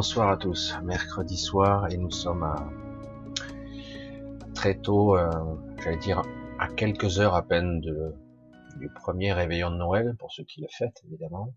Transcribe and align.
Bonsoir 0.00 0.30
à 0.30 0.38
tous. 0.38 0.74
Mercredi 0.82 1.36
soir 1.36 1.92
et 1.92 1.98
nous 1.98 2.10
sommes 2.10 2.42
à 2.42 2.56
très 4.54 4.78
tôt, 4.78 5.14
euh, 5.14 5.28
j'allais 5.76 5.98
dire 5.98 6.22
à 6.58 6.68
quelques 6.68 7.20
heures 7.20 7.34
à 7.34 7.42
peine 7.42 7.82
du 7.82 8.88
premier 8.94 9.34
réveillon 9.34 9.70
de 9.70 9.76
Noël, 9.76 10.16
pour 10.18 10.32
ceux 10.32 10.44
qui 10.44 10.62
le 10.62 10.68
fêtent 10.70 11.02
évidemment. 11.06 11.54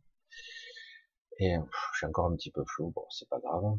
Et 1.40 1.56
je 1.56 1.98
suis 1.98 2.06
encore 2.06 2.26
un 2.26 2.36
petit 2.36 2.52
peu 2.52 2.66
flou, 2.68 2.92
bon 2.94 3.06
c'est 3.12 3.30
pas 3.30 3.40
grave. 3.40 3.78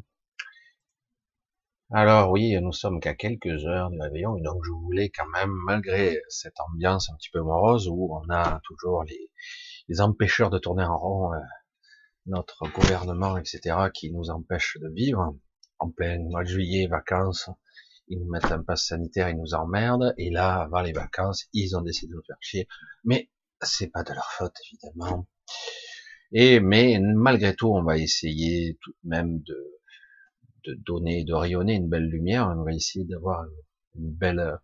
Alors 1.91 2.31
oui, 2.31 2.59
nous 2.59 2.73
sommes 2.73 2.99
qu'à 2.99 3.13
quelques 3.13 3.67
heures 3.67 3.91
du 3.91 4.01
réveillon, 4.01 4.35
et 4.35 4.41
donc 4.41 4.63
je 4.65 4.71
voulais 4.71 5.09
quand 5.09 5.27
même, 5.27 5.51
malgré 5.67 6.19
cette 6.27 6.59
ambiance 6.59 7.11
un 7.11 7.15
petit 7.17 7.29
peu 7.29 7.41
morose, 7.41 7.87
où 7.87 8.17
on 8.19 8.33
a 8.33 8.59
toujours 8.63 9.03
les, 9.03 9.29
les 9.89 10.01
empêcheurs 10.01 10.49
de 10.49 10.57
tourner 10.57 10.85
en 10.85 10.97
rond, 10.97 11.33
euh, 11.33 11.37
notre 12.25 12.67
gouvernement, 12.71 13.37
etc., 13.37 13.77
qui 13.93 14.11
nous 14.11 14.29
empêchent 14.29 14.77
de 14.81 14.89
vivre, 14.89 15.35
en 15.79 15.89
plein 15.91 16.19
mois 16.19 16.43
de 16.43 16.49
juillet, 16.49 16.87
vacances, 16.87 17.49
ils 18.07 18.19
nous 18.19 18.29
mettent 18.29 18.51
un 18.51 18.63
pass 18.63 18.87
sanitaire, 18.87 19.29
ils 19.29 19.37
nous 19.37 19.53
emmerdent, 19.53 20.13
et 20.17 20.29
là, 20.29 20.61
avant 20.61 20.81
les 20.81 20.93
vacances, 20.93 21.45
ils 21.53 21.75
ont 21.75 21.81
décidé 21.81 22.11
de 22.11 22.15
nous 22.15 22.23
faire 22.25 22.37
chier. 22.39 22.67
Mais 23.03 23.29
c'est 23.61 23.87
pas 23.87 24.03
de 24.03 24.13
leur 24.13 24.31
faute, 24.31 24.55
évidemment. 24.71 25.27
Et 26.31 26.59
mais 26.59 26.99
malgré 26.99 27.55
tout, 27.55 27.67
on 27.67 27.83
va 27.83 27.97
essayer 27.97 28.77
tout 28.81 28.91
de 29.03 29.09
même 29.09 29.39
de 29.41 29.75
de 30.65 30.73
donner, 30.73 31.23
de 31.23 31.33
rayonner 31.33 31.75
une 31.75 31.89
belle 31.89 32.07
lumière. 32.07 32.53
On 32.57 32.63
va 32.63 32.73
essayer 32.73 33.05
d'avoir 33.05 33.45
une 33.95 34.11
belle, 34.11 34.57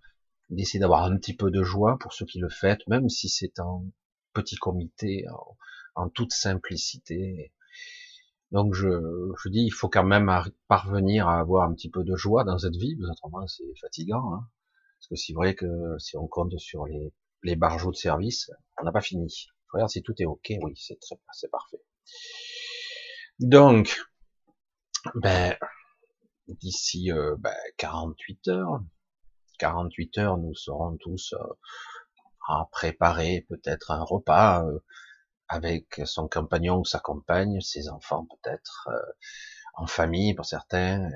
d'essayer 0.49 0.79
d'avoir 0.79 1.03
un 1.03 1.15
petit 1.17 1.35
peu 1.35 1.51
de 1.51 1.63
joie 1.63 1.97
pour 1.99 2.13
ceux 2.13 2.25
qui 2.25 2.39
le 2.39 2.49
font, 2.49 2.77
même 2.87 3.09
si 3.09 3.29
c'est 3.29 3.59
en 3.59 3.85
petit 4.33 4.55
comité, 4.55 5.25
toute 6.13 6.33
simplicité. 6.33 7.53
Donc 8.51 8.73
je, 8.73 8.87
je 9.41 9.49
dis, 9.49 9.61
il 9.61 9.71
faut 9.71 9.89
quand 9.89 10.03
même 10.03 10.31
parvenir 10.67 11.27
à 11.27 11.39
avoir 11.39 11.69
un 11.69 11.73
petit 11.73 11.89
peu 11.89 12.03
de 12.03 12.15
joie 12.15 12.43
dans 12.43 12.57
cette 12.57 12.75
vie, 12.75 12.97
autrement 13.09 13.47
c'est 13.47 13.63
fatigant. 13.79 14.33
Hein. 14.33 14.49
Parce 14.99 15.07
que 15.09 15.15
c'est 15.15 15.33
vrai 15.33 15.55
que 15.55 15.65
si 15.99 16.17
on 16.17 16.27
compte 16.27 16.57
sur 16.59 16.85
les, 16.85 17.13
les 17.43 17.55
barjots 17.55 17.91
de 17.91 17.95
service, 17.95 18.51
on 18.79 18.83
n'a 18.83 18.91
pas 18.91 19.01
fini. 19.01 19.47
Regarde 19.71 19.89
si 19.89 20.03
tout 20.03 20.13
est 20.19 20.25
ok, 20.25 20.51
oui, 20.61 20.73
c'est 20.75 20.99
très, 20.99 21.15
c'est 21.31 21.49
parfait. 21.49 21.81
Donc, 23.39 23.99
ben, 25.15 25.55
d'ici 26.47 27.11
euh, 27.11 27.35
48 27.77 28.39
ben, 28.45 28.53
heures. 28.53 28.83
48 29.59 30.17
heures, 30.17 30.37
nous 30.37 30.55
serons 30.55 30.97
tous 30.97 31.33
euh, 31.33 31.43
à 32.47 32.67
préparer 32.71 33.45
peut-être 33.49 33.91
un 33.91 34.03
repas 34.03 34.65
euh, 34.65 34.79
avec 35.51 36.01
son 36.05 36.29
compagnon 36.29 36.79
ou 36.79 36.85
sa 36.85 36.99
compagne, 36.99 37.59
ses 37.59 37.89
enfants 37.89 38.25
peut-être, 38.25 38.87
euh, 38.89 39.11
en 39.75 39.85
famille 39.85 40.33
pour 40.33 40.45
certains, 40.45 41.09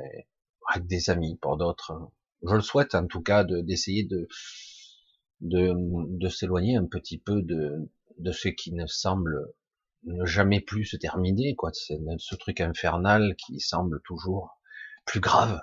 avec 0.69 0.87
des 0.87 1.09
amis 1.09 1.37
pour 1.41 1.55
d'autres. 1.55 1.93
Je 2.45 2.53
le 2.53 2.61
souhaite 2.61 2.95
en 2.95 3.07
tout 3.07 3.21
cas 3.21 3.45
d'essayer 3.45 4.03
de, 4.03 4.27
de, 5.39 6.27
s'éloigner 6.29 6.75
un 6.75 6.85
petit 6.85 7.17
peu 7.17 7.41
de, 7.41 7.89
de 8.17 8.31
ce 8.33 8.49
qui 8.49 8.73
ne 8.73 8.85
semble 8.87 9.53
jamais 10.23 10.59
plus 10.59 10.83
se 10.83 10.97
terminer, 10.97 11.55
quoi. 11.55 11.71
Ce 11.73 12.35
truc 12.35 12.59
infernal 12.59 13.35
qui 13.37 13.61
semble 13.61 14.01
toujours 14.01 14.59
plus 15.05 15.21
grave 15.21 15.61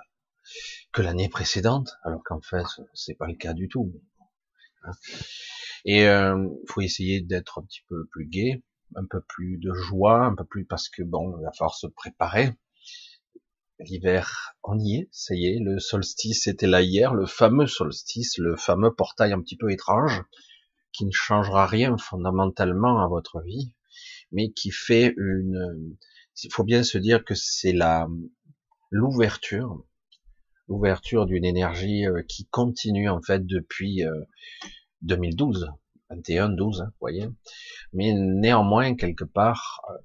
que 0.91 1.01
l'année 1.01 1.29
précédente, 1.29 1.91
alors 2.03 2.23
qu'en 2.23 2.41
fait 2.41 2.65
c'est 2.93 3.15
pas 3.15 3.27
le 3.27 3.35
cas 3.35 3.53
du 3.53 3.69
tout. 3.69 3.93
Et 5.85 6.07
euh, 6.07 6.47
faut 6.67 6.81
essayer 6.81 7.21
d'être 7.21 7.59
un 7.59 7.63
petit 7.63 7.83
peu 7.89 8.05
plus 8.11 8.25
gai, 8.25 8.63
un 8.95 9.05
peu 9.05 9.21
plus 9.21 9.57
de 9.57 9.73
joie, 9.73 10.25
un 10.25 10.35
peu 10.35 10.45
plus 10.45 10.65
parce 10.65 10.89
que 10.89 11.03
bon, 11.03 11.37
il 11.37 11.43
va 11.43 11.51
falloir 11.51 11.75
se 11.75 11.87
préparer. 11.87 12.53
L'hiver, 13.79 14.55
on 14.63 14.79
y 14.79 14.97
est, 14.97 15.09
ça 15.11 15.35
y 15.35 15.47
est, 15.47 15.59
le 15.59 15.79
solstice 15.79 16.47
était 16.47 16.67
là 16.67 16.81
hier, 16.81 17.13
le 17.13 17.25
fameux 17.25 17.67
solstice, 17.67 18.37
le 18.37 18.55
fameux 18.55 18.93
portail 18.93 19.33
un 19.33 19.41
petit 19.41 19.57
peu 19.57 19.71
étrange, 19.71 20.23
qui 20.93 21.05
ne 21.05 21.11
changera 21.11 21.65
rien 21.65 21.97
fondamentalement 21.97 23.03
à 23.03 23.07
votre 23.07 23.41
vie, 23.41 23.73
mais 24.31 24.51
qui 24.51 24.71
fait 24.71 25.13
une, 25.17 25.97
il 26.43 26.51
faut 26.51 26.63
bien 26.63 26.83
se 26.83 26.97
dire 26.97 27.25
que 27.25 27.35
c'est 27.35 27.73
la, 27.73 28.07
l'ouverture, 28.91 29.83
d'une 31.25 31.45
énergie 31.45 32.05
euh, 32.07 32.23
qui 32.23 32.45
continue 32.47 33.09
en 33.09 33.21
fait 33.21 33.45
depuis 33.45 34.03
2012, 35.01 35.71
21, 36.09 36.49
12, 36.49 36.81
vous 36.81 36.91
voyez. 36.99 37.29
Mais 37.93 38.13
néanmoins 38.13 38.95
quelque 38.95 39.23
part, 39.23 39.81
euh, 39.89 39.97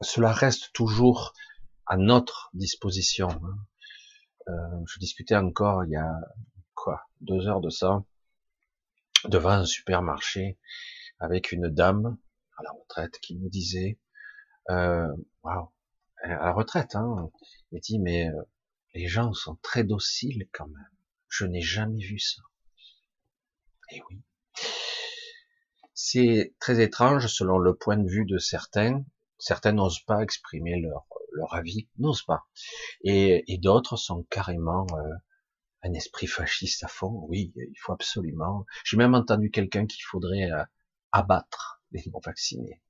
cela 0.00 0.32
reste 0.32 0.72
toujours 0.72 1.32
à 1.86 1.96
notre 1.96 2.50
disposition. 2.54 3.28
Hein. 3.28 3.58
Euh, 4.48 4.84
je 4.86 4.98
discutais 4.98 5.36
encore 5.36 5.84
il 5.84 5.90
y 5.90 5.96
a 5.96 6.12
quoi 6.74 7.02
deux 7.20 7.46
heures 7.46 7.60
de 7.60 7.70
ça 7.70 8.04
devant 9.28 9.50
un 9.50 9.64
supermarché 9.64 10.58
avec 11.18 11.52
une 11.52 11.68
dame 11.68 12.18
à 12.58 12.62
la 12.62 12.70
retraite 12.72 13.18
qui 13.20 13.38
me 13.38 13.48
disait 13.48 13.98
waouh 14.68 15.70
à 16.22 16.46
la 16.46 16.52
retraite, 16.52 16.94
hein, 16.94 17.30
il 17.70 17.80
dit 17.80 17.98
mais 17.98 18.30
les 18.94 19.08
gens 19.08 19.32
sont 19.32 19.56
très 19.56 19.84
dociles 19.84 20.48
quand 20.52 20.68
même. 20.68 20.90
Je 21.28 21.44
n'ai 21.44 21.60
jamais 21.60 22.00
vu 22.00 22.18
ça. 22.18 22.42
Et 23.90 23.96
eh 23.96 24.02
oui. 24.08 24.22
C'est 25.94 26.54
très 26.60 26.82
étrange 26.82 27.26
selon 27.26 27.58
le 27.58 27.74
point 27.74 27.96
de 27.96 28.08
vue 28.08 28.24
de 28.24 28.38
certains. 28.38 29.04
Certains 29.38 29.72
n'osent 29.72 30.04
pas 30.04 30.22
exprimer 30.22 30.80
leur, 30.80 31.06
avis, 31.52 31.88
n'osent 31.98 32.24
pas. 32.24 32.46
Et, 33.02 33.44
et 33.52 33.58
d'autres 33.58 33.96
sont 33.96 34.22
carrément 34.30 34.86
euh, 34.92 35.14
un 35.82 35.92
esprit 35.92 36.26
fasciste 36.26 36.84
à 36.84 36.88
fond. 36.88 37.26
Oui, 37.28 37.52
il 37.56 37.78
faut 37.78 37.92
absolument. 37.92 38.64
J'ai 38.84 38.96
même 38.96 39.14
entendu 39.14 39.50
quelqu'un 39.50 39.86
qu'il 39.86 40.02
faudrait 40.04 40.50
euh, 40.50 40.64
abattre 41.12 41.82
les 41.90 42.04
non 42.12 42.20
vaccinés. 42.24 42.80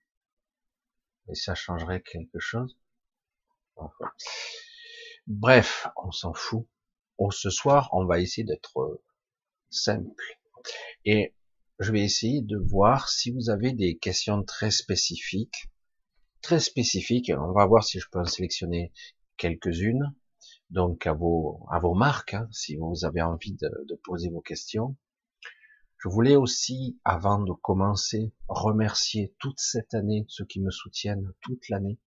Et 1.29 1.35
ça 1.35 1.55
changerait 1.55 2.03
quelque 2.03 2.39
chose 2.39 2.77
Bref, 5.27 5.89
on 5.97 6.13
s'en 6.13 6.35
fout. 6.35 6.67
Ce 7.31 7.49
soir, 7.49 7.89
on 7.93 8.05
va 8.05 8.21
essayer 8.21 8.45
d'être 8.45 8.79
euh, 8.79 9.03
simple. 9.71 10.39
Et 11.07 11.35
je 11.79 11.93
vais 11.93 12.03
essayer 12.03 12.43
de 12.43 12.59
voir 12.59 13.09
si 13.09 13.31
vous 13.31 13.49
avez 13.49 13.73
des 13.73 13.97
questions 13.97 14.43
très 14.43 14.71
spécifiques. 14.71 15.71
Très 16.43 16.61
spécifiques. 16.61 17.33
On 17.35 17.53
va 17.53 17.65
voir 17.65 17.85
si 17.85 17.99
je 17.99 18.09
peux 18.11 18.19
en 18.19 18.27
sélectionner 18.27 18.93
quelques-unes. 19.39 20.15
Donc 20.69 21.07
à 21.07 21.15
vos, 21.15 21.95
marques, 21.95 22.35
hein, 22.35 22.49
si 22.53 22.77
vous 22.77 23.05
avez 23.05 23.23
envie 23.23 23.55
de 23.55 23.95
poser 24.05 24.29
vos 24.29 24.43
questions. 24.43 24.97
Je 25.99 26.11
voulais 26.11 26.37
aussi, 26.37 26.99
avant 27.05 27.39
de 27.39 27.53
commencer, 27.53 28.35
remercier 28.49 29.35
toute 29.39 29.59
cette 29.59 29.95
année 29.95 30.27
ceux 30.29 30.45
qui 30.45 30.61
me 30.61 30.71
soutiennent 30.71 31.33
toute 31.41 31.67
l'année 31.71 31.99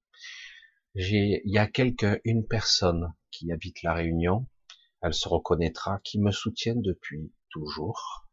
il 0.99 1.41
y 1.45 1.57
a 1.57 1.67
quelqu'un, 1.67 2.17
une 2.23 2.47
personne 2.47 3.13
qui 3.31 3.51
habite 3.51 3.83
la 3.83 3.93
Réunion, 3.93 4.47
elle 5.01 5.13
se 5.13 5.29
reconnaîtra, 5.29 5.99
qui 6.03 6.19
me 6.19 6.31
soutient 6.31 6.75
depuis 6.75 7.31
toujours. 7.51 8.27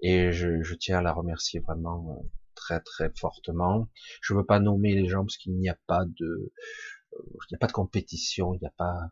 Et 0.00 0.32
je, 0.32 0.74
tiens 0.74 0.98
à 0.98 1.02
la 1.02 1.12
remercier 1.12 1.60
vraiment 1.60 2.16
euh, 2.18 2.28
très 2.54 2.80
très 2.80 3.10
fortement. 3.16 3.88
Je 4.22 4.34
veux 4.34 4.46
pas 4.46 4.60
nommer 4.60 4.94
les 4.94 5.08
gens 5.08 5.24
parce 5.24 5.36
qu'il 5.36 5.54
n'y 5.56 5.68
a 5.68 5.78
pas 5.86 6.04
de, 6.04 6.52
euh, 7.14 7.22
il 7.22 7.52
n'y 7.52 7.56
a 7.56 7.58
pas 7.58 7.66
de 7.66 7.72
compétition, 7.72 8.54
il 8.54 8.60
n'y 8.60 8.66
a 8.66 8.74
pas 8.76 9.10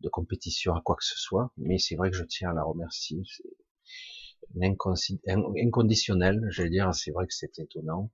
de 0.00 0.08
compétition 0.08 0.74
à 0.74 0.82
quoi 0.82 0.96
que 0.96 1.04
ce 1.04 1.18
soit. 1.18 1.50
Mais 1.56 1.78
c'est 1.78 1.96
vrai 1.96 2.10
que 2.10 2.16
je 2.16 2.24
tiens 2.24 2.50
à 2.50 2.54
la 2.54 2.62
remercier. 2.62 3.22
inconditionnel, 4.60 6.46
je 6.50 6.62
vais 6.62 6.70
dire. 6.70 6.94
C'est 6.94 7.10
vrai 7.10 7.26
que 7.26 7.34
c'est 7.34 7.58
étonnant. 7.58 8.12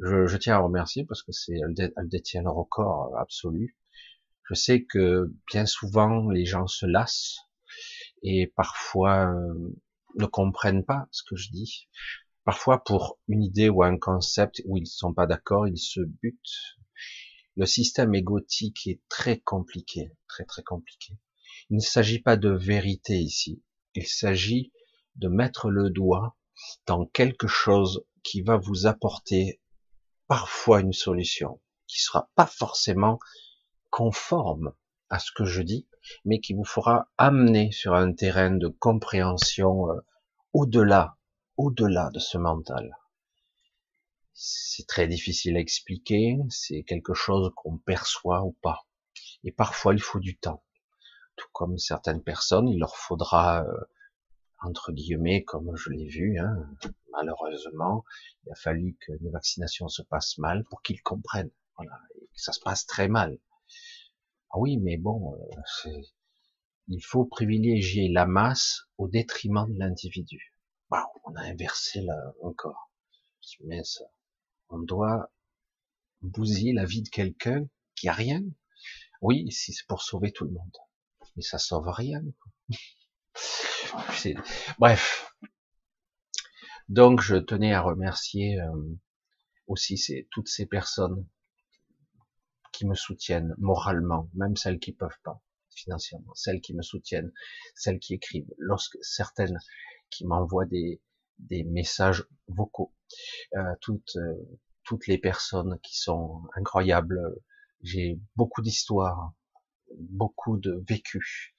Je, 0.00 0.26
je, 0.26 0.36
tiens 0.36 0.56
à 0.56 0.58
remercier 0.58 1.04
parce 1.04 1.22
que 1.22 1.32
c'est 1.32 1.54
elle, 1.54 2.08
détient 2.08 2.42
le 2.42 2.50
record 2.50 3.16
absolu. 3.18 3.76
Je 4.48 4.54
sais 4.54 4.84
que 4.84 5.32
bien 5.50 5.66
souvent 5.66 6.28
les 6.28 6.44
gens 6.44 6.66
se 6.66 6.84
lassent 6.84 7.38
et 8.22 8.52
parfois 8.56 9.32
euh, 9.32 9.74
ne 10.16 10.26
comprennent 10.26 10.84
pas 10.84 11.06
ce 11.10 11.22
que 11.22 11.36
je 11.36 11.50
dis. 11.50 11.88
Parfois 12.44 12.82
pour 12.82 13.18
une 13.28 13.42
idée 13.42 13.68
ou 13.68 13.82
un 13.82 13.98
concept 13.98 14.62
où 14.66 14.76
ils 14.76 14.82
ne 14.82 14.86
sont 14.86 15.14
pas 15.14 15.26
d'accord, 15.26 15.66
ils 15.66 15.78
se 15.78 16.00
butent. 16.00 16.76
Le 17.56 17.66
système 17.66 18.14
égotique 18.14 18.86
est 18.86 19.00
très 19.08 19.38
compliqué, 19.38 20.12
très 20.28 20.44
très 20.44 20.62
compliqué. 20.62 21.16
Il 21.70 21.76
ne 21.76 21.82
s'agit 21.82 22.20
pas 22.20 22.36
de 22.36 22.50
vérité 22.50 23.14
ici. 23.14 23.62
Il 23.94 24.06
s'agit 24.06 24.72
de 25.16 25.28
mettre 25.28 25.70
le 25.70 25.88
doigt 25.88 26.36
dans 26.86 27.06
quelque 27.06 27.46
chose 27.46 28.04
qui 28.22 28.42
va 28.42 28.56
vous 28.56 28.86
apporter 28.86 29.60
parfois 30.26 30.80
une 30.80 30.92
solution 30.92 31.60
qui 31.86 32.00
sera 32.00 32.30
pas 32.34 32.46
forcément 32.46 33.18
conforme 33.90 34.72
à 35.10 35.18
ce 35.18 35.30
que 35.32 35.44
je 35.44 35.62
dis, 35.62 35.86
mais 36.24 36.40
qui 36.40 36.54
vous 36.54 36.64
fera 36.64 37.08
amener 37.18 37.70
sur 37.72 37.94
un 37.94 38.12
terrain 38.12 38.50
de 38.50 38.68
compréhension 38.68 39.90
euh, 39.90 40.00
au-delà 40.52 41.16
au-delà 41.56 42.10
de 42.10 42.18
ce 42.18 42.38
mental. 42.38 42.96
C'est 44.32 44.86
très 44.86 45.06
difficile 45.06 45.56
à 45.56 45.60
expliquer, 45.60 46.36
c'est 46.50 46.82
quelque 46.82 47.14
chose 47.14 47.52
qu'on 47.54 47.78
perçoit 47.78 48.42
ou 48.42 48.52
pas. 48.62 48.86
Et 49.44 49.52
parfois, 49.52 49.94
il 49.94 50.02
faut 50.02 50.18
du 50.18 50.36
temps. 50.36 50.64
Tout 51.36 51.48
comme 51.52 51.78
certaines 51.78 52.22
personnes, 52.22 52.68
il 52.68 52.78
leur 52.78 52.96
faudra, 52.96 53.62
euh, 53.62 53.84
entre 54.64 54.92
guillemets, 54.92 55.44
comme 55.44 55.76
je 55.76 55.90
l'ai 55.90 56.06
vu, 56.06 56.38
hein, 56.38 56.56
malheureusement, 57.12 58.04
il 58.44 58.52
a 58.52 58.54
fallu 58.54 58.96
que 59.00 59.12
les 59.20 59.30
vaccinations 59.30 59.88
se 59.88 60.02
passent 60.02 60.38
mal 60.38 60.64
pour 60.64 60.82
qu'ils 60.82 61.02
comprennent. 61.02 61.50
Voilà, 61.76 61.98
que 62.10 62.40
ça 62.40 62.52
se 62.52 62.60
passe 62.60 62.86
très 62.86 63.08
mal. 63.08 63.38
Ah 64.50 64.58
oui, 64.58 64.78
mais 64.78 64.96
bon, 64.96 65.34
euh, 65.34 65.90
il 66.88 67.02
faut 67.02 67.24
privilégier 67.24 68.08
la 68.08 68.26
masse 68.26 68.82
au 68.98 69.08
détriment 69.08 69.66
de 69.68 69.78
l'individu. 69.78 70.54
on 70.90 71.34
a 71.34 71.42
inversé 71.42 72.00
là 72.02 72.16
encore. 72.42 72.90
Mais 73.64 73.82
ça, 73.84 74.04
on 74.68 74.78
doit 74.78 75.30
bousiller 76.22 76.72
la 76.72 76.84
vie 76.84 77.02
de 77.02 77.08
quelqu'un 77.08 77.68
qui 77.94 78.08
a 78.08 78.12
rien. 78.12 78.42
Oui, 79.20 79.50
si 79.50 79.72
c'est 79.72 79.86
pour 79.86 80.02
sauver 80.02 80.32
tout 80.32 80.44
le 80.44 80.52
monde, 80.52 80.76
mais 81.36 81.42
ça 81.42 81.58
sauve 81.58 81.88
rien. 81.88 82.22
Bref. 84.78 85.34
Donc, 86.88 87.20
je 87.20 87.36
tenais 87.36 87.72
à 87.72 87.80
remercier 87.80 88.60
euh, 88.60 88.98
aussi 89.66 90.26
toutes 90.30 90.48
ces 90.48 90.66
personnes 90.66 91.26
qui 92.72 92.86
me 92.86 92.94
soutiennent 92.94 93.54
moralement, 93.58 94.28
même 94.34 94.56
celles 94.56 94.78
qui 94.78 94.92
peuvent 94.92 95.18
pas 95.22 95.40
financièrement, 95.70 96.34
celles 96.34 96.60
qui 96.60 96.74
me 96.74 96.82
soutiennent, 96.82 97.32
celles 97.74 97.98
qui 97.98 98.14
écrivent, 98.14 98.52
lorsque 98.58 98.96
certaines 99.02 99.58
qui 100.10 100.26
m'envoient 100.26 100.66
des, 100.66 101.00
messages 101.66 102.24
vocaux, 102.48 102.92
euh, 103.56 103.74
toutes, 103.80 104.16
euh, 104.16 104.34
toutes 104.84 105.06
les 105.06 105.18
personnes 105.18 105.78
qui 105.82 105.98
sont 105.98 106.42
incroyables. 106.56 107.20
J'ai 107.82 108.18
beaucoup 108.36 108.62
d'histoires, 108.62 109.32
beaucoup 109.98 110.56
de 110.56 110.82
vécus, 110.88 111.54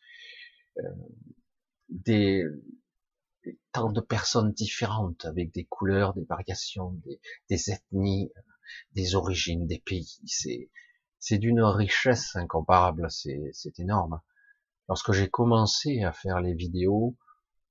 des, 1.90 2.46
tant 3.72 3.92
de 3.92 4.02
personnes 4.02 4.52
différentes 4.52 5.26
avec 5.26 5.52
des 5.54 5.66
couleurs, 5.66 6.14
des 6.14 6.26
variations, 6.26 6.92
des, 7.06 7.20
des 7.50 7.72
ethnies, 7.72 8.32
des 8.94 9.16
origines, 9.16 9.68
des 9.68 9.80
pays. 9.80 10.20
C'est 10.26 10.70
c'est 11.20 11.40
d'une 11.40 11.64
richesse 11.64 12.36
incomparable, 12.36 13.08
c'est 13.10 13.80
énorme. 13.80 14.22
Lorsque 14.88 15.12
j'ai 15.12 15.28
commencé 15.28 16.04
à 16.04 16.12
faire 16.12 16.40
les 16.40 16.54
vidéos, 16.54 17.18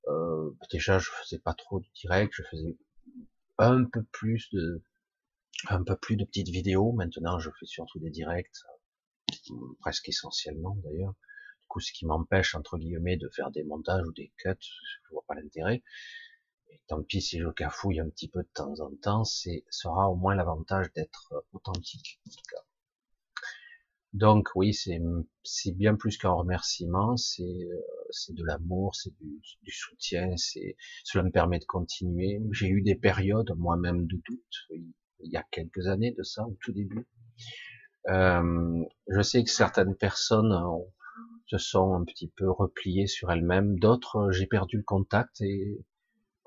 euh, 0.09 0.51
déjà 0.71 0.99
je 0.99 1.09
faisais 1.09 1.39
pas 1.39 1.53
trop 1.53 1.79
de 1.79 1.85
direct, 1.95 2.33
je 2.35 2.43
faisais 2.43 2.77
un 3.57 3.85
peu 3.85 4.03
plus 4.11 4.49
de 4.51 4.83
un 5.69 5.83
peu 5.83 5.95
plus 5.95 6.17
de 6.17 6.25
petites 6.25 6.49
vidéos. 6.49 6.91
Maintenant, 6.91 7.39
je 7.39 7.49
fais 7.57 7.65
surtout 7.65 7.99
des 7.99 8.09
directs, 8.09 8.51
presque 9.79 10.09
essentiellement 10.09 10.75
d'ailleurs. 10.83 11.15
Du 11.65 11.67
coup, 11.67 11.79
ce 11.79 11.91
qui 11.93 12.05
m'empêche 12.05 12.53
entre 12.53 12.77
guillemets 12.77 13.17
de 13.17 13.27
faire 13.27 13.49
des 13.49 13.63
montages 13.63 14.05
ou 14.05 14.13
des 14.13 14.31
cuts, 14.37 14.53
je 14.61 15.09
vois 15.09 15.23
pas 15.27 15.33
l'intérêt. 15.33 15.81
Et 16.69 16.79
tant 16.87 17.01
pis 17.01 17.23
si 17.23 17.39
je 17.39 17.49
cafouille 17.49 17.99
un 17.99 18.07
petit 18.07 18.29
peu 18.29 18.43
de 18.43 18.49
temps 18.53 18.79
en 18.81 18.95
temps, 18.97 19.23
c'est 19.23 19.65
sera 19.71 20.07
au 20.11 20.15
moins 20.15 20.35
l'avantage 20.35 20.93
d'être 20.93 21.33
authentique. 21.53 22.21
Donc 24.13 24.51
oui, 24.53 24.75
c'est 24.75 25.71
bien 25.71 25.95
plus 25.95 26.19
qu'un 26.19 26.33
remerciement, 26.33 27.17
c'est 27.17 27.41
euh, 27.41 27.81
c'est 28.11 28.35
de 28.35 28.45
l'amour, 28.45 28.95
c'est 28.95 29.15
du, 29.17 29.41
du, 29.63 29.71
soutien, 29.71 30.37
c'est 30.37 30.77
cela 31.03 31.23
me 31.23 31.31
permet 31.31 31.57
de 31.57 31.65
continuer. 31.65 32.39
J'ai 32.51 32.67
eu 32.67 32.83
des 32.83 32.95
périodes 32.95 33.51
moi-même 33.57 34.05
de 34.05 34.21
doute, 34.23 34.67
il 34.69 35.31
y 35.31 35.35
a 35.35 35.43
quelques 35.49 35.87
années 35.87 36.11
de 36.11 36.21
ça, 36.21 36.45
au 36.45 36.55
tout 36.61 36.73
début. 36.73 37.07
Euh, 38.07 38.83
je 39.07 39.21
sais 39.21 39.43
que 39.43 39.49
certaines 39.49 39.95
personnes 39.95 40.53
se 41.47 41.57
sont 41.57 41.93
un 41.93 42.03
petit 42.03 42.27
peu 42.27 42.49
repliées 42.49 43.07
sur 43.07 43.31
elles-mêmes, 43.31 43.79
d'autres 43.79 44.31
j'ai 44.31 44.47
perdu 44.47 44.77
le 44.77 44.83
contact 44.83 45.41
et 45.41 45.85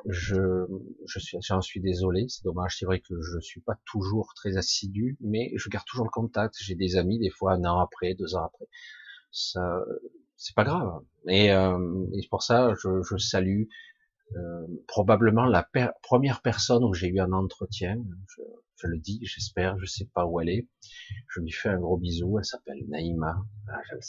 je, 0.07 0.67
je 1.07 1.19
suis, 1.19 1.39
j'en 1.43 1.61
suis 1.61 1.81
désolé, 1.81 2.27
c'est 2.29 2.45
dommage, 2.45 2.77
c'est 2.79 2.87
vrai 2.87 3.01
que 3.01 3.21
je 3.21 3.41
suis 3.41 3.61
pas 3.61 3.79
toujours 3.85 4.33
très 4.35 4.57
assidu, 4.57 5.17
mais 5.21 5.51
je 5.57 5.69
garde 5.69 5.85
toujours 5.87 6.05
le 6.07 6.11
contact. 6.11 6.55
J'ai 6.61 6.77
des 6.77 6.97
amis, 6.97 7.19
des 7.19 7.31
fois 7.31 7.55
un 7.55 7.65
an 7.65 7.81
après, 7.81 8.15
deux 8.15 8.35
ans 8.37 8.45
après. 8.45 8.67
Ça, 9.33 9.83
c'est 10.37 10.55
pas 10.55 10.65
grave. 10.65 11.03
Et, 11.29 11.53
euh, 11.53 12.07
et 12.15 12.27
pour 12.31 12.43
ça, 12.43 12.75
je, 12.83 13.03
je 13.03 13.17
salue 13.17 13.65
euh, 14.37 14.67
probablement 14.87 15.47
la 15.47 15.69
première 16.03 16.43
personne 16.43 16.85
où 16.85 16.95
j'ai 16.95 17.09
eu 17.09 17.21
un 17.21 17.33
entretien. 17.33 17.97
Je, 18.29 18.43
je 18.77 18.87
le 18.87 18.99
dis, 18.99 19.21
j'espère, 19.23 19.79
je 19.79 19.87
sais 19.87 20.07
pas 20.15 20.27
où 20.27 20.41
elle 20.41 20.51
est. 20.51 20.69
Je 21.29 21.41
lui 21.41 21.51
fais 21.53 21.71
un 21.71 21.79
gros 21.81 21.97
bisou. 21.99 22.39
Elle 22.39 22.45
s'appelle 22.45 22.85
Naïma. 22.89 23.37
Ah, 23.69 23.81
je 23.91 23.97
le. 23.97 24.01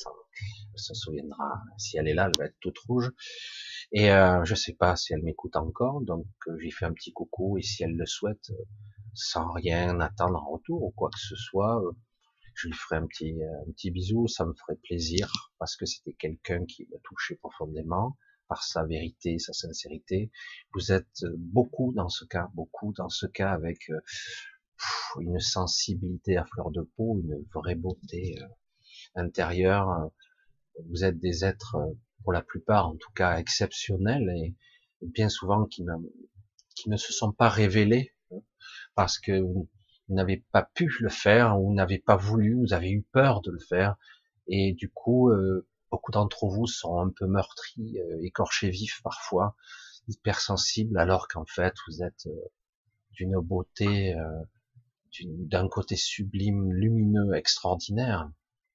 Elle 0.73 0.79
se 0.79 0.93
souviendra. 0.93 1.61
Si 1.77 1.97
elle 1.97 2.07
est 2.07 2.13
là, 2.13 2.27
elle 2.27 2.39
va 2.39 2.45
être 2.45 2.59
toute 2.59 2.77
rouge. 2.79 3.11
Et 3.91 4.11
euh, 4.11 4.43
je 4.45 4.53
sais 4.53 4.73
pas 4.73 4.95
si 4.95 5.13
elle 5.13 5.23
m'écoute 5.23 5.55
encore, 5.55 6.01
donc 6.01 6.27
euh, 6.47 6.57
j'ai 6.59 6.69
fait 6.69 6.85
un 6.85 6.93
petit 6.93 7.11
coucou 7.11 7.57
et 7.57 7.63
si 7.63 7.83
elle 7.83 7.95
le 7.95 8.05
souhaite, 8.05 8.51
euh, 8.51 8.63
sans 9.15 9.51
rien 9.51 9.99
attendre 9.99 10.43
en 10.43 10.51
retour 10.51 10.83
ou 10.83 10.91
quoi 10.91 11.09
que 11.09 11.19
ce 11.19 11.35
soit, 11.35 11.81
euh, 11.83 11.91
je 12.53 12.67
lui 12.67 12.75
ferai 12.75 12.97
un 12.97 13.07
petit 13.07 13.35
un 13.43 13.71
petit 13.71 13.89
bisou, 13.89 14.27
ça 14.27 14.45
me 14.45 14.53
ferait 14.53 14.77
plaisir 14.83 15.31
parce 15.57 15.75
que 15.75 15.85
c'était 15.85 16.13
quelqu'un 16.13 16.65
qui 16.65 16.87
m'a 16.91 16.97
touché 17.03 17.35
profondément 17.35 18.15
par 18.47 18.63
sa 18.63 18.85
vérité, 18.85 19.39
sa 19.39 19.53
sincérité. 19.53 20.31
Vous 20.73 20.91
êtes 20.91 21.23
beaucoup 21.37 21.93
dans 21.93 22.09
ce 22.09 22.25
cas, 22.25 22.49
beaucoup 22.53 22.93
dans 22.93 23.09
ce 23.09 23.25
cas 23.27 23.51
avec 23.51 23.89
une 25.19 25.39
sensibilité 25.39 26.37
à 26.37 26.45
fleur 26.45 26.71
de 26.71 26.81
peau, 26.81 27.19
une 27.23 27.45
vraie 27.53 27.75
beauté 27.75 28.37
intérieure. 29.15 30.11
Vous 30.89 31.03
êtes 31.03 31.19
des 31.19 31.45
êtres 31.45 31.77
pour 32.23 32.33
la 32.33 32.41
plupart 32.41 32.87
en 32.87 32.95
tout 32.95 33.11
cas 33.13 33.37
exceptionnels 33.37 34.29
et, 34.29 34.55
bien 35.01 35.29
souvent 35.29 35.65
qui, 35.65 35.85
ne 36.87 36.97
se 36.97 37.13
sont 37.13 37.31
pas 37.31 37.49
révélés 37.49 38.13
hein, 38.31 38.39
parce 38.95 39.17
que 39.17 39.39
vous 39.39 39.69
n'avez 40.09 40.45
pas 40.51 40.63
pu 40.63 40.91
le 40.99 41.09
faire 41.09 41.59
ou 41.59 41.73
n'avez 41.73 41.99
pas 41.99 42.17
voulu, 42.17 42.55
vous 42.55 42.73
avez 42.73 42.89
eu 42.89 43.03
peur 43.13 43.41
de 43.41 43.51
le 43.51 43.59
faire 43.59 43.95
et 44.47 44.73
du 44.73 44.89
coup 44.89 45.29
euh, 45.29 45.67
beaucoup 45.91 46.11
d'entre 46.11 46.47
vous 46.47 46.67
sont 46.67 46.99
un 46.99 47.09
peu 47.09 47.27
meurtris, 47.27 47.99
euh, 47.99 48.23
écorchés 48.23 48.69
vifs 48.69 49.01
parfois, 49.03 49.55
hypersensibles 50.07 50.97
alors 50.97 51.27
qu'en 51.27 51.45
fait 51.45 51.73
vous 51.87 52.03
êtes 52.03 52.27
euh, 52.27 52.51
d'une 53.11 53.39
beauté, 53.39 54.15
d'un 55.23 55.67
côté 55.67 55.97
sublime, 55.97 56.71
lumineux, 56.71 57.33
extraordinaire 57.33 58.29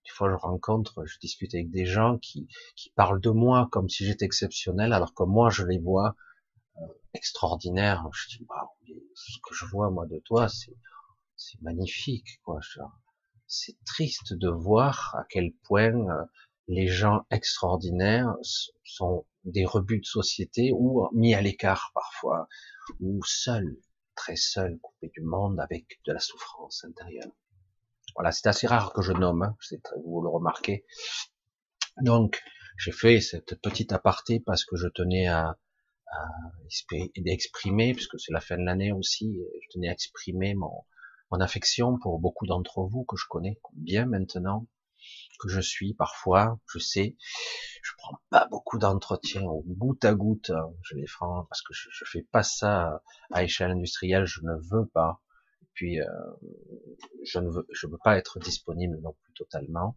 des 0.05 0.11
fois, 0.11 0.31
je 0.31 0.37
rencontre, 0.37 1.05
je 1.07 1.19
discute 1.19 1.55
avec 1.55 1.71
des 1.71 1.87
gens 1.87 2.19
qui, 2.19 2.49
parlent 2.95 3.21
de 3.21 3.31
moi 3.31 3.69
comme 3.73 3.89
si 3.89 4.05
j'étais 4.05 4.27
exceptionnel, 4.27 4.93
alors 4.93 5.15
que 5.15 5.23
moi, 5.25 5.51
je 5.51 5.65
les 5.65 5.79
vois 5.79 6.15
euh, 6.77 6.87
extraordinaires. 7.15 8.07
Je 8.13 8.37
dis, 8.37 8.45
bah, 8.49 8.71
ce 9.15 9.39
que 9.43 9.55
je 9.55 9.65
vois 9.67 9.91
moi 9.91 10.07
de 10.07 10.19
toi, 10.19 10.49
c'est, 10.49 10.77
magnifique. 11.63 12.41
C'est 13.47 13.77
triste 13.85 14.35
de 14.35 14.49
voir 14.49 15.15
à 15.19 15.25
quel 15.29 15.53
point 15.65 15.95
euh, 15.95 16.25
les 16.69 16.89
gens 16.89 17.27
extraordinaires 17.31 18.35
sont 18.85 19.27
des 19.45 19.65
rebuts 19.65 20.01
de 20.01 20.07
société 20.07 20.73
ou 20.73 21.09
mis 21.13 21.35
à 21.35 21.43
l'écart 21.43 21.91
parfois, 21.95 22.49
ou 23.01 23.23
seuls, 23.25 23.77
très 24.15 24.37
seuls, 24.37 24.79
coupés 24.81 25.11
du 25.15 25.23
monde 25.23 25.61
avec 25.61 26.01
de 26.07 26.13
la 26.13 26.21
souffrance 26.21 26.85
intérieure. 26.85 27.33
Voilà, 28.17 28.33
c'est 28.33 28.49
assez 28.49 28.67
rare 28.67 28.93
que 28.93 29.03
je 29.03 29.13
nomme, 29.13 29.43
hein, 29.43 29.57
vous 30.05 30.23
le 30.23 30.29
remarquez. 30.29 30.85
Donc, 32.03 32.43
j'ai 32.77 32.93
fait 32.93 33.21
cette 33.21 33.61
petite 33.61 33.93
aparté 33.93 34.41
parce 34.41 34.65
que 34.65 34.77
je 34.77 34.89
tenais 34.89 35.27
à, 35.27 35.59
à 36.07 36.29
exprimer, 37.27 37.93
puisque 37.93 38.19
c'est 38.21 38.33
la 38.33 38.41
fin 38.41 38.57
de 38.57 38.65
l'année 38.65 38.93
aussi, 38.93 39.39
je 39.63 39.69
tenais 39.71 39.89
à 39.89 39.93
exprimer 39.93 40.55
mon, 40.55 40.85
affection 41.41 41.99
pour 41.99 42.21
beaucoup 42.21 42.47
d'entre 42.47 42.83
vous 42.85 43.05
que 43.05 43.17
je 43.17 43.25
connais 43.29 43.59
bien 43.73 44.07
maintenant, 44.07 44.69
que 45.41 45.49
je 45.49 45.61
suis 45.61 45.93
parfois, 45.93 46.61
je 46.73 46.79
sais, 46.79 47.17
je 47.83 47.91
prends 47.99 48.21
pas 48.31 48.47
beaucoup 48.47 48.79
d'entretien 48.79 49.43
au 49.43 49.65
goutte 49.67 50.05
à 50.05 50.15
goutte, 50.15 50.51
hein, 50.51 50.73
je 50.83 50.95
les 50.95 51.09
ferai 51.09 51.43
parce 51.49 51.63
que 51.63 51.75
je, 51.75 51.89
je 51.91 52.05
fais 52.05 52.23
pas 52.23 52.45
ça 52.45 53.03
à 53.33 53.43
échelle 53.43 53.73
industrielle, 53.73 54.27
je 54.27 54.43
ne 54.43 54.55
veux 54.71 54.87
pas 54.87 55.23
puis 55.75 56.01
euh, 56.01 56.07
je 57.25 57.39
ne 57.41 57.49
veux, 57.51 57.67
je 57.73 57.87
veux 57.87 57.99
pas 58.03 58.17
être 58.17 58.39
disponible 58.39 58.99
non 59.01 59.15
plus 59.23 59.33
totalement. 59.35 59.97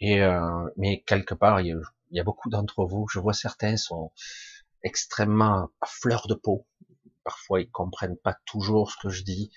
Et 0.00 0.22
euh, 0.22 0.68
mais 0.76 1.02
quelque 1.02 1.34
part, 1.34 1.60
il 1.60 1.78
y 2.10 2.20
a, 2.20 2.24
beaucoup 2.24 2.48
d'entre 2.50 2.84
vous, 2.84 3.06
je 3.08 3.18
vois 3.18 3.34
certains 3.34 3.76
sont 3.76 4.12
extrêmement 4.82 5.70
à 5.80 5.86
fleur 5.86 6.26
de 6.26 6.34
peau. 6.34 6.66
Parfois, 7.24 7.60
ils 7.60 7.70
comprennent 7.70 8.16
pas 8.16 8.36
toujours 8.46 8.90
ce 8.90 8.96
que 9.02 9.10
je 9.10 9.22
dis. 9.22 9.50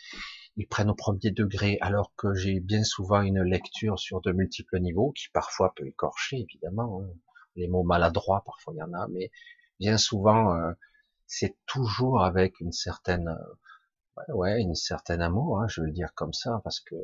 Ils 0.57 0.67
prennent 0.67 0.89
au 0.89 0.95
premier 0.95 1.31
degré, 1.31 1.77
alors 1.81 2.13
que 2.15 2.33
j'ai 2.35 2.59
bien 2.59 2.83
souvent 2.83 3.21
une 3.21 3.41
lecture 3.41 3.99
sur 3.99 4.21
de 4.21 4.31
multiples 4.31 4.79
niveaux, 4.79 5.11
qui 5.13 5.29
parfois 5.29 5.73
peut 5.75 5.87
écorcher, 5.87 6.41
évidemment. 6.41 7.01
Hein. 7.01 7.09
Les 7.55 7.67
mots 7.67 7.83
maladroits, 7.83 8.43
parfois 8.45 8.73
il 8.75 8.79
y 8.79 8.83
en 8.83 8.93
a, 8.93 9.07
mais 9.07 9.31
bien 9.79 9.97
souvent, 9.97 10.55
euh, 10.55 10.73
c'est 11.25 11.55
toujours 11.65 12.23
avec 12.23 12.59
une 12.59 12.71
certaine, 12.71 13.35
ouais, 14.29 14.61
une 14.61 14.75
certaine 14.75 15.21
amour, 15.21 15.61
hein, 15.61 15.67
je 15.67 15.81
veux 15.81 15.87
le 15.87 15.93
dire 15.93 16.13
comme 16.13 16.33
ça, 16.33 16.61
parce 16.63 16.79
que 16.79 16.95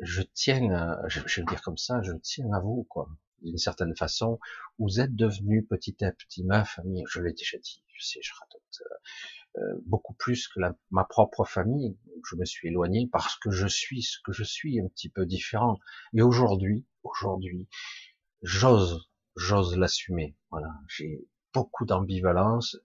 je 0.00 0.22
tiens, 0.22 0.96
je, 1.06 1.20
vais 1.20 1.42
le 1.42 1.46
dire 1.46 1.62
comme 1.62 1.76
ça, 1.76 2.02
je 2.02 2.12
tiens 2.22 2.50
à 2.52 2.60
vous, 2.60 2.86
quoi, 2.88 3.08
d'une 3.42 3.58
certaine 3.58 3.94
façon. 3.96 4.38
Vous 4.78 5.00
êtes 5.00 5.14
devenu 5.14 5.64
petit 5.64 6.04
à 6.04 6.12
petit 6.12 6.44
ma 6.44 6.64
famille. 6.64 7.04
Je 7.08 7.20
l'ai 7.20 7.32
déjà 7.32 7.58
dit, 7.58 7.84
je 7.94 8.04
sais, 8.04 8.20
je 8.22 8.32
radote. 8.38 8.82
Euh, 9.58 9.82
beaucoup 9.84 10.14
plus 10.14 10.48
que 10.48 10.60
la, 10.60 10.74
ma 10.90 11.04
propre 11.04 11.44
famille. 11.44 11.98
Je 12.28 12.36
me 12.36 12.44
suis 12.44 12.68
éloigné 12.68 13.08
parce 13.12 13.36
que 13.36 13.50
je 13.50 13.66
suis 13.66 14.02
ce 14.02 14.18
que 14.24 14.32
je 14.32 14.44
suis, 14.44 14.80
un 14.80 14.88
petit 14.88 15.10
peu 15.10 15.26
différent. 15.26 15.78
Et 16.14 16.22
aujourd'hui, 16.22 16.86
aujourd'hui, 17.02 17.68
j'ose, 18.42 19.10
j'ose 19.36 19.76
l'assumer. 19.76 20.36
Voilà, 20.50 20.72
j'ai 20.88 21.26
beaucoup 21.52 21.84
d'ambivalence, 21.84 22.78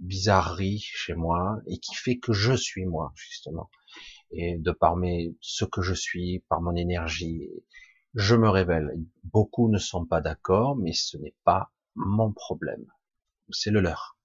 bizarrerie 0.00 0.80
chez 0.80 1.14
moi, 1.14 1.60
et 1.66 1.78
qui 1.78 1.94
fait 1.94 2.18
que 2.18 2.32
je 2.32 2.54
suis 2.54 2.86
moi 2.86 3.12
justement. 3.14 3.70
Et 4.30 4.58
de 4.58 4.72
par 4.72 4.96
mes, 4.96 5.34
ce 5.40 5.64
que 5.64 5.82
je 5.82 5.94
suis, 5.94 6.44
par 6.48 6.60
mon 6.60 6.76
énergie, 6.76 7.48
je 8.14 8.34
me 8.34 8.48
révèle. 8.48 8.90
Beaucoup 9.24 9.70
ne 9.70 9.78
sont 9.78 10.04
pas 10.04 10.20
d'accord, 10.20 10.76
mais 10.76 10.92
ce 10.92 11.16
n'est 11.16 11.36
pas 11.44 11.72
mon 11.94 12.32
problème. 12.32 12.84
C'est 13.50 13.70
le 13.70 13.80
leur 13.80 14.18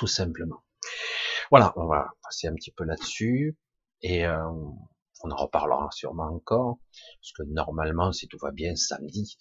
tout 0.00 0.06
simplement. 0.06 0.64
Voilà, 1.50 1.74
on 1.76 1.86
va 1.86 2.12
passer 2.22 2.46
un 2.48 2.54
petit 2.54 2.70
peu 2.70 2.84
là-dessus 2.84 3.58
et 4.00 4.24
euh, 4.26 4.50
on 5.22 5.30
en 5.30 5.36
reparlera 5.36 5.90
sûrement 5.90 6.28
encore 6.28 6.78
parce 7.20 7.32
que 7.36 7.42
normalement, 7.42 8.10
si 8.10 8.26
tout 8.26 8.38
va 8.40 8.50
bien, 8.50 8.74
samedi, 8.76 9.36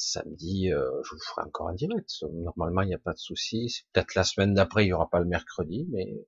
samedi, 0.00 0.72
euh, 0.72 0.90
je 1.04 1.14
vous 1.14 1.20
ferai 1.20 1.46
encore 1.46 1.68
un 1.68 1.74
direct. 1.74 2.10
Normalement, 2.32 2.82
il 2.82 2.88
n'y 2.88 2.94
a 2.94 2.98
pas 2.98 3.12
de 3.12 3.18
souci. 3.18 3.84
Peut-être 3.92 4.14
la 4.14 4.24
semaine 4.24 4.54
d'après, 4.54 4.84
il 4.84 4.86
n'y 4.86 4.92
aura 4.92 5.10
pas 5.10 5.20
le 5.20 5.26
mercredi, 5.26 5.86
mais, 5.90 6.26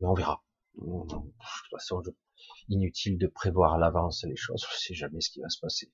on 0.00 0.14
verra. 0.14 0.42
De 0.76 1.06
toute 1.08 1.70
façon, 1.70 2.02
inutile 2.68 3.18
de 3.18 3.26
prévoir 3.26 3.74
à 3.74 3.78
l'avance 3.78 4.24
les 4.24 4.36
choses. 4.36 4.64
Je 4.72 4.78
sais 4.78 4.94
jamais 4.94 5.20
ce 5.20 5.30
qui 5.30 5.40
va 5.40 5.48
se 5.48 5.60
passer. 5.60 5.92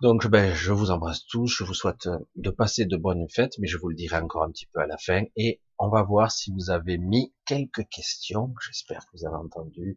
Donc, 0.00 0.26
ben, 0.26 0.52
je 0.52 0.72
vous 0.72 0.90
embrasse 0.90 1.24
tous, 1.24 1.46
je 1.46 1.62
vous 1.62 1.72
souhaite 1.72 2.08
euh, 2.08 2.18
de 2.34 2.50
passer 2.50 2.84
de 2.84 2.96
bonnes 2.96 3.28
fêtes, 3.30 3.56
mais 3.58 3.68
je 3.68 3.78
vous 3.78 3.88
le 3.88 3.94
dirai 3.94 4.16
encore 4.16 4.42
un 4.42 4.50
petit 4.50 4.66
peu 4.66 4.80
à 4.80 4.86
la 4.86 4.98
fin, 4.98 5.22
et 5.36 5.62
on 5.78 5.88
va 5.88 6.02
voir 6.02 6.32
si 6.32 6.50
vous 6.50 6.70
avez 6.70 6.98
mis 6.98 7.32
quelques 7.46 7.88
questions, 7.88 8.52
j'espère 8.66 9.06
que 9.06 9.16
vous 9.16 9.24
avez 9.24 9.36
entendu, 9.36 9.96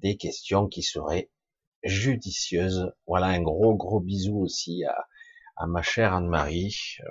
des 0.00 0.16
questions 0.16 0.66
qui 0.66 0.82
seraient 0.82 1.30
judicieuses. 1.82 2.92
Voilà, 3.06 3.26
un 3.26 3.42
gros, 3.42 3.74
gros 3.76 4.00
bisou 4.00 4.38
aussi 4.38 4.84
à, 4.84 5.06
à 5.56 5.66
ma 5.66 5.82
chère 5.82 6.14
Anne-Marie, 6.14 6.76
euh, 7.00 7.10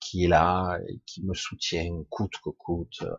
qui 0.00 0.24
est 0.24 0.28
là, 0.28 0.78
et 0.88 1.00
qui 1.06 1.24
me 1.24 1.34
soutient 1.34 1.90
coûte 2.10 2.34
que 2.44 2.50
coûte, 2.50 3.02
euh, 3.02 3.16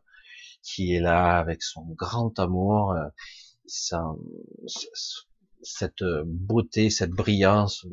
qui 0.63 0.93
est 0.93 0.99
là 0.99 1.37
avec 1.37 1.63
son 1.63 1.85
grand 1.85 2.37
amour, 2.39 2.93
euh, 2.93 3.07
cette 5.61 6.03
beauté, 6.25 6.89
cette 6.89 7.11
brillance, 7.11 7.85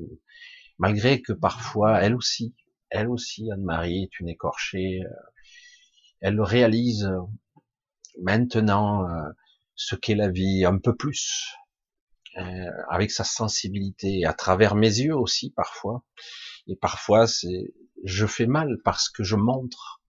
malgré 0.79 1.23
que 1.23 1.33
parfois, 1.33 2.01
elle 2.01 2.15
aussi, 2.15 2.55
elle 2.91 3.09
aussi, 3.09 3.51
Anne-Marie 3.51 4.05
est 4.05 4.21
une 4.21 4.29
écorchée, 4.29 5.03
euh, 5.05 5.11
elle 6.21 6.41
réalise 6.41 7.11
maintenant 8.21 9.09
euh, 9.09 9.29
ce 9.75 9.97
qu'est 9.97 10.15
la 10.15 10.29
vie 10.29 10.65
un 10.65 10.79
peu 10.79 10.95
plus, 10.95 11.55
avec 12.89 13.11
sa 13.11 13.25
sensibilité, 13.25 14.25
à 14.25 14.33
travers 14.33 14.75
mes 14.75 15.01
yeux 15.01 15.15
aussi 15.15 15.51
parfois, 15.51 16.03
et 16.67 16.77
parfois 16.77 17.27
c'est, 17.27 17.75
je 18.05 18.27
fais 18.27 18.47
mal 18.47 18.79
parce 18.85 19.09
que 19.09 19.23
je 19.23 19.37
montre, 19.37 20.03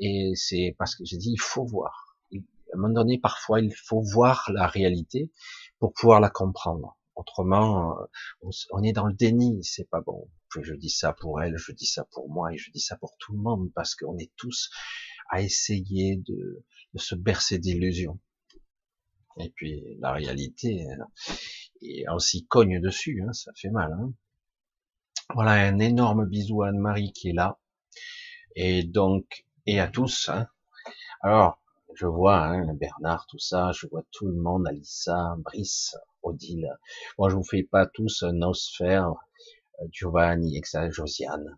et 0.00 0.32
c'est 0.34 0.74
parce 0.78 0.94
que 0.94 1.04
j'ai 1.04 1.16
dit 1.16 1.32
il 1.32 1.40
faut 1.40 1.64
voir. 1.64 2.16
À 2.32 2.76
un 2.76 2.80
moment 2.80 2.94
donné, 2.94 3.18
parfois, 3.18 3.60
il 3.60 3.72
faut 3.74 4.02
voir 4.02 4.50
la 4.52 4.66
réalité 4.66 5.30
pour 5.78 5.92
pouvoir 5.92 6.20
la 6.20 6.30
comprendre. 6.30 6.98
Autrement, 7.14 7.96
euh, 7.98 8.50
on 8.72 8.82
est 8.82 8.92
dans 8.92 9.06
le 9.06 9.14
déni, 9.14 9.62
c'est 9.62 9.88
pas 9.88 10.00
bon. 10.00 10.28
Je 10.60 10.74
dis 10.74 10.90
ça 10.90 11.12
pour 11.12 11.40
elle, 11.40 11.56
je 11.56 11.72
dis 11.72 11.86
ça 11.86 12.04
pour 12.12 12.28
moi 12.28 12.52
et 12.52 12.58
je 12.58 12.70
dis 12.70 12.80
ça 12.80 12.96
pour 12.96 13.16
tout 13.18 13.32
le 13.32 13.38
monde 13.38 13.70
parce 13.74 13.94
qu'on 13.94 14.18
est 14.18 14.32
tous 14.36 14.70
à 15.30 15.42
essayer 15.42 16.16
de, 16.16 16.64
se 16.96 17.14
bercer 17.14 17.58
d'illusions. 17.58 18.18
Et 19.38 19.50
puis 19.50 19.96
la 20.00 20.12
réalité, 20.12 20.86
et 21.82 22.04
on 22.08 22.18
s'y 22.18 22.46
cogne 22.46 22.80
dessus, 22.80 23.22
hein, 23.26 23.32
ça 23.32 23.52
fait 23.54 23.70
mal. 23.70 23.92
Hein. 23.92 24.12
Voilà 25.34 25.52
un 25.52 25.78
énorme 25.78 26.26
bisou 26.26 26.62
à 26.62 26.68
Anne-Marie 26.68 27.12
qui 27.12 27.30
est 27.30 27.34
là, 27.34 27.58
et 28.54 28.82
donc 28.82 29.44
et 29.66 29.80
à 29.80 29.88
tous. 29.88 30.28
Hein. 30.28 30.46
Alors 31.20 31.60
je 31.96 32.06
vois 32.06 32.44
hein, 32.44 32.74
Bernard, 32.74 33.26
tout 33.26 33.38
ça, 33.38 33.72
je 33.72 33.86
vois 33.86 34.02
tout 34.10 34.26
le 34.26 34.34
monde, 34.34 34.66
Alissa, 34.68 35.34
Brice, 35.38 35.96
Odile. 36.22 36.68
Moi, 37.18 37.30
je 37.30 37.36
vous 37.36 37.44
fais 37.44 37.62
pas 37.62 37.86
tous 37.86 38.22
osphère, 38.22 39.14
euh, 39.80 39.86
Giovanni, 39.90 40.58
etc., 40.58 40.88
Josiane, 40.90 41.56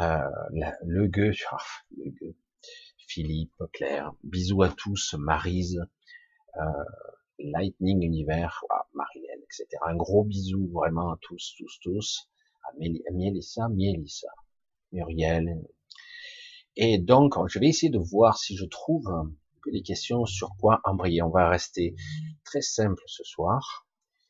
euh, 0.00 0.18
le 0.84 1.06
gueux, 1.06 1.32
Philippe, 2.98 3.62
Claire, 3.72 4.12
bisous 4.22 4.62
à 4.62 4.68
tous, 4.68 5.14
Marise, 5.18 5.80
euh, 6.56 6.84
Lightning 7.38 8.02
Univers, 8.02 8.64
ah, 8.70 8.86
Marilène, 8.94 9.40
etc. 9.42 9.66
Un 9.86 9.96
gros 9.96 10.24
bisou 10.24 10.68
vraiment 10.72 11.12
à 11.12 11.18
tous, 11.20 11.54
tous, 11.58 11.78
tous, 11.82 12.28
à 12.64 12.76
Mélissa, 13.12 13.68
Mélissa, 13.68 14.28
Muriel. 14.92 15.60
Et 16.76 16.98
donc, 16.98 17.34
je 17.48 17.58
vais 17.58 17.68
essayer 17.68 17.90
de 17.90 17.98
voir 17.98 18.38
si 18.38 18.56
je 18.56 18.64
trouve 18.64 19.08
les 19.66 19.82
questions 19.82 20.26
sur 20.26 20.56
quoi 20.58 20.80
embrayer. 20.84 21.22
On 21.22 21.30
va 21.30 21.48
rester 21.48 21.94
très 22.44 22.62
simple 22.62 23.02
ce 23.06 23.24
soir. 23.24 23.86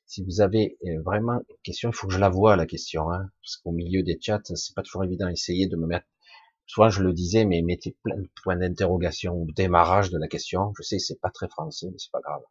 Si 0.06 0.22
vous 0.22 0.40
avez 0.40 0.78
euh, 0.84 1.02
vraiment 1.02 1.38
une 1.38 1.56
question, 1.62 1.90
il 1.90 1.94
faut 1.94 2.06
que 2.06 2.12
je 2.12 2.18
la 2.18 2.28
vois 2.28 2.56
la 2.56 2.66
question, 2.66 3.10
hein, 3.10 3.30
parce 3.42 3.56
qu'au 3.56 3.72
milieu 3.72 4.02
des 4.02 4.18
chats, 4.20 4.40
c'est 4.44 4.74
pas 4.74 4.82
toujours 4.82 5.04
évident. 5.04 5.28
Essayez 5.28 5.66
de 5.66 5.76
me 5.76 5.86
mettre, 5.86 6.06
soit 6.66 6.90
je 6.90 7.02
le 7.02 7.12
disais, 7.12 7.44
mais 7.44 7.62
mettez 7.62 7.96
plein 8.02 8.16
de 8.16 8.28
points 8.42 8.56
d'interrogation 8.56 9.34
au 9.34 9.46
démarrage 9.52 10.10
de 10.10 10.18
la 10.18 10.28
question. 10.28 10.72
Je 10.76 10.82
sais, 10.82 10.98
c'est 10.98 11.20
pas 11.20 11.30
très 11.30 11.48
français, 11.48 11.88
mais 11.90 11.98
c'est 11.98 12.10
pas 12.10 12.20
grave. 12.20 12.42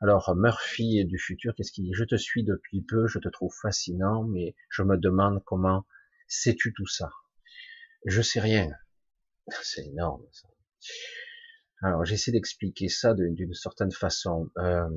Alors 0.00 0.34
Murphy 0.34 1.04
du 1.04 1.18
futur, 1.18 1.54
qu'est-ce 1.54 1.70
qu'il 1.70 1.84
dit? 1.84 1.92
Je 1.94 2.04
te 2.04 2.16
suis 2.16 2.42
depuis 2.42 2.82
peu, 2.82 3.06
je 3.06 3.20
te 3.20 3.28
trouve 3.28 3.54
fascinant, 3.62 4.24
mais 4.24 4.56
je 4.68 4.82
me 4.82 4.96
demande 4.96 5.42
comment 5.44 5.86
sais-tu 6.26 6.74
tout 6.74 6.86
ça? 6.86 7.10
Je 8.04 8.20
sais 8.20 8.40
rien. 8.40 8.68
C'est 9.62 9.86
énorme. 9.86 10.24
Ça. 10.32 10.48
Alors, 11.82 12.04
j'essaie 12.04 12.30
d'expliquer 12.30 12.88
ça 12.88 13.14
d'une 13.14 13.54
certaine 13.54 13.90
façon. 13.90 14.50
Euh, 14.58 14.88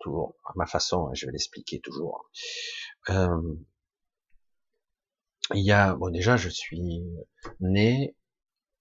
toujours 0.00 0.36
à 0.44 0.52
ma 0.54 0.66
façon, 0.66 1.08
hein, 1.08 1.14
je 1.14 1.26
vais 1.26 1.32
l'expliquer 1.32 1.80
toujours. 1.80 2.30
Euh, 3.10 3.54
il 5.54 5.64
y 5.64 5.72
a, 5.72 5.94
bon 5.94 6.10
déjà, 6.10 6.36
je 6.36 6.48
suis 6.48 7.02
né, 7.60 8.16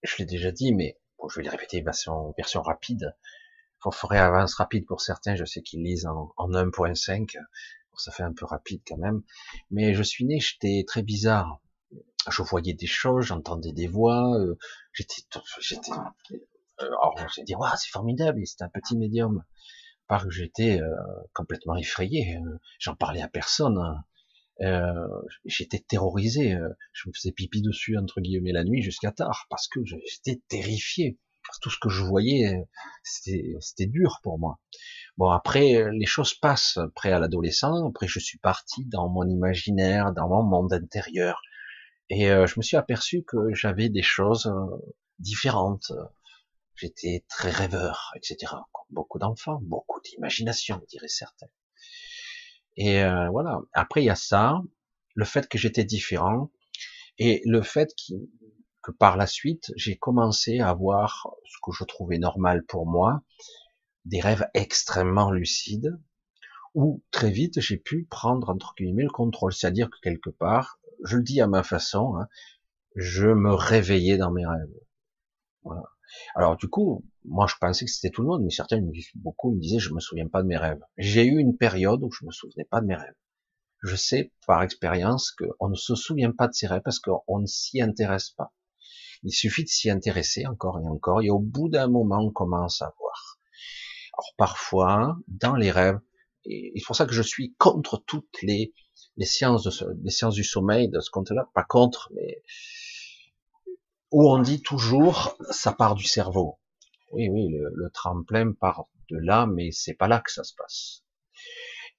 je 0.03 0.17
l'ai 0.17 0.25
déjà 0.25 0.51
dit, 0.51 0.73
mais 0.73 0.97
bon, 1.17 1.29
je 1.29 1.39
vais 1.39 1.45
le 1.45 1.51
répéter 1.51 1.81
version, 1.81 2.33
version 2.37 2.61
rapide. 2.61 3.15
Il 3.85 3.93
ferait 3.93 4.17
avance 4.19 4.55
rapide 4.55 4.85
pour 4.85 5.01
certains, 5.01 5.35
je 5.35 5.45
sais 5.45 5.61
qu'ils 5.61 5.83
lisent 5.83 6.07
en, 6.07 6.33
en 6.35 6.49
1.5, 6.49 7.37
ça 7.95 8.11
fait 8.11 8.23
un 8.23 8.33
peu 8.33 8.45
rapide 8.45 8.81
quand 8.87 8.97
même. 8.97 9.23
Mais 9.71 9.93
je 9.93 10.03
suis 10.03 10.25
né, 10.25 10.39
j'étais 10.39 10.83
très 10.85 11.03
bizarre 11.03 11.61
je 12.29 12.41
voyais 12.41 12.73
des 12.73 12.87
choses, 12.87 13.25
j'entendais 13.25 13.71
des 13.71 13.87
voix, 13.87 14.37
euh, 14.37 14.57
j'étais, 14.93 15.21
j'étais, 15.59 15.91
euh, 15.91 16.85
alors 16.85 17.15
j'ai 17.33 17.43
dit, 17.43 17.55
waouh, 17.55 17.75
c'est 17.77 17.89
formidable, 17.89 18.41
c'est 18.45 18.61
un 18.61 18.69
petit 18.69 18.97
médium. 18.97 19.43
Par 20.07 20.23
que 20.23 20.29
j'étais 20.29 20.79
euh, 20.79 20.95
complètement 21.33 21.75
effrayé, 21.75 22.39
j'en 22.79 22.95
parlais 22.95 23.21
à 23.21 23.27
personne, 23.27 23.77
hein. 23.77 24.03
J'étais 25.45 25.79
terrorisé, 25.79 26.57
je 26.93 27.09
me 27.09 27.13
faisais 27.13 27.31
pipi 27.31 27.61
dessus 27.61 27.97
entre 27.97 28.21
guillemets 28.21 28.51
la 28.51 28.63
nuit 28.63 28.81
jusqu'à 28.81 29.11
tard 29.11 29.45
parce 29.49 29.67
que 29.67 29.79
j'étais 29.85 30.41
terrifié. 30.47 31.19
Tout 31.61 31.69
ce 31.69 31.77
que 31.79 31.87
je 31.87 32.03
voyais, 32.03 32.67
c'était, 33.03 33.85
dur 33.85 34.19
pour 34.21 34.37
moi. 34.37 34.59
Bon, 35.15 35.29
après, 35.29 35.89
les 35.93 36.05
choses 36.05 36.33
passent. 36.33 36.75
Après, 36.75 37.13
à 37.13 37.19
l'adolescent, 37.19 37.87
après, 37.87 38.05
je 38.05 38.19
suis 38.19 38.37
parti 38.37 38.85
dans 38.85 39.07
mon 39.07 39.23
imaginaire, 39.23 40.11
dans 40.11 40.27
mon 40.27 40.43
monde 40.43 40.73
intérieur. 40.73 41.41
Et 42.09 42.29
euh, 42.29 42.47
je 42.47 42.55
me 42.57 42.63
suis 42.63 42.77
aperçu 42.77 43.23
que 43.23 43.53
j'avais 43.53 43.89
des 43.89 44.01
choses 44.01 44.47
euh, 44.47 44.93
différentes. 45.19 45.91
J'étais 46.75 47.25
très 47.27 47.49
rêveur, 47.49 48.11
etc. 48.15 48.53
beaucoup 48.89 49.19
d'enfants, 49.19 49.59
beaucoup 49.63 49.99
d'imagination, 50.01 50.81
dirait 50.89 51.07
certains. 51.07 51.47
Et 52.77 53.03
euh, 53.03 53.29
voilà. 53.29 53.59
Après, 53.73 54.01
il 54.01 54.05
y 54.05 54.09
a 54.09 54.15
ça, 54.15 54.61
le 55.15 55.25
fait 55.25 55.47
que 55.49 55.57
j'étais 55.57 55.83
différent, 55.83 56.51
et 57.17 57.41
le 57.45 57.61
fait 57.61 57.93
que 58.83 58.91
par 58.91 59.17
la 59.17 59.27
suite, 59.27 59.71
j'ai 59.75 59.97
commencé 59.97 60.59
à 60.59 60.69
avoir 60.69 61.27
ce 61.45 61.57
que 61.63 61.71
je 61.71 61.83
trouvais 61.83 62.19
normal 62.19 62.63
pour 62.65 62.85
moi, 62.85 63.23
des 64.05 64.21
rêves 64.21 64.47
extrêmement 64.53 65.31
lucides, 65.31 65.99
où 66.73 67.03
très 67.11 67.31
vite 67.31 67.59
j'ai 67.59 67.77
pu 67.77 68.05
prendre 68.09 68.49
entre 68.49 68.75
guillemets 68.77 69.03
le 69.03 69.09
contrôle, 69.09 69.51
c'est-à-dire 69.51 69.89
que 69.89 69.99
quelque 70.01 70.29
part 70.29 70.79
je 71.03 71.17
le 71.17 71.23
dis 71.23 71.41
à 71.41 71.47
ma 71.47 71.63
façon, 71.63 72.15
hein, 72.17 72.27
je 72.95 73.27
me 73.27 73.53
réveillais 73.53 74.17
dans 74.17 74.31
mes 74.31 74.45
rêves. 74.45 74.73
Voilà. 75.63 75.83
Alors 76.35 76.57
du 76.57 76.67
coup, 76.67 77.05
moi 77.27 77.45
je 77.47 77.55
pensais 77.59 77.85
que 77.85 77.91
c'était 77.91 78.09
tout 78.09 78.21
le 78.21 78.29
monde, 78.29 78.43
mais 78.43 78.49
certains 78.49 78.81
beaucoup 79.15 79.53
me 79.53 79.59
disaient 79.59 79.79
je 79.79 79.93
me 79.93 79.99
souviens 79.99 80.27
pas 80.27 80.41
de 80.41 80.47
mes 80.47 80.57
rêves. 80.57 80.81
J'ai 80.97 81.25
eu 81.25 81.37
une 81.39 81.57
période 81.57 82.03
où 82.03 82.11
je 82.11 82.25
me 82.25 82.31
souvenais 82.31 82.65
pas 82.65 82.81
de 82.81 82.85
mes 82.85 82.95
rêves. 82.95 83.15
Je 83.83 83.95
sais 83.95 84.33
par 84.47 84.63
expérience 84.63 85.31
qu'on 85.31 85.69
ne 85.69 85.75
se 85.75 85.95
souvient 85.95 86.31
pas 86.31 86.47
de 86.47 86.53
ses 86.53 86.67
rêves 86.67 86.81
parce 86.83 86.99
qu'on 86.99 87.39
ne 87.39 87.45
s'y 87.45 87.81
intéresse 87.81 88.31
pas. 88.31 88.53
Il 89.23 89.31
suffit 89.31 89.63
de 89.63 89.69
s'y 89.69 89.89
intéresser 89.89 90.45
encore 90.45 90.79
et 90.79 90.87
encore, 90.87 91.21
et 91.21 91.29
au 91.29 91.39
bout 91.39 91.69
d'un 91.69 91.87
moment, 91.87 92.19
on 92.19 92.31
commence 92.31 92.81
à 92.81 92.93
voir. 92.99 93.39
Alors 94.13 94.33
parfois, 94.37 95.17
dans 95.27 95.55
les 95.55 95.71
rêves, 95.71 95.99
et 96.45 96.73
c'est 96.75 96.85
pour 96.85 96.95
ça 96.95 97.05
que 97.05 97.13
je 97.13 97.21
suis 97.21 97.53
contre 97.57 97.97
toutes 98.05 98.41
les, 98.41 98.73
sciences 99.21 99.63
de 99.63 99.95
les 100.03 100.11
sciences 100.11 100.35
du 100.35 100.43
sommeil 100.43 100.89
de 100.89 100.99
ce 100.99 101.09
côté-là, 101.09 101.49
pas 101.53 101.63
contre, 101.63 102.09
mais 102.15 102.41
où 104.11 104.29
on 104.29 104.39
dit 104.39 104.61
toujours 104.61 105.37
ça 105.51 105.73
part 105.73 105.95
du 105.95 106.05
cerveau. 106.05 106.57
Oui, 107.11 107.29
oui, 107.29 107.49
le, 107.49 107.89
tremplin 107.91 108.51
part 108.51 108.87
de 109.09 109.17
là, 109.17 109.45
mais 109.45 109.71
c'est 109.71 109.93
pas 109.93 110.07
là 110.07 110.19
que 110.19 110.31
ça 110.31 110.43
se 110.43 110.53
passe. 110.55 111.03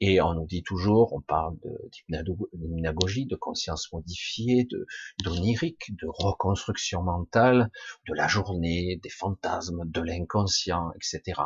Et 0.00 0.20
on 0.20 0.34
nous 0.34 0.46
dit 0.46 0.62
toujours, 0.62 1.12
on 1.12 1.20
parle 1.20 1.56
d'hypnagogie, 1.90 3.26
de 3.26 3.34
conscience 3.34 3.92
modifiée, 3.92 4.64
de 4.64 4.86
d'onirique, 5.24 5.96
de 5.96 6.06
reconstruction 6.08 7.02
mentale, 7.02 7.70
de 8.06 8.14
la 8.14 8.28
journée, 8.28 9.00
des 9.02 9.08
fantasmes, 9.08 9.82
de 9.86 10.00
l'inconscient, 10.00 10.92
etc. 10.92 11.40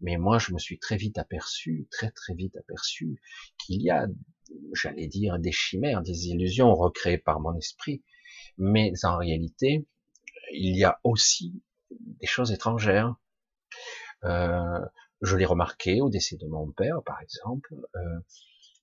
Mais 0.00 0.16
moi, 0.16 0.38
je 0.38 0.52
me 0.52 0.58
suis 0.58 0.78
très 0.78 0.96
vite 0.96 1.18
aperçu, 1.18 1.86
très 1.90 2.10
très 2.10 2.34
vite 2.34 2.56
aperçu, 2.56 3.20
qu'il 3.58 3.82
y 3.82 3.90
a, 3.90 4.06
j'allais 4.72 5.08
dire, 5.08 5.38
des 5.38 5.52
chimères, 5.52 6.02
des 6.02 6.28
illusions 6.28 6.74
recréées 6.74 7.18
par 7.18 7.40
mon 7.40 7.56
esprit, 7.56 8.02
mais 8.56 8.92
en 9.02 9.18
réalité, 9.18 9.86
il 10.52 10.76
y 10.76 10.84
a 10.84 11.00
aussi 11.04 11.62
des 12.00 12.26
choses 12.26 12.52
étrangères. 12.52 13.14
Euh, 14.24 14.80
je 15.22 15.36
l'ai 15.36 15.44
remarqué 15.44 16.00
au 16.00 16.10
décès 16.10 16.36
de 16.36 16.46
mon 16.46 16.70
père, 16.70 17.02
par 17.04 17.20
exemple, 17.20 17.74
euh, 17.96 18.18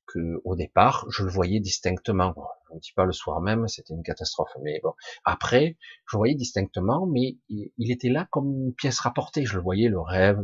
que 0.08 0.42
au 0.44 0.56
départ, 0.56 1.06
je 1.10 1.24
le 1.24 1.30
voyais 1.30 1.60
distinctement. 1.60 2.34
je 2.70 2.76
ne 2.76 2.80
dis 2.80 2.94
pas 2.94 3.06
le 3.06 3.12
soir 3.12 3.42
même, 3.42 3.68
c'était 3.68 3.94
une 3.94 4.04
catastrophe. 4.04 4.52
Mais 4.64 4.80
bon, 4.84 4.94
après, 5.24 5.78
je 6.08 6.16
le 6.16 6.20
voyais 6.20 6.36
distinctement, 6.36 7.06
mais 7.06 7.38
il, 7.50 7.92
était 7.92 8.10
là 8.10 8.28
comme 8.32 8.52
une 8.52 8.74
pièce 8.74 9.00
rapportée. 9.00 9.46
Je 9.46 9.56
le 9.56 9.64
voyais, 9.64 9.90
le 9.90 10.00
rêve 10.00 10.42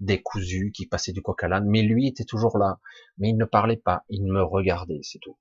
décousu 0.00 0.72
qui 0.74 0.86
passait 0.86 1.12
du 1.12 1.22
coq 1.22 1.42
à 1.42 1.48
l'âne, 1.48 1.68
mais 1.68 1.82
lui 1.82 2.06
était 2.06 2.24
toujours 2.24 2.58
là. 2.58 2.80
Mais 3.18 3.30
il 3.30 3.36
ne 3.36 3.44
parlait 3.44 3.76
pas, 3.76 4.04
il 4.08 4.24
me 4.24 4.42
regardait, 4.42 5.00
c'est 5.02 5.20
tout. 5.20 5.38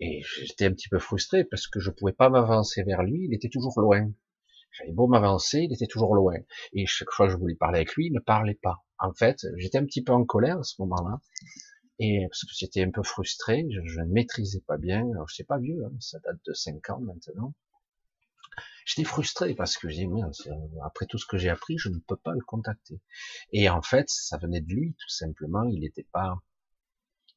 Et 0.00 0.22
j'étais 0.22 0.66
un 0.66 0.72
petit 0.72 0.88
peu 0.88 0.98
frustré 0.98 1.44
parce 1.44 1.66
que 1.68 1.78
je 1.78 1.90
pouvais 1.90 2.12
pas 2.12 2.28
m'avancer 2.28 2.82
vers 2.82 3.02
lui, 3.02 3.24
il 3.24 3.34
était 3.34 3.48
toujours 3.48 3.80
loin. 3.80 4.10
J'avais 4.72 4.92
beau 4.92 5.06
m'avancer, 5.06 5.60
il 5.60 5.72
était 5.72 5.86
toujours 5.86 6.14
loin. 6.14 6.36
Et 6.72 6.86
chaque 6.86 7.10
fois 7.10 7.26
que 7.26 7.32
je 7.32 7.36
voulais 7.36 7.54
parler 7.54 7.78
avec 7.78 7.94
lui, 7.94 8.06
il 8.06 8.12
ne 8.12 8.20
parlait 8.20 8.58
pas. 8.62 8.84
En 8.98 9.12
fait, 9.12 9.46
j'étais 9.56 9.78
un 9.78 9.84
petit 9.84 10.02
peu 10.02 10.12
en 10.12 10.24
colère 10.24 10.58
à 10.58 10.62
ce 10.62 10.80
moment-là. 10.80 11.20
Et 11.98 12.26
parce 12.28 12.44
que 12.44 12.50
j'étais 12.56 12.82
un 12.82 12.90
peu 12.90 13.02
frustré, 13.02 13.66
je, 13.70 14.00
ne 14.00 14.06
maîtrisais 14.06 14.62
pas 14.66 14.78
bien. 14.78 15.08
Alors, 15.12 15.28
je 15.28 15.36
sais 15.36 15.44
pas 15.44 15.58
vieux, 15.58 15.84
hein, 15.84 15.92
ça 16.00 16.18
date 16.20 16.38
de 16.46 16.52
5 16.52 16.90
ans 16.90 17.00
maintenant. 17.00 17.54
J'étais 18.84 19.04
frustré 19.04 19.54
parce 19.54 19.76
que 19.76 19.88
j'ai 19.88 20.08
après 20.84 21.06
tout 21.06 21.18
ce 21.18 21.26
que 21.26 21.38
j'ai 21.38 21.48
appris, 21.48 21.78
je 21.78 21.88
ne 21.88 21.98
peux 21.98 22.16
pas 22.16 22.32
le 22.32 22.40
contacter. 22.40 23.00
Et 23.52 23.68
en 23.68 23.82
fait, 23.82 24.08
ça 24.08 24.38
venait 24.38 24.60
de 24.60 24.72
lui, 24.72 24.94
tout 24.98 25.08
simplement. 25.08 25.64
Il 25.64 25.80
n'était 25.80 26.08
pas 26.12 26.42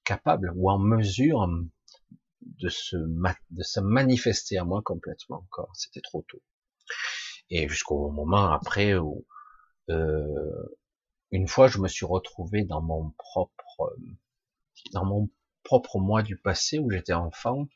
capable 0.04 0.52
ou 0.56 0.70
en 0.70 0.80
mesure 0.80 1.48
de 2.42 2.70
se, 2.70 2.96
de 2.96 3.64
se 3.64 3.80
manifester 3.80 4.58
à 4.58 4.64
moi 4.64 4.82
complètement 4.84 5.38
encore. 5.38 5.72
C'était 5.76 6.02
trop 6.02 6.24
tôt. 6.28 6.42
Et 7.50 7.68
jusqu'au 7.70 8.10
moment 8.10 8.52
après 8.52 8.96
où, 8.96 9.26
euh, 9.90 10.78
une 11.32 11.48
fois, 11.48 11.68
je 11.68 11.80
me 11.80 11.88
suis 11.88 12.06
retrouvé 12.06 12.64
dans 12.64 12.82
mon 12.82 13.12
propre, 13.12 13.96
dans 14.94 15.06
mon 15.06 15.30
propre 15.64 16.00
moi 16.00 16.24
du 16.24 16.38
passé 16.38 16.80
où 16.80 16.90
j'étais 16.90 17.14
enfant. 17.14 17.68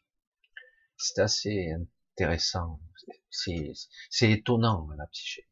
C'est 0.97 1.21
assez 1.21 1.71
intéressant. 2.17 2.79
C'est 3.29 4.32
étonnant 4.32 4.88
la 4.97 5.05
psyché. 5.08 5.47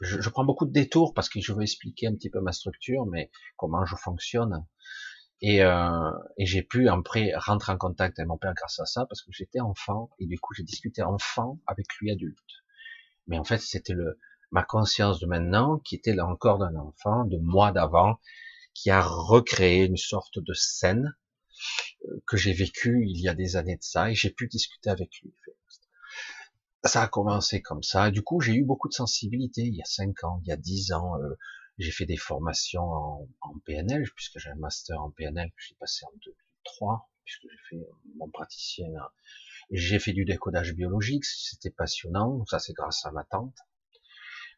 Je, 0.00 0.20
je, 0.20 0.28
prends 0.28 0.44
beaucoup 0.44 0.66
de 0.66 0.72
détours 0.72 1.14
parce 1.14 1.28
que 1.28 1.40
je 1.40 1.52
veux 1.52 1.62
expliquer 1.62 2.06
un 2.06 2.14
petit 2.14 2.28
peu 2.30 2.40
ma 2.40 2.52
structure, 2.52 3.06
mais 3.06 3.30
comment 3.56 3.84
je 3.86 3.96
fonctionne. 3.96 4.66
Et, 5.40 5.62
euh, 5.62 6.10
et 6.38 6.46
j'ai 6.46 6.62
pu 6.62 6.88
après 6.88 7.32
rentrer 7.36 7.72
en 7.72 7.78
contact 7.78 8.18
avec 8.18 8.28
mon 8.28 8.38
père 8.38 8.54
grâce 8.54 8.78
à 8.80 8.86
ça 8.86 9.06
parce 9.06 9.22
que 9.22 9.30
j'étais 9.32 9.60
enfant 9.60 10.10
et 10.18 10.26
du 10.26 10.38
coup 10.38 10.54
j'ai 10.54 10.62
discuté 10.62 11.02
enfant 11.02 11.60
avec 11.66 11.86
lui 12.00 12.10
adulte. 12.10 12.64
Mais 13.26 13.38
en 13.38 13.44
fait 13.44 13.58
c'était 13.58 13.94
le 13.94 14.18
ma 14.52 14.62
conscience 14.62 15.18
de 15.20 15.26
maintenant 15.26 15.78
qui 15.78 15.96
était 15.96 16.14
là 16.14 16.26
encore 16.26 16.58
d'un 16.58 16.74
enfant, 16.76 17.24
de 17.24 17.38
moi 17.38 17.72
d'avant, 17.72 18.20
qui 18.74 18.90
a 18.90 19.02
recréé 19.02 19.84
une 19.84 19.96
sorte 19.96 20.38
de 20.38 20.52
scène 20.52 21.16
euh, 22.04 22.22
que 22.26 22.36
j'ai 22.36 22.52
vécue 22.52 23.04
il 23.06 23.20
y 23.20 23.28
a 23.28 23.34
des 23.34 23.56
années 23.56 23.76
de 23.76 23.82
ça 23.82 24.10
et 24.10 24.14
j'ai 24.14 24.30
pu 24.30 24.48
discuter 24.48 24.90
avec 24.90 25.10
lui. 25.22 25.34
Ça 26.84 27.02
a 27.02 27.08
commencé 27.08 27.62
comme 27.62 27.82
ça. 27.82 28.10
Du 28.10 28.22
coup, 28.22 28.40
j'ai 28.40 28.54
eu 28.54 28.64
beaucoup 28.64 28.88
de 28.88 28.94
sensibilité 28.94 29.62
il 29.62 29.74
y 29.74 29.82
a 29.82 29.86
cinq 29.86 30.22
ans, 30.22 30.40
il 30.44 30.48
y 30.48 30.52
a 30.52 30.56
dix 30.56 30.92
ans. 30.92 31.18
Euh, 31.20 31.36
j'ai 31.78 31.90
fait 31.90 32.06
des 32.06 32.16
formations 32.16 32.84
en, 32.84 33.28
en 33.40 33.58
PNL, 33.64 34.04
puisque 34.14 34.38
j'ai 34.38 34.50
un 34.50 34.56
master 34.56 35.00
en 35.02 35.10
PNL 35.10 35.50
que 35.50 35.62
j'ai 35.68 35.74
passé 35.74 36.06
en 36.06 36.12
2003, 36.24 37.10
puisque 37.24 37.42
j'ai 37.42 37.76
fait 37.76 37.86
mon 38.16 38.30
praticien. 38.30 38.86
J'ai 39.70 39.98
fait 39.98 40.12
du 40.12 40.24
décodage 40.24 40.74
biologique, 40.74 41.24
c'était 41.24 41.70
passionnant, 41.70 42.44
ça 42.46 42.58
c'est 42.58 42.72
grâce 42.72 43.04
à 43.04 43.10
ma 43.10 43.24
tante. 43.24 43.56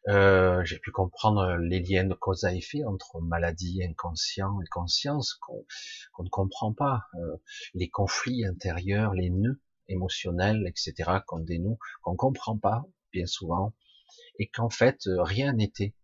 Euh, 0.07 0.63
j'ai 0.63 0.79
pu 0.79 0.91
comprendre 0.91 1.57
les 1.57 1.81
liens 1.81 2.05
de 2.05 2.13
cause 2.13 2.45
à 2.45 2.53
effet 2.53 2.83
entre 2.85 3.19
maladie, 3.19 3.83
inconscient 3.83 4.61
et 4.61 4.67
conscience 4.69 5.33
qu'on 5.35 6.23
ne 6.23 6.29
comprend 6.29 6.73
pas, 6.73 7.07
euh, 7.15 7.37
les 7.73 7.89
conflits 7.89 8.45
intérieurs, 8.45 9.13
les 9.13 9.29
nœuds 9.29 9.59
émotionnels, 9.87 10.63
etc. 10.67 11.19
qu'on 11.27 11.39
dénoue, 11.39 11.79
qu'on 12.01 12.15
comprend 12.15 12.57
pas 12.57 12.85
bien 13.11 13.25
souvent, 13.25 13.73
et 14.37 14.47
qu'en 14.47 14.69
fait 14.69 15.01
rien 15.05 15.53
n'était 15.53 15.95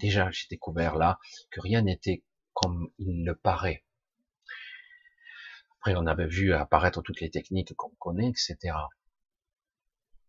déjà 0.00 0.30
j'ai 0.30 0.46
découvert 0.50 0.96
là 0.96 1.18
que 1.50 1.60
rien 1.60 1.82
n'était 1.82 2.22
comme 2.52 2.90
il 2.98 3.24
le 3.24 3.34
paraît. 3.34 3.84
Après, 5.84 5.96
on 5.96 6.06
avait 6.06 6.28
vu 6.28 6.52
apparaître 6.52 7.02
toutes 7.02 7.20
les 7.20 7.28
techniques 7.28 7.74
qu'on 7.74 7.90
connaît, 7.98 8.28
etc. 8.28 8.56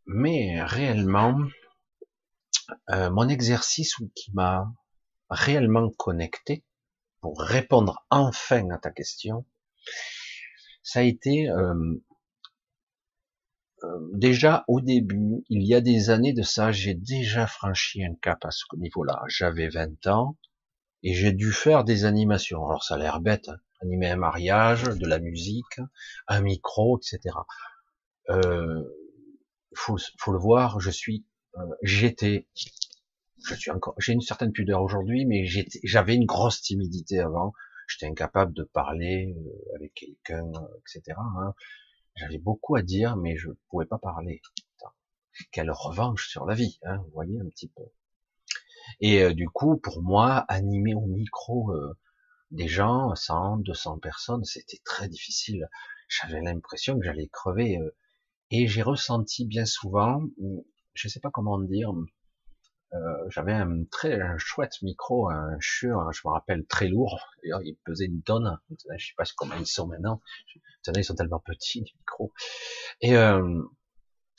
Mais 0.07 0.63
réellement, 0.63 1.37
euh, 2.89 3.11
mon 3.11 3.29
exercice 3.29 3.93
qui 4.15 4.31
m'a 4.33 4.73
réellement 5.29 5.91
connecté 5.91 6.63
pour 7.21 7.39
répondre 7.39 8.03
enfin 8.09 8.67
à 8.71 8.79
ta 8.79 8.89
question, 8.89 9.45
ça 10.81 11.01
a 11.01 11.03
été 11.03 11.47
euh, 11.51 12.01
euh, 13.83 14.09
déjà 14.13 14.63
au 14.67 14.81
début, 14.81 15.43
il 15.49 15.67
y 15.67 15.75
a 15.75 15.81
des 15.81 16.09
années 16.09 16.33
de 16.33 16.41
ça, 16.41 16.71
j'ai 16.71 16.95
déjà 16.95 17.45
franchi 17.45 18.03
un 18.03 18.15
cap 18.15 18.43
à 18.43 18.49
ce 18.49 18.63
niveau-là. 18.75 19.21
J'avais 19.27 19.69
20 19.69 20.07
ans 20.07 20.35
et 21.03 21.13
j'ai 21.13 21.31
dû 21.31 21.51
faire 21.51 21.83
des 21.83 22.05
animations. 22.05 22.65
Alors 22.65 22.83
ça 22.83 22.95
a 22.95 22.97
l'air 22.97 23.21
bête, 23.21 23.49
hein. 23.49 23.57
Animer 23.84 24.10
un 24.10 24.15
mariage, 24.15 24.84
de 24.84 25.08
la 25.08 25.19
musique, 25.19 25.80
un 26.28 26.41
micro, 26.41 26.98
etc. 26.98 27.36
Euh, 28.30 28.84
faut, 29.76 29.98
faut 30.19 30.32
le 30.32 30.39
voir, 30.39 30.80
je 30.80 30.89
suis, 30.89 31.26
euh, 31.58 31.62
j'étais, 31.82 32.48
je 33.46 33.56
suis 33.56 33.72
encore, 33.72 33.96
j'ai 34.00 34.13
une 34.13 34.22
certaine 34.22 34.52
pudeur 34.52 34.82
aujourd'hui, 34.82 35.26
mais 35.26 35.46
j'avais 35.84 36.15
une 36.15 36.26
grosse 36.26 36.62
timidité 36.62 37.19
avant. 37.19 37.54
J'étais 37.88 38.08
incapable 38.08 38.54
de 38.54 38.63
parler 38.63 39.36
euh, 39.38 39.76
avec 39.76 39.93
quelqu'un, 39.93 40.50
etc. 40.80 41.17
Hein. 41.17 41.54
J'avais 42.15 42.38
beaucoup 42.38 42.76
à 42.76 42.82
dire, 42.82 43.17
mais 43.17 43.36
je 43.38 43.50
pouvais 43.69 43.86
pas 43.86 43.98
parler. 43.98 44.41
Quelle 45.52 45.72
revanche 45.72 46.30
sur 46.30 46.46
la 46.46 46.54
vie, 46.54 46.80
hein, 46.84 46.98
vous 46.98 47.12
voyez 47.12 47.39
un 47.39 47.50
petit 47.50 47.67
peu. 47.67 47.84
Et 49.00 49.24
euh, 49.24 49.34
du 49.34 49.50
coup, 49.50 49.78
pour 49.78 50.02
moi, 50.02 50.46
animer 50.48 50.93
au 50.93 51.06
micro 51.06 51.72
euh, 51.72 51.98
des 52.53 52.67
gens, 52.67 53.13
100, 53.15 53.57
200 53.57 53.97
personnes, 53.99 54.43
c'était 54.45 54.79
très 54.85 55.09
difficile. 55.09 55.67
J'avais 56.07 56.41
l'impression 56.41 56.97
que 56.97 57.05
j'allais 57.05 57.27
crever. 57.27 57.77
Euh, 57.77 57.95
et 58.51 58.67
j'ai 58.67 58.83
ressenti 58.83 59.45
bien 59.45 59.65
souvent, 59.65 60.21
je 60.93 61.07
ne 61.07 61.09
sais 61.09 61.19
pas 61.19 61.31
comment 61.31 61.59
dire, 61.59 61.91
euh, 62.93 63.29
j'avais 63.29 63.53
un 63.53 63.83
très 63.85 64.21
un 64.21 64.37
chouette 64.37 64.79
micro, 64.83 65.29
un 65.31 65.57
Shure, 65.59 66.11
je 66.13 66.21
me 66.25 66.31
rappelle 66.31 66.65
très 66.67 66.87
lourd. 66.87 67.19
D'ailleurs, 67.41 67.63
il 67.63 67.75
pesait 67.83 68.05
une 68.05 68.21
tonne. 68.21 68.59
Je 68.69 69.05
sais 69.05 69.13
pas 69.17 69.23
comment 69.35 69.55
ils 69.55 69.65
sont 69.65 69.87
maintenant. 69.87 70.21
Maintenant, 70.85 71.01
ils 71.01 71.03
sont 71.03 71.15
tellement 71.15 71.39
petits 71.39 71.79
les 71.79 71.91
micros. 71.97 72.31
Et 73.01 73.17
euh, 73.17 73.63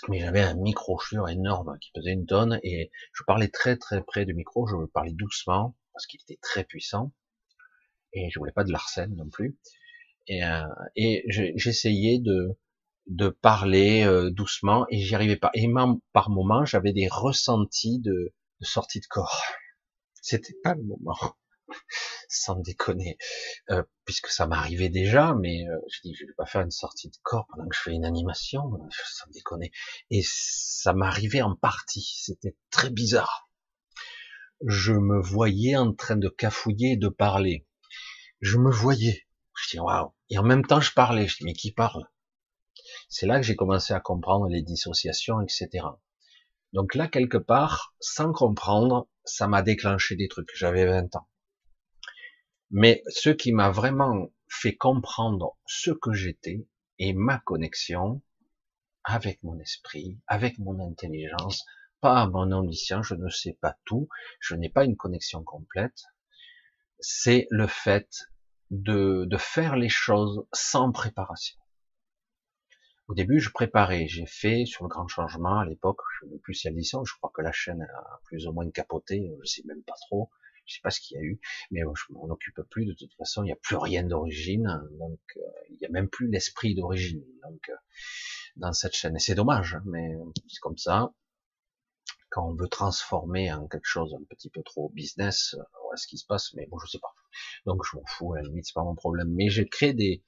mais 0.08 0.20
j'avais 0.20 0.42
un 0.42 0.54
micro 0.54 0.98
Shure 1.00 1.28
énorme 1.28 1.76
qui 1.80 1.90
pesait 1.92 2.12
une 2.12 2.26
tonne 2.26 2.60
et 2.62 2.92
je 3.12 3.24
parlais 3.24 3.48
très 3.48 3.76
très 3.76 4.02
près 4.02 4.24
du 4.24 4.34
micro. 4.34 4.68
Je 4.68 4.76
parlais 4.92 5.12
doucement 5.12 5.76
parce 5.92 6.06
qu'il 6.06 6.20
était 6.20 6.38
très 6.40 6.62
puissant 6.62 7.12
et 8.14 8.30
je 8.30 8.38
voulais 8.38 8.52
pas 8.52 8.64
de 8.64 8.72
l'arsène 8.72 9.14
non 9.16 9.28
plus. 9.28 9.56
Et, 10.26 10.44
euh, 10.44 10.62
et 10.96 11.24
j'essayais 11.56 12.18
de 12.18 12.56
de 13.06 13.28
parler 13.28 14.02
euh, 14.04 14.30
doucement 14.30 14.86
et 14.90 15.00
j'y 15.00 15.14
arrivais 15.14 15.36
pas. 15.36 15.50
Et 15.54 15.66
même 15.66 15.98
par 16.12 16.30
moments, 16.30 16.64
j'avais 16.64 16.92
des 16.92 17.08
ressentis 17.08 18.00
de, 18.00 18.32
de 18.60 18.64
sortie 18.64 19.00
de 19.00 19.06
corps. 19.06 19.42
C'était 20.22 20.56
pas 20.62 20.74
le 20.74 20.82
moment, 20.82 21.18
sans 22.28 22.56
déconner, 22.56 23.18
euh, 23.70 23.82
puisque 24.06 24.28
ça 24.28 24.46
m'arrivait 24.46 24.88
déjà, 24.88 25.34
mais 25.34 25.68
euh, 25.68 25.76
je 25.92 26.00
dis 26.02 26.14
je 26.14 26.24
vais 26.24 26.32
pas 26.36 26.46
faire 26.46 26.62
une 26.62 26.70
sortie 26.70 27.10
de 27.10 27.16
corps 27.22 27.46
pendant 27.50 27.68
que 27.68 27.76
je 27.76 27.82
fais 27.82 27.92
une 27.92 28.06
animation, 28.06 28.62
sans 28.90 29.30
déconner. 29.32 29.70
Et 30.10 30.22
ça 30.24 30.94
m'arrivait 30.94 31.42
en 31.42 31.54
partie, 31.54 32.14
c'était 32.16 32.56
très 32.70 32.90
bizarre. 32.90 33.50
Je 34.66 34.92
me 34.92 35.20
voyais 35.20 35.76
en 35.76 35.92
train 35.92 36.16
de 36.16 36.28
cafouiller, 36.28 36.96
de 36.96 37.08
parler. 37.08 37.66
Je 38.44 38.58
me 38.58 38.70
voyais. 38.70 39.26
Je 39.56 39.70
dis 39.70 39.80
waouh. 39.80 40.12
Et 40.28 40.36
en 40.36 40.42
même 40.42 40.66
temps, 40.66 40.82
je 40.82 40.92
parlais. 40.92 41.26
Je 41.26 41.38
dis 41.38 41.44
mais 41.44 41.54
qui 41.54 41.72
parle? 41.72 42.04
C'est 43.08 43.24
là 43.24 43.40
que 43.40 43.46
j'ai 43.46 43.56
commencé 43.56 43.94
à 43.94 44.00
comprendre 44.00 44.48
les 44.48 44.60
dissociations, 44.60 45.40
etc. 45.40 45.86
Donc 46.74 46.94
là, 46.94 47.08
quelque 47.08 47.38
part, 47.38 47.94
sans 48.00 48.32
comprendre, 48.32 49.08
ça 49.24 49.48
m'a 49.48 49.62
déclenché 49.62 50.14
des 50.14 50.28
trucs. 50.28 50.50
J'avais 50.54 50.84
20 50.84 51.16
ans. 51.16 51.26
Mais 52.70 53.02
ce 53.08 53.30
qui 53.30 53.50
m'a 53.50 53.70
vraiment 53.70 54.30
fait 54.46 54.76
comprendre 54.76 55.56
ce 55.64 55.92
que 55.92 56.12
j'étais 56.12 56.68
et 56.98 57.14
ma 57.14 57.38
connexion 57.38 58.20
avec 59.04 59.42
mon 59.42 59.58
esprit, 59.58 60.20
avec 60.26 60.58
mon 60.58 60.80
intelligence, 60.80 61.64
pas 62.02 62.20
à 62.20 62.26
mon 62.26 62.52
omniscient, 62.52 63.02
je 63.02 63.14
ne 63.14 63.30
sais 63.30 63.56
pas 63.58 63.78
tout, 63.86 64.10
je 64.38 64.54
n'ai 64.54 64.68
pas 64.68 64.84
une 64.84 64.96
connexion 64.96 65.42
complète, 65.42 66.02
c'est 67.00 67.46
le 67.50 67.66
fait 67.66 68.08
de, 68.70 69.28
faire 69.38 69.76
les 69.76 69.88
choses 69.88 70.46
sans 70.52 70.92
préparation. 70.92 71.58
Au 73.06 73.14
début, 73.14 73.38
je 73.38 73.50
préparais, 73.50 74.06
j'ai 74.08 74.26
fait 74.26 74.64
sur 74.64 74.84
le 74.84 74.88
grand 74.88 75.08
changement 75.08 75.58
à 75.58 75.66
l'époque, 75.66 76.00
je 76.20 76.26
ne 76.26 76.38
plus 76.38 76.54
si 76.54 76.68
elle 76.68 76.78
je 76.82 77.14
crois 77.18 77.30
que 77.34 77.42
la 77.42 77.52
chaîne 77.52 77.82
a 77.82 78.20
plus 78.24 78.46
ou 78.46 78.52
moins 78.52 78.70
capoté, 78.70 79.30
je 79.42 79.46
sais 79.46 79.62
même 79.66 79.82
pas 79.82 79.94
trop, 80.06 80.30
je 80.64 80.74
sais 80.74 80.80
pas 80.82 80.90
ce 80.90 81.00
qu'il 81.00 81.18
y 81.18 81.20
a 81.20 81.22
eu, 81.22 81.38
mais 81.70 81.80
je 81.80 82.12
m'en 82.14 82.24
occupe 82.24 82.62
plus, 82.70 82.86
de 82.86 82.94
toute 82.94 83.12
façon, 83.14 83.42
il 83.42 83.46
n'y 83.46 83.52
a 83.52 83.56
plus 83.56 83.76
rien 83.76 84.04
d'origine, 84.04 84.80
donc 84.98 85.20
euh, 85.36 85.40
il 85.68 85.76
n'y 85.78 85.86
a 85.86 85.90
même 85.90 86.08
plus 86.08 86.28
l'esprit 86.28 86.74
d'origine, 86.74 87.22
donc 87.42 87.68
euh, 87.68 87.76
dans 88.56 88.72
cette 88.72 88.94
chaîne, 88.94 89.16
et 89.16 89.20
c'est 89.20 89.34
dommage, 89.34 89.76
mais 89.84 90.16
c'est 90.48 90.60
comme 90.60 90.78
ça, 90.78 91.12
quand 92.30 92.48
on 92.48 92.54
veut 92.54 92.68
transformer 92.68 93.52
en 93.52 93.68
quelque 93.68 93.86
chose 93.86 94.14
un 94.14 94.24
petit 94.24 94.50
peu 94.50 94.62
trop 94.62 94.88
business, 94.88 95.54
euh, 95.58 95.62
voilà 95.82 95.96
ce 95.96 96.06
qui 96.06 96.18
se 96.18 96.26
passe, 96.26 96.54
mais 96.54 96.66
bon, 96.66 96.78
je 96.78 96.90
sais 96.90 96.98
pas. 96.98 97.14
Donc 97.66 97.82
je 97.84 97.96
m'en 97.96 98.04
fous, 98.06 98.34
à 98.34 98.36
la 98.36 98.42
limite, 98.42 98.66
c'est 98.66 98.74
pas 98.74 98.84
mon 98.84 98.94
problème. 98.94 99.28
Mais 99.34 99.48
j'ai 99.48 99.66
créé 99.66 99.92
des, 99.94 100.22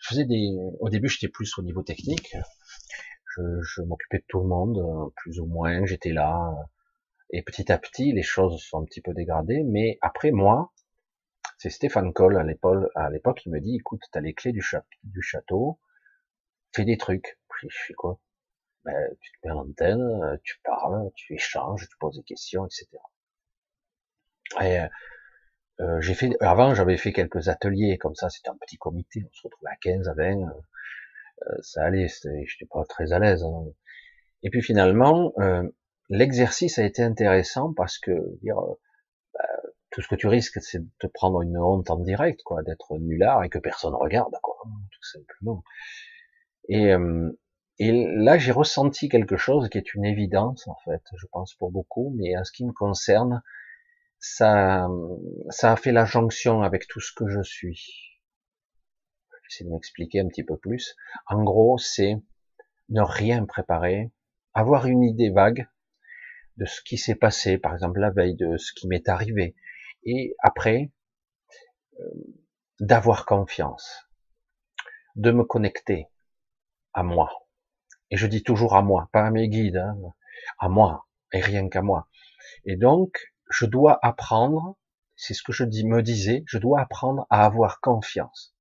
je 0.00 0.08
faisais 0.08 0.24
des, 0.24 0.56
au 0.80 0.88
début 0.88 1.08
j'étais 1.08 1.28
plus 1.28 1.58
au 1.58 1.62
niveau 1.62 1.82
technique, 1.82 2.34
je, 3.36 3.42
je 3.62 3.82
m'occupais 3.82 4.18
de 4.18 4.24
tout 4.28 4.40
le 4.40 4.48
monde, 4.48 5.12
plus 5.16 5.40
ou 5.40 5.46
moins, 5.46 5.84
j'étais 5.86 6.12
là, 6.12 6.54
et 7.30 7.42
petit 7.42 7.70
à 7.70 7.78
petit 7.78 8.12
les 8.12 8.22
choses 8.22 8.60
sont 8.62 8.82
un 8.82 8.84
petit 8.84 9.02
peu 9.02 9.12
dégradées, 9.12 9.62
mais 9.64 9.98
après 10.00 10.30
moi, 10.30 10.72
c'est 11.58 11.70
Stéphane 11.70 12.12
Cole 12.12 12.38
à 12.38 12.44
l'époque, 12.44 12.88
à 12.94 13.10
l'époque, 13.10 13.42
il 13.44 13.50
me 13.50 13.60
dit, 13.60 13.76
écoute, 13.76 14.00
t'as 14.12 14.20
les 14.20 14.32
clés 14.32 14.52
du, 14.52 14.62
château, 15.22 15.80
fais 16.72 16.84
des 16.84 16.96
trucs. 16.96 17.38
Je 17.62 17.76
fais 17.88 17.94
quoi? 17.94 18.20
Ben, 18.84 18.94
Tu 19.20 19.32
te 19.32 19.38
mets 19.44 19.50
à 19.50 19.54
l'antenne, 19.54 20.38
tu 20.44 20.60
parles, 20.62 21.10
tu 21.16 21.34
échanges, 21.34 21.88
tu 21.88 21.96
poses 21.98 22.16
des 22.16 22.22
questions, 22.22 22.64
etc. 22.64 22.86
Et 24.62 24.78
euh, 25.80 26.00
j'ai 26.00 26.14
fait, 26.14 26.30
avant, 26.40 26.74
j'avais 26.74 26.96
fait 26.96 27.12
quelques 27.12 27.48
ateliers 27.48 27.98
comme 27.98 28.14
ça, 28.14 28.28
c'était 28.30 28.48
un 28.48 28.56
petit 28.56 28.78
comité, 28.78 29.22
on 29.24 29.32
se 29.32 29.42
retrouvait 29.44 29.70
à 29.70 29.76
15, 29.76 30.08
à 30.08 30.14
20, 30.14 30.24
euh, 30.24 30.46
euh, 31.46 31.56
ça 31.62 31.84
allait, 31.84 32.08
j'étais 32.08 32.66
pas 32.68 32.84
très 32.84 33.12
à 33.12 33.18
l'aise. 33.18 33.44
Hein. 33.44 33.64
Et 34.42 34.50
puis 34.50 34.62
finalement, 34.62 35.32
euh, 35.38 35.62
l'exercice 36.08 36.78
a 36.78 36.84
été 36.84 37.02
intéressant 37.02 37.72
parce 37.74 37.98
que 37.98 38.10
dire, 38.42 38.56
bah, 39.34 39.44
tout 39.90 40.02
ce 40.02 40.08
que 40.08 40.16
tu 40.16 40.26
risques, 40.26 40.60
c'est 40.60 40.80
de 40.80 40.90
te 40.98 41.06
prendre 41.06 41.42
une 41.42 41.56
honte 41.56 41.90
en 41.90 41.98
direct, 41.98 42.42
quoi, 42.42 42.62
d'être 42.62 42.98
nulard 42.98 43.44
et 43.44 43.48
que 43.48 43.58
personne 43.58 43.94
regarde, 43.94 44.34
quoi, 44.42 44.56
tout 44.64 45.02
simplement. 45.02 45.62
Et, 46.68 46.92
et 47.78 47.92
là, 48.16 48.36
j'ai 48.36 48.52
ressenti 48.52 49.08
quelque 49.08 49.36
chose 49.36 49.68
qui 49.68 49.78
est 49.78 49.94
une 49.94 50.04
évidence, 50.04 50.66
en 50.68 50.76
fait, 50.84 51.02
je 51.16 51.26
pense 51.32 51.54
pour 51.54 51.70
beaucoup, 51.70 52.14
mais 52.16 52.36
en 52.36 52.44
ce 52.44 52.52
qui 52.52 52.64
me 52.64 52.72
concerne, 52.72 53.42
ça, 54.18 54.88
ça 55.50 55.72
a 55.72 55.76
fait 55.76 55.92
la 55.92 56.04
jonction 56.04 56.62
avec 56.62 56.86
tout 56.88 57.00
ce 57.00 57.12
que 57.12 57.28
je 57.28 57.42
suis. 57.42 58.18
J'essaie 59.48 59.64
de 59.64 59.70
m'expliquer 59.70 60.20
un 60.20 60.28
petit 60.28 60.44
peu 60.44 60.56
plus. 60.56 60.96
En 61.26 61.42
gros, 61.42 61.78
c'est 61.78 62.16
ne 62.90 63.02
rien 63.02 63.44
préparer, 63.44 64.10
avoir 64.54 64.86
une 64.86 65.02
idée 65.02 65.30
vague 65.30 65.68
de 66.56 66.64
ce 66.64 66.82
qui 66.82 66.98
s'est 66.98 67.14
passé, 67.14 67.58
par 67.58 67.72
exemple 67.72 68.00
la 68.00 68.10
veille, 68.10 68.34
de 68.34 68.56
ce 68.56 68.72
qui 68.72 68.88
m'est 68.88 69.08
arrivé, 69.08 69.54
et 70.04 70.34
après, 70.40 70.90
euh, 72.00 72.04
d'avoir 72.80 73.26
confiance, 73.26 74.08
de 75.16 75.30
me 75.30 75.44
connecter 75.44 76.08
à 76.94 77.02
moi. 77.02 77.46
Et 78.10 78.16
je 78.16 78.26
dis 78.26 78.42
toujours 78.42 78.74
à 78.74 78.82
moi, 78.82 79.08
pas 79.12 79.26
à 79.26 79.30
mes 79.30 79.48
guides, 79.48 79.76
hein, 79.76 79.96
à 80.58 80.68
moi, 80.68 81.06
et 81.32 81.40
rien 81.40 81.68
qu'à 81.68 81.82
moi. 81.82 82.08
Et 82.64 82.76
donc, 82.76 83.18
je 83.50 83.66
dois 83.66 83.98
apprendre, 84.02 84.76
c'est 85.16 85.34
ce 85.34 85.42
que 85.42 85.52
je 85.52 85.64
me 85.64 86.02
disais, 86.02 86.44
je 86.46 86.58
dois 86.58 86.80
apprendre 86.80 87.26
à 87.30 87.44
avoir 87.44 87.80
confiance. 87.80 88.54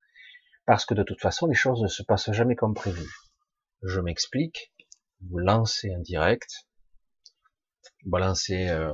Parce 0.66 0.86
que 0.86 0.94
de 0.94 1.04
toute 1.04 1.22
façon, 1.22 1.48
les 1.48 1.56
choses 1.56 1.82
ne 1.82 1.88
se 1.88 2.04
passent 2.04 2.32
jamais 2.32 2.56
comme 2.56 2.74
prévu. 2.74 3.08
Je 3.84 4.00
m'explique, 4.00 4.74
vous 5.22 5.38
lancez 5.38 5.94
un 5.94 6.00
direct, 6.00 6.68
vous 8.06 8.18
lancez 8.18 8.70
euh, 8.70 8.94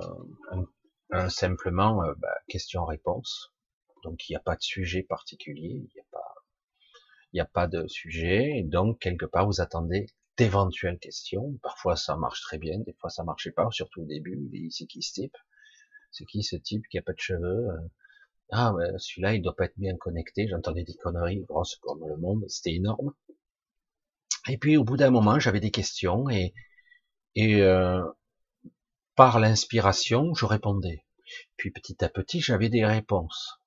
simplement 1.29 2.03
euh, 2.03 2.13
bah, 2.17 2.36
question-réponse. 2.47 3.53
Donc 4.03 4.27
il 4.27 4.34
n'y 4.34 4.38
a 4.38 4.41
pas 4.41 4.56
de 4.56 4.62
sujet 4.62 5.03
particulier, 5.03 5.69
il 5.69 5.89
n'y 7.34 7.39
a 7.39 7.45
pas, 7.45 7.67
de 7.67 7.88
sujet, 7.88 8.58
et 8.58 8.63
donc 8.63 8.99
quelque 8.99 9.25
part 9.25 9.45
vous 9.47 9.62
attendez 9.62 10.08
d'éventuelles 10.38 10.99
questions. 10.99 11.58
Parfois 11.62 11.95
ça 11.95 12.17
marche 12.17 12.41
très 12.41 12.58
bien, 12.58 12.79
des 12.79 12.93
fois 12.93 13.10
ça 13.10 13.23
marchait 13.23 13.51
pas, 13.51 13.67
surtout 13.71 14.01
au 14.01 14.06
début, 14.06 14.49
ici 14.53 14.88
qui 14.88 15.01
se 15.01 15.13
c'est 16.13 16.26
qui 16.26 16.43
ce 16.43 16.56
type 16.56 16.88
qui 16.89 16.97
a 16.97 17.02
pas 17.02 17.13
de 17.13 17.19
cheveux 17.19 17.69
euh? 17.69 17.89
Ah, 18.52 18.71
ben, 18.78 18.97
celui-là, 18.99 19.34
il 19.34 19.41
doit 19.41 19.56
pas 19.56 19.65
être 19.65 19.78
bien 19.78 19.97
connecté. 19.97 20.47
J'entendais 20.47 20.84
des 20.84 20.93
conneries 20.93 21.43
grosses 21.43 21.78
comme 21.78 22.08
le 22.08 22.17
monde. 22.17 22.43
C'était 22.49 22.76
énorme. 22.76 23.13
Et 24.47 24.58
puis, 24.60 24.78
au 24.78 24.84
bout 24.84 24.95
d'un 24.95 25.10
moment, 25.10 25.39
j'avais 25.39 25.60
des 25.60 25.71
questions 25.71 26.30
et, 26.30 26.54
euh, 27.39 28.04
par 29.15 29.39
l'inspiration, 29.39 30.36
je 30.36 30.45
répondais. 30.45 31.04
Puis, 31.58 31.71
petit 31.71 32.04
à 32.04 32.10
petit, 32.10 32.41
j'avais 32.41 32.69
des 32.69 32.86
réponses. 32.86 33.60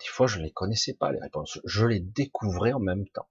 Des 0.00 0.06
fois, 0.06 0.26
je 0.26 0.38
ne 0.38 0.44
les 0.44 0.52
connaissais 0.52 0.94
pas, 0.94 1.12
les 1.12 1.20
réponses. 1.20 1.60
Je 1.64 1.84
les 1.84 2.00
découvrais 2.00 2.72
en 2.72 2.80
même 2.80 3.06
temps. 3.08 3.28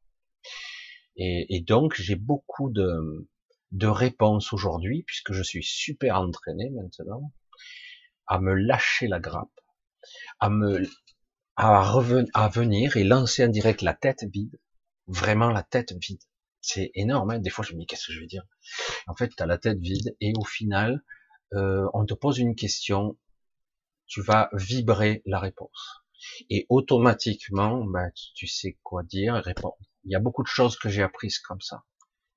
Et, 1.15 1.61
donc, 1.61 1.95
j'ai 1.95 2.15
beaucoup 2.15 2.69
de 2.69 3.87
réponses 3.87 4.53
aujourd'hui, 4.53 5.01
puisque 5.03 5.31
je 5.31 5.41
suis 5.41 5.63
super 5.63 6.19
entraîné 6.19 6.69
maintenant 6.69 7.31
à 8.27 8.39
me 8.39 8.53
lâcher 8.53 9.07
la 9.07 9.19
grappe, 9.19 9.59
à 10.39 10.49
me 10.49 10.87
à, 11.55 11.81
revenir, 11.91 12.29
à 12.33 12.49
venir 12.49 12.97
et 12.97 13.03
lancer 13.03 13.45
en 13.45 13.47
direct 13.47 13.81
la 13.81 13.93
tête 13.93 14.23
vide, 14.23 14.59
vraiment 15.07 15.49
la 15.49 15.63
tête 15.63 15.93
vide. 15.93 16.21
C'est 16.61 16.91
énorme. 16.95 17.31
Hein. 17.31 17.39
Des 17.39 17.49
fois, 17.49 17.63
je 17.63 17.73
me 17.73 17.79
dis 17.79 17.85
qu'est-ce 17.85 18.07
que 18.07 18.13
je 18.13 18.19
veux 18.19 18.27
dire? 18.27 18.43
En 19.07 19.15
fait, 19.15 19.29
tu 19.35 19.41
as 19.41 19.45
la 19.45 19.57
tête 19.57 19.79
vide 19.79 20.15
et 20.19 20.33
au 20.37 20.43
final, 20.43 21.03
euh, 21.53 21.87
on 21.93 22.05
te 22.05 22.13
pose 22.13 22.39
une 22.39 22.55
question, 22.55 23.17
tu 24.07 24.21
vas 24.21 24.49
vibrer 24.53 25.21
la 25.25 25.39
réponse 25.39 26.05
et 26.49 26.65
automatiquement, 26.69 27.83
bah, 27.85 28.09
tu 28.35 28.47
sais 28.47 28.77
quoi 28.83 29.03
dire 29.03 29.35
répondre. 29.35 29.77
Il 30.03 30.11
y 30.11 30.15
a 30.15 30.19
beaucoup 30.19 30.43
de 30.43 30.47
choses 30.47 30.77
que 30.77 30.89
j'ai 30.89 31.03
apprises 31.03 31.39
comme 31.39 31.61
ça, 31.61 31.83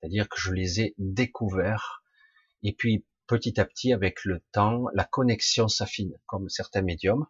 c'est-à-dire 0.00 0.28
que 0.28 0.40
je 0.40 0.52
les 0.52 0.80
ai 0.80 0.94
découvertes 0.98 2.02
et 2.62 2.72
puis 2.74 3.04
petit 3.28 3.60
à 3.60 3.64
petit, 3.64 3.92
avec 3.92 4.24
le 4.24 4.40
temps, 4.52 4.86
la 4.94 5.04
connexion 5.04 5.68
s'affine, 5.68 6.12
comme 6.26 6.48
certains 6.48 6.82
médiums 6.82 7.26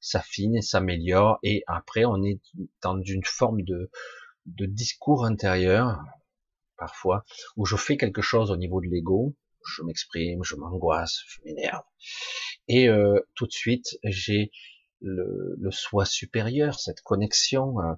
s'affine 0.00 0.56
et 0.56 0.62
s'améliore, 0.62 1.38
et 1.42 1.64
après, 1.66 2.04
on 2.04 2.22
est 2.22 2.40
dans 2.82 3.00
une 3.00 3.24
forme 3.24 3.62
de, 3.62 3.90
de 4.46 4.66
discours 4.66 5.24
intérieur, 5.24 5.98
parfois, 6.76 7.24
où 7.56 7.64
je 7.64 7.76
fais 7.76 7.96
quelque 7.96 8.20
chose 8.20 8.50
au 8.50 8.56
niveau 8.56 8.80
de 8.82 8.86
l'ego, 8.86 9.34
je 9.66 9.82
m'exprime, 9.82 10.44
je 10.44 10.56
m'angoisse, 10.56 11.20
je 11.26 11.40
m'énerve, 11.44 11.84
et 12.68 12.88
euh, 12.88 13.18
tout 13.34 13.46
de 13.46 13.52
suite, 13.52 13.98
j'ai 14.04 14.50
le, 15.00 15.70
soi 15.70 16.04
supérieur, 16.04 16.78
cette 16.78 17.00
connexion, 17.00 17.80
euh, 17.80 17.94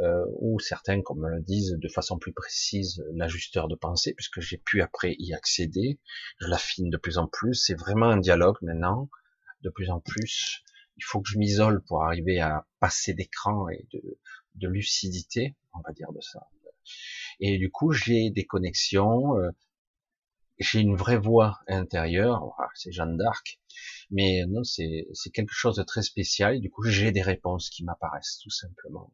euh, 0.00 0.24
ou 0.40 0.60
certains, 0.60 1.02
comme 1.02 1.26
le 1.26 1.42
disent 1.42 1.76
de 1.78 1.88
façon 1.88 2.18
plus 2.18 2.32
précise, 2.32 3.04
l'ajusteur 3.12 3.68
de 3.68 3.74
pensée, 3.74 4.14
puisque 4.14 4.40
j'ai 4.40 4.58
pu 4.58 4.80
après 4.80 5.16
y 5.18 5.34
accéder, 5.34 5.98
je 6.40 6.46
l'affine 6.46 6.90
de 6.90 6.96
plus 6.96 7.18
en 7.18 7.26
plus, 7.26 7.54
c'est 7.54 7.74
vraiment 7.74 8.06
un 8.06 8.18
dialogue 8.18 8.58
maintenant, 8.62 9.10
de 9.62 9.70
plus 9.70 9.90
en 9.90 10.00
plus, 10.00 10.62
il 10.96 11.04
faut 11.04 11.20
que 11.20 11.28
je 11.28 11.38
m'isole 11.38 11.82
pour 11.84 12.04
arriver 12.04 12.40
à 12.40 12.66
passer 12.80 13.12
d'écran 13.14 13.68
et 13.68 13.86
de, 13.92 14.18
de 14.54 14.68
lucidité, 14.68 15.56
on 15.74 15.80
va 15.80 15.92
dire 15.92 16.12
de 16.12 16.20
ça. 16.20 16.46
Et 17.40 17.58
du 17.58 17.70
coup, 17.70 17.92
j'ai 17.92 18.30
des 18.30 18.44
connexions, 18.44 19.36
euh, 19.38 19.50
j'ai 20.58 20.80
une 20.80 20.96
vraie 20.96 21.18
voix 21.18 21.60
intérieure, 21.68 22.52
c'est 22.74 22.90
Jeanne 22.90 23.16
d'Arc, 23.16 23.60
mais 24.10 24.44
non, 24.48 24.64
c'est 24.64 25.06
quelque 25.32 25.52
chose 25.52 25.76
de 25.76 25.82
très 25.82 26.02
spécial. 26.02 26.60
Du 26.60 26.70
coup, 26.70 26.82
j'ai 26.84 27.12
des 27.12 27.22
réponses 27.22 27.70
qui 27.70 27.84
m'apparaissent 27.84 28.38
tout 28.42 28.50
simplement. 28.50 29.12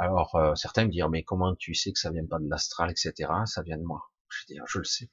Alors, 0.00 0.36
euh, 0.36 0.54
certains 0.54 0.84
me 0.84 0.90
diront, 0.90 1.10
mais 1.10 1.24
comment 1.24 1.56
tu 1.56 1.74
sais 1.74 1.92
que 1.92 1.98
ça 1.98 2.12
vient 2.12 2.24
pas 2.24 2.38
de 2.38 2.48
l'astral, 2.48 2.88
etc. 2.88 3.30
Ça 3.46 3.62
vient 3.62 3.76
de 3.76 3.82
moi. 3.82 4.12
Je 4.28 4.46
dis, 4.46 4.60
je 4.64 4.78
le 4.78 4.84
sais. 4.84 5.10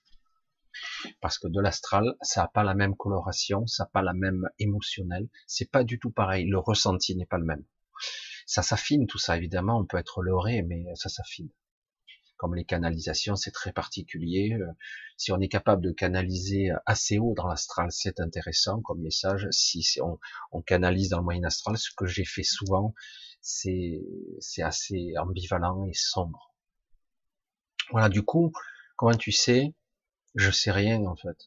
Parce 1.21 1.39
que 1.39 1.47
de 1.47 1.59
l'astral, 1.59 2.15
ça 2.21 2.41
n'a 2.41 2.47
pas 2.47 2.63
la 2.63 2.75
même 2.75 2.95
coloration, 2.95 3.65
ça 3.65 3.85
n'a 3.85 3.89
pas 3.89 4.03
la 4.03 4.13
même 4.13 4.47
émotionnelle, 4.59 5.27
c'est 5.47 5.71
pas 5.71 5.83
du 5.83 5.99
tout 5.99 6.11
pareil, 6.11 6.45
le 6.45 6.59
ressenti 6.59 7.15
n'est 7.15 7.25
pas 7.25 7.37
le 7.39 7.45
même. 7.45 7.63
Ça 8.45 8.61
s'affine 8.61 9.07
tout 9.07 9.17
ça, 9.17 9.37
évidemment, 9.37 9.79
on 9.79 9.85
peut 9.85 9.97
être 9.97 10.21
leurré, 10.21 10.61
mais 10.61 10.83
ça 10.95 11.09
s'affine. 11.09 11.49
Comme 12.37 12.53
les 12.53 12.65
canalisations, 12.65 13.37
c'est 13.37 13.51
très 13.51 13.71
particulier. 13.71 14.53
Euh, 14.53 14.67
si 15.17 15.31
on 15.31 15.39
est 15.39 15.47
capable 15.47 15.81
de 15.81 15.91
canaliser 15.91 16.69
assez 16.85 17.17
haut 17.17 17.33
dans 17.35 17.47
l'astral, 17.47 17.87
c'est 17.91 18.19
intéressant 18.19 18.81
comme 18.81 19.01
message. 19.01 19.47
Si 19.51 19.97
on 20.51 20.61
canalise 20.61 21.09
dans 21.09 21.19
le 21.19 21.23
moyen 21.23 21.43
astral, 21.45 21.77
ce 21.77 21.89
que 21.95 22.05
j'ai 22.05 22.25
fait 22.25 22.43
souvent, 22.43 22.93
c'est 23.47 24.01
assez 24.63 25.13
ambivalent 25.19 25.85
et 25.85 25.93
sombre. 25.93 26.55
Voilà, 27.91 28.09
du 28.09 28.23
coup, 28.23 28.51
comment 28.95 29.15
tu 29.15 29.31
sais? 29.31 29.75
Je 30.33 30.49
sais 30.49 30.71
rien 30.71 31.05
en 31.05 31.15
fait. 31.15 31.37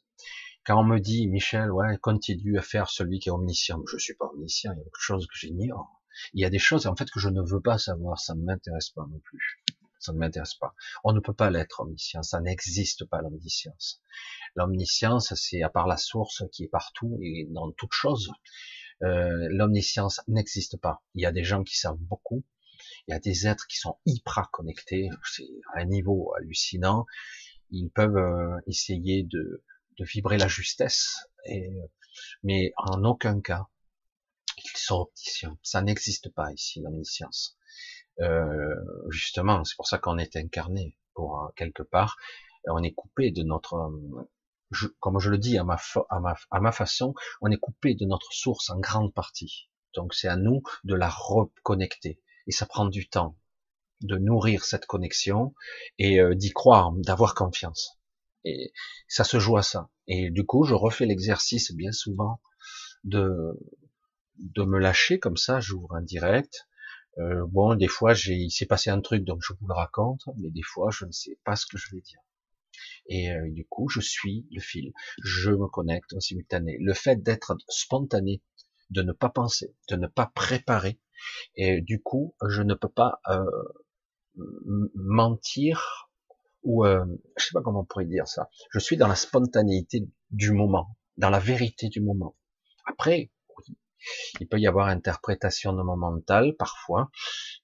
Quand 0.64 0.80
on 0.80 0.84
me 0.84 0.98
dit, 0.98 1.26
Michel, 1.26 1.72
ouais, 1.72 1.98
continue 1.98 2.56
à 2.56 2.62
faire 2.62 2.88
celui 2.88 3.18
qui 3.18 3.30
est 3.30 3.32
omniscient, 3.32 3.82
je 3.90 3.98
suis 3.98 4.14
pas 4.14 4.26
omniscient, 4.26 4.72
il 4.72 4.78
y 4.78 4.80
a 4.80 4.84
quelque 4.84 5.00
chose 5.00 5.26
que 5.26 5.36
j'ignore. 5.36 6.02
Il 6.34 6.40
y 6.40 6.44
a 6.44 6.50
des 6.50 6.58
choses 6.58 6.86
en 6.86 6.94
fait 6.94 7.10
que 7.10 7.18
je 7.18 7.28
ne 7.28 7.42
veux 7.42 7.60
pas 7.60 7.78
savoir, 7.78 8.20
ça 8.20 8.34
ne 8.34 8.42
m'intéresse 8.42 8.90
pas 8.90 9.06
non 9.10 9.18
plus. 9.18 9.64
Ça 9.98 10.12
ne 10.12 10.18
m'intéresse 10.18 10.54
pas. 10.54 10.74
On 11.02 11.12
ne 11.12 11.18
peut 11.18 11.34
pas 11.34 11.50
l'être 11.50 11.80
omniscient, 11.80 12.22
ça 12.22 12.40
n'existe 12.40 13.04
pas 13.06 13.20
l'omniscience. 13.20 14.00
L'omniscience, 14.54 15.34
c'est 15.34 15.62
à 15.62 15.68
part 15.68 15.88
la 15.88 15.96
source 15.96 16.44
qui 16.52 16.62
est 16.64 16.68
partout 16.68 17.18
et 17.22 17.48
dans 17.50 17.72
toute 17.72 17.92
chose. 17.92 18.30
Euh, 19.02 19.48
l'omniscience 19.50 20.20
n'existe 20.28 20.76
pas. 20.80 21.02
Il 21.14 21.22
y 21.22 21.26
a 21.26 21.32
des 21.32 21.44
gens 21.44 21.62
qui 21.62 21.76
savent 21.76 21.98
beaucoup, 21.98 22.44
il 23.06 23.12
y 23.12 23.14
a 23.14 23.20
des 23.20 23.46
êtres 23.46 23.66
qui 23.68 23.76
sont 23.78 23.96
hyper 24.06 24.50
connectés, 24.50 25.08
c'est 25.24 25.48
un 25.74 25.84
niveau 25.84 26.32
hallucinant. 26.36 27.06
Ils 27.70 27.90
peuvent 27.90 28.16
euh, 28.16 28.58
essayer 28.66 29.22
de, 29.22 29.62
de 29.98 30.04
vibrer 30.04 30.38
la 30.38 30.48
justesse, 30.48 31.28
et, 31.44 31.70
mais 32.42 32.72
en 32.76 33.04
aucun 33.04 33.40
cas 33.40 33.68
ils 34.64 34.78
sont 34.78 35.00
opticiens. 35.00 35.58
Ça 35.62 35.82
n'existe 35.82 36.32
pas 36.32 36.52
ici, 36.52 36.80
l'omniscience. 36.80 37.56
Euh, 38.20 38.74
justement, 39.10 39.64
c'est 39.64 39.76
pour 39.76 39.86
ça 39.86 39.98
qu'on 39.98 40.18
est 40.18 40.36
incarné 40.36 40.96
pour 41.14 41.44
euh, 41.44 41.48
quelque 41.56 41.82
part. 41.82 42.16
On 42.64 42.82
est 42.82 42.92
coupé 42.92 43.30
de 43.30 43.42
notre, 43.42 43.90
euh, 44.72 44.96
comme 45.00 45.18
je 45.18 45.30
le 45.30 45.38
dis 45.38 45.58
à 45.58 45.64
ma, 45.64 46.72
façon, 46.72 47.14
on 47.40 47.50
est 47.50 47.58
coupé 47.58 47.94
de 47.94 48.04
notre 48.04 48.32
source 48.32 48.70
en 48.70 48.78
grande 48.78 49.12
partie. 49.14 49.68
Donc 49.94 50.14
c'est 50.14 50.28
à 50.28 50.36
nous 50.36 50.62
de 50.84 50.94
la 50.94 51.08
reconnecter. 51.08 52.20
Et 52.46 52.52
ça 52.52 52.66
prend 52.66 52.86
du 52.86 53.08
temps 53.08 53.36
de 54.00 54.16
nourrir 54.16 54.64
cette 54.64 54.86
connexion 54.86 55.54
et 55.98 56.20
d'y 56.34 56.52
croire, 56.52 56.92
d'avoir 56.92 57.34
confiance. 57.34 57.98
Et 58.44 58.72
ça 59.08 59.24
se 59.24 59.38
joue 59.40 59.56
à 59.56 59.62
ça. 59.62 59.90
Et 60.06 60.30
du 60.30 60.46
coup, 60.46 60.64
je 60.64 60.74
refais 60.74 61.04
l'exercice 61.04 61.72
bien 61.72 61.92
souvent 61.92 62.40
de 63.04 63.58
de 64.38 64.62
me 64.62 64.78
lâcher 64.78 65.18
comme 65.18 65.36
ça, 65.36 65.60
j'ouvre 65.60 65.94
un 65.94 66.02
direct. 66.02 66.68
Euh, 67.18 67.44
bon, 67.48 67.74
des 67.74 67.88
fois, 67.88 68.14
j'ai, 68.14 68.34
il 68.34 68.50
s'est 68.50 68.66
passé 68.66 68.90
un 68.90 69.00
truc, 69.00 69.24
donc 69.24 69.40
je 69.42 69.52
vous 69.52 69.66
le 69.66 69.74
raconte, 69.74 70.22
mais 70.36 70.50
des 70.50 70.62
fois, 70.62 70.90
je 70.90 71.04
ne 71.04 71.12
sais 71.12 71.38
pas 71.44 71.56
ce 71.56 71.66
que 71.66 71.76
je 71.76 71.90
vais 71.92 72.00
dire. 72.00 72.20
Et 73.06 73.30
euh, 73.30 73.50
du 73.50 73.66
coup, 73.66 73.88
je 73.88 74.00
suis 74.00 74.46
le 74.50 74.60
fil. 74.60 74.92
Je 75.22 75.50
me 75.50 75.68
connecte 75.68 76.12
en 76.14 76.20
simultané. 76.20 76.76
Le 76.80 76.94
fait 76.94 77.22
d'être 77.22 77.56
spontané, 77.68 78.42
de 78.90 79.02
ne 79.02 79.12
pas 79.12 79.28
penser, 79.28 79.74
de 79.90 79.96
ne 79.96 80.06
pas 80.06 80.30
préparer, 80.34 81.00
et 81.56 81.80
du 81.80 82.00
coup, 82.00 82.34
je 82.48 82.62
ne 82.62 82.74
peux 82.74 82.88
pas 82.88 83.20
euh, 83.28 83.44
mentir 84.94 86.08
ou 86.62 86.84
euh, 86.84 87.04
je 87.36 87.44
sais 87.44 87.52
pas 87.52 87.62
comment 87.62 87.80
on 87.80 87.84
pourrait 87.84 88.04
dire 88.04 88.26
ça. 88.26 88.48
Je 88.72 88.78
suis 88.78 88.96
dans 88.96 89.08
la 89.08 89.14
spontanéité 89.14 90.08
du 90.30 90.52
moment, 90.52 90.96
dans 91.16 91.30
la 91.30 91.38
vérité 91.38 91.88
du 91.88 92.00
moment. 92.00 92.36
Après, 92.86 93.30
il 94.40 94.48
peut 94.48 94.58
y 94.58 94.66
avoir 94.66 94.88
interprétation 94.88 95.72
de 95.72 95.82
mon 95.82 95.96
mental 95.96 96.54
parfois, 96.56 97.10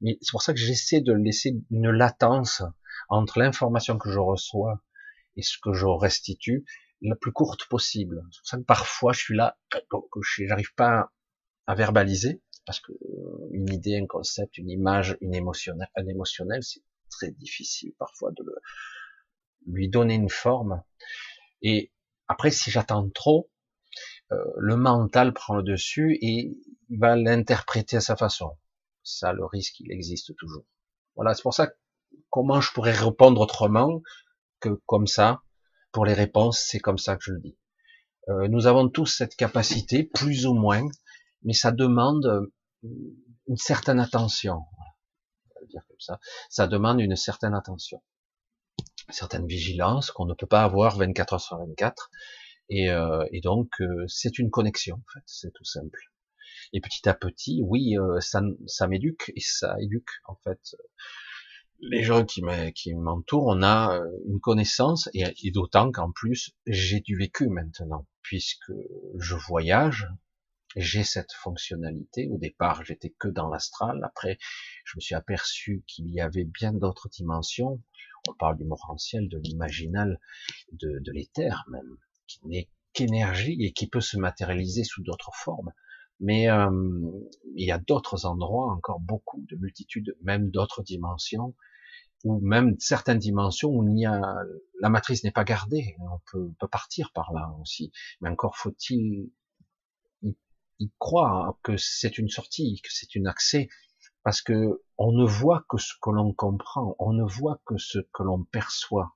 mais 0.01 0.19
c'est 0.21 0.31
pour 0.31 0.43
ça 0.43 0.53
que 0.53 0.59
j'essaie 0.59 1.01
de 1.01 1.13
laisser 1.13 1.57
une 1.71 1.91
latence 1.91 2.63
entre 3.09 3.39
l'information 3.39 3.99
que 3.99 4.11
je 4.11 4.19
reçois 4.19 4.83
et 5.37 5.43
ce 5.43 5.59
que 5.63 5.73
je 5.73 5.87
restitue 5.87 6.65
la 7.03 7.17
plus 7.17 7.33
courte 7.33 7.67
possible. 7.69 8.23
C'est 8.31 8.41
pour 8.41 8.49
ça 8.49 8.57
que 8.59 8.63
parfois 8.63 9.13
je 9.13 9.21
suis 9.21 9.37
là, 9.37 9.59
que 9.91 10.21
j'arrive 10.23 10.75
pas 10.75 11.11
à 11.67 11.75
verbaliser, 11.75 12.43
parce 12.67 12.81
que 12.81 12.93
euh, 12.93 13.49
une 13.51 13.71
idée, 13.73 13.99
un 13.99 14.07
concept, 14.07 14.59
une 14.59 14.71
image, 14.71 15.17
une 15.21 15.35
émotionnelle, 15.35 15.89
un 15.97 16.07
émotionnel, 16.07 16.63
c'est 16.63 16.83
très 17.11 17.31
difficile 17.31 17.93
parfois 17.99 18.31
de 18.33 18.45
lui 19.67 19.89
donner 19.89 20.15
une 20.15 20.31
forme. 20.31 20.83
Et 21.63 21.93
après, 22.29 22.51
si 22.51 22.71
j'attends 22.71 23.09
trop, 23.11 23.51
euh, 24.33 24.37
le 24.57 24.77
mental 24.77 25.33
prend 25.33 25.55
le 25.55 25.63
dessus 25.63 26.19
et 26.21 26.57
il 26.89 26.99
va 26.99 27.17
l'interpréter 27.17 27.97
à 27.97 28.01
sa 28.01 28.17
façon. 28.17 28.57
Ça, 29.03 29.33
le 29.33 29.45
risque, 29.45 29.81
il 29.81 29.93
existe 29.93 30.35
toujours. 30.37 30.65
Voilà, 31.17 31.35
c'est 31.35 31.43
pour 31.43 31.55
ça 31.55 31.71
comment 32.31 32.61
je 32.61 32.73
pourrais 32.73 32.93
répondre 32.93 33.41
autrement 33.41 34.01
comme 34.87 35.07
ça. 35.07 35.43
Pour 35.93 36.05
les 36.07 36.15
réponses, 36.15 36.65
c'est 36.67 36.81
comme 36.81 36.99
ça 36.99 37.17
que 37.17 37.25
je 37.25 37.33
le 37.33 37.41
dis. 37.41 37.57
Euh, 38.29 38.49
nous 38.49 38.67
avons 38.67 38.89
tous 38.89 39.07
cette 39.07 39.37
capacité, 39.37 40.05
plus 40.05 40.47
ou 40.47 40.55
moins, 40.55 40.87
mais 41.43 41.53
ça 41.53 41.73
demande 41.73 42.27
euh, 42.27 42.53
une 43.47 43.57
certaine 43.57 44.01
attention. 44.01 44.63
dire 45.69 45.83
comme 45.89 46.01
ça. 46.01 46.19
Ça 46.49 46.67
demande 46.67 47.01
une 47.01 47.17
certaine 47.17 47.55
attention, 47.55 48.03
une 49.09 49.15
certaine 49.15 49.47
vigilance 49.47 50.11
qu'on 50.11 50.27
ne 50.27 50.35
peut 50.35 50.47
pas 50.47 50.63
avoir 50.63 50.97
24 50.97 51.35
heures 51.35 51.41
sur 51.41 51.59
24 51.59 52.11
et, 52.71 52.91
euh, 52.91 53.25
et 53.33 53.41
donc 53.41 53.69
euh, 53.81 54.05
c'est 54.09 54.39
une 54.39 54.51
connexion, 54.51 54.97
en 54.97 55.13
fait, 55.13 55.25
c'est 55.27 55.53
tout 55.53 55.65
simple. 55.65 56.01
Et 56.73 56.81
petit 56.81 57.09
à 57.09 57.15
petit, 57.15 57.61
oui, 57.63 57.97
euh, 57.99 58.21
ça, 58.21 58.41
ça 58.67 58.89
m'éduque 58.89 59.33
et 59.37 59.41
ça 59.41 59.77
éduque 59.81 60.11
en 60.27 60.37
fait 60.37 60.77
les 61.91 62.03
gens 62.03 62.25
qui 62.25 62.43
m'entourent. 62.95 63.47
On 63.47 63.63
a 63.63 64.01
une 64.27 64.41
connaissance 64.41 65.09
et, 65.15 65.25
et 65.43 65.51
d'autant 65.51 65.91
qu'en 65.93 66.11
plus 66.11 66.53
j'ai 66.67 67.01
du 67.01 67.17
vécu 67.17 67.49
maintenant, 67.49 68.07
puisque 68.23 68.73
je 69.19 69.35
voyage, 69.35 70.09
j'ai 70.77 71.05
cette 71.05 71.33
fonctionnalité. 71.33 72.29
Au 72.31 72.39
départ, 72.39 72.85
j'étais 72.85 73.15
que 73.19 73.29
dans 73.29 73.49
l'astral. 73.49 74.03
Après, 74.05 74.39
je 74.85 74.97
me 74.97 75.01
suis 75.01 75.15
aperçu 75.15 75.85
qu'il 75.87 76.09
y 76.11 76.21
avait 76.21 76.45
bien 76.45 76.73
d'autres 76.73 77.09
dimensions. 77.09 77.81
On 78.29 78.35
parle 78.35 78.57
du 78.57 78.65
morantiel, 78.65 79.29
de 79.29 79.39
l'imaginal, 79.39 80.19
de, 80.73 80.99
de 81.01 81.13
l'éther 81.13 81.65
même 81.71 81.97
qui 82.27 82.41
n'est 82.47 82.69
qu'énergie 82.93 83.57
et 83.61 83.73
qui 83.73 83.89
peut 83.89 84.01
se 84.01 84.17
matérialiser 84.17 84.85
sous 84.85 85.03
d'autres 85.03 85.33
formes. 85.35 85.73
Mais 86.21 86.49
euh, 86.49 86.71
il 87.57 87.67
y 87.67 87.73
a 87.73 87.79
d'autres 87.79 88.25
endroits, 88.25 88.73
encore 88.73 89.01
beaucoup 89.01 89.45
de 89.49 89.57
multitudes, 89.57 90.17
même 90.23 90.51
d'autres 90.51 90.83
dimensions, 90.83 91.55
ou 92.25 92.41
même 92.41 92.77
certaines 92.79 93.19
dimensions 93.19 93.71
où 93.71 93.87
il 93.89 94.01
y 94.01 94.07
a, 94.07 94.21
la 94.81 94.89
matrice 94.89 95.25
n'est 95.25 95.31
pas 95.31 95.45
gardée. 95.45 95.97
On 96.01 96.21
peut, 96.31 96.51
peut, 96.59 96.69
partir 96.69 97.13
par 97.13 97.33
là 97.33 97.55
aussi. 97.61 97.93
Mais 98.21 98.29
encore 98.29 98.57
faut-il 98.57 99.31
y, 100.23 100.37
y, 100.81 100.93
croire 100.99 101.59
que 101.63 101.77
c'est 101.77 102.19
une 102.19 102.29
sortie, 102.29 102.81
que 102.83 102.91
c'est 102.91 103.19
un 103.19 103.27
accès, 103.27 103.69
parce 104.23 104.43
que 104.43 104.83
on 104.99 105.13
ne 105.13 105.27
voit 105.27 105.65
que 105.69 105.79
ce 105.79 105.93
que 106.03 106.11
l'on 106.11 106.33
comprend, 106.33 106.97
on 106.99 107.13
ne 107.13 107.25
voit 107.25 107.61
que 107.65 107.77
ce 107.77 107.99
que 108.13 108.23
l'on 108.23 108.43
perçoit 108.45 109.15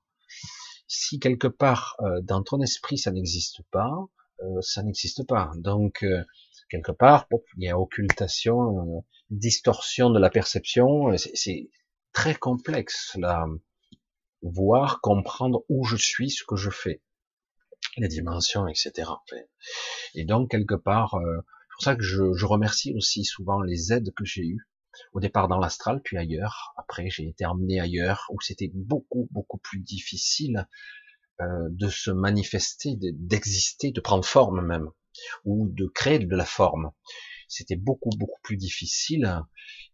si 0.89 1.19
quelque 1.19 1.47
part 1.47 1.95
euh, 2.01 2.19
dans 2.21 2.43
ton 2.43 2.59
esprit 2.61 2.97
ça 2.97 3.11
n'existe 3.11 3.61
pas, 3.71 3.93
euh, 4.41 4.61
ça 4.61 4.83
n'existe 4.83 5.25
pas. 5.25 5.51
Donc 5.55 6.03
euh, 6.03 6.25
quelque 6.69 6.91
part, 6.91 7.27
il 7.57 7.63
y 7.63 7.69
a 7.69 7.79
occultation, 7.79 9.05
distorsion 9.29 10.09
de 10.09 10.19
la 10.19 10.29
perception. 10.29 11.15
C'est 11.17 11.69
très 12.19 12.35
complexe 12.35 13.15
là, 13.15 13.47
voir, 14.41 14.99
comprendre 14.99 15.63
où 15.69 15.85
je 15.85 15.95
suis, 15.95 16.29
ce 16.29 16.43
que 16.43 16.57
je 16.57 16.69
fais, 16.69 17.01
les 17.95 18.09
dimensions, 18.09 18.67
etc. 18.67 19.09
Et 20.15 20.25
donc 20.25 20.51
quelque 20.51 20.75
part, 20.75 21.15
c'est 21.17 21.73
pour 21.75 21.81
ça 21.81 21.95
que 21.95 22.03
je, 22.03 22.33
je 22.33 22.45
remercie 22.45 22.93
aussi 22.93 23.23
souvent 23.23 23.61
les 23.61 23.93
aides 23.93 24.11
que 24.17 24.25
j'ai 24.25 24.45
eues 24.45 24.67
au 25.13 25.21
départ 25.21 25.47
dans 25.47 25.59
l'astral, 25.59 26.01
puis 26.03 26.17
ailleurs. 26.17 26.73
Après, 26.75 27.09
j'ai 27.09 27.25
été 27.29 27.45
emmené 27.45 27.79
ailleurs 27.79 28.25
où 28.31 28.41
c'était 28.41 28.71
beaucoup, 28.73 29.29
beaucoup 29.31 29.59
plus 29.59 29.79
difficile 29.79 30.67
euh, 31.39 31.69
de 31.69 31.87
se 31.87 32.11
manifester, 32.11 32.97
d'exister, 32.97 33.91
de 33.91 34.01
prendre 34.01 34.25
forme 34.25 34.59
même, 34.67 34.89
ou 35.45 35.69
de 35.69 35.85
créer 35.85 36.19
de 36.19 36.35
la 36.35 36.43
forme. 36.43 36.91
c'était 37.47 37.77
beaucoup 37.77 38.11
beaucoup 38.17 38.41
plus 38.43 38.57
difficile 38.57 39.41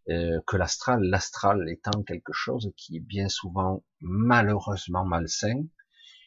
euh, 0.08 0.40
que 0.46 0.56
l'astral. 0.56 1.02
L'astral 1.02 1.68
étant 1.68 2.02
quelque 2.02 2.32
chose 2.32 2.72
qui 2.76 2.96
est 2.96 3.00
bien 3.00 3.28
souvent 3.28 3.84
malheureusement 4.00 5.04
malsain, 5.04 5.64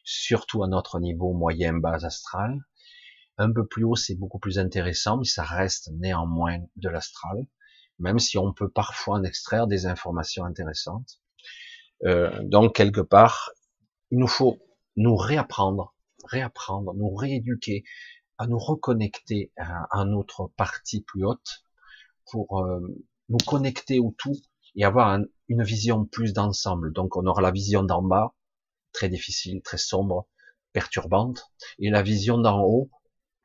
surtout 0.04 0.64
à 0.64 0.68
notre 0.68 1.00
niveau 1.00 1.34
moyen 1.34 1.74
bas 1.74 2.06
astral. 2.06 2.60
Un 3.38 3.54
peu 3.54 3.66
plus 3.66 3.86
haut, 3.86 3.96
c'est 3.96 4.16
beaucoup 4.16 4.40
plus 4.40 4.60
intéressant, 4.60 5.18
mais 5.18 5.26
ça 5.26 5.44
reste 5.44 5.92
néanmoins 5.94 6.60
de 6.76 6.90
l'astral, 6.90 7.48
même 7.98 8.20
si 8.20 8.38
on 8.38 8.52
peut 8.52 8.70
parfois 8.70 9.16
en 9.16 9.24
extraire 9.24 9.68
des 9.68 9.86
informations 9.86 10.44
intéressantes. 10.44 11.22
Euh, 12.06 12.38
donc 12.44 12.76
quelque 12.76 13.02
part, 13.02 13.52
il 14.12 14.20
nous 14.20 14.28
faut 14.28 14.60
nous 14.98 15.16
réapprendre, 15.16 15.96
réapprendre, 16.26 16.94
nous 16.96 17.14
rééduquer, 17.14 17.86
à 18.38 18.48
nous 18.48 18.60
reconnecter 18.60 19.52
à, 19.58 20.04
notre 20.06 20.48
partie 20.58 21.02
plus 21.02 21.26
haute 21.26 21.64
pour 22.32 22.62
euh, 22.62 22.82
nous 23.30 23.38
connecter 23.46 24.00
au 24.00 24.14
tout 24.18 24.36
et 24.76 24.84
avoir 24.84 25.20
une 25.48 25.64
vision 25.64 26.06
plus 26.06 26.34
d'ensemble. 26.34 26.94
Donc 26.94 27.16
on 27.16 27.26
aura 27.26 27.42
la 27.42 27.52
vision 27.52 27.84
d'en 27.84 28.02
bas, 28.02 28.36
très 28.92 29.10
difficile, 29.10 29.62
très 29.62 29.78
sombre, 29.78 30.28
perturbante, 30.74 31.52
et 31.80 31.90
la 31.90 32.02
vision 32.02 32.38
d'en 32.38 32.62
haut, 32.62 32.90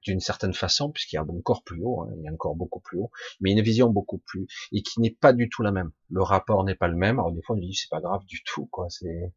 d'une 0.02 0.20
certaine 0.20 0.52
façon, 0.52 0.90
puisqu'il 0.90 1.16
y 1.16 1.18
a 1.18 1.22
encore 1.22 1.64
plus 1.64 1.82
haut, 1.82 2.02
hein, 2.02 2.12
il 2.18 2.24
y 2.24 2.28
a 2.28 2.32
encore 2.32 2.54
beaucoup 2.56 2.80
plus 2.80 2.98
haut, 2.98 3.10
mais 3.40 3.52
une 3.52 3.62
vision 3.62 3.88
beaucoup 3.88 4.18
plus, 4.18 4.46
et 4.72 4.82
qui 4.82 5.00
n'est 5.00 5.10
pas 5.10 5.32
du 5.32 5.48
tout 5.48 5.62
la 5.62 5.72
même. 5.72 5.92
Le 6.10 6.22
rapport 6.22 6.64
n'est 6.64 6.74
pas 6.74 6.88
le 6.88 6.96
même. 6.96 7.18
Alors 7.18 7.32
des 7.32 7.42
fois 7.42 7.56
on 7.56 7.58
dit 7.58 7.74
c'est 7.74 7.90
pas 7.90 8.00
grave 8.00 8.24
du 8.26 8.42
tout, 8.44 8.66
quoi. 8.66 8.86
C'est 8.90 9.32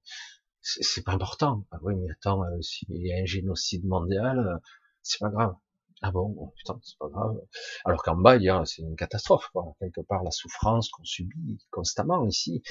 c'est 0.62 1.04
pas 1.04 1.14
important. 1.14 1.66
Ah 1.72 1.80
oui, 1.82 1.96
mais 1.96 2.12
attends, 2.12 2.44
euh, 2.44 2.62
s'il 2.62 2.90
y 2.92 3.14
a 3.14 3.18
un 3.18 3.26
génocide 3.26 3.86
mondial, 3.86 4.40
euh, 4.40 4.58
c'est 5.02 5.20
pas 5.20 5.30
grave. 5.30 5.56
Ah 6.02 6.12
bon, 6.12 6.36
oh, 6.38 6.54
putain, 6.56 6.80
c'est 6.84 6.98
pas 7.00 7.10
grave. 7.10 7.42
Alors 7.86 8.04
qu'en 8.04 8.16
bas, 8.16 8.36
il 8.36 8.44
y 8.44 8.50
a, 8.50 8.64
c'est 8.66 8.84
une 8.84 8.96
catastrophe, 8.96 9.50
quoi. 9.52 9.76
Quelque 9.80 10.02
part, 10.02 10.24
la 10.24 10.32
souffrance 10.32 10.90
qu'on 10.90 11.04
subit 11.04 11.58
constamment 11.72 12.26
ici, 12.26 12.62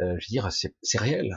euh, 0.00 0.14
je 0.18 0.26
veux 0.26 0.30
dire, 0.30 0.52
c'est, 0.52 0.76
c'est 0.82 0.98
réel. 0.98 1.36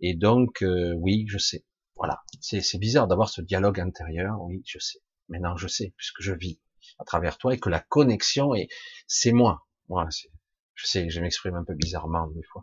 et 0.00 0.14
donc, 0.14 0.62
euh, 0.62 0.92
oui, 0.98 1.24
je 1.28 1.38
sais. 1.38 1.64
Voilà. 1.96 2.22
C'est, 2.40 2.60
c'est 2.60 2.78
bizarre 2.78 3.06
d'avoir 3.08 3.30
ce 3.30 3.40
dialogue 3.40 3.80
intérieur. 3.80 4.42
Oui, 4.42 4.62
je 4.66 4.78
sais. 4.78 4.98
Maintenant, 5.28 5.56
je 5.56 5.68
sais, 5.68 5.94
puisque 5.96 6.20
je 6.20 6.32
vis 6.32 6.60
à 6.98 7.04
travers 7.04 7.38
toi 7.38 7.54
et 7.54 7.58
que 7.58 7.70
la 7.70 7.80
connexion 7.80 8.54
est, 8.54 8.68
c'est 9.06 9.32
moi. 9.32 9.66
Voilà, 9.88 10.10
c'est, 10.10 10.30
je 10.74 10.86
sais, 10.86 11.08
je 11.08 11.20
m'exprime 11.20 11.54
un 11.54 11.64
peu 11.64 11.74
bizarrement 11.74 12.26
des 12.28 12.42
fois. 12.42 12.62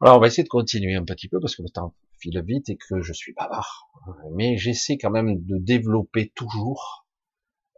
Alors, 0.00 0.18
on 0.18 0.20
va 0.20 0.28
essayer 0.28 0.44
de 0.44 0.48
continuer 0.48 0.94
un 0.94 1.04
petit 1.04 1.28
peu 1.28 1.40
parce 1.40 1.56
que 1.56 1.62
le 1.62 1.70
temps 1.70 1.94
file 2.24 2.42
vite 2.42 2.68
et 2.70 2.76
que 2.76 3.00
je 3.00 3.12
suis 3.12 3.34
bavard. 3.34 3.88
Mais 4.32 4.56
j'essaie 4.56 4.96
quand 4.96 5.10
même 5.10 5.44
de 5.44 5.58
développer 5.58 6.30
toujours 6.34 7.06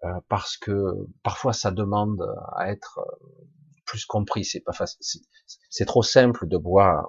euh, 0.04 0.20
parce 0.28 0.56
que 0.56 0.92
parfois 1.22 1.52
ça 1.52 1.70
demande 1.70 2.22
à 2.56 2.70
être 2.70 2.98
euh, 2.98 3.26
plus 3.85 4.04
compris. 4.04 4.44
C'est 4.44 4.61
pas 4.61 4.72
facile. 4.72 5.22
C'est 5.70 5.85
trop 5.85 6.02
simple 6.02 6.46
de 6.46 6.56
voir 6.56 7.09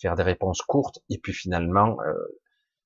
faire 0.00 0.14
des 0.14 0.22
réponses 0.22 0.62
courtes 0.62 1.00
et 1.08 1.18
puis 1.18 1.32
finalement 1.32 2.00
euh, 2.00 2.14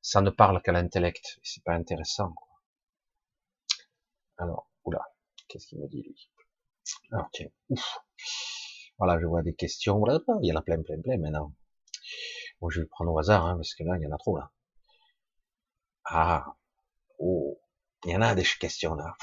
ça 0.01 0.21
ne 0.21 0.31
parle 0.31 0.61
qu'à 0.63 0.73
l'intellect. 0.73 1.39
C'est 1.43 1.63
pas 1.63 1.75
intéressant. 1.75 2.35
Alors, 4.39 4.69
oula, 4.85 5.03
qu'est-ce 5.49 5.67
qu'il 5.69 5.79
me 5.79 5.87
dit 5.87 6.03
lui? 6.03 6.31
Alors 7.13 7.29
tiens, 7.33 7.49
ouf. 7.69 7.99
Voilà, 8.99 9.21
je 9.21 9.27
vois 9.27 9.43
des 9.43 9.55
questions. 9.55 10.03
Il 10.43 10.49
y 10.49 10.53
en 10.53 10.57
a 10.57 10.63
plein, 10.63 10.83
plein, 10.83 11.01
plein 11.01 11.19
maintenant. 11.19 11.53
Je 12.71 12.79
vais 12.79 12.83
le 12.83 12.89
prendre 12.89 13.13
au 13.13 13.19
hasard, 13.19 13.47
hein, 13.47 13.57
parce 13.57 13.75
que 13.75 13.83
là, 13.85 13.97
il 13.99 14.03
y 14.03 14.07
en 14.07 14.15
a 14.15 14.19
trop. 14.19 14.39
Ah, 16.05 16.47
oh, 17.19 17.59
il 18.05 18.13
y 18.13 18.17
en 18.17 18.23
a 18.23 18.35
des 18.35 18.45
questions, 18.61 18.95
là. 18.95 19.15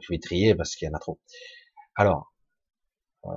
je 0.00 0.12
vais 0.12 0.18
trier 0.18 0.54
parce 0.54 0.76
qu'il 0.76 0.88
y 0.88 0.90
en 0.90 0.94
a 0.94 0.98
trop. 0.98 1.20
Alors, 1.96 2.32
euh, 3.26 3.30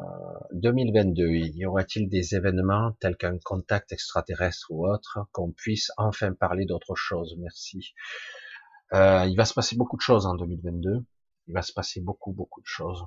2022, 0.54 1.28
y 1.28 1.65
aura-t-il 1.65 2.10
des 2.10 2.36
événements 2.36 2.94
tels 3.00 3.18
qu'un 3.18 3.38
contact 3.39 3.91
extraterrestre 3.91 4.68
ou 4.72 4.88
autre, 4.88 5.20
qu'on 5.32 5.52
puisse 5.52 5.91
enfin 5.98 6.34
parler 6.34 6.65
d'autre 6.65 6.96
chose? 6.96 7.36
Merci. 7.39 7.94
Euh, 8.94 9.26
il 9.26 9.36
va 9.36 9.46
se 9.46 9.54
passer 9.54 9.76
beaucoup 9.76 9.98
de 9.98 10.02
choses 10.02 10.26
en 10.26 10.36
2022. 10.36 11.06
Il 11.48 11.54
va 11.54 11.62
se 11.62 11.74
passer 11.74 12.02
beaucoup, 12.02 12.34
beaucoup 12.34 12.62
de 12.62 12.68
choses. 12.68 13.04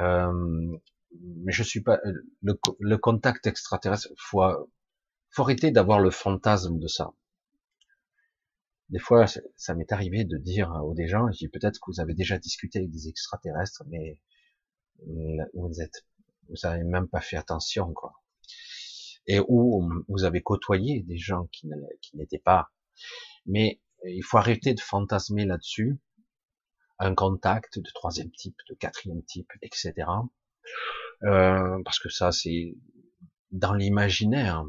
Euh, 0.00 0.76
mais 1.12 1.52
je 1.52 1.62
suis 1.62 1.82
pas 1.82 1.98
le, 2.42 2.58
le 2.80 2.98
contact 2.98 3.46
extraterrestre. 3.46 4.08
Faut, 4.18 4.42
faut 5.30 5.42
arrêter 5.42 5.70
d'avoir 5.70 6.00
le 6.00 6.10
fantasme 6.10 6.78
de 6.78 6.86
ça. 6.86 7.12
Des 8.90 8.98
fois, 8.98 9.26
ça 9.56 9.74
m'est 9.74 9.92
arrivé 9.92 10.24
de 10.24 10.38
dire 10.38 10.70
aux 10.82 10.94
gens, 11.06 11.30
je 11.30 11.38
dis 11.38 11.48
peut-être 11.48 11.78
que 11.78 11.90
vous 11.90 12.00
avez 12.00 12.14
déjà 12.14 12.38
discuté 12.38 12.78
avec 12.78 12.90
des 12.90 13.08
extraterrestres, 13.08 13.84
mais 13.88 14.18
vous 15.54 15.80
êtes, 15.80 16.06
vous 16.48 16.64
avez 16.64 16.84
même 16.84 17.08
pas 17.08 17.20
fait 17.20 17.36
attention, 17.36 17.92
quoi. 17.92 18.14
Et 19.26 19.40
où 19.46 19.86
vous 20.08 20.24
avez 20.24 20.42
côtoyé 20.42 21.02
des 21.02 21.18
gens 21.18 21.48
qui 21.52 21.68
n'étaient 22.14 22.38
pas. 22.38 22.70
Mais 23.44 23.80
il 24.06 24.22
faut 24.22 24.38
arrêter 24.38 24.72
de 24.72 24.80
fantasmer 24.80 25.44
là-dessus. 25.44 25.98
Un 26.98 27.14
contact 27.14 27.78
de 27.78 27.90
troisième 27.94 28.30
type, 28.30 28.56
de 28.70 28.74
quatrième 28.74 29.22
type, 29.22 29.52
etc. 29.60 29.92
Euh, 31.24 31.82
parce 31.84 31.98
que 31.98 32.08
ça, 32.08 32.32
c'est 32.32 32.76
dans 33.50 33.74
l'imaginaire, 33.74 34.64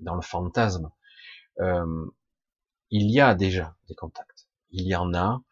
dans 0.00 0.14
le 0.14 0.22
fantasme. 0.22 0.90
Euh, 1.60 2.06
il 2.90 3.10
y 3.10 3.20
a 3.20 3.34
déjà 3.34 3.76
des 3.88 3.94
contacts. 3.94 4.48
Il 4.70 4.86
y 4.86 4.96
en 4.96 5.14
a, 5.14 5.42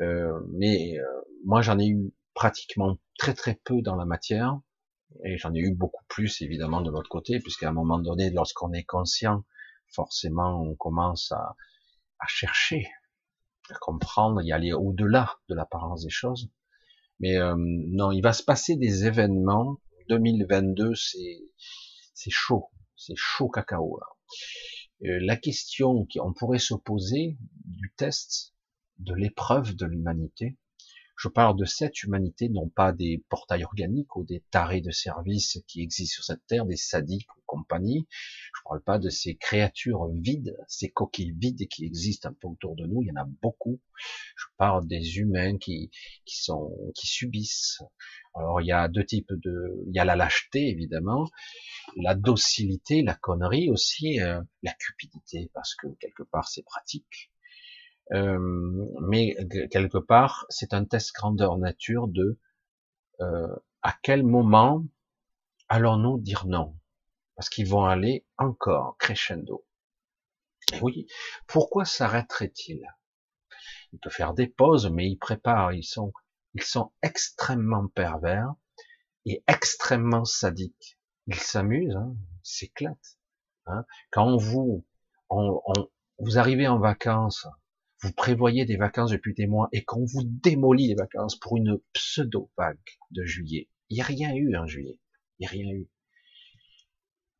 euh, 0.00 0.40
mais 0.52 0.96
moi 1.44 1.62
j'en 1.62 1.78
ai 1.78 1.86
eu 1.86 2.12
pratiquement 2.34 2.98
très 3.18 3.34
très 3.34 3.60
peu 3.64 3.82
dans 3.82 3.96
la 3.96 4.04
matière, 4.04 4.60
et 5.24 5.38
j'en 5.38 5.54
ai 5.54 5.60
eu 5.60 5.72
beaucoup 5.74 6.04
plus 6.08 6.42
évidemment 6.42 6.80
de 6.80 6.90
l'autre 6.90 7.08
côté, 7.08 7.38
puisqu'à 7.40 7.68
un 7.68 7.72
moment 7.72 7.98
donné, 7.98 8.30
lorsqu'on 8.30 8.72
est 8.72 8.84
conscient, 8.84 9.44
forcément 9.88 10.60
on 10.60 10.74
commence 10.74 11.30
à, 11.32 11.56
à 12.18 12.26
chercher, 12.26 12.88
à 13.70 13.74
comprendre, 13.74 14.42
y 14.42 14.52
aller 14.52 14.72
au-delà 14.72 15.36
de 15.48 15.54
l'apparence 15.54 16.02
des 16.02 16.10
choses. 16.10 16.50
Mais 17.20 17.36
euh, 17.36 17.54
non, 17.56 18.12
il 18.12 18.20
va 18.20 18.32
se 18.32 18.42
passer 18.42 18.76
des 18.76 19.06
événements 19.06 19.78
2022, 20.08 20.94
c'est 20.94 21.40
c'est 22.14 22.30
chaud, 22.30 22.70
c'est 22.96 23.16
chaud 23.16 23.48
cacao. 23.48 23.98
Là. 23.98 24.06
Euh, 25.04 25.18
la 25.22 25.36
question 25.36 26.06
qu'on 26.12 26.32
pourrait 26.32 26.58
se 26.58 26.74
poser 26.74 27.36
du 27.64 27.92
test, 27.96 28.54
de 28.98 29.14
l'épreuve 29.14 29.74
de 29.74 29.86
l'humanité, 29.86 30.56
je 31.16 31.28
parle 31.28 31.56
de 31.56 31.64
cette 31.64 32.02
humanité, 32.02 32.48
non 32.48 32.68
pas 32.68 32.92
des 32.92 33.24
portails 33.28 33.64
organiques 33.64 34.16
ou 34.16 34.24
des 34.24 34.42
tarés 34.50 34.80
de 34.80 34.90
service 34.90 35.58
qui 35.66 35.82
existent 35.82 36.14
sur 36.14 36.24
cette 36.24 36.46
terre, 36.46 36.66
des 36.66 36.76
sadiques 36.76 37.30
ou 37.36 37.40
compagnie. 37.46 38.06
Je 38.64 38.68
parle 38.70 38.82
pas 38.82 38.98
de 38.98 39.10
ces 39.10 39.36
créatures 39.36 40.08
vides, 40.14 40.56
ces 40.68 40.88
coquilles 40.90 41.34
vides 41.36 41.68
qui 41.68 41.84
existent 41.84 42.30
un 42.30 42.32
peu 42.32 42.48
autour 42.48 42.76
de 42.76 42.86
nous. 42.86 43.02
Il 43.02 43.08
y 43.08 43.10
en 43.12 43.20
a 43.20 43.26
beaucoup. 43.42 43.78
Je 44.36 44.46
parle 44.56 44.86
des 44.86 45.18
humains 45.18 45.58
qui, 45.58 45.90
qui 46.24 46.42
sont, 46.42 46.74
qui 46.94 47.06
subissent. 47.06 47.82
Alors 48.34 48.62
il 48.62 48.66
y 48.66 48.72
a 48.72 48.88
deux 48.88 49.04
types 49.04 49.32
de, 49.32 49.84
il 49.86 49.94
y 49.94 49.98
a 49.98 50.06
la 50.06 50.16
lâcheté 50.16 50.70
évidemment, 50.70 51.28
la 51.96 52.14
docilité, 52.14 53.02
la 53.02 53.14
connerie 53.14 53.68
aussi, 53.70 54.18
euh, 54.20 54.40
la 54.62 54.72
cupidité 54.72 55.50
parce 55.52 55.74
que 55.74 55.88
quelque 56.00 56.22
part 56.22 56.48
c'est 56.48 56.64
pratique. 56.64 57.30
Euh, 58.12 58.38
mais 59.02 59.36
quelque 59.70 59.98
part, 59.98 60.46
c'est 60.48 60.74
un 60.74 60.84
test 60.84 61.14
grandeur 61.14 61.58
nature 61.58 62.08
de 62.08 62.38
euh, 63.20 63.54
à 63.82 63.94
quel 64.02 64.22
moment 64.22 64.84
allons-nous 65.68 66.18
dire 66.18 66.46
non? 66.46 66.74
Parce 67.36 67.48
qu'ils 67.48 67.68
vont 67.68 67.84
aller 67.84 68.26
encore 68.38 68.96
crescendo. 68.98 69.66
Et 70.72 70.80
oui, 70.80 71.06
pourquoi 71.46 71.84
s'arrêterait-il 71.84 72.86
Il 73.92 73.98
peut 73.98 74.10
faire 74.10 74.34
des 74.34 74.46
pauses, 74.46 74.90
mais 74.90 75.08
ils 75.08 75.18
préparent, 75.18 75.72
ils 75.72 75.84
sont, 75.84 76.12
ils 76.54 76.62
sont 76.62 76.92
extrêmement 77.02 77.88
pervers 77.88 78.54
et 79.26 79.42
extrêmement 79.48 80.24
sadiques. 80.24 80.98
Ils 81.26 81.34
s'amusent, 81.34 81.96
hein, 81.96 82.14
s'éclatent. 82.42 83.18
Hein. 83.66 83.84
Quand 84.10 84.36
vous, 84.36 84.86
on, 85.28 85.60
on, 85.66 85.90
vous 86.18 86.38
arrivez 86.38 86.68
en 86.68 86.78
vacances 86.78 87.46
vous 88.04 88.12
prévoyez 88.12 88.66
des 88.66 88.76
vacances 88.76 89.12
depuis 89.12 89.32
des 89.32 89.46
mois 89.46 89.70
et 89.72 89.82
qu'on 89.82 90.04
vous 90.04 90.24
démolit 90.24 90.88
les 90.88 90.94
vacances 90.94 91.38
pour 91.38 91.56
une 91.56 91.80
pseudo-vague 91.94 92.76
de 93.10 93.24
juillet. 93.24 93.70
Il 93.88 93.94
n'y 93.94 94.02
a 94.02 94.04
rien 94.04 94.34
eu 94.34 94.54
en 94.58 94.66
juillet. 94.66 94.98
Il 95.38 95.42
n'y 95.42 95.46
a 95.46 95.50
rien 95.50 95.70
eu. 95.74 95.88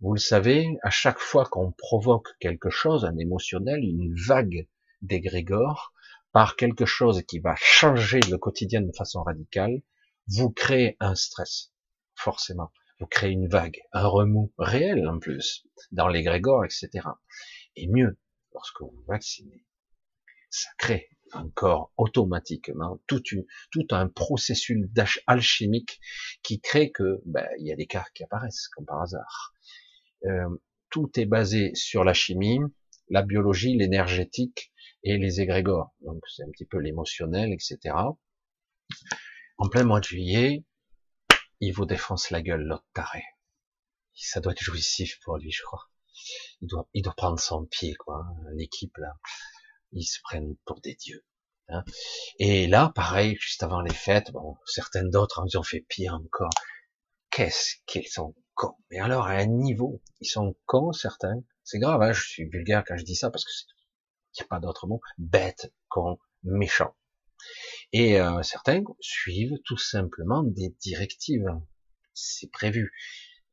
Vous 0.04 0.12
le 0.12 0.20
savez, 0.20 0.76
à 0.82 0.90
chaque 0.90 1.18
fois 1.18 1.46
qu'on 1.46 1.72
provoque 1.72 2.28
quelque 2.38 2.68
chose, 2.68 3.06
un 3.06 3.16
émotionnel, 3.16 3.82
une 3.82 4.14
vague 4.14 4.68
d'égrégore, 5.00 5.94
par 6.30 6.56
quelque 6.56 6.84
chose 6.84 7.22
qui 7.22 7.38
va 7.38 7.54
changer 7.56 8.20
le 8.30 8.36
quotidien 8.36 8.82
de 8.82 8.92
façon 8.92 9.22
radicale, 9.22 9.80
vous 10.26 10.50
créez 10.50 10.98
un 11.00 11.14
stress, 11.14 11.72
forcément. 12.14 12.70
Vous 13.00 13.06
créez 13.06 13.30
une 13.30 13.48
vague, 13.48 13.80
un 13.94 14.06
remous 14.06 14.52
réel 14.58 15.08
en 15.08 15.18
plus, 15.18 15.66
dans 15.90 16.08
l'égrégore, 16.08 16.66
etc. 16.66 17.08
Et 17.74 17.88
mieux, 17.88 18.18
lorsque 18.52 18.82
vous 18.82 19.02
vaccinez, 19.08 19.64
ça 20.50 20.68
crée 20.76 21.08
encore 21.32 21.94
automatiquement 21.96 23.00
tout, 23.06 23.22
un 23.90 24.08
processus 24.08 24.86
alchimique 25.26 25.98
qui 26.42 26.60
crée 26.60 26.92
que 26.92 27.22
ben, 27.24 27.48
il 27.58 27.68
y 27.68 27.72
a 27.72 27.76
des 27.76 27.86
cas 27.86 28.04
qui 28.12 28.22
apparaissent 28.22 28.68
comme 28.68 28.84
par 28.84 29.00
hasard. 29.00 29.53
Euh, 30.24 30.48
tout 30.90 31.10
est 31.18 31.26
basé 31.26 31.74
sur 31.74 32.04
la 32.04 32.14
chimie, 32.14 32.60
la 33.08 33.22
biologie, 33.22 33.76
l'énergétique 33.76 34.72
et 35.02 35.18
les 35.18 35.40
égrégores. 35.40 35.94
Donc 36.00 36.22
c'est 36.28 36.42
un 36.42 36.50
petit 36.50 36.64
peu 36.64 36.78
l'émotionnel, 36.78 37.52
etc. 37.52 37.96
En 39.58 39.68
plein 39.68 39.84
mois 39.84 40.00
de 40.00 40.04
juillet, 40.04 40.64
il 41.60 41.72
vous 41.72 41.86
défonce 41.86 42.30
la 42.30 42.42
gueule, 42.42 42.62
l'autre 42.62 42.86
taré. 42.92 43.22
Ça 44.14 44.40
doit 44.40 44.52
être 44.52 44.62
jouissif 44.62 45.18
pour 45.24 45.38
lui, 45.38 45.50
je 45.50 45.62
crois. 45.62 45.90
Il 46.62 46.68
doit, 46.68 46.88
il 46.94 47.02
doit 47.02 47.14
prendre 47.14 47.40
son 47.40 47.66
pied, 47.66 47.94
quoi. 47.94 48.24
Hein, 48.24 48.50
l'équipe 48.54 48.96
là, 48.98 49.14
ils 49.92 50.04
se 50.04 50.20
prennent 50.22 50.56
pour 50.64 50.80
des 50.80 50.94
dieux. 50.94 51.24
Hein. 51.68 51.84
Et 52.38 52.66
là, 52.66 52.92
pareil, 52.94 53.36
juste 53.40 53.62
avant 53.62 53.80
les 53.80 53.94
fêtes, 53.94 54.30
bon, 54.32 54.56
certaines 54.66 55.10
d'autres, 55.10 55.40
hein, 55.40 55.46
ils 55.48 55.58
ont 55.58 55.62
fait 55.62 55.84
pire 55.88 56.14
encore. 56.14 56.50
Qu'est-ce 57.30 57.76
qu'ils 57.86 58.06
sont 58.06 58.34
Mais 58.90 58.98
alors, 59.00 59.26
à 59.26 59.32
un 59.32 59.46
niveau, 59.46 60.00
ils 60.20 60.28
sont 60.28 60.54
cons, 60.66 60.92
certains. 60.92 61.42
C'est 61.64 61.78
grave, 61.78 62.02
hein, 62.02 62.12
je 62.12 62.22
suis 62.22 62.44
vulgaire 62.44 62.84
quand 62.86 62.96
je 62.96 63.04
dis 63.04 63.16
ça, 63.16 63.30
parce 63.30 63.44
que 63.44 63.50
il 63.50 64.42
n'y 64.42 64.46
a 64.46 64.48
pas 64.48 64.60
d'autre 64.60 64.86
mot. 64.86 65.00
Bêtes, 65.18 65.72
cons, 65.88 66.18
méchants. 66.42 66.94
Et 67.92 68.20
euh, 68.20 68.42
certains 68.42 68.82
suivent 69.00 69.58
tout 69.64 69.76
simplement 69.76 70.42
des 70.42 70.74
directives. 70.80 71.48
C'est 72.14 72.50
prévu. 72.50 72.92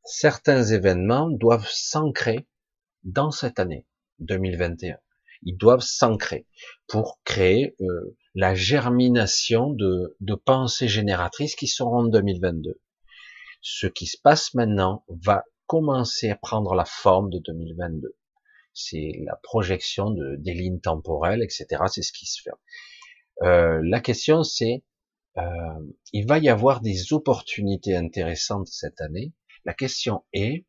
Certains 0.03 0.63
événements 0.63 1.29
doivent 1.29 1.69
s'ancrer 1.69 2.47
dans 3.03 3.31
cette 3.31 3.59
année 3.59 3.85
2021. 4.19 4.97
Ils 5.43 5.57
doivent 5.57 5.81
s'ancrer 5.81 6.47
pour 6.87 7.19
créer 7.23 7.75
euh, 7.81 8.17
la 8.33 8.55
germination 8.55 9.71
de, 9.71 10.15
de 10.19 10.35
pensées 10.35 10.87
génératrices 10.87 11.55
qui 11.55 11.67
seront 11.67 11.99
en 11.99 12.03
2022. 12.05 12.80
Ce 13.61 13.87
qui 13.87 14.07
se 14.07 14.17
passe 14.17 14.53
maintenant 14.53 15.05
va 15.07 15.45
commencer 15.67 16.29
à 16.29 16.35
prendre 16.35 16.73
la 16.73 16.85
forme 16.85 17.29
de 17.29 17.39
2022. 17.39 18.17
C'est 18.73 19.21
la 19.25 19.35
projection 19.43 20.09
de, 20.09 20.35
des 20.37 20.53
lignes 20.53 20.79
temporelles, 20.81 21.43
etc. 21.43 21.83
C'est 21.87 22.01
ce 22.01 22.11
qui 22.11 22.25
se 22.25 22.41
fait. 22.41 22.51
Euh, 23.43 23.81
la 23.83 23.99
question 23.99 24.43
c'est, 24.43 24.83
euh, 25.37 25.43
il 26.11 26.27
va 26.27 26.39
y 26.39 26.49
avoir 26.49 26.81
des 26.81 27.13
opportunités 27.13 27.95
intéressantes 27.95 28.67
cette 28.67 28.99
année. 28.99 29.33
La 29.63 29.73
question 29.73 30.25
est, 30.33 30.65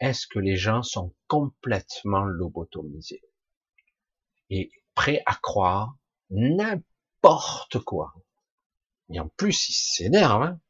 est-ce 0.00 0.26
que 0.26 0.38
les 0.38 0.56
gens 0.56 0.82
sont 0.82 1.14
complètement 1.28 2.24
lobotomisés 2.24 3.22
et 4.50 4.70
prêts 4.94 5.22
à 5.26 5.34
croire 5.36 5.96
n'importe 6.30 7.78
quoi? 7.78 8.12
Et 9.10 9.20
en 9.20 9.28
plus, 9.28 9.68
ils 9.68 9.74
s'énervent. 9.74 10.42
Hein 10.42 10.60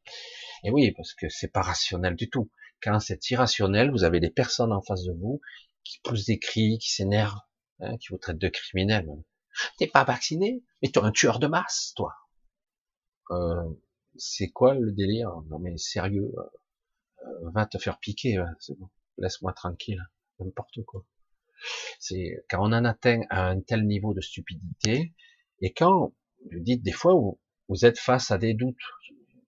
et 0.64 0.70
oui, 0.70 0.92
parce 0.92 1.14
que 1.14 1.28
c'est 1.28 1.52
pas 1.52 1.62
rationnel 1.62 2.16
du 2.16 2.30
tout. 2.30 2.50
Quand 2.82 2.98
c'est 2.98 3.30
irrationnel, 3.30 3.90
vous 3.90 4.02
avez 4.02 4.18
des 4.18 4.30
personnes 4.30 4.72
en 4.72 4.82
face 4.82 5.04
de 5.04 5.12
vous 5.12 5.40
qui 5.84 6.00
poussent 6.02 6.24
des 6.24 6.38
cris, 6.38 6.78
qui 6.78 6.90
s'énervent, 6.90 7.40
hein, 7.80 7.96
qui 7.98 8.08
vous 8.08 8.18
traitent 8.18 8.38
de 8.38 8.48
criminels. 8.48 9.08
T'es 9.78 9.86
pas 9.86 10.04
vacciné, 10.04 10.64
mais 10.82 10.88
es 10.88 10.98
un 10.98 11.12
tueur 11.12 11.38
de 11.38 11.46
masse, 11.46 11.92
toi. 11.94 12.14
Euh, 13.30 13.70
c'est 14.16 14.48
quoi 14.48 14.74
le 14.74 14.92
délire? 14.92 15.30
Non 15.50 15.58
mais 15.58 15.76
sérieux, 15.76 16.32
euh, 16.38 17.50
va 17.54 17.66
te 17.66 17.78
faire 17.78 17.98
piquer, 17.98 18.42
c'est 18.58 18.76
bon. 18.78 18.88
Laisse-moi 19.18 19.52
tranquille, 19.52 20.02
n'importe 20.40 20.82
quoi. 20.84 21.04
C'est 21.98 22.44
quand 22.48 22.60
on 22.60 22.72
en 22.72 22.84
atteint 22.84 23.20
à 23.30 23.46
un 23.48 23.60
tel 23.60 23.86
niveau 23.86 24.14
de 24.14 24.20
stupidité, 24.20 25.14
et 25.60 25.72
quand 25.72 26.14
vous 26.50 26.60
dites 26.60 26.82
des 26.82 26.92
fois 26.92 27.14
où 27.14 27.40
vous 27.68 27.86
êtes 27.86 27.98
face 27.98 28.30
à 28.30 28.38
des 28.38 28.54
doutes, 28.54 28.76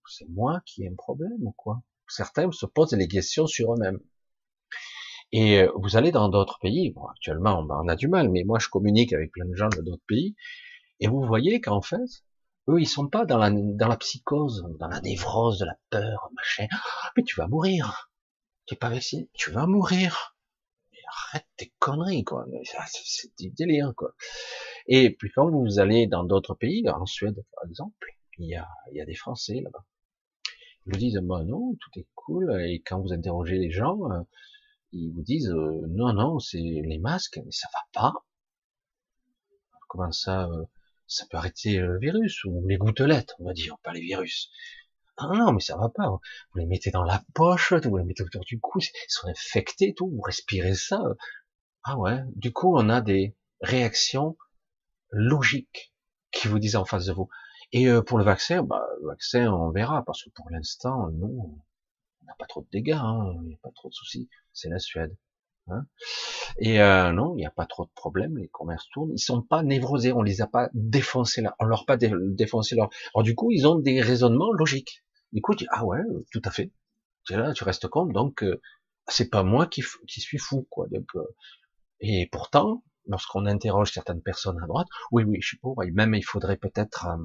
c'est 0.08 0.28
moi 0.28 0.60
qui 0.66 0.84
ai 0.84 0.88
un 0.88 0.94
problème 0.94 1.42
ou 1.42 1.52
quoi? 1.52 1.82
Certains 2.08 2.50
se 2.52 2.66
posent 2.66 2.92
les 2.92 3.08
questions 3.08 3.46
sur 3.46 3.74
eux-mêmes. 3.74 4.00
Et 5.32 5.60
euh, 5.62 5.72
vous 5.76 5.96
allez 5.96 6.12
dans 6.12 6.28
d'autres 6.28 6.58
pays, 6.60 6.90
bon, 6.90 7.04
actuellement 7.06 7.66
on 7.68 7.88
a 7.88 7.96
du 7.96 8.08
mal, 8.08 8.30
mais 8.30 8.44
moi 8.44 8.58
je 8.58 8.68
communique 8.68 9.12
avec 9.12 9.32
plein 9.32 9.44
de 9.44 9.54
gens 9.54 9.68
de 9.68 9.80
d'autres 9.82 10.04
pays, 10.06 10.36
et 11.00 11.08
vous 11.08 11.22
voyez 11.22 11.60
qu'en 11.60 11.82
fait, 11.82 12.24
eux 12.68 12.80
ils 12.80 12.86
sont 12.86 13.08
pas 13.08 13.24
dans 13.26 13.38
la, 13.38 13.50
dans 13.50 13.88
la 13.88 13.96
psychose, 13.96 14.64
dans 14.78 14.88
la 14.88 15.00
névrose 15.00 15.58
de 15.58 15.66
la 15.66 15.76
peur, 15.90 16.30
machin. 16.34 16.66
Ah, 16.70 17.10
mais 17.16 17.24
tu 17.24 17.36
vas 17.36 17.48
mourir. 17.48 18.10
Tu 18.66 18.74
es 18.74 18.76
pas 18.76 18.88
vacciné, 18.88 19.28
tu 19.34 19.50
vas 19.50 19.66
mourir. 19.66 20.36
Mais 20.92 20.98
arrête 21.08 21.46
tes 21.56 21.72
conneries, 21.78 22.24
quoi. 22.24 22.46
C'est 23.04 23.36
du 23.38 23.50
délire, 23.50 23.92
quoi. 23.96 24.14
Et 24.86 25.10
puis 25.10 25.30
quand 25.34 25.50
vous 25.50 25.80
allez 25.80 26.06
dans 26.06 26.24
d'autres 26.24 26.54
pays, 26.54 26.88
en 26.88 27.06
Suède 27.06 27.44
par 27.54 27.68
exemple, 27.68 28.06
il 28.38 28.48
y 28.48 28.54
a, 28.54 28.68
il 28.92 28.98
y 28.98 29.00
a 29.00 29.04
des 29.04 29.14
Français 29.14 29.60
là-bas. 29.62 29.84
Vous 30.86 30.96
disent, 30.96 31.18
bah 31.22 31.42
non, 31.44 31.74
tout 31.80 32.00
est 32.00 32.06
cool. 32.14 32.60
Et 32.62 32.80
quand 32.82 33.00
vous 33.00 33.12
interrogez 33.12 33.58
les 33.58 33.70
gens, 33.70 34.10
euh, 34.10 34.22
ils 34.92 35.12
vous 35.12 35.22
disent 35.22 35.50
euh, 35.50 35.82
non, 35.88 36.12
non, 36.12 36.38
c'est 36.38 36.58
les 36.58 36.98
masques, 36.98 37.40
mais 37.44 37.50
ça 37.50 37.68
va 37.72 37.80
pas. 37.92 38.12
Comment 39.88 40.12
ça, 40.12 40.46
euh, 40.46 40.64
ça 41.06 41.26
peut 41.30 41.36
arrêter 41.36 41.78
le 41.78 41.98
virus 41.98 42.44
ou 42.44 42.64
les 42.66 42.76
gouttelettes, 42.76 43.34
on 43.40 43.44
va 43.46 43.52
dire, 43.52 43.76
pas 43.82 43.92
les 43.92 44.00
virus. 44.00 44.50
Non, 45.20 45.34
non, 45.34 45.52
mais 45.52 45.60
ça 45.60 45.76
va 45.76 45.88
pas. 45.88 46.08
Vous 46.08 46.58
les 46.58 46.66
mettez 46.66 46.90
dans 46.90 47.04
la 47.04 47.24
poche, 47.34 47.72
vous 47.72 47.96
les 47.96 48.04
mettez 48.04 48.22
autour 48.22 48.44
du 48.44 48.60
cou, 48.60 48.80
ils 48.80 48.90
sont 49.08 49.28
infectés, 49.28 49.94
tout. 49.94 50.08
Vous 50.08 50.20
respirez 50.20 50.74
ça. 50.74 51.00
Ah 51.82 51.98
ouais. 51.98 52.20
Du 52.34 52.52
coup, 52.52 52.76
on 52.76 52.88
a 52.88 53.00
des 53.00 53.34
réactions 53.60 54.36
logiques 55.10 55.92
qui 56.32 56.48
vous 56.48 56.58
disent 56.58 56.76
en 56.76 56.84
face 56.84 57.06
de 57.06 57.12
vous. 57.12 57.28
Et 57.72 57.88
euh, 57.88 58.02
pour 58.02 58.18
le 58.18 58.24
vaccin, 58.24 58.62
bah, 58.62 58.86
le 59.00 59.08
vaccin, 59.08 59.52
on 59.52 59.70
verra, 59.70 60.04
parce 60.04 60.22
que 60.22 60.30
pour 60.30 60.48
l'instant, 60.50 61.10
nous, 61.10 61.60
on 62.22 62.26
n'a 62.26 62.34
pas 62.38 62.46
trop 62.46 62.62
de 62.62 62.68
dégâts, 62.70 62.92
hein, 62.92 63.34
il 63.42 63.48
n'y 63.48 63.54
a 63.54 63.58
pas 63.62 63.70
trop 63.74 63.88
de 63.88 63.94
soucis. 63.94 64.28
C'est 64.52 64.68
la 64.68 64.78
Suède. 64.78 65.16
Hein. 65.68 65.86
Et 66.58 66.80
euh, 66.80 67.12
non, 67.12 67.34
il 67.34 67.38
n'y 67.38 67.46
a 67.46 67.50
pas 67.50 67.66
trop 67.66 67.84
de 67.84 67.90
problèmes, 67.94 68.38
les 68.38 68.48
commerces 68.48 68.88
tournent. 68.90 69.12
Ils 69.12 69.18
sont 69.18 69.42
pas 69.42 69.62
névrosés, 69.62 70.12
on 70.12 70.22
les 70.22 70.40
a 70.40 70.46
pas 70.46 70.70
défoncés 70.74 71.42
là, 71.42 71.56
on 71.58 71.64
leur 71.64 71.86
pas 71.86 71.96
défoncé 71.96 72.76
leur. 72.76 72.88
Alors 73.14 73.24
du 73.24 73.34
coup, 73.34 73.50
ils 73.50 73.66
ont 73.66 73.76
des 73.78 74.00
raisonnements 74.00 74.52
logiques. 74.52 75.04
Du 75.32 75.42
coup, 75.42 75.54
tu 75.54 75.64
dis, 75.64 75.68
ah 75.72 75.84
ouais, 75.84 76.00
tout 76.32 76.42
à 76.44 76.50
fait. 76.50 76.72
Tu 77.24 77.34
là, 77.36 77.52
tu 77.52 77.64
restes 77.64 77.88
compte, 77.88 78.12
donc 78.12 78.44
euh, 78.44 78.60
c'est 79.08 79.28
pas 79.28 79.42
moi 79.42 79.66
qui, 79.66 79.82
qui 80.06 80.20
suis 80.20 80.38
fou, 80.38 80.66
quoi. 80.70 80.86
Donc, 80.88 81.06
euh, 81.16 81.24
et 82.00 82.28
pourtant, 82.30 82.84
lorsqu'on 83.06 83.46
interroge 83.46 83.92
certaines 83.92 84.22
personnes 84.22 84.60
à 84.62 84.66
droite, 84.66 84.88
oui, 85.10 85.24
oui, 85.24 85.38
je 85.40 85.48
suis 85.48 85.58
pauvre, 85.58 85.82
et 85.82 85.90
même 85.90 86.14
il 86.14 86.24
faudrait 86.24 86.56
peut-être 86.56 87.06
euh, 87.08 87.16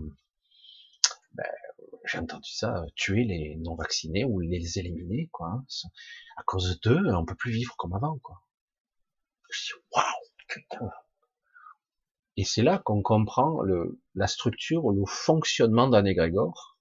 ben, 1.33 1.45
j'ai 2.05 2.17
entendu 2.17 2.51
ça, 2.51 2.83
tuer 2.95 3.23
les 3.23 3.55
non 3.57 3.75
vaccinés 3.75 4.25
ou 4.25 4.39
les 4.39 4.79
éliminer, 4.79 5.29
quoi. 5.31 5.47
Hein. 5.47 5.65
À 6.37 6.43
cause 6.43 6.79
d'eux, 6.81 7.01
on 7.13 7.25
peut 7.25 7.35
plus 7.35 7.51
vivre 7.51 7.75
comme 7.77 7.93
avant, 7.93 8.17
quoi. 8.19 8.41
Je 9.49 9.65
dis, 9.65 9.81
waouh, 9.93 10.05
putain. 10.47 10.91
Et 12.37 12.43
c'est 12.43 12.63
là 12.63 12.79
qu'on 12.79 13.01
comprend 13.01 13.61
le, 13.61 13.99
la 14.15 14.27
structure 14.27 14.89
le 14.91 15.05
fonctionnement 15.05 15.87
d'un 15.87 16.05
égrégore, 16.05 16.77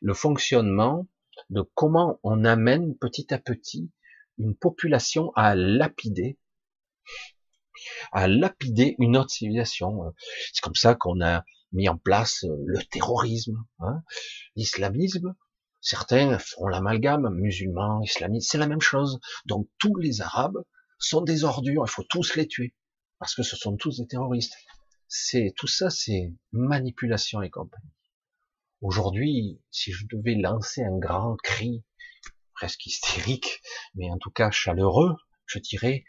le 0.00 0.14
fonctionnement 0.14 1.06
de 1.50 1.62
comment 1.74 2.20
on 2.22 2.44
amène 2.44 2.96
petit 2.96 3.32
à 3.34 3.38
petit 3.38 3.90
une 4.38 4.56
population 4.56 5.32
à 5.34 5.54
lapider, 5.54 6.38
à 8.12 8.28
lapider 8.28 8.94
une 8.98 9.16
autre 9.16 9.30
civilisation. 9.30 10.14
C'est 10.52 10.62
comme 10.62 10.74
ça 10.74 10.94
qu'on 10.94 11.20
a 11.20 11.44
mis 11.72 11.88
en 11.88 11.96
place 11.96 12.44
euh, 12.44 12.56
le 12.66 12.82
terrorisme, 12.84 13.64
hein, 13.80 14.02
l'islamisme. 14.56 15.34
Certains 15.80 16.38
font 16.38 16.66
l'amalgame, 16.66 17.28
musulmans, 17.34 18.00
islamistes, 18.02 18.50
c'est 18.50 18.58
la 18.58 18.68
même 18.68 18.80
chose. 18.80 19.20
Donc 19.46 19.68
tous 19.78 19.96
les 19.96 20.20
Arabes 20.20 20.62
sont 20.98 21.22
des 21.22 21.44
ordures, 21.44 21.84
il 21.86 21.90
faut 21.90 22.04
tous 22.04 22.36
les 22.36 22.46
tuer, 22.46 22.74
parce 23.18 23.34
que 23.34 23.42
ce 23.42 23.56
sont 23.56 23.76
tous 23.76 23.98
des 23.98 24.06
terroristes. 24.06 24.54
C'est 25.08 25.52
tout 25.56 25.66
ça, 25.66 25.90
c'est 25.90 26.32
manipulation 26.52 27.42
et 27.42 27.50
compagnie. 27.50 27.92
Aujourd'hui, 28.80 29.60
si 29.70 29.92
je 29.92 30.06
devais 30.06 30.34
lancer 30.34 30.82
un 30.82 30.98
grand 30.98 31.36
cri, 31.42 31.84
presque 32.54 32.86
hystérique, 32.86 33.60
mais 33.94 34.10
en 34.10 34.18
tout 34.18 34.30
cas 34.30 34.50
chaleureux, 34.50 35.16
je 35.46 35.58
dirais, 35.58 36.04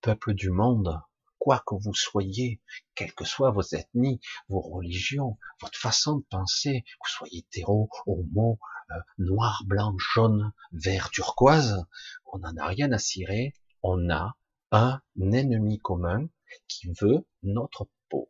peuple 0.00 0.34
du 0.34 0.50
monde, 0.50 1.00
quoi 1.46 1.62
que 1.64 1.76
vous 1.76 1.94
soyez, 1.94 2.60
quelles 2.96 3.14
que 3.14 3.24
soient 3.24 3.52
vos 3.52 3.62
ethnies, 3.62 4.20
vos 4.48 4.60
religions, 4.60 5.38
votre 5.60 5.78
façon 5.78 6.16
de 6.16 6.24
penser, 6.28 6.82
que 6.82 7.08
vous 7.08 7.16
soyez 7.18 7.38
hétéro, 7.38 7.88
homo, 8.04 8.58
euh, 8.90 8.94
noir, 9.18 9.62
blanc, 9.64 9.94
jaune, 9.96 10.52
vert, 10.72 11.08
turquoise, 11.10 11.86
on 12.32 12.38
n'en 12.38 12.56
a 12.56 12.66
rien 12.66 12.90
à 12.90 12.98
cirer, 12.98 13.54
on 13.84 14.10
a 14.10 14.36
un 14.72 15.00
ennemi 15.20 15.78
commun 15.78 16.28
qui 16.66 16.88
veut 17.00 17.24
notre 17.44 17.88
peau. 18.08 18.28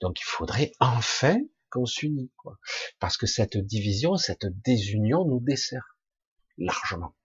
Donc 0.00 0.20
il 0.20 0.24
faudrait 0.24 0.70
enfin 0.78 1.38
qu'on 1.68 1.86
s'unisse, 1.86 2.30
parce 3.00 3.16
que 3.16 3.26
cette 3.26 3.56
division, 3.56 4.16
cette 4.16 4.46
désunion 4.46 5.24
nous 5.24 5.40
dessert 5.40 5.96
largement. 6.58 7.16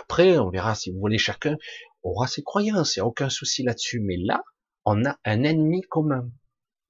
Après, 0.00 0.36
on 0.38 0.50
verra 0.50 0.74
si 0.74 0.90
vous 0.90 0.98
voulez 0.98 1.18
chacun 1.18 1.56
aura 2.04 2.26
ses 2.26 2.42
croyances, 2.42 2.96
il 2.96 3.00
n'y 3.00 3.02
a 3.02 3.06
aucun 3.06 3.28
souci 3.28 3.62
là-dessus. 3.62 4.00
Mais 4.00 4.16
là, 4.16 4.44
on 4.84 5.04
a 5.04 5.18
un 5.24 5.42
ennemi 5.42 5.82
commun. 5.82 6.30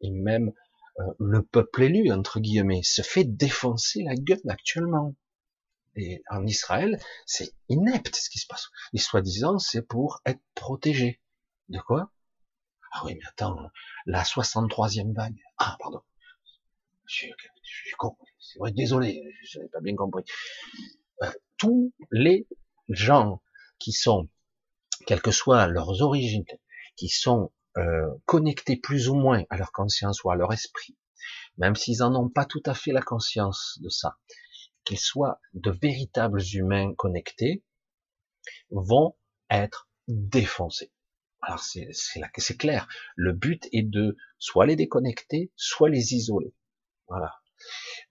et 0.01 0.11
même 0.11 0.53
euh, 1.01 1.03
le 1.19 1.43
peuple 1.43 1.85
élu, 1.85 2.13
entre 2.13 2.41
guillemets, 2.41 2.83
se 2.83 3.03
fait 3.03 3.25
défoncer 3.25 4.03
la 4.03 4.15
gueule 4.15 4.41
actuellement. 4.49 5.15
Et 5.97 6.23
en 6.29 6.47
Israël, 6.47 7.01
c'est 7.27 7.53
inepte 7.69 8.15
ce 8.15 8.31
qui 8.31 8.39
se 8.39 8.47
passe. 8.47 8.69
Et 8.93 8.99
soi-disant, 8.99 9.59
c'est 9.59 9.83
pour 9.83 10.21
être 10.27 10.43
protégé. 10.55 11.21
De 11.69 11.79
quoi? 11.79 12.13
Ah 12.93 13.03
oui, 13.05 13.15
mais 13.15 13.27
attends, 13.29 13.57
la 14.07 14.23
63e 14.23 15.15
vague. 15.15 15.41
Ah, 15.59 15.77
pardon. 15.81 16.03
Je 17.07 17.27
suis, 17.61 17.93
con. 17.99 18.17
C'est 18.39 18.59
vrai, 18.59 18.73
désolé, 18.73 19.23
je 19.45 19.59
n'avais 19.59 19.71
pas 19.71 19.81
bien 19.81 19.97
compris. 19.97 20.25
Euh, 21.23 21.31
tous 21.59 21.93
les 22.11 22.47
gens 22.89 23.43
qui 23.79 23.93
sont, 23.93 24.29
quelles 25.07 25.23
que 25.23 25.31
soient 25.31 25.67
leurs 25.67 26.03
origines, 26.03 26.45
qui 26.97 27.09
sont 27.09 27.53
euh, 27.77 28.09
connectés 28.27 28.77
plus 28.77 29.09
ou 29.09 29.15
moins 29.15 29.45
à 29.51 29.57
leur 29.57 29.73
conscience 29.73 30.23
ou 30.25 30.31
à 30.31 30.37
leur 30.37 30.53
esprit, 30.53 30.97
même 31.57 31.77
s'ils 31.77 31.99
n'en 31.99 32.15
ont 32.15 32.29
pas 32.29 32.45
tout 32.45 32.63
à 32.67 32.75
fait 32.75 32.93
la 32.93 33.03
conscience 33.03 33.79
de 33.83 33.89
ça, 33.89 34.17
qu'ils 34.85 35.01
soient 35.01 35.41
de 35.55 35.71
véritables 35.71 36.43
humains 36.53 36.95
connectés, 36.95 37.65
vont 38.71 39.17
être 39.51 39.89
défoncés. 40.09 40.93
Alors 41.43 41.61
c'est 41.61 42.57
clair. 42.57 42.89
Le 43.17 43.33
but 43.33 43.69
est 43.73 43.83
de 43.83 44.17
soit 44.39 44.67
les 44.67 44.77
déconnecter, 44.77 45.53
soit 45.57 45.91
les 45.91 46.15
isoler. 46.15 46.55
Voilà. 47.09 47.35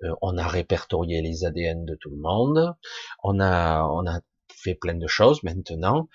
Euh, 0.04 0.14
on 0.22 0.38
a 0.38 0.48
répertorié 0.48 1.22
les 1.22 1.46
ADN 1.46 1.86
de 1.86 1.96
tout 1.96 2.10
le 2.10 2.18
monde. 2.18 2.76
On 3.24 3.40
a 3.40 3.84
on 3.86 4.06
a 4.08 4.22
fait 4.50 4.76
plein 4.76 4.96
de 4.96 5.08
choses. 5.08 5.42
Maintenant, 5.44 6.10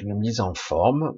une 0.00 0.14
mise 0.18 0.40
en 0.40 0.54
forme 0.54 1.16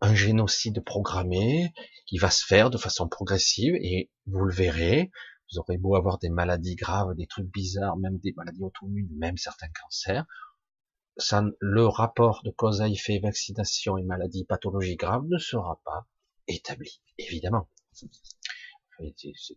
un 0.00 0.14
génocide 0.14 0.82
programmé 0.82 1.72
qui 2.06 2.18
va 2.18 2.30
se 2.30 2.44
faire 2.44 2.70
de 2.70 2.78
façon 2.78 3.08
progressive 3.08 3.74
et 3.74 4.10
vous 4.26 4.44
le 4.44 4.54
verrez, 4.54 5.10
vous 5.52 5.58
aurez 5.58 5.76
beau 5.76 5.94
avoir 5.94 6.18
des 6.18 6.30
maladies 6.30 6.74
graves, 6.74 7.14
des 7.16 7.26
trucs 7.26 7.52
bizarres, 7.52 7.98
même 7.98 8.18
des 8.18 8.32
maladies 8.36 8.62
auto-immunes, 8.62 9.10
même 9.18 9.36
certains 9.36 9.68
cancers, 9.68 10.24
ça, 11.16 11.42
le 11.58 11.86
rapport 11.86 12.42
de 12.44 12.50
cause 12.50 12.80
à 12.80 12.88
effet, 12.88 13.18
vaccination 13.18 13.98
et 13.98 14.02
maladie, 14.02 14.44
pathologie 14.44 14.96
grave 14.96 15.24
ne 15.26 15.38
sera 15.38 15.80
pas 15.84 16.06
établi, 16.46 17.02
évidemment. 17.18 17.68
C'est 17.92 18.06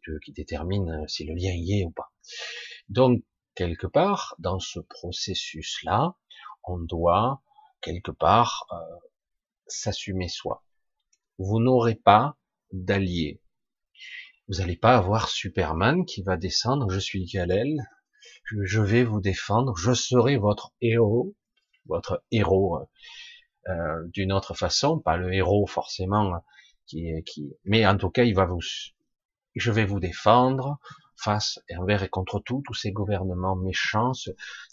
eux 0.08 0.20
qui 0.24 0.32
déterminent 0.32 1.08
si 1.08 1.26
le 1.26 1.34
lien 1.34 1.51
y 1.54 1.80
est 1.80 1.86
ou 1.86 1.91
pas. 1.91 2.12
Donc, 2.89 3.24
quelque 3.56 3.88
part, 3.88 4.36
dans 4.39 4.60
ce 4.60 4.80
processus-là, 4.80 6.16
on 6.64 6.80
doit, 6.80 7.41
quelque 7.84 8.11
part, 8.11 8.65
euh, 8.71 8.75
s'assumer 9.67 10.27
soi. 10.27 10.63
Vous 11.38 11.59
n'aurez 11.59 11.95
pas 11.95 12.38
d'allié. 12.71 13.41
Vous 14.47 14.55
n'allez 14.55 14.75
pas 14.75 14.95
avoir 14.95 15.29
Superman 15.29 16.05
qui 16.05 16.21
va 16.23 16.38
descendre, 16.38 16.89
je 16.89 16.99
suis 16.99 17.25
Galel, 17.25 17.77
je 18.45 18.81
vais 18.81 19.03
vous 19.03 19.21
défendre, 19.21 19.75
je 19.77 19.93
serai 19.93 20.38
votre 20.38 20.73
héros, 20.81 21.36
votre 21.86 22.23
héros 22.31 22.88
euh, 23.69 24.07
d'une 24.07 24.34
autre 24.34 24.53
façon, 24.53 24.99
pas 24.99 25.17
le 25.17 25.34
héros 25.34 25.65
forcément 25.67 26.43
qui, 26.86 27.11
qui, 27.25 27.55
mais 27.63 27.86
en 27.88 27.97
tout 27.97 28.09
cas 28.09 28.23
il 28.23 28.36
va 28.36 28.45
vous, 28.45 28.59
je 29.55 29.71
vais 29.71 29.86
vous 29.86 29.99
défendre 29.99 30.79
face 31.24 31.59
envers 31.78 32.03
et 32.03 32.09
contre 32.09 32.39
tout, 32.39 32.61
tous 32.65 32.74
ces 32.74 32.91
gouvernements 32.91 33.55
méchants, 33.55 34.11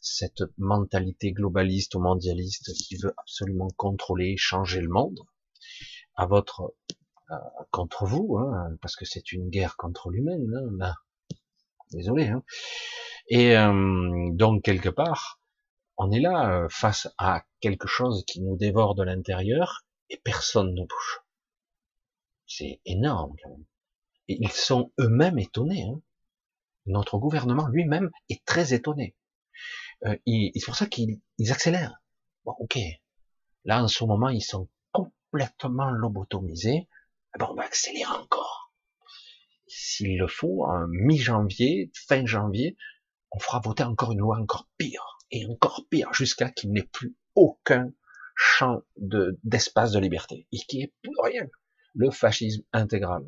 cette 0.00 0.42
mentalité 0.58 1.32
globaliste 1.32 1.94
ou 1.94 2.00
mondialiste 2.00 2.72
qui 2.74 2.96
veut 2.96 3.14
absolument 3.18 3.68
contrôler, 3.76 4.36
changer 4.36 4.80
le 4.80 4.88
monde, 4.88 5.18
à 6.16 6.26
votre 6.26 6.74
euh, 7.30 7.36
contre 7.70 8.04
vous, 8.06 8.36
hein, 8.38 8.76
parce 8.82 8.96
que 8.96 9.04
c'est 9.04 9.32
une 9.32 9.48
guerre 9.50 9.76
contre 9.76 10.10
l'humain, 10.10 10.38
hein. 10.80 10.94
Désolé. 11.92 12.28
Hein. 12.28 12.44
Et 13.28 13.56
euh, 13.56 14.30
donc 14.32 14.62
quelque 14.62 14.88
part, 14.88 15.40
on 15.96 16.10
est 16.12 16.20
là 16.20 16.50
euh, 16.50 16.68
face 16.68 17.08
à 17.18 17.44
quelque 17.60 17.88
chose 17.88 18.24
qui 18.26 18.40
nous 18.42 18.56
dévore 18.56 18.94
de 18.94 19.02
l'intérieur 19.02 19.84
et 20.08 20.20
personne 20.22 20.72
ne 20.74 20.82
bouge. 20.82 21.20
C'est 22.46 22.80
énorme 22.84 23.34
quand 23.42 23.50
même. 23.50 23.64
Et 24.28 24.38
ils 24.40 24.52
sont 24.52 24.92
eux-mêmes 25.00 25.38
étonnés. 25.38 25.84
Hein 25.84 26.00
notre 26.90 27.18
gouvernement 27.18 27.68
lui-même 27.68 28.10
est 28.28 28.44
très 28.44 28.74
étonné. 28.74 29.14
Euh, 30.04 30.16
c'est 30.26 30.64
pour 30.64 30.76
ça 30.76 30.86
qu'ils 30.86 31.20
accélèrent. 31.50 32.02
Bon, 32.44 32.54
ok. 32.58 32.78
Là, 33.64 33.82
en 33.82 33.88
ce 33.88 34.04
moment, 34.04 34.28
ils 34.28 34.42
sont 34.42 34.68
complètement 34.92 35.90
lobotomisés. 35.90 36.88
Eh 37.34 37.38
ben, 37.38 37.48
on 37.50 37.54
va 37.54 37.64
accélérer 37.64 38.12
encore. 38.12 38.72
S'il 39.66 40.18
le 40.18 40.26
faut, 40.26 40.64
en 40.64 40.86
mi-janvier, 40.88 41.92
fin 41.94 42.24
janvier, 42.26 42.76
on 43.30 43.38
fera 43.38 43.60
voter 43.60 43.84
encore 43.84 44.12
une 44.12 44.18
loi 44.18 44.38
encore 44.38 44.68
pire 44.78 45.18
et 45.30 45.46
encore 45.46 45.86
pire 45.88 46.12
jusqu'à 46.12 46.50
qu'il 46.50 46.72
n'ait 46.72 46.88
plus 46.92 47.14
aucun 47.34 47.92
champ 48.34 48.82
d'espace 48.96 49.92
de, 49.92 50.00
liberté 50.00 50.48
et 50.50 50.58
qui 50.58 50.82
est 50.82 50.92
plus 51.02 51.14
rien. 51.22 51.46
Le 51.94 52.10
fascisme 52.10 52.62
intégral 52.72 53.24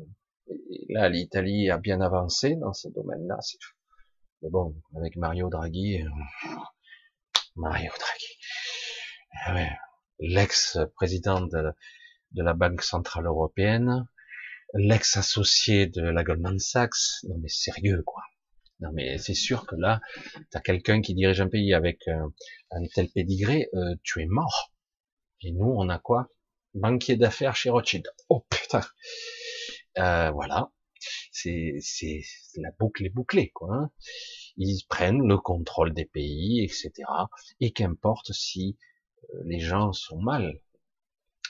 là, 0.89 1.09
l'Italie 1.09 1.69
a 1.69 1.77
bien 1.77 2.01
avancé 2.01 2.55
dans 2.55 2.73
ce 2.73 2.87
domaine-là. 2.89 3.39
Mais 4.41 4.49
bon, 4.49 4.75
avec 4.95 5.15
Mario 5.15 5.49
Draghi, 5.49 6.01
euh, 6.01 6.09
Mario 7.55 7.91
Draghi, 7.97 8.37
ah 9.45 9.55
l'ex-président 10.19 11.41
de, 11.41 11.73
la 12.35 12.53
Banque 12.53 12.81
Centrale 12.81 13.25
Européenne, 13.25 14.07
l'ex-associé 14.73 15.87
de 15.87 16.01
la 16.01 16.23
Goldman 16.23 16.59
Sachs, 16.59 17.23
non 17.23 17.37
mais 17.39 17.49
sérieux 17.49 18.01
quoi. 18.05 18.23
Non 18.79 18.91
mais 18.91 19.17
c'est 19.17 19.33
sûr 19.33 19.65
que 19.65 19.75
là, 19.75 20.01
tu 20.33 20.57
as 20.57 20.61
quelqu'un 20.61 21.01
qui 21.01 21.13
dirige 21.13 21.41
un 21.41 21.47
pays 21.47 21.73
avec 21.73 22.07
euh, 22.07 22.27
un, 22.71 22.85
tel 22.93 23.09
pédigré, 23.09 23.69
euh, 23.73 23.95
tu 24.03 24.21
es 24.21 24.25
mort. 24.25 24.73
Et 25.41 25.51
nous, 25.51 25.73
on 25.77 25.89
a 25.89 25.99
quoi? 25.99 26.29
Banquier 26.73 27.17
d'affaires 27.17 27.55
chez 27.55 27.69
Rothschild. 27.69 28.07
Oh 28.29 28.45
putain 28.49 28.81
euh, 29.97 30.31
voilà, 30.31 30.71
c'est 31.31 31.79
la 32.55 32.71
boucle 32.79 33.05
est 33.05 33.09
bouclée, 33.09 33.49
quoi. 33.49 33.75
Hein. 33.75 33.91
Ils 34.57 34.83
prennent 34.87 35.27
le 35.27 35.37
contrôle 35.37 35.93
des 35.93 36.05
pays, 36.05 36.63
etc. 36.63 36.91
Et 37.59 37.71
qu'importe 37.71 38.31
si 38.31 38.77
euh, 39.33 39.41
les 39.45 39.59
gens 39.59 39.93
sont 39.93 40.21
mal. 40.21 40.59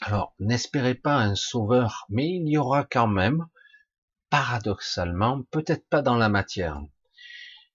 Alors, 0.02 0.36
n'espérez 0.40 0.96
pas 0.96 1.16
un 1.16 1.36
sauveur, 1.36 2.06
mais 2.10 2.28
il 2.28 2.48
y 2.50 2.58
aura 2.58 2.84
quand 2.84 3.08
même, 3.08 3.48
paradoxalement, 4.30 5.44
peut-être 5.52 5.88
pas 5.88 6.02
dans 6.02 6.18
la 6.18 6.30
matière, 6.30 6.82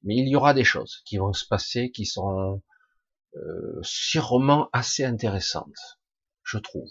mais 0.02 0.16
il 0.16 0.28
y 0.28 0.36
aura 0.36 0.54
des 0.54 0.64
choses 0.64 1.02
qui 1.04 1.18
vont 1.18 1.32
se 1.32 1.46
passer 1.46 1.90
qui 1.90 2.06
sont 2.06 2.62
euh, 3.36 3.78
sûrement 3.82 4.68
assez 4.72 5.04
intéressantes, 5.04 6.00
je 6.42 6.58
trouve. 6.58 6.90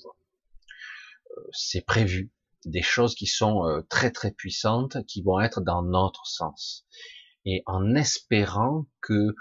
Euh, 1.31 1.41
c'est 1.51 1.85
prévu, 1.85 2.31
des 2.65 2.81
choses 2.81 3.15
qui 3.15 3.27
sont 3.27 3.65
euh, 3.65 3.81
très 3.89 4.11
très 4.11 4.31
puissantes, 4.31 4.97
qui 5.05 5.21
vont 5.21 5.39
être 5.39 5.61
dans 5.61 5.83
notre 5.83 6.25
sens. 6.25 6.85
Et 7.45 7.63
en 7.65 7.95
espérant 7.95 8.85
que 9.01 9.35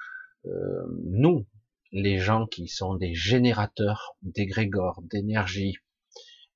euh, 0.47 0.87
nous, 1.05 1.47
les 1.93 2.19
gens 2.19 2.47
qui 2.47 2.69
sont 2.69 2.95
des 2.95 3.14
générateurs 3.14 4.17
d'égrégores, 4.23 5.01
d'énergie 5.03 5.75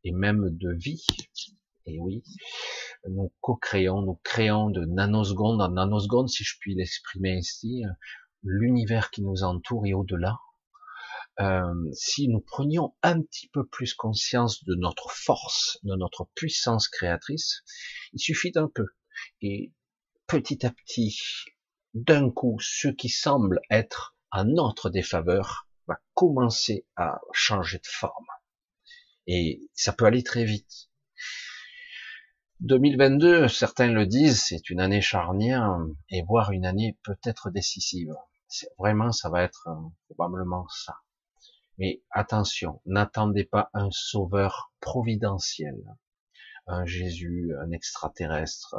et 0.04 0.12
même 0.12 0.50
de 0.50 0.72
vie, 0.72 1.04
et 1.86 1.98
oui, 1.98 2.22
nous 3.08 3.32
co-créons, 3.40 4.02
nous 4.02 4.20
créons 4.22 4.70
de 4.70 4.84
nanosecondes 4.84 5.60
en 5.60 5.70
nanosecondes, 5.70 6.28
si 6.28 6.44
je 6.44 6.56
puis 6.60 6.74
l'exprimer 6.74 7.36
ici, 7.36 7.82
l'univers 8.42 9.10
qui 9.10 9.22
nous 9.22 9.42
entoure 9.42 9.86
et 9.86 9.94
au-delà, 9.94 10.38
euh, 11.38 11.72
si 11.92 12.28
nous 12.28 12.40
prenions 12.40 12.94
un 13.02 13.22
petit 13.22 13.48
peu 13.48 13.66
plus 13.66 13.94
conscience 13.94 14.64
de 14.64 14.74
notre 14.74 15.10
force, 15.10 15.78
de 15.84 15.94
notre 15.94 16.28
puissance 16.34 16.88
créatrice, 16.88 17.62
il 18.12 18.20
suffit 18.20 18.52
d'un 18.52 18.68
peu. 18.68 18.86
Et 19.40 19.72
petit 20.26 20.66
à 20.66 20.70
petit, 20.70 21.18
d'un 21.94 22.30
coup, 22.30 22.58
ce 22.60 22.88
qui 22.88 23.08
semble 23.08 23.60
être 23.70 24.16
à 24.30 24.44
notre 24.44 24.90
défaveur 24.90 25.68
va 25.86 25.98
commencer 26.14 26.86
à 26.96 27.20
changer 27.32 27.78
de 27.78 27.86
forme. 27.86 28.26
Et 29.26 29.60
ça 29.74 29.92
peut 29.92 30.04
aller 30.04 30.22
très 30.22 30.44
vite. 30.44 30.90
2022, 32.60 33.48
certains 33.48 33.90
le 33.90 34.06
disent, 34.06 34.42
c'est 34.42 34.68
une 34.68 34.80
année 34.80 35.00
charnière 35.00 35.78
et 36.10 36.22
voire 36.22 36.52
une 36.52 36.66
année 36.66 36.98
peut-être 37.02 37.50
décisive. 37.50 38.14
Vraiment, 38.78 39.12
ça 39.12 39.30
va 39.30 39.42
être 39.42 39.68
euh, 39.68 39.74
probablement 40.08 40.66
ça. 40.68 40.96
Mais 41.80 42.02
attention, 42.10 42.82
n'attendez 42.84 43.44
pas 43.44 43.70
un 43.72 43.88
sauveur 43.90 44.70
providentiel, 44.82 45.82
un 46.66 46.84
Jésus, 46.84 47.54
un 47.58 47.70
extraterrestre, 47.70 48.76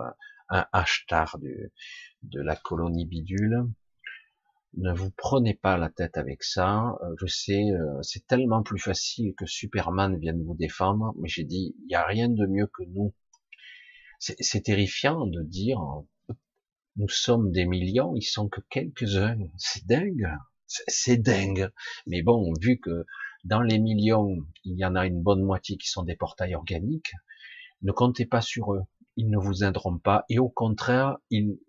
un 0.50 0.68
Ashtar 0.72 1.40
de 1.40 2.42
la 2.42 2.56
colonie 2.56 3.08
bidule. 3.08 3.66
Ne 4.76 4.94
vous 4.94 5.10
prenez 5.10 5.56
pas 5.56 5.78
la 5.78 5.90
tête 5.90 6.16
avec 6.16 6.44
ça. 6.44 6.96
Euh, 7.02 7.16
je 7.20 7.26
sais, 7.26 7.72
euh, 7.72 8.02
c'est 8.04 8.28
tellement 8.28 8.62
plus 8.62 8.80
facile 8.80 9.34
que 9.36 9.48
Superman 9.48 10.20
vienne 10.20 10.44
vous 10.44 10.56
défendre, 10.56 11.16
mais 11.18 11.28
j'ai 11.28 11.44
dit, 11.44 11.76
il 11.80 11.88
n'y 11.88 11.96
a 11.96 12.06
rien 12.06 12.30
de 12.30 12.46
mieux 12.46 12.68
que 12.68 12.84
nous. 12.84 13.16
C'est 14.20 14.62
terrifiant 14.62 15.26
de 15.26 15.42
dire, 15.42 15.80
nous 16.96 17.10
sommes 17.10 17.52
des 17.52 17.66
millions, 17.66 18.16
ils 18.16 18.22
sont 18.22 18.48
que 18.48 18.62
quelques-uns. 18.70 19.40
C'est 19.58 19.88
dingue, 19.88 20.30
c'est 20.88 21.18
dingue. 21.18 21.70
Mais 22.08 22.22
bon, 22.22 22.54
vu 22.60 22.80
que 22.80 23.06
dans 23.44 23.62
les 23.62 23.80
millions, 23.80 24.38
il 24.64 24.78
y 24.78 24.86
en 24.86 24.96
a 24.96 25.06
une 25.06 25.22
bonne 25.22 25.44
moitié 25.44 25.78
qui 25.78 25.90
sont 25.90 26.04
des 26.04 26.16
portails 26.16 26.56
organiques, 26.56 27.14
ne 27.82 27.92
comptez 27.92 28.26
pas 28.26 28.42
sur 28.42 28.74
eux. 28.74 28.84
Ils 29.18 29.30
ne 29.30 29.38
vous 29.38 29.64
aideront 29.64 29.98
pas. 29.98 30.26
Et 30.30 30.40
au 30.40 30.50
contraire, 30.50 31.18
ils, 31.30 31.60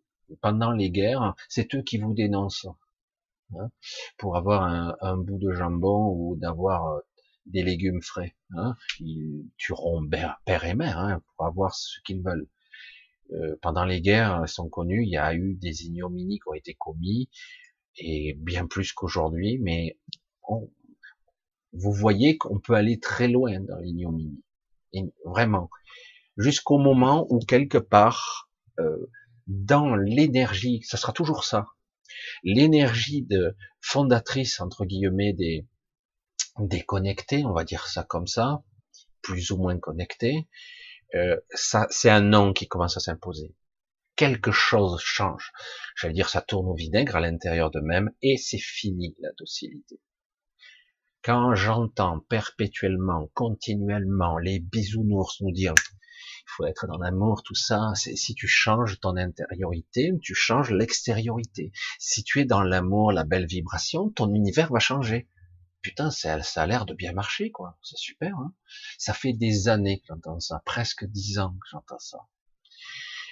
pendant 0.41 0.73
les 0.73 0.91
guerres, 0.91 1.35
c'est 1.49 1.75
eux 1.75 1.83
qui 1.83 1.99
vous 1.99 2.15
dénoncent. 2.15 2.69
Hein, 3.59 3.71
pour 4.17 4.37
avoir 4.37 4.63
un, 5.03 5.17
bout 5.19 5.39
de 5.39 5.53
jambon 5.53 6.15
ou 6.17 6.37
d'avoir 6.37 6.87
euh, 6.87 7.01
des 7.45 7.63
légumes 7.63 8.01
frais. 8.01 8.35
Hein, 8.57 8.77
ils 8.99 9.47
tueront 9.59 10.09
père 10.09 10.65
et 10.65 10.75
mère 10.75 10.99
hein, 10.99 11.23
pour 11.37 11.47
avoir 11.47 11.75
ce 11.75 12.01
qu'ils 12.05 12.23
veulent. 12.23 12.49
Euh, 13.33 13.57
pendant 13.61 13.85
les 13.85 14.01
guerres 14.01 14.41
elles 14.43 14.49
sont 14.49 14.69
connues, 14.69 15.05
il 15.05 15.11
y 15.11 15.19
a 15.19 15.35
eu 15.35 15.55
des 15.55 15.85
ignominies 15.85 16.39
qui 16.39 16.49
ont 16.49 16.55
été 16.55 16.75
commis, 16.75 17.29
et 17.97 18.35
bien 18.35 18.67
plus 18.67 18.93
qu'aujourd'hui, 18.93 19.59
mais 19.61 19.99
vous 21.73 21.93
voyez 21.93 22.37
qu'on 22.37 22.59
peut 22.59 22.75
aller 22.75 23.01
très 23.01 23.29
loin 23.29 23.61
dans 23.61 23.79
l'ignominie. 23.79 24.43
Vraiment. 25.25 25.71
Jusqu'au 26.37 26.79
moment 26.79 27.27
où 27.31 27.39
quelque 27.41 27.79
part, 27.79 28.51
euh, 28.79 29.11
dans 29.47 29.97
l'énergie, 29.97 30.83
ça 30.83 30.97
sera 30.97 31.13
toujours 31.13 31.45
ça, 31.45 31.67
l'énergie 32.43 33.23
de 33.23 33.57
fondatrice, 33.81 34.61
entre 34.61 34.85
guillemets, 34.85 35.33
des, 35.33 35.67
connectés, 36.87 37.45
on 37.45 37.53
va 37.53 37.65
dire 37.65 37.87
ça 37.87 38.03
comme 38.03 38.27
ça, 38.27 38.63
plus 39.23 39.51
ou 39.51 39.57
moins 39.57 39.79
connectés, 39.79 40.49
euh, 41.15 41.37
ça, 41.51 41.87
c'est 41.91 42.11
un 42.11 42.21
nom 42.21 42.53
qui 42.53 42.69
commence 42.69 42.97
à 42.97 43.01
s'imposer. 43.01 43.55
Quelque 44.23 44.53
chose 44.53 45.01
change. 45.01 45.51
J'allais 45.97 46.15
dire, 46.15 46.29
ça 46.29 46.41
tourne 46.41 46.69
au 46.69 46.77
vinaigre 46.77 47.17
à 47.17 47.21
l'intérieur 47.21 47.73
de 47.73 47.81
même, 47.81 48.13
et 48.23 48.37
c'est 48.37 48.57
fini 48.57 49.17
la 49.19 49.33
docilité. 49.37 50.01
Quand 51.25 51.57
j'entends 51.57 52.21
perpétuellement, 52.21 53.33
continuellement, 53.35 54.39
les 54.39 54.61
bisounours 54.61 55.41
nous 55.41 55.51
dire 55.51 55.75
il 55.77 56.51
faut 56.57 56.65
être 56.67 56.87
dans 56.87 56.99
l'amour, 56.99 57.43
tout 57.43 57.57
ça, 57.57 57.91
c'est 57.97 58.15
si 58.15 58.37
tu 58.37 58.47
changes 58.47 59.01
ton 59.01 59.17
intériorité, 59.17 60.13
tu 60.23 60.37
changes 60.37 60.71
l'extériorité. 60.71 61.73
Si 61.99 62.23
tu 62.23 62.39
es 62.39 62.45
dans 62.45 62.63
l'amour, 62.63 63.11
la 63.11 63.25
belle 63.25 63.47
vibration, 63.47 64.09
ton 64.09 64.33
univers 64.33 64.73
va 64.73 64.79
changer. 64.79 65.29
Putain, 65.81 66.13
ça, 66.13 66.41
ça 66.45 66.63
a 66.63 66.67
l'air 66.69 66.87
de 66.87 66.95
bien 66.95 67.13
marcher, 67.13 67.51
quoi. 67.51 67.77
C'est 67.83 67.99
super. 67.99 68.39
Hein 68.39 68.55
ça 68.99 69.15
fait 69.15 69.33
des 69.33 69.67
années 69.67 69.99
que 69.99 70.07
j'entends 70.11 70.39
ça, 70.39 70.63
presque 70.65 71.07
dix 71.07 71.41
ans 71.41 71.57
que 71.61 71.69
j'entends 71.73 71.99
ça. 71.99 72.29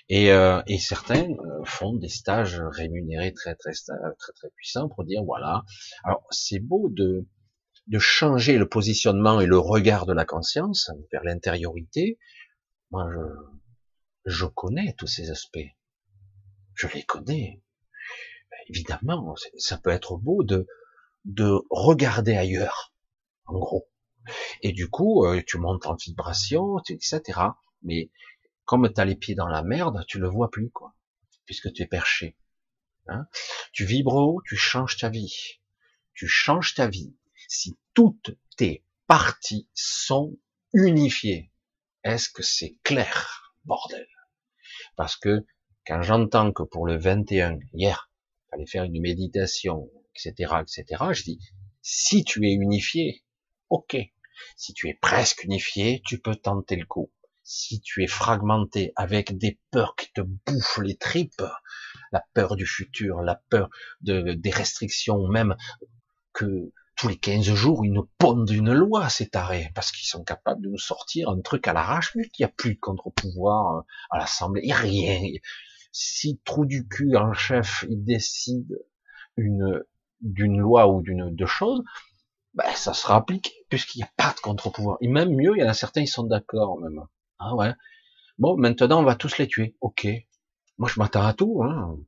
Et, 0.08 0.32
euh, 0.32 0.62
et 0.66 0.78
certains 0.78 1.30
euh, 1.30 1.64
font 1.64 1.94
des 1.94 2.08
stages 2.08 2.60
rémunérés 2.60 3.32
très 3.32 3.54
très 3.54 3.72
très 3.72 4.32
très 4.34 4.50
puissants 4.56 4.88
pour 4.88 5.04
dire 5.04 5.22
voilà. 5.24 5.62
Alors 6.04 6.26
c'est 6.30 6.58
beau 6.58 6.88
de 6.90 7.26
de 7.86 7.98
changer 7.98 8.56
le 8.56 8.68
positionnement 8.68 9.40
et 9.40 9.46
le 9.46 9.58
regard 9.58 10.06
de 10.06 10.12
la 10.12 10.24
conscience 10.24 10.90
vers 11.12 11.24
l'intériorité. 11.24 12.18
Moi, 12.92 13.08
je, 13.12 14.32
je 14.32 14.46
connais 14.46 14.94
tous 14.96 15.08
ces 15.08 15.30
aspects. 15.30 15.58
Je 16.74 16.86
les 16.94 17.02
connais. 17.02 17.62
Évidemment, 18.68 19.34
ça 19.58 19.78
peut 19.78 19.90
être 19.90 20.16
beau 20.16 20.44
de, 20.44 20.66
de 21.24 21.60
regarder 21.70 22.36
ailleurs, 22.36 22.94
en 23.46 23.58
gros. 23.58 23.88
Et 24.62 24.72
du 24.72 24.88
coup, 24.88 25.24
euh, 25.24 25.42
tu 25.44 25.58
montes 25.58 25.86
en 25.86 25.96
vibration, 25.96 26.78
etc. 26.88 27.40
Mais 27.82 28.10
comme 28.70 28.88
tu 28.92 29.00
as 29.00 29.04
les 29.04 29.16
pieds 29.16 29.34
dans 29.34 29.48
la 29.48 29.64
merde, 29.64 30.04
tu 30.06 30.20
le 30.20 30.28
vois 30.28 30.48
plus, 30.48 30.70
quoi, 30.70 30.94
puisque 31.44 31.72
tu 31.72 31.82
es 31.82 31.88
perché. 31.88 32.36
Hein 33.08 33.26
tu 33.72 33.84
vibres 33.84 34.14
haut, 34.14 34.42
tu 34.46 34.54
changes 34.54 34.96
ta 34.96 35.08
vie. 35.08 35.58
Tu 36.14 36.28
changes 36.28 36.74
ta 36.74 36.86
vie 36.86 37.12
si 37.48 37.76
toutes 37.94 38.38
tes 38.56 38.84
parties 39.08 39.66
sont 39.74 40.38
unifiées. 40.72 41.50
Est-ce 42.04 42.28
que 42.28 42.44
c'est 42.44 42.76
clair, 42.84 43.56
bordel? 43.64 44.06
Parce 44.94 45.16
que 45.16 45.44
quand 45.84 46.02
j'entends 46.02 46.52
que 46.52 46.62
pour 46.62 46.86
le 46.86 46.96
21, 46.96 47.58
hier, 47.72 48.08
il 48.12 48.50
fallait 48.50 48.66
faire 48.66 48.84
une 48.84 49.00
méditation, 49.00 49.90
etc., 50.14 50.54
etc., 50.60 51.06
je 51.10 51.24
dis, 51.24 51.40
si 51.82 52.22
tu 52.22 52.46
es 52.46 52.52
unifié, 52.52 53.24
ok. 53.68 53.96
Si 54.54 54.74
tu 54.74 54.88
es 54.88 54.94
presque 54.94 55.42
unifié, 55.42 56.02
tu 56.06 56.20
peux 56.20 56.36
tenter 56.36 56.76
le 56.76 56.86
coup. 56.86 57.10
Si 57.52 57.80
tu 57.80 58.04
es 58.04 58.06
fragmenté 58.06 58.92
avec 58.94 59.36
des 59.36 59.58
peurs 59.72 59.96
qui 59.96 60.12
te 60.12 60.20
bouffent 60.20 60.78
les 60.78 60.96
tripes, 60.96 61.42
la 62.12 62.22
peur 62.32 62.54
du 62.54 62.64
futur, 62.64 63.22
la 63.22 63.42
peur 63.50 63.70
de, 64.02 64.34
des 64.34 64.50
restrictions, 64.50 65.26
même 65.26 65.56
que 66.32 66.72
tous 66.94 67.08
les 67.08 67.18
15 67.18 67.52
jours, 67.54 67.84
ils 67.84 67.92
nous 67.92 68.08
pondent 68.18 68.48
une 68.48 68.72
loi, 68.72 69.08
ces 69.08 69.28
tarés, 69.28 69.68
parce 69.74 69.90
qu'ils 69.90 70.06
sont 70.06 70.22
capables 70.22 70.62
de 70.62 70.68
nous 70.68 70.78
sortir 70.78 71.28
un 71.28 71.40
truc 71.40 71.66
à 71.66 71.72
l'arrache, 71.72 72.14
vu 72.14 72.28
qu'il 72.28 72.44
n'y 72.44 72.50
a 72.52 72.54
plus 72.56 72.74
de 72.74 72.78
contre-pouvoir 72.78 73.78
euh, 73.78 73.82
à 74.10 74.18
l'Assemblée, 74.18 74.62
et 74.62 74.72
rien. 74.72 75.20
Si 75.90 76.40
trou 76.44 76.66
du 76.66 76.86
cul 76.86 77.16
en 77.16 77.32
chef, 77.32 77.84
il 77.90 78.04
décide 78.04 78.78
une 79.36 79.82
d'une 80.20 80.60
loi 80.60 80.86
ou 80.86 81.02
d'une 81.02 81.34
de 81.34 81.46
choses, 81.46 81.82
ben, 82.54 82.72
ça 82.76 82.94
sera 82.94 83.16
appliqué, 83.16 83.50
puisqu'il 83.68 83.98
n'y 83.98 84.04
a 84.04 84.12
pas 84.16 84.32
de 84.36 84.40
contre-pouvoir. 84.40 84.98
Et 85.00 85.08
même 85.08 85.34
mieux, 85.34 85.54
il 85.56 85.62
y 85.62 85.64
en 85.64 85.68
a 85.68 85.74
certains, 85.74 86.02
ils 86.02 86.06
sont 86.06 86.22
d'accord, 86.22 86.78
même. 86.78 87.00
Ah 87.40 87.54
ouais. 87.56 87.72
Bon, 88.38 88.56
maintenant, 88.56 89.00
on 89.00 89.04
va 89.04 89.16
tous 89.16 89.38
les 89.38 89.48
tuer. 89.48 89.74
Ok. 89.80 90.06
Moi, 90.78 90.88
je 90.88 91.00
m'attends 91.00 91.24
à 91.24 91.34
tout, 91.34 91.62
hein 91.64 91.98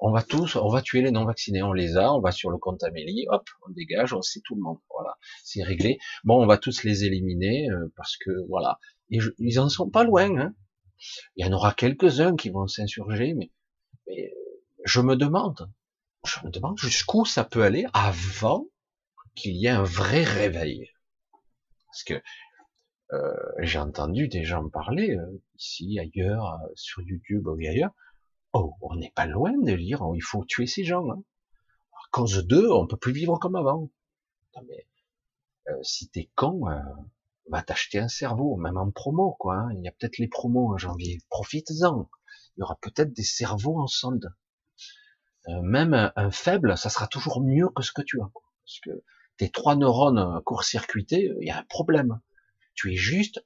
on 0.00 0.10
va 0.10 0.22
tous, 0.22 0.56
on 0.56 0.68
va 0.68 0.80
tuer 0.80 1.02
les 1.02 1.10
non 1.10 1.24
vaccinés, 1.24 1.62
on 1.62 1.72
les 1.72 1.96
a, 1.96 2.12
on 2.12 2.20
va 2.20 2.32
sur 2.32 2.50
le 2.50 2.56
compte 2.56 2.82
Amélie, 2.82 3.26
hop, 3.28 3.48
on 3.66 3.70
dégage, 3.70 4.14
on 4.14 4.22
sait 4.22 4.40
tout 4.42 4.54
le 4.54 4.62
monde, 4.62 4.78
voilà, 4.88 5.16
c'est 5.44 5.62
réglé. 5.62 5.98
Bon, 6.24 6.42
on 6.42 6.46
va 6.46 6.56
tous 6.56 6.82
les 6.84 7.04
éliminer 7.04 7.68
euh, 7.70 7.92
parce 7.96 8.16
que 8.16 8.30
voilà, 8.48 8.78
ils 9.10 9.60
en 9.60 9.68
sont 9.68 9.90
pas 9.90 10.04
loin. 10.04 10.38
Hein. 10.38 10.54
Il 11.36 11.44
y 11.44 11.48
en 11.48 11.52
aura 11.52 11.74
quelques-uns 11.74 12.34
qui 12.36 12.48
vont 12.48 12.66
s'insurger, 12.66 13.34
mais, 13.34 13.50
mais 14.06 14.32
je 14.84 15.00
me 15.00 15.16
demande, 15.16 15.70
je 16.24 16.38
me 16.44 16.50
demande 16.50 16.78
jusqu'où 16.78 17.26
ça 17.26 17.44
peut 17.44 17.62
aller 17.62 17.84
avant 17.92 18.66
qu'il 19.34 19.56
y 19.56 19.66
ait 19.66 19.70
un 19.70 19.82
vrai 19.82 20.24
réveil, 20.24 20.90
parce 21.86 22.04
que 22.04 22.22
euh, 23.12 23.34
j'ai 23.58 23.78
entendu 23.78 24.28
des 24.28 24.44
gens 24.44 24.68
parler 24.68 25.16
euh, 25.16 25.42
ici, 25.58 25.98
ailleurs, 25.98 26.60
sur 26.74 27.02
YouTube 27.02 27.46
ou 27.46 27.54
ailleurs, 27.54 27.92
Oh, 28.52 28.74
on 28.80 28.96
n'est 28.96 29.12
pas 29.14 29.26
loin 29.26 29.52
de 29.56 29.76
dire, 29.76 30.02
oh, 30.02 30.14
il 30.14 30.22
faut 30.22 30.44
tuer 30.44 30.66
ces 30.66 30.82
gens. 30.84 31.08
Hein. 31.10 31.22
À 31.92 32.10
cause 32.10 32.44
d'eux, 32.46 32.70
on 32.72 32.86
peut 32.86 32.96
plus 32.96 33.12
vivre 33.12 33.38
comme 33.38 33.54
avant. 33.54 33.90
Non, 34.56 34.62
mais 34.68 34.88
euh, 35.68 35.82
si 35.82 36.08
t'es 36.08 36.30
con, 36.34 36.68
euh, 36.68 36.80
va 37.48 37.62
t'acheter 37.62 38.00
un 38.00 38.08
cerveau, 38.08 38.56
même 38.56 38.76
en 38.76 38.90
promo, 38.90 39.36
quoi. 39.38 39.56
Hein. 39.56 39.72
Il 39.74 39.84
y 39.84 39.88
a 39.88 39.92
peut-être 39.92 40.18
les 40.18 40.26
promos 40.26 40.74
en 40.74 40.78
janvier. 40.78 41.20
Profites-en. 41.30 42.10
Il 42.56 42.60
y 42.60 42.62
aura 42.62 42.76
peut-être 42.82 43.12
des 43.12 43.22
cerveaux 43.22 43.78
en 43.78 43.86
solde. 43.86 44.34
Euh, 45.48 45.62
même 45.62 46.12
un, 46.16 46.30
faible, 46.32 46.76
ça 46.76 46.90
sera 46.90 47.06
toujours 47.06 47.40
mieux 47.40 47.68
que 47.68 47.82
ce 47.82 47.92
que 47.92 48.02
tu 48.02 48.20
as. 48.20 48.30
Quoi. 48.32 48.42
Parce 48.64 48.80
que 48.80 49.04
tes 49.36 49.48
trois 49.48 49.76
neurones 49.76 50.42
court-circuités, 50.42 51.32
il 51.40 51.46
y 51.46 51.50
a 51.50 51.58
un 51.58 51.64
problème. 51.64 52.20
Tu 52.74 52.92
es 52.92 52.96
juste 52.96 53.44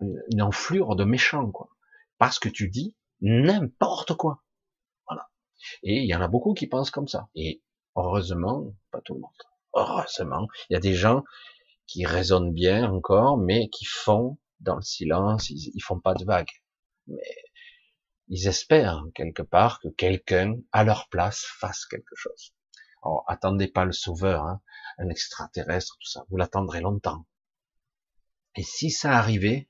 une 0.00 0.42
enflure 0.42 0.96
de 0.96 1.04
méchant, 1.04 1.50
quoi. 1.50 1.68
Parce 2.18 2.38
que 2.38 2.48
tu 2.48 2.68
dis, 2.68 2.94
n'importe 3.20 4.14
quoi. 4.14 4.42
Voilà. 5.06 5.28
Et 5.82 6.02
il 6.02 6.06
y 6.06 6.14
en 6.14 6.20
a 6.20 6.28
beaucoup 6.28 6.54
qui 6.54 6.66
pensent 6.66 6.90
comme 6.90 7.08
ça. 7.08 7.28
Et 7.34 7.62
heureusement, 7.94 8.74
pas 8.90 9.00
tout 9.00 9.14
le 9.14 9.20
monde. 9.20 9.30
Heureusement, 9.74 10.48
il 10.68 10.74
y 10.74 10.76
a 10.76 10.80
des 10.80 10.94
gens 10.94 11.24
qui 11.86 12.04
raisonnent 12.04 12.52
bien 12.52 12.90
encore, 12.90 13.38
mais 13.38 13.68
qui 13.68 13.84
font 13.84 14.38
dans 14.60 14.76
le 14.76 14.82
silence, 14.82 15.50
ils, 15.50 15.82
font 15.82 16.00
pas 16.00 16.14
de 16.14 16.24
vagues. 16.24 16.50
Mais 17.06 17.36
ils 18.28 18.48
espèrent 18.48 19.04
quelque 19.14 19.42
part 19.42 19.80
que 19.80 19.88
quelqu'un 19.88 20.56
à 20.72 20.82
leur 20.82 21.08
place 21.08 21.44
fasse 21.58 21.86
quelque 21.86 22.14
chose. 22.14 22.54
Alors 23.02 23.24
attendez 23.28 23.68
pas 23.68 23.84
le 23.84 23.92
sauveur, 23.92 24.42
hein, 24.42 24.60
un 24.98 25.08
extraterrestre, 25.08 25.96
tout 26.00 26.08
ça. 26.08 26.24
Vous 26.30 26.36
l'attendrez 26.36 26.80
longtemps. 26.80 27.26
Et 28.56 28.62
si 28.62 28.90
ça 28.90 29.12
arrivait, 29.12 29.68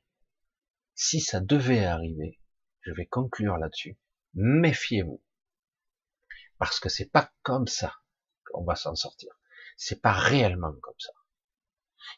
si 0.95 1.21
ça 1.21 1.41
devait 1.41 1.85
arriver, 1.85 2.41
je 2.83 2.93
vais 2.93 3.07
conclure 3.07 3.59
là-dessus. 3.59 3.99
Méfiez-vous. 4.35 5.23
Parce 6.59 6.81
que 6.81 6.89
c'est 6.89 7.11
pas 7.11 7.33
comme 7.43 7.67
ça 7.67 7.97
qu'on 8.45 8.65
va 8.65 8.77
s'en 8.77 8.95
sortir. 8.95 9.31
C'est 9.77 10.01
pas 10.01 10.13
réellement 10.13 10.73
comme 10.81 10.99
ça. 10.99 11.13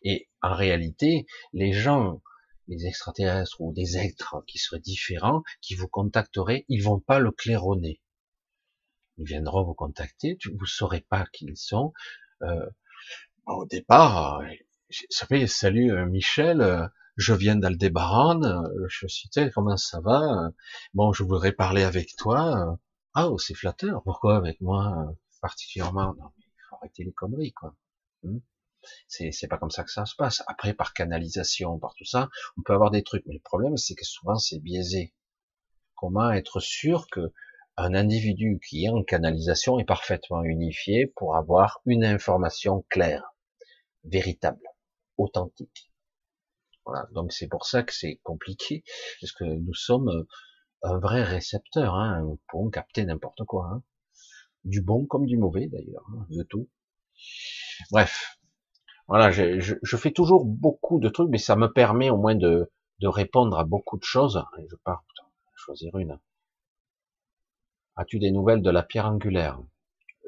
Et 0.02 0.28
en 0.42 0.54
réalité, 0.54 1.26
les 1.52 1.72
gens, 1.72 2.22
les 2.66 2.86
extraterrestres 2.86 3.60
ou 3.60 3.72
des 3.72 3.96
êtres 3.96 4.44
qui 4.46 4.58
seraient 4.58 4.80
différents, 4.80 5.42
qui 5.62 5.74
vous 5.74 5.88
contacteraient, 5.88 6.66
ils 6.68 6.82
vont 6.82 7.00
pas 7.00 7.18
le 7.18 7.32
claironner. 7.32 8.02
Ils 9.16 9.26
viendront 9.26 9.64
vous 9.64 9.74
contacter, 9.74 10.38
vous 10.54 10.66
saurez 10.66 11.00
pas 11.00 11.26
qui 11.32 11.46
ils 11.46 11.56
sont. 11.56 11.92
Euh, 12.42 12.70
au 13.46 13.64
départ, 13.64 14.42
salut 15.46 15.92
euh, 15.92 16.06
Michel, 16.06 16.60
euh, 16.60 16.86
je 17.16 17.34
viens 17.34 17.56
d'Aldébaran, 17.56 18.40
je 18.88 19.06
suis 19.06 19.28
tel, 19.28 19.52
comment 19.52 19.76
ça 19.76 20.00
va 20.00 20.50
Bon, 20.94 21.12
je 21.12 21.24
voudrais 21.24 21.52
parler 21.52 21.82
avec 21.82 22.14
toi. 22.16 22.78
Ah, 23.14 23.28
c'est 23.38 23.54
flatteur. 23.54 24.02
Pourquoi 24.04 24.36
avec 24.36 24.60
moi 24.60 25.14
particulièrement? 25.42 26.14
Non, 26.14 26.30
mais 26.36 26.44
il 26.46 26.62
faut 26.68 26.76
arrêter 26.76 27.04
les 27.04 27.12
conneries, 27.12 27.52
quoi. 27.52 27.74
Hmm? 28.22 28.38
C'est 29.08 29.32
c'est 29.32 29.48
pas 29.48 29.58
comme 29.58 29.70
ça 29.70 29.84
que 29.84 29.90
ça 29.90 30.06
se 30.06 30.14
passe. 30.16 30.42
Après, 30.46 30.74
par 30.74 30.94
canalisation, 30.94 31.78
par 31.78 31.94
tout 31.94 32.04
ça, 32.04 32.30
on 32.56 32.62
peut 32.62 32.72
avoir 32.72 32.90
des 32.90 33.02
trucs, 33.02 33.24
mais 33.26 33.34
le 33.34 33.40
problème, 33.40 33.76
c'est 33.76 33.94
que 33.94 34.04
souvent, 34.04 34.36
c'est 34.36 34.60
biaisé. 34.60 35.14
Comment 35.96 36.30
être 36.32 36.60
sûr 36.60 37.08
que 37.10 37.32
un 37.76 37.94
individu 37.94 38.60
qui 38.66 38.84
est 38.84 38.88
en 38.88 39.02
canalisation 39.02 39.78
est 39.78 39.84
parfaitement 39.84 40.42
unifié 40.44 41.06
pour 41.16 41.36
avoir 41.36 41.80
une 41.86 42.04
information 42.04 42.84
claire, 42.88 43.34
véritable, 44.04 44.62
authentique. 45.18 45.92
Voilà. 46.84 47.06
Donc 47.12 47.32
c'est 47.32 47.48
pour 47.48 47.66
ça 47.66 47.82
que 47.82 47.92
c'est 47.92 48.20
compliqué, 48.22 48.82
parce 49.20 49.32
que 49.32 49.44
nous 49.44 49.74
sommes 49.74 50.26
un 50.82 50.98
vrai 50.98 51.22
récepteur, 51.22 51.94
hein, 51.94 52.20
nous 52.22 52.40
pouvons 52.48 52.70
capter 52.70 53.04
n'importe 53.04 53.44
quoi, 53.44 53.66
hein. 53.72 53.82
du 54.64 54.80
bon 54.80 55.06
comme 55.06 55.26
du 55.26 55.36
mauvais 55.36 55.66
d'ailleurs, 55.66 56.06
hein, 56.14 56.26
de 56.30 56.42
tout. 56.44 56.68
Bref, 57.90 58.38
voilà, 59.08 59.30
je, 59.30 59.58
je, 59.58 59.74
je, 59.82 59.96
fais 59.96 60.12
toujours 60.12 60.44
beaucoup 60.44 61.00
de 61.00 61.08
trucs, 61.08 61.30
mais 61.30 61.38
ça 61.38 61.56
me 61.56 61.72
permet 61.72 62.10
au 62.10 62.16
moins 62.16 62.34
de, 62.34 62.70
répondre 63.02 63.58
à 63.58 63.64
beaucoup 63.64 63.96
de 63.96 64.04
choses. 64.04 64.44
je 64.70 64.76
pars, 64.76 65.02
choisir 65.56 65.96
une. 65.96 66.18
As-tu 67.96 68.18
des 68.18 68.30
nouvelles 68.30 68.62
de 68.62 68.70
la 68.70 68.82
pierre 68.82 69.06
angulaire? 69.06 69.60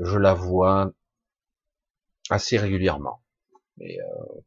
Je 0.01 0.16
la 0.18 0.34
vois 0.34 0.93
assez 2.30 2.57
régulièrement. 2.57 3.22
Mais 3.76 3.99
euh, 4.01 4.05
euh, 4.05 4.41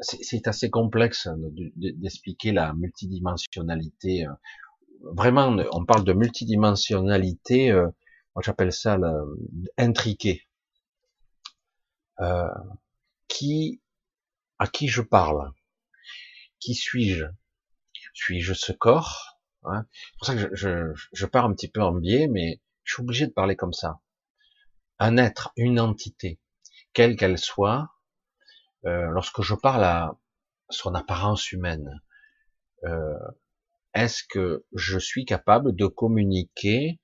c'est 0.00 0.48
assez 0.48 0.70
complexe 0.70 1.28
d'expliquer 1.76 2.52
la 2.52 2.74
multidimensionnalité. 2.74 4.26
Euh. 4.26 4.32
Vraiment, 5.16 5.56
on 5.72 5.84
parle 5.86 6.04
de 6.04 6.12
multidimensionnalité. 6.12 7.72
moi, 7.72 8.42
j'appelle 8.42 8.72
ça 8.72 8.98
intriqué. 9.78 10.46
qui, 13.28 13.80
à 14.58 14.66
qui 14.66 14.88
je 14.88 15.02
parle? 15.02 15.52
Qui 16.58 16.74
suis-je? 16.74 17.24
Suis-je 18.12 18.52
ce 18.52 18.72
corps? 18.72 19.40
Hein? 19.64 19.86
c'est 19.92 20.18
pour 20.18 20.26
ça 20.26 20.34
que 20.36 20.54
je, 20.54 21.26
pars 21.26 21.44
un 21.44 21.54
petit 21.54 21.68
peu 21.68 21.82
en 21.82 21.92
biais, 21.92 22.28
mais 22.28 22.60
je 22.84 22.94
suis 22.94 23.02
obligé 23.02 23.26
de 23.26 23.32
parler 23.32 23.56
comme 23.56 23.72
ça. 23.72 24.00
Un 24.98 25.16
être, 25.16 25.52
une 25.56 25.80
entité, 25.80 26.40
quelle 26.92 27.16
qu'elle 27.16 27.38
soit, 27.38 27.90
euh, 28.86 29.06
lorsque 29.10 29.42
je 29.42 29.54
parle 29.54 29.84
à 29.84 30.16
son 30.68 30.94
apparence 30.94 31.52
humaine, 31.52 32.00
euh, 32.84 33.18
est-ce 33.94 34.22
que 34.28 34.64
je 34.72 34.98
suis 34.98 35.24
capable 35.24 35.74
de 35.74 35.86
communiquer 35.86 37.00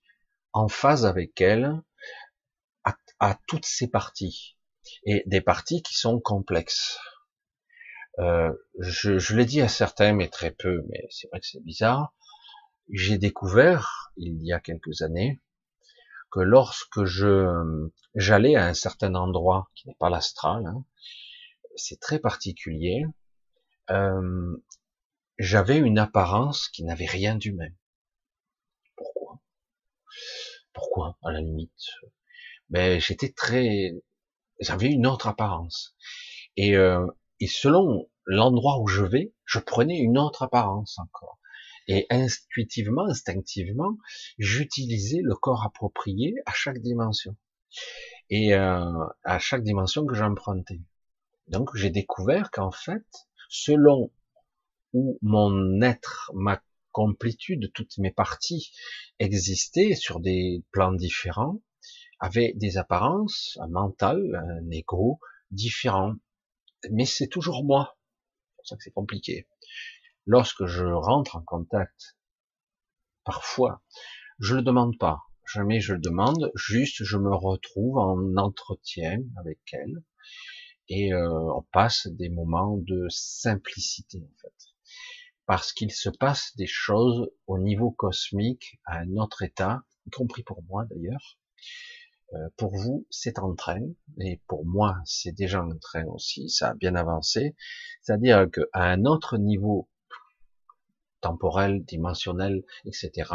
en 0.52 0.68
phase 0.68 1.04
avec 1.04 1.40
elle 1.40 1.80
à, 3.18 3.38
toutes 3.46 3.64
ces 3.64 3.88
parties 3.88 4.58
et 5.04 5.22
des 5.26 5.40
parties 5.40 5.82
qui 5.82 5.94
sont 5.94 6.20
complexes? 6.20 6.98
Euh, 8.18 8.52
je, 8.78 9.18
je 9.18 9.34
l'ai 9.34 9.46
dit 9.46 9.62
à 9.62 9.68
certains, 9.68 10.12
mais 10.12 10.28
très 10.28 10.50
peu, 10.50 10.82
mais 10.90 11.06
c'est 11.10 11.28
vrai 11.28 11.40
que 11.40 11.46
c'est 11.46 11.64
bizarre 11.64 12.14
j'ai 12.90 13.18
découvert 13.18 14.12
il 14.16 14.44
y 14.44 14.52
a 14.52 14.60
quelques 14.60 15.02
années 15.02 15.40
que 16.30 16.40
lorsque 16.40 17.04
je 17.04 17.88
j'allais 18.14 18.56
à 18.56 18.66
un 18.66 18.74
certain 18.74 19.14
endroit 19.14 19.70
qui 19.74 19.88
n'est 19.88 19.96
pas 19.98 20.10
l'astral, 20.10 20.66
hein, 20.66 20.84
c'est 21.76 22.00
très 22.00 22.18
particulier, 22.18 23.04
euh, 23.90 24.56
j'avais 25.38 25.78
une 25.78 25.98
apparence 25.98 26.68
qui 26.68 26.84
n'avait 26.84 27.06
rien 27.06 27.36
d'humain. 27.36 27.70
Pourquoi? 28.96 29.40
Pourquoi 30.72 31.18
à 31.22 31.32
la 31.32 31.40
limite? 31.40 31.70
Mais 32.70 32.94
ben, 32.94 33.00
j'étais 33.00 33.32
très, 33.32 33.92
j'avais 34.60 34.88
une 34.88 35.06
autre 35.06 35.28
apparence. 35.28 35.94
Et, 36.56 36.76
euh, 36.76 37.06
et 37.40 37.46
selon 37.46 38.08
l'endroit 38.24 38.80
où 38.80 38.86
je 38.88 39.02
vais, 39.02 39.34
je 39.44 39.58
prenais 39.58 39.98
une 39.98 40.18
autre 40.18 40.42
apparence 40.42 40.98
encore. 40.98 41.38
Et 41.88 42.06
intuitivement, 42.10 43.06
instinctivement, 43.06 43.96
j'utilisais 44.38 45.20
le 45.22 45.36
corps 45.36 45.64
approprié 45.64 46.34
à 46.46 46.52
chaque 46.52 46.78
dimension. 46.78 47.36
Et 48.30 48.54
euh, 48.54 49.06
à 49.22 49.38
chaque 49.38 49.62
dimension 49.62 50.04
que 50.04 50.14
j'empruntais. 50.14 50.80
Donc 51.48 51.74
j'ai 51.74 51.90
découvert 51.90 52.50
qu'en 52.50 52.70
fait, 52.70 53.06
selon 53.48 54.12
où 54.92 55.18
mon 55.22 55.80
être, 55.82 56.30
ma 56.34 56.62
complétude, 56.92 57.70
toutes 57.74 57.98
mes 57.98 58.10
parties 58.10 58.72
existaient 59.18 59.94
sur 59.94 60.20
des 60.20 60.64
plans 60.72 60.92
différents, 60.92 61.60
avaient 62.18 62.54
des 62.56 62.78
apparences, 62.78 63.58
un 63.60 63.68
mental, 63.68 64.34
un 64.34 64.70
ego 64.70 65.20
différent. 65.50 66.14
Mais 66.90 67.04
c'est 67.04 67.28
toujours 67.28 67.64
moi. 67.64 67.98
C'est 68.48 68.56
pour 68.56 68.66
ça 68.66 68.76
que 68.76 68.82
c'est 68.82 68.92
compliqué 68.92 69.46
lorsque 70.26 70.66
je 70.66 70.84
rentre 70.84 71.36
en 71.36 71.42
contact, 71.42 72.16
parfois, 73.24 73.82
je 74.38 74.56
le 74.56 74.62
demande 74.62 74.98
pas, 74.98 75.20
jamais 75.52 75.80
je 75.80 75.94
le 75.94 76.00
demande, 76.00 76.50
juste 76.54 77.04
je 77.04 77.16
me 77.16 77.34
retrouve 77.34 77.98
en 77.98 78.36
entretien 78.36 79.20
avec 79.38 79.60
elle 79.72 80.02
et 80.88 81.12
euh, 81.12 81.52
on 81.54 81.62
passe 81.72 82.06
des 82.08 82.28
moments 82.28 82.76
de 82.76 83.06
simplicité 83.08 84.22
en 84.22 84.36
fait, 84.40 84.54
parce 85.46 85.72
qu'il 85.72 85.92
se 85.92 86.08
passe 86.08 86.56
des 86.56 86.66
choses 86.66 87.30
au 87.46 87.58
niveau 87.58 87.90
cosmique 87.90 88.78
à 88.84 88.98
un 88.98 89.16
autre 89.16 89.42
état, 89.42 89.82
y 90.06 90.10
compris 90.10 90.42
pour 90.42 90.62
moi 90.64 90.86
d'ailleurs. 90.90 91.38
Euh, 92.34 92.48
pour 92.56 92.74
vous, 92.74 93.06
c'est 93.08 93.38
en 93.38 93.54
train, 93.54 93.82
et 94.18 94.40
pour 94.48 94.66
moi, 94.66 94.96
c'est 95.04 95.30
déjà 95.30 95.62
en 95.62 95.78
train 95.78 96.04
aussi, 96.06 96.48
ça 96.50 96.70
a 96.70 96.74
bien 96.74 96.96
avancé. 96.96 97.54
C'est-à-dire 98.02 98.48
qu'à 98.50 98.82
un 98.82 99.04
autre 99.04 99.38
niveau 99.38 99.88
temporel, 101.20 101.84
dimensionnel, 101.84 102.64
etc. 102.84 103.30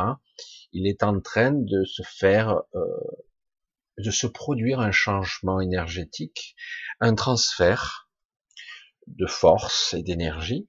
Il 0.71 0.87
est 0.87 1.03
en 1.03 1.19
train 1.19 1.51
de 1.51 1.83
se 1.83 2.03
faire, 2.03 2.61
euh, 2.75 2.87
de 4.01 4.11
se 4.11 4.27
produire 4.27 4.79
un 4.79 4.91
changement 4.91 5.61
énergétique, 5.61 6.55
un 6.99 7.15
transfert 7.15 8.09
de 9.07 9.25
force 9.25 9.93
et 9.93 10.03
d'énergie. 10.03 10.67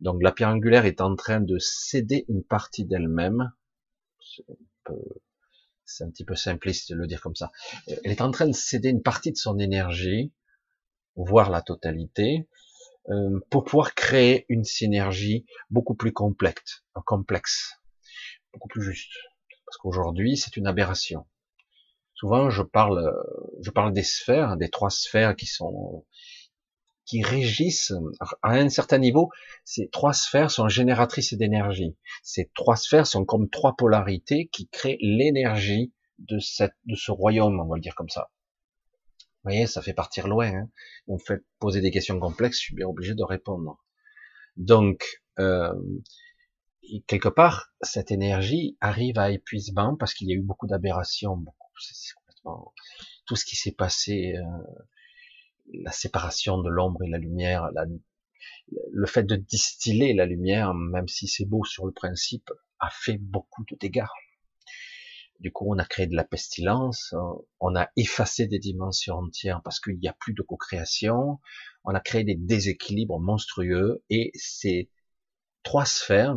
Donc 0.00 0.22
la 0.22 0.32
pierre 0.32 0.48
angulaire 0.48 0.86
est 0.86 1.00
en 1.00 1.14
train 1.14 1.40
de 1.40 1.58
céder 1.58 2.24
une 2.28 2.42
partie 2.42 2.84
d'elle-même. 2.84 3.52
C'est 5.84 6.04
un 6.04 6.10
petit 6.10 6.24
peu 6.24 6.34
simpliste 6.34 6.90
de 6.90 6.96
le 6.96 7.06
dire 7.06 7.20
comme 7.20 7.36
ça. 7.36 7.50
Elle 7.86 8.12
est 8.12 8.22
en 8.22 8.30
train 8.30 8.46
de 8.46 8.52
céder 8.52 8.88
une 8.88 9.02
partie 9.02 9.32
de 9.32 9.36
son 9.36 9.58
énergie, 9.58 10.32
voire 11.16 11.50
la 11.50 11.62
totalité, 11.62 12.48
euh, 13.08 13.40
pour 13.50 13.64
pouvoir 13.64 13.94
créer 13.94 14.46
une 14.48 14.64
synergie 14.64 15.46
beaucoup 15.68 15.94
plus 15.94 16.12
complexe, 16.12 16.84
complexe, 17.06 17.74
beaucoup 18.52 18.68
plus 18.68 18.82
juste. 18.82 19.12
Parce 19.66 19.78
qu'aujourd'hui, 19.78 20.36
c'est 20.36 20.56
une 20.56 20.66
aberration. 20.66 21.26
Souvent, 22.20 22.50
je 22.50 22.62
parle, 22.62 22.98
euh, 22.98 23.12
je 23.62 23.70
parle 23.70 23.94
des 23.94 24.02
sphères, 24.02 24.58
des 24.58 24.68
trois 24.68 24.90
sphères 24.90 25.34
qui 25.34 25.46
sont, 25.46 26.04
qui 27.06 27.22
régissent 27.22 27.94
à 28.42 28.50
un 28.50 28.68
certain 28.68 28.98
niveau. 28.98 29.30
Ces 29.64 29.88
trois 29.88 30.12
sphères 30.12 30.50
sont 30.50 30.68
génératrices 30.68 31.32
d'énergie. 31.32 31.96
Ces 32.22 32.50
trois 32.54 32.76
sphères 32.76 33.06
sont 33.06 33.24
comme 33.24 33.48
trois 33.48 33.74
polarités 33.74 34.50
qui 34.52 34.68
créent 34.68 34.98
l'énergie 35.00 35.94
de 36.18 36.38
cette, 36.40 36.74
de 36.84 36.94
ce 36.94 37.10
royaume, 37.10 37.58
on 37.58 37.66
va 37.66 37.76
le 37.76 37.80
dire 37.80 37.94
comme 37.94 38.10
ça. 38.10 38.30
Vous 39.42 39.52
voyez, 39.52 39.66
ça 39.66 39.80
fait 39.80 39.94
partir 39.94 40.28
loin. 40.28 40.48
Hein. 40.48 40.68
On 41.06 41.16
fait 41.16 41.42
poser 41.58 41.80
des 41.80 41.90
questions 41.90 42.20
complexes, 42.20 42.58
je 42.58 42.64
suis 42.64 42.74
bien 42.74 42.86
obligé 42.86 43.14
de 43.14 43.24
répondre. 43.24 43.82
Donc, 44.58 45.22
euh, 45.38 45.72
quelque 47.06 47.30
part, 47.30 47.72
cette 47.80 48.10
énergie 48.10 48.76
arrive 48.82 49.18
à 49.18 49.30
épuisement 49.30 49.96
parce 49.96 50.12
qu'il 50.12 50.28
y 50.28 50.34
a 50.34 50.36
eu 50.36 50.42
beaucoup 50.42 50.66
d'aberrations, 50.66 51.42
tout 53.26 53.36
ce 53.36 53.44
qui 53.44 53.56
s'est 53.56 53.72
passé, 53.72 54.34
euh, 54.36 54.42
la 55.72 55.92
séparation 55.92 56.58
de 56.58 56.68
l'ombre 56.68 57.02
et 57.02 57.08
la 57.08 57.18
lumière, 57.18 57.70
la, 57.72 57.84
le 58.92 59.06
fait 59.06 59.24
de 59.24 59.36
distiller 59.36 60.14
la 60.14 60.26
lumière, 60.26 60.74
même 60.74 61.08
si 61.08 61.28
c'est 61.28 61.44
beau 61.44 61.64
sur 61.64 61.86
le 61.86 61.92
principe, 61.92 62.50
a 62.78 62.90
fait 62.90 63.18
beaucoup 63.18 63.64
de 63.70 63.76
dégâts. 63.76 64.04
Du 65.40 65.52
coup, 65.52 65.72
on 65.72 65.78
a 65.78 65.84
créé 65.84 66.06
de 66.06 66.14
la 66.14 66.24
pestilence, 66.24 67.14
on 67.60 67.74
a 67.74 67.88
effacé 67.96 68.46
des 68.46 68.58
dimensions 68.58 69.16
entières 69.16 69.62
parce 69.62 69.80
qu'il 69.80 69.98
n'y 69.98 70.08
a 70.08 70.12
plus 70.12 70.34
de 70.34 70.42
co-création, 70.42 71.40
on 71.84 71.94
a 71.94 72.00
créé 72.00 72.24
des 72.24 72.34
déséquilibres 72.34 73.18
monstrueux 73.18 74.04
et 74.10 74.32
ces 74.34 74.90
trois 75.62 75.86
sphères, 75.86 76.36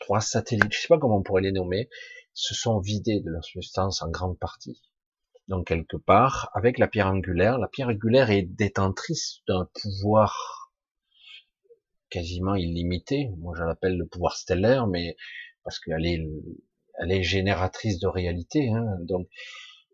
trois 0.00 0.20
satellites, 0.20 0.72
je 0.72 0.78
sais 0.78 0.88
pas 0.88 0.98
comment 0.98 1.16
on 1.16 1.22
pourrait 1.22 1.42
les 1.42 1.52
nommer, 1.52 1.88
se 2.34 2.54
sont 2.54 2.80
vidés 2.80 3.20
de 3.20 3.30
leur 3.30 3.44
substance 3.44 4.02
en 4.02 4.10
grande 4.10 4.38
partie. 4.38 4.82
Donc 5.48 5.68
quelque 5.68 5.96
part, 5.96 6.50
avec 6.54 6.78
la 6.78 6.88
pierre 6.88 7.06
angulaire, 7.06 7.58
la 7.58 7.68
pierre 7.68 7.88
angulaire 7.88 8.30
est 8.30 8.42
détentrice 8.42 9.40
d'un 9.46 9.68
pouvoir 9.80 10.72
quasiment 12.10 12.54
illimitée. 12.54 13.30
Moi, 13.38 13.54
je 13.56 13.64
l'appelle 13.64 13.96
le 13.96 14.06
pouvoir 14.06 14.36
stellaire, 14.36 14.86
mais 14.86 15.16
parce 15.64 15.78
qu'elle 15.78 16.06
est, 16.06 16.24
elle 17.00 17.12
est 17.12 17.22
génératrice 17.22 17.98
de 17.98 18.06
réalité. 18.06 18.70
Hein, 18.70 18.86
donc, 19.00 19.28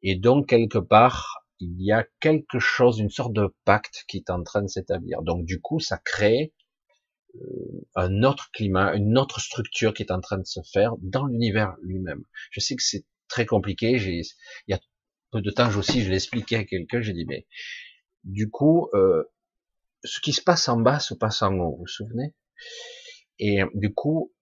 et 0.02 0.16
donc 0.16 0.48
quelque 0.48 0.78
part, 0.78 1.44
il 1.60 1.82
y 1.82 1.92
a 1.92 2.06
quelque 2.20 2.58
chose, 2.58 2.98
une 2.98 3.10
sorte 3.10 3.32
de 3.32 3.54
pacte 3.64 4.04
qui 4.08 4.18
est 4.18 4.30
en 4.30 4.42
train 4.42 4.62
de 4.62 4.68
s'établir. 4.68 5.22
Donc 5.22 5.44
du 5.44 5.60
coup, 5.60 5.80
ça 5.80 5.98
crée 5.98 6.52
un 7.94 8.22
autre 8.22 8.50
climat, 8.52 8.94
une 8.94 9.18
autre 9.18 9.40
structure 9.40 9.94
qui 9.94 10.02
est 10.02 10.12
en 10.12 10.20
train 10.20 10.38
de 10.38 10.46
se 10.46 10.60
faire 10.72 10.94
dans 10.98 11.26
l'univers 11.26 11.74
lui-même. 11.82 12.24
Je 12.50 12.60
sais 12.60 12.76
que 12.76 12.82
c'est 12.82 13.04
très 13.28 13.46
compliqué. 13.46 13.98
J'ai, 13.98 14.22
il 14.66 14.72
y 14.72 14.74
a 14.74 14.80
peu 15.30 15.40
de 15.40 15.50
temps 15.50 15.74
aussi, 15.76 16.02
je 16.02 16.10
l'expliquais 16.10 16.56
à 16.56 16.64
quelqu'un. 16.64 17.00
J'ai 17.00 17.12
dit 17.12 17.26
mais 17.26 17.46
du 18.24 18.50
coup, 18.50 18.88
euh, 18.94 19.24
ce 20.04 20.20
qui 20.20 20.32
se 20.32 20.42
passe 20.42 20.68
en 20.68 20.78
bas 20.78 21.00
se 21.00 21.14
passe 21.14 21.42
en 21.42 21.54
haut. 21.54 21.72
Vous 21.72 21.78
vous 21.80 21.86
souvenez? 21.86 22.34
Et 23.38 23.60
du 23.74 23.94
coup, 23.94 24.34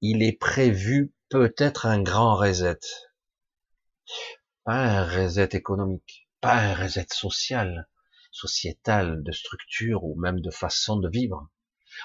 il 0.00 0.22
est 0.22 0.38
prévu 0.38 1.12
peut-être 1.28 1.86
un 1.86 2.02
grand 2.02 2.36
reset. 2.36 2.78
Pas 4.64 4.74
un 4.74 5.04
reset 5.04 5.50
économique, 5.52 6.28
pas 6.40 6.54
un 6.54 6.74
reset 6.74 7.06
social, 7.10 7.88
sociétal, 8.30 9.22
de 9.22 9.32
structure 9.32 10.04
ou 10.04 10.18
même 10.18 10.40
de 10.40 10.50
façon 10.50 10.96
de 10.96 11.08
vivre. 11.08 11.50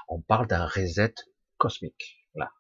On 0.08 0.22
parle 0.22 0.48
d'un 0.48 0.66
reset 0.66 1.16
cosmique. 1.58 2.18
Là. 2.34 2.52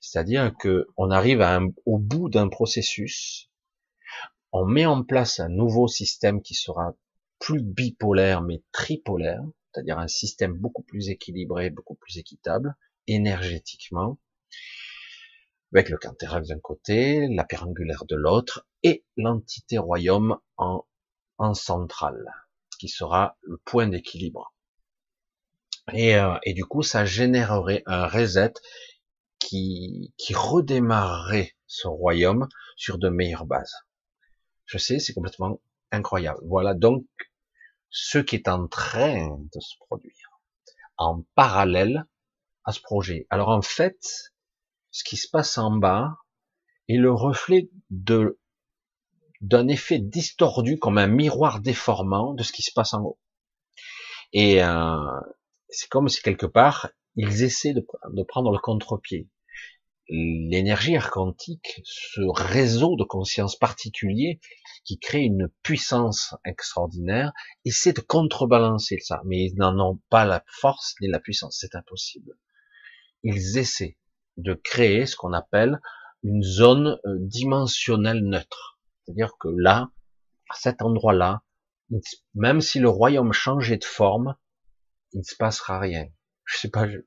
C'est-à-dire 0.00 0.52
que 0.58 0.86
on 0.96 1.10
arrive 1.10 1.44
au 1.86 1.98
bout 1.98 2.28
d'un 2.28 2.48
processus, 2.48 3.50
on 4.52 4.66
met 4.66 4.86
en 4.86 5.04
place 5.04 5.40
un 5.40 5.48
nouveau 5.48 5.88
système 5.88 6.42
qui 6.42 6.54
sera 6.54 6.94
plus 7.38 7.62
bipolaire 7.62 8.42
mais 8.42 8.62
tripolaire, 8.72 9.42
c'est-à-dire 9.72 9.98
un 9.98 10.08
système 10.08 10.54
beaucoup 10.54 10.82
plus 10.82 11.08
équilibré, 11.08 11.70
beaucoup 11.70 11.94
plus 11.94 12.18
équitable, 12.18 12.76
énergétiquement, 13.06 14.18
avec 15.72 15.88
le 15.88 15.98
quintérax 15.98 16.48
d'un 16.48 16.58
côté, 16.58 17.28
la 17.28 17.44
pérangulaire 17.44 18.04
de 18.06 18.16
l'autre, 18.16 18.66
et 18.82 19.04
l'entité 19.16 19.78
royaume 19.78 20.38
en, 20.56 20.84
en 21.38 21.54
centrale, 21.54 22.24
qui 22.78 22.88
sera 22.88 23.38
le 23.42 23.58
point 23.58 23.86
d'équilibre. 23.86 24.54
Et, 25.94 26.16
euh, 26.16 26.34
et, 26.44 26.54
du 26.54 26.64
coup, 26.64 26.82
ça 26.82 27.04
générerait 27.04 27.82
un 27.86 28.06
reset 28.06 28.52
qui, 29.38 30.12
qui 30.16 30.34
redémarrerait 30.34 31.56
ce 31.66 31.88
royaume 31.88 32.48
sur 32.76 32.98
de 32.98 33.08
meilleures 33.08 33.46
bases. 33.46 33.74
Je 34.66 34.78
sais, 34.78 34.98
c'est 34.98 35.12
complètement 35.12 35.60
incroyable. 35.90 36.40
Voilà 36.44 36.74
donc 36.74 37.04
ce 37.90 38.18
qui 38.18 38.36
est 38.36 38.48
en 38.48 38.68
train 38.68 39.38
de 39.52 39.60
se 39.60 39.76
produire 39.80 40.40
en 40.96 41.24
parallèle 41.34 42.04
à 42.64 42.72
ce 42.72 42.80
projet. 42.80 43.26
Alors 43.30 43.48
en 43.48 43.62
fait, 43.62 44.32
ce 44.90 45.02
qui 45.02 45.16
se 45.16 45.28
passe 45.28 45.58
en 45.58 45.76
bas 45.76 46.16
est 46.88 46.96
le 46.96 47.12
reflet 47.12 47.70
de 47.90 48.38
d'un 49.40 49.68
effet 49.68 49.98
distordu 49.98 50.78
comme 50.78 50.98
un 50.98 51.06
miroir 51.06 51.60
déformant 51.60 52.34
de 52.34 52.42
ce 52.42 52.52
qui 52.52 52.60
se 52.60 52.72
passe 52.72 52.92
en 52.92 53.02
haut. 53.02 53.18
Et 54.34 54.62
euh, 54.62 55.20
c'est 55.70 55.88
comme 55.88 56.08
si 56.08 56.22
quelque 56.22 56.46
part 56.46 56.90
ils 57.16 57.42
essaient 57.42 57.74
de, 57.74 57.84
prendre 58.22 58.52
le 58.52 58.58
contre-pied. 58.58 59.28
L'énergie 60.08 60.96
archontique, 60.96 61.80
ce 61.84 62.20
réseau 62.32 62.96
de 62.96 63.04
conscience 63.04 63.56
particulier 63.56 64.40
qui 64.84 64.98
crée 64.98 65.22
une 65.22 65.48
puissance 65.62 66.34
extraordinaire, 66.44 67.32
essaie 67.64 67.92
de 67.92 68.00
contrebalancer 68.00 68.98
ça, 68.98 69.22
mais 69.24 69.44
ils 69.44 69.56
n'en 69.56 69.78
ont 69.78 70.00
pas 70.08 70.24
la 70.24 70.44
force 70.48 70.94
ni 71.00 71.08
la 71.08 71.20
puissance, 71.20 71.58
c'est 71.60 71.76
impossible. 71.76 72.36
Ils 73.22 73.58
essaient 73.58 73.98
de 74.36 74.54
créer 74.54 75.06
ce 75.06 75.16
qu'on 75.16 75.32
appelle 75.32 75.80
une 76.22 76.42
zone 76.42 76.98
euh, 77.06 77.16
dimensionnelle 77.20 78.24
neutre. 78.24 78.78
C'est-à-dire 79.04 79.36
que 79.38 79.48
là, 79.48 79.90
à 80.48 80.54
cet 80.54 80.82
endroit-là, 80.82 81.42
même 82.34 82.60
si 82.60 82.78
le 82.78 82.88
royaume 82.88 83.32
changeait 83.32 83.76
de 83.76 83.84
forme, 83.84 84.36
il 85.12 85.18
ne 85.18 85.24
se 85.24 85.36
passera 85.36 85.78
rien. 85.78 86.06
Je 86.44 86.58
sais 86.58 86.70
pas, 86.70 86.88
je, 86.88 86.98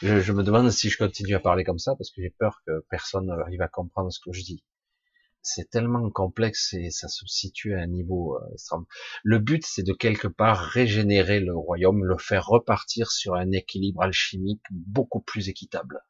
je, 0.00 0.32
me 0.32 0.42
demande 0.42 0.70
si 0.70 0.90
je 0.90 0.98
continue 0.98 1.34
à 1.34 1.40
parler 1.40 1.64
comme 1.64 1.78
ça 1.78 1.94
parce 1.96 2.10
que 2.10 2.20
j'ai 2.20 2.30
peur 2.30 2.62
que 2.66 2.84
personne 2.90 3.26
n'arrive 3.26 3.62
à 3.62 3.68
comprendre 3.68 4.12
ce 4.12 4.18
que 4.18 4.32
je 4.32 4.42
dis. 4.42 4.64
C'est 5.40 5.70
tellement 5.70 6.08
complexe 6.10 6.72
et 6.74 6.90
ça 6.90 7.08
se 7.08 7.26
situe 7.26 7.74
à 7.74 7.80
un 7.80 7.86
niveau 7.86 8.36
euh, 8.36 8.52
extrême. 8.52 8.84
Le 9.24 9.38
but, 9.38 9.64
c'est 9.66 9.82
de 9.82 9.92
quelque 9.92 10.28
part 10.28 10.58
régénérer 10.58 11.40
le 11.40 11.56
royaume, 11.56 12.04
le 12.04 12.18
faire 12.18 12.46
repartir 12.46 13.10
sur 13.10 13.34
un 13.34 13.50
équilibre 13.50 14.02
alchimique 14.02 14.62
beaucoup 14.70 15.20
plus 15.20 15.48
équitable 15.48 16.00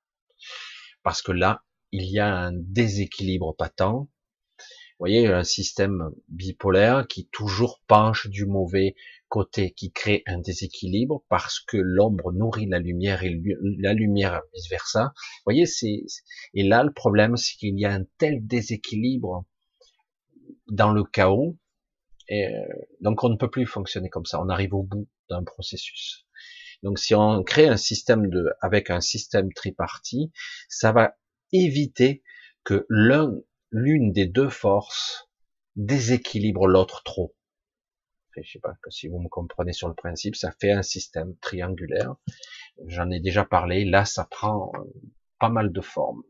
parce 1.02 1.22
que 1.22 1.32
là, 1.32 1.64
il 1.90 2.04
y 2.04 2.18
a 2.18 2.34
un 2.34 2.52
déséquilibre 2.52 3.54
patent. 3.56 4.08
Voyez, 5.02 5.26
un 5.26 5.42
système 5.42 6.12
bipolaire 6.28 7.08
qui 7.08 7.26
toujours 7.32 7.82
penche 7.88 8.28
du 8.28 8.46
mauvais 8.46 8.94
côté, 9.28 9.72
qui 9.72 9.90
crée 9.90 10.22
un 10.26 10.38
déséquilibre 10.38 11.24
parce 11.28 11.58
que 11.58 11.76
l'ombre 11.76 12.30
nourrit 12.30 12.68
la 12.68 12.78
lumière 12.78 13.24
et 13.24 13.36
la 13.80 13.94
lumière 13.94 14.42
vice 14.54 14.70
versa. 14.70 15.12
Voyez, 15.44 15.66
c'est 15.66 16.04
et 16.54 16.62
là 16.62 16.84
le 16.84 16.92
problème, 16.92 17.36
c'est 17.36 17.56
qu'il 17.56 17.80
y 17.80 17.84
a 17.84 17.92
un 17.92 18.04
tel 18.18 18.46
déséquilibre 18.46 19.44
dans 20.68 20.92
le 20.92 21.02
chaos, 21.02 21.58
et 22.28 22.46
euh, 22.46 22.62
donc 23.00 23.24
on 23.24 23.28
ne 23.28 23.36
peut 23.36 23.50
plus 23.50 23.66
fonctionner 23.66 24.08
comme 24.08 24.24
ça. 24.24 24.40
On 24.40 24.48
arrive 24.48 24.72
au 24.72 24.84
bout 24.84 25.08
d'un 25.28 25.42
processus. 25.42 26.28
Donc 26.84 27.00
si 27.00 27.16
on 27.16 27.42
crée 27.42 27.66
un 27.66 27.76
système 27.76 28.30
de, 28.30 28.50
avec 28.60 28.88
un 28.88 29.00
système 29.00 29.52
tripartite, 29.52 30.32
ça 30.68 30.92
va 30.92 31.16
éviter 31.50 32.22
que 32.62 32.86
l'un, 32.88 33.34
l'une 33.72 34.12
des 34.12 34.26
deux 34.26 34.50
forces 34.50 35.28
déséquilibre 35.76 36.66
l'autre 36.66 37.02
trop. 37.04 37.34
Je 38.36 38.50
sais 38.50 38.60
pas 38.60 38.74
si 38.88 39.08
vous 39.08 39.18
me 39.18 39.28
comprenez 39.28 39.72
sur 39.72 39.88
le 39.88 39.94
principe, 39.94 40.36
ça 40.36 40.52
fait 40.60 40.72
un 40.72 40.82
système 40.82 41.36
triangulaire. 41.38 42.14
J'en 42.86 43.10
ai 43.10 43.20
déjà 43.20 43.44
parlé. 43.44 43.84
Là, 43.84 44.04
ça 44.04 44.24
prend 44.24 44.72
pas 45.38 45.50
mal 45.50 45.72
de 45.72 45.80
formes. 45.80 46.22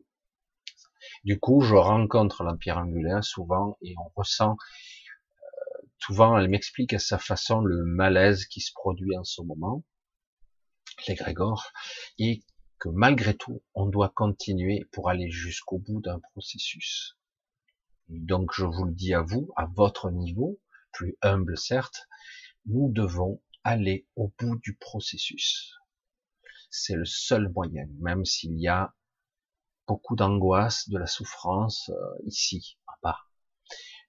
Du 1.24 1.38
coup, 1.38 1.60
je 1.60 1.74
rencontre 1.74 2.42
l'empire 2.42 2.78
angulaire 2.78 3.22
souvent 3.22 3.76
et 3.82 3.94
on 3.98 4.10
ressent 4.16 4.56
euh, 4.56 5.86
souvent, 5.98 6.36
elle 6.36 6.48
m'explique 6.48 6.94
à 6.94 6.98
sa 6.98 7.18
façon 7.18 7.60
le 7.60 7.84
malaise 7.84 8.46
qui 8.46 8.60
se 8.60 8.72
produit 8.72 9.16
en 9.16 9.24
ce 9.24 9.42
moment 9.42 9.84
l'égrégore, 11.08 11.72
et 12.18 12.42
que 12.78 12.88
malgré 12.88 13.36
tout, 13.36 13.62
on 13.74 13.86
doit 13.86 14.12
continuer 14.14 14.84
pour 14.92 15.08
aller 15.08 15.30
jusqu'au 15.30 15.78
bout 15.78 16.00
d'un 16.00 16.20
processus. 16.32 17.16
Donc 18.20 18.52
je 18.54 18.64
vous 18.64 18.84
le 18.84 18.92
dis 18.92 19.14
à 19.14 19.22
vous, 19.22 19.50
à 19.56 19.66
votre 19.66 20.10
niveau, 20.10 20.60
plus 20.92 21.16
humble 21.22 21.56
certes, 21.56 22.08
nous 22.66 22.92
devons 22.92 23.42
aller 23.64 24.06
au 24.16 24.32
bout 24.38 24.56
du 24.56 24.76
processus. 24.76 25.74
C'est 26.70 26.94
le 26.94 27.06
seul 27.06 27.48
moyen, 27.48 27.86
même 28.00 28.24
s'il 28.24 28.58
y 28.58 28.68
a 28.68 28.94
beaucoup 29.86 30.14
d'angoisse, 30.14 30.88
de 30.88 30.98
la 30.98 31.06
souffrance 31.06 31.88
euh, 31.90 32.18
ici, 32.26 32.78
bas. 33.02 33.18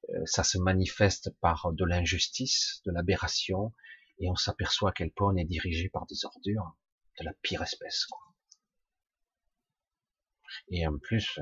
Euh, 0.09 0.25
ça 0.25 0.43
se 0.43 0.57
manifeste 0.57 1.31
par 1.39 1.71
de 1.71 1.85
l'injustice, 1.85 2.81
de 2.85 2.91
l'aberration, 2.91 3.73
et 4.19 4.29
on 4.29 4.35
s'aperçoit 4.35 4.89
à 4.89 4.93
quel 4.93 5.11
point 5.11 5.33
on 5.33 5.37
est 5.37 5.45
dirigé 5.45 5.89
par 5.89 6.05
des 6.07 6.25
ordures 6.25 6.75
de 7.19 7.25
la 7.25 7.33
pire 7.41 7.61
espèce. 7.61 8.07
Et 10.69 10.85
en 10.85 10.97
plus, 10.97 11.39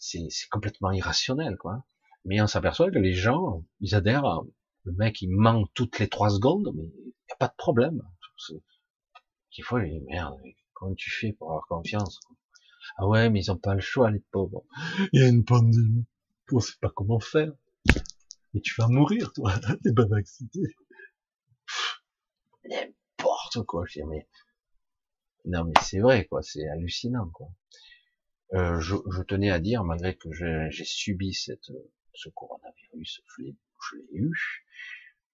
c'est 0.00 0.48
complètement 0.50 0.90
irrationnel, 0.90 1.56
quoi. 1.56 1.84
Mais 2.24 2.40
on 2.40 2.46
s'aperçoit 2.46 2.90
que 2.90 2.98
les 2.98 3.14
gens, 3.14 3.64
ils 3.80 3.94
adhèrent. 3.94 4.42
Le 4.84 4.92
mec, 4.92 5.22
il 5.22 5.30
ment 5.30 5.66
toutes 5.74 5.98
les 5.98 6.08
trois 6.08 6.30
secondes, 6.30 6.72
mais 6.74 6.84
il 6.84 7.04
n'y 7.06 7.32
a 7.32 7.36
pas 7.36 7.48
de 7.48 7.56
problème. 7.56 8.02
Des 9.56 9.62
fois, 9.62 9.84
il 9.84 10.00
dit, 10.00 10.04
merde, 10.06 10.36
comment 10.72 10.94
tu 10.94 11.10
fais 11.10 11.32
pour 11.32 11.50
avoir 11.50 11.66
confiance 11.66 12.20
Ah 12.96 13.06
ouais, 13.06 13.30
mais 13.30 13.40
ils 13.40 13.50
ont 13.50 13.58
pas 13.58 13.74
le 13.74 13.80
choix, 13.80 14.10
les 14.10 14.22
pauvres. 14.30 14.64
Il 15.12 15.20
y 15.20 15.24
a 15.24 15.28
une 15.28 15.44
pandémie. 15.44 16.06
On 16.52 16.60
sait 16.60 16.78
pas 16.80 16.90
comment 16.94 17.20
faire. 17.20 17.52
Mais 18.54 18.60
tu 18.60 18.74
vas 18.78 18.88
mourir, 18.88 19.32
toi. 19.32 19.54
T'es 19.84 19.92
pas 19.94 20.06
vacciné 20.06 20.48
n'importe 22.68 23.62
quoi. 23.66 23.84
Je 23.86 24.00
dis, 24.00 24.06
mais, 24.06 24.26
non, 25.44 25.64
mais 25.64 25.72
c'est 25.82 26.00
vrai, 26.00 26.26
quoi, 26.26 26.42
c'est 26.42 26.66
hallucinant, 26.68 27.28
quoi. 27.30 27.48
Euh, 28.54 28.80
je, 28.80 28.96
je, 29.10 29.22
tenais 29.22 29.50
à 29.50 29.58
dire, 29.60 29.82
malgré 29.82 30.14
que 30.16 30.30
j'ai 30.32 30.84
subi 30.84 31.32
cette, 31.32 31.72
ce 32.14 32.28
coronavirus, 32.28 33.22
je 33.38 33.42
l'ai 33.96 34.06
eu, 34.12 34.66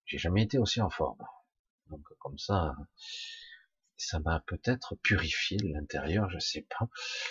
j'ai 0.07 0.19
jamais 0.19 0.43
été 0.43 0.59
aussi 0.59 0.81
en 0.81 0.91
forme. 0.91 1.25
Donc, 1.91 2.07
comme 2.19 2.39
ça, 2.39 2.77
ça 3.97 4.21
m'a 4.21 4.41
peut-être 4.47 4.95
purifié 5.03 5.57
de 5.57 5.69
l'intérieur, 5.69 6.31
je 6.31 6.39
sais 6.39 6.66
pas, 6.79 6.89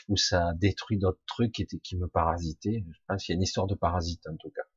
ou 0.09 0.17
ça 0.17 0.49
a 0.49 0.53
détruit 0.53 0.97
d'autres 0.97 1.21
trucs 1.25 1.53
qui, 1.53 1.65
qui 1.65 1.95
me 1.95 2.07
parasitaient. 2.07 2.83
Je 2.85 2.99
pense 3.07 3.23
qu'il 3.23 3.33
y 3.33 3.35
a 3.35 3.37
une 3.37 3.43
histoire 3.43 3.67
de 3.67 3.75
parasite, 3.75 4.27
en 4.27 4.35
tout 4.35 4.49
cas. 4.49 4.67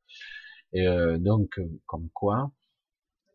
Et 0.72 0.86
euh, 0.86 1.18
donc, 1.18 1.58
comme 1.86 2.08
quoi, 2.10 2.52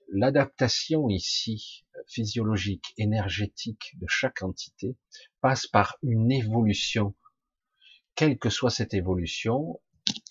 l'adaptation 0.09 1.09
ici, 1.09 1.85
physiologique, 2.07 2.93
énergétique 2.97 3.97
de 3.99 4.05
chaque 4.07 4.41
entité, 4.43 4.95
passe 5.41 5.67
par 5.67 5.97
une 6.01 6.31
évolution. 6.31 7.13
Quelle 8.15 8.37
que 8.37 8.49
soit 8.49 8.69
cette 8.69 8.93
évolution, 8.93 9.81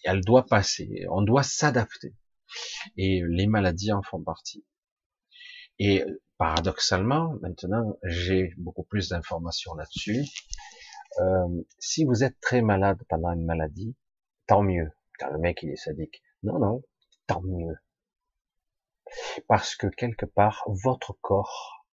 elle 0.05 0.21
doit 0.23 0.47
passer. 0.47 1.07
On 1.11 1.23
doit 1.23 1.43
s'adapter. 1.43 2.15
Et 2.97 3.23
les 3.27 3.47
maladies 3.47 3.93
en 3.93 4.03
font 4.03 4.23
partie. 4.23 4.65
Et 5.79 6.05
paradoxalement, 6.39 7.35
maintenant, 7.43 7.99
j'ai 8.05 8.53
beaucoup 8.59 8.85
plus 8.85 9.09
d'informations 9.09 9.75
là-dessus. 9.75 10.25
Euh, 11.19 11.65
si 11.79 12.05
vous 12.05 12.25
êtes 12.25 12.41
très 12.41 12.63
malade 12.63 12.99
pendant 13.09 13.33
une 13.33 13.45
maladie, 13.45 13.97
tant 14.47 14.63
mieux. 14.63 14.91
Car 15.19 15.31
le 15.33 15.39
mec, 15.39 15.63
il 15.63 15.71
est 15.71 15.77
sadique. 15.77 16.23
Non, 16.43 16.59
non, 16.59 16.83
tant 17.27 17.43
mieux. 17.43 17.77
Parce 19.49 19.77
que 19.77 19.87
quelque 19.87 20.27
part, 20.27 20.65
votre 20.67 21.13
corps, 21.21 21.87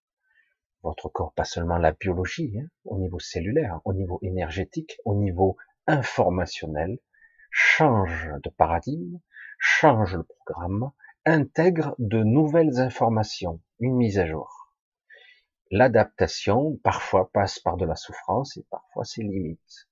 votre 0.84 1.10
corps, 1.10 1.34
pas 1.34 1.44
seulement 1.44 1.78
la 1.78 1.92
biologie, 1.92 2.58
hein, 2.60 2.68
au 2.86 2.98
niveau 2.98 3.20
cellulaire, 3.20 3.80
au 3.86 3.94
niveau 3.94 4.20
énergétique, 4.24 4.98
au 5.06 5.16
niveau 5.16 5.58
informationnel, 5.92 7.00
change 7.52 8.30
de 8.44 8.50
paradigme, 8.50 9.20
change 9.60 10.16
le 10.16 10.24
programme, 10.24 10.92
intègre 11.26 11.96
de 12.00 12.24
nouvelles 12.24 12.80
informations, 12.80 13.62
une 13.80 13.96
mise 13.96 14.18
à 14.18 14.26
jour. 14.26 14.74
L'adaptation, 15.70 16.78
parfois, 16.84 17.30
passe 17.32 17.60
par 17.60 17.78
de 17.78 17.86
la 17.86 17.96
souffrance 17.96 18.58
et 18.58 18.66
parfois 18.70 19.04
c'est 19.04 19.22
limite. 19.22 19.90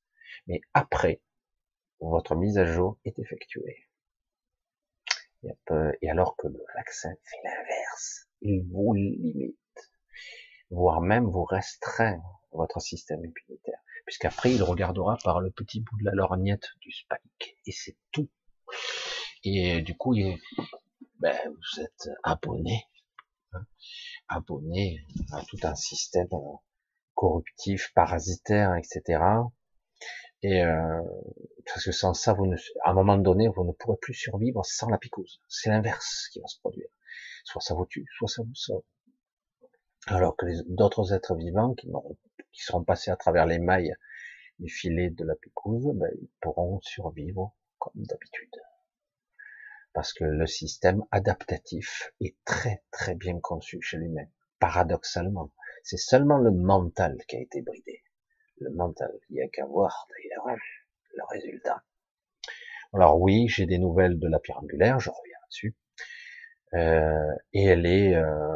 Mais 0.48 0.62
après, 0.74 1.22
votre 2.00 2.36
mise 2.36 2.58
à 2.58 2.66
jour 2.66 2.98
est 3.06 3.20
effectuée. 3.20 3.88
Et 6.02 6.10
alors 6.10 6.36
que 6.38 6.48
le 6.48 6.62
vaccin 6.76 7.14
fait 7.24 7.38
l'inverse, 7.44 8.28
il 8.42 8.66
vous 8.72 8.94
limite, 8.94 9.58
voire 10.70 11.02
même 11.02 11.26
vous 11.26 11.46
restreint 11.46 12.22
votre 12.52 12.82
système 12.82 13.20
immunitaire, 13.20 13.80
puisqu'après 14.10 14.52
il 14.52 14.64
regardera 14.64 15.20
par 15.24 15.40
le 15.40 15.52
petit 15.52 15.82
bout 15.82 15.96
de 16.00 16.06
la 16.06 16.14
lorgnette 16.14 16.70
du 16.82 16.92
spike, 16.92 17.60
et 17.68 17.72
c'est 17.72 17.96
tout. 18.12 18.28
Et 19.44 19.84
du 19.84 19.96
coup, 19.96 20.16
ben, 21.20 21.38
vous 21.46 21.82
êtes 21.84 22.10
abonné, 22.24 22.88
hein, 23.54 23.64
abonné 24.28 25.06
à 25.32 25.44
tout 25.46 25.60
un 25.62 25.76
système 25.76 26.28
corruptif, 27.14 27.92
parasitaire, 27.94 28.74
etc. 28.78 29.22
Et 30.42 30.64
euh, 30.64 31.04
parce 31.68 31.86
que 31.86 31.92
sans 31.92 32.16
ça, 32.16 32.34
vous 32.34 32.48
ne, 32.48 32.56
à 32.86 32.90
un 32.90 32.94
moment 32.96 33.20
donné, 33.20 33.48
vous 33.48 33.64
ne 33.64 33.74
pourrez 33.74 33.98
plus 34.02 34.16
survivre 34.16 34.66
sans 34.66 34.90
la 34.90 34.98
picouse. 34.98 35.40
C'est 35.48 35.70
l'inverse 35.70 36.30
qui 36.34 36.40
va 36.40 36.48
se 36.48 36.58
produire. 36.62 36.90
Soit 37.44 37.62
ça 37.62 37.76
vous 37.76 37.86
tue, 37.86 38.08
soit 38.18 38.28
ça 38.28 38.42
vous 38.42 38.56
sauve. 38.56 38.82
Alors 40.08 40.36
que 40.36 40.48
d'autres 40.68 41.14
êtres 41.14 41.36
vivants 41.36 41.76
qui, 41.76 41.88
qui 42.52 42.64
seront 42.64 42.84
passés 42.84 43.12
à 43.12 43.16
travers 43.16 43.46
les 43.46 43.60
mailles 43.60 43.96
du 44.60 44.70
filet 44.70 45.10
de 45.10 45.26
la 45.26 45.36
picouse, 45.36 45.92
ben, 45.94 46.10
ils 46.22 46.30
pourront 46.42 46.80
survivre 46.82 47.56
comme 47.78 48.04
d'habitude. 48.04 48.56
Parce 49.94 50.14
que 50.14 50.24
le 50.24 50.46
système 50.46 51.04
adaptatif 51.12 52.12
est 52.22 52.36
très 52.46 52.84
très 52.92 53.16
bien 53.16 53.40
conçu 53.40 53.82
chez 53.82 53.98
l'humain. 53.98 54.28
Paradoxalement, 54.60 55.52
c'est 55.84 55.98
seulement 55.98 56.38
le 56.38 56.52
mental 56.52 57.18
qui 57.28 57.38
a 57.38 57.40
été 57.40 57.62
bridé 57.62 58.04
le 58.60 58.72
mental. 58.72 59.12
Il 59.30 59.36
n'y 59.36 59.42
a 59.42 59.48
qu'à 59.48 59.66
voir 59.66 60.08
d'ailleurs 60.10 60.58
le 61.16 61.24
résultat. 61.30 61.84
Alors 62.94 63.20
oui, 63.20 63.48
j'ai 63.48 63.66
des 63.66 63.78
nouvelles 63.78 64.20
de 64.20 64.28
la 64.28 64.40
pierre 64.40 64.60
angulaire, 64.60 65.00
je 65.00 65.10
reviens 65.10 65.38
là-dessus. 65.42 65.76
Euh, 66.74 67.36
et 67.54 67.66
elle 67.66 67.86
est, 67.86 68.16
euh, 68.16 68.56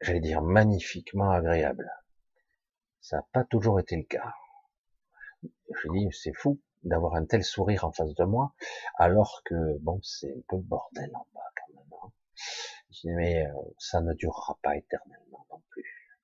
j'allais 0.00 0.20
dire, 0.20 0.42
magnifiquement 0.42 1.30
agréable. 1.30 1.90
Ça 3.00 3.18
n'a 3.18 3.26
pas 3.32 3.44
toujours 3.44 3.80
été 3.80 3.96
le 3.96 4.04
cas. 4.04 4.34
Je 5.42 5.88
dis, 5.92 6.08
c'est 6.12 6.34
fou 6.34 6.60
d'avoir 6.82 7.14
un 7.14 7.24
tel 7.24 7.44
sourire 7.44 7.84
en 7.84 7.92
face 7.92 8.14
de 8.14 8.24
moi, 8.24 8.54
alors 8.96 9.42
que, 9.44 9.78
bon, 9.80 10.00
c'est 10.02 10.32
un 10.32 10.42
peu 10.48 10.58
bordel 10.58 11.10
en 11.14 11.26
bas 11.34 11.52
quand 11.56 11.74
même. 11.74 11.92
Hein. 12.02 12.12
Je 12.90 13.00
dis, 13.00 13.10
mais 13.10 13.46
euh, 13.46 13.52
ça 13.78 14.00
ne 14.00 14.12
durera 14.14 14.58
pas 14.62 14.76
éternellement 14.76 15.46
non 15.50 15.62
plus. 15.70 16.18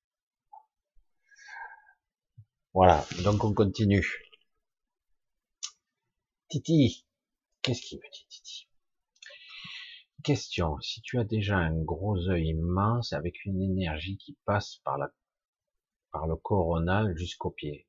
Voilà, 2.72 3.04
donc 3.22 3.44
on 3.44 3.54
continue. 3.54 4.04
Titi, 6.48 7.06
qu'est-ce 7.62 7.82
qu'il 7.82 7.98
me 7.98 8.10
dit 8.12 8.26
Titi? 8.28 8.68
Question, 10.24 10.80
si 10.80 11.02
tu 11.02 11.18
as 11.18 11.24
déjà 11.24 11.58
un 11.58 11.76
gros 11.82 12.30
œil 12.30 12.48
immense 12.48 13.12
avec 13.12 13.44
une 13.44 13.60
énergie 13.60 14.16
qui 14.16 14.38
passe 14.46 14.76
par, 14.82 14.96
le 14.96 16.36
coronal 16.36 17.14
jusqu'au 17.14 17.50
pied, 17.50 17.86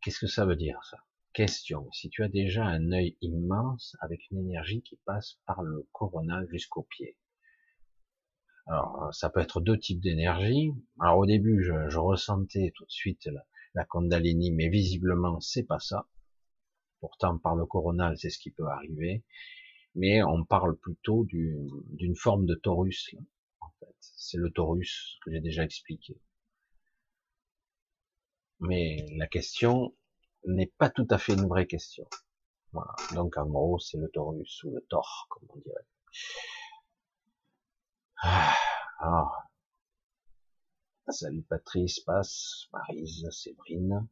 qu'est-ce 0.00 0.18
que 0.18 0.26
ça 0.26 0.46
veut 0.46 0.56
dire 0.56 0.82
ça? 0.84 0.96
Question, 1.34 1.92
si 1.92 2.08
tu 2.08 2.22
as 2.22 2.28
déjà 2.28 2.64
un 2.64 2.90
œil 2.90 3.18
immense 3.20 3.98
avec 4.00 4.30
une 4.30 4.38
énergie 4.38 4.80
qui 4.80 4.96
passe 5.04 5.38
par 5.44 5.60
le 5.60 5.86
coronal 5.92 6.48
jusqu'au 6.50 6.84
pied, 6.84 7.18
alors, 8.66 9.12
ça 9.12 9.28
peut 9.28 9.40
être 9.40 9.60
deux 9.60 9.78
types 9.78 10.00
d'énergie. 10.00 10.72
Alors, 11.00 11.18
au 11.18 11.26
début, 11.26 11.62
je, 11.62 11.98
ressentais 11.98 12.72
tout 12.76 12.86
de 12.86 12.90
suite 12.90 13.26
la, 13.26 13.44
la 13.74 13.86
mais 14.54 14.68
visiblement, 14.70 15.38
c'est 15.40 15.64
pas 15.64 15.80
ça. 15.80 16.08
Pourtant, 17.00 17.36
par 17.36 17.56
le 17.56 17.66
coronal, 17.66 18.16
c'est 18.16 18.30
ce 18.30 18.38
qui 18.38 18.50
peut 18.50 18.68
arriver. 18.68 19.22
Mais 19.94 20.22
on 20.22 20.44
parle 20.44 20.76
plutôt 20.76 21.24
d'une 21.24 22.16
forme 22.16 22.46
de 22.46 22.54
taurus, 22.54 23.14
en 23.60 23.70
fait. 23.80 23.94
C'est 24.00 24.38
le 24.38 24.50
taurus 24.50 25.18
que 25.24 25.32
j'ai 25.32 25.40
déjà 25.40 25.64
expliqué. 25.64 26.20
Mais 28.60 29.06
la 29.16 29.26
question 29.26 29.94
n'est 30.46 30.72
pas 30.78 30.90
tout 30.90 31.06
à 31.10 31.18
fait 31.18 31.34
une 31.34 31.46
vraie 31.48 31.66
question. 31.66 32.06
Voilà. 32.72 32.94
Donc, 33.14 33.36
en 33.36 33.46
gros, 33.46 33.78
c'est 33.78 33.98
le 33.98 34.08
taurus 34.10 34.62
ou 34.64 34.70
le 34.70 34.80
tor, 34.88 35.26
comme 35.30 35.48
on 35.50 35.58
dirait. 35.58 35.86
Ah, 38.22 38.54
alors, 39.00 39.42
salut 41.08 41.42
Patrice, 41.42 42.00
Passe, 42.00 42.68
Marise, 42.72 43.28
Séverine. 43.30 44.06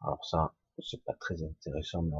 Alors 0.00 0.24
ça, 0.24 0.54
c'est 0.82 1.04
pas 1.04 1.14
très 1.14 1.42
intéressant, 1.42 2.02
mais 2.02 2.16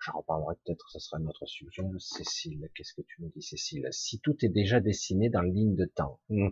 j'en 0.00 0.18
reparlerai 0.18 0.54
peut-être, 0.64 0.90
ça 0.90 1.00
sera 1.00 1.18
notre 1.18 1.46
sujet. 1.46 1.82
Cécile, 1.98 2.68
qu'est-ce 2.74 2.94
que 2.94 3.02
tu 3.02 3.22
nous 3.22 3.30
dis, 3.34 3.42
Cécile? 3.42 3.88
Si 3.90 4.20
tout 4.20 4.36
est 4.44 4.48
déjà 4.48 4.80
dessiné 4.80 5.30
dans 5.30 5.42
la 5.42 5.48
ligne 5.48 5.74
de 5.74 5.84
temps, 5.84 6.20
hmm, 6.28 6.48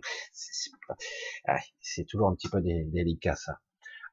ah, 1.45 1.59
c'est 1.79 2.05
toujours 2.05 2.29
un 2.29 2.35
petit 2.35 2.49
peu 2.49 2.61
délicat 2.61 3.35
ça. 3.35 3.59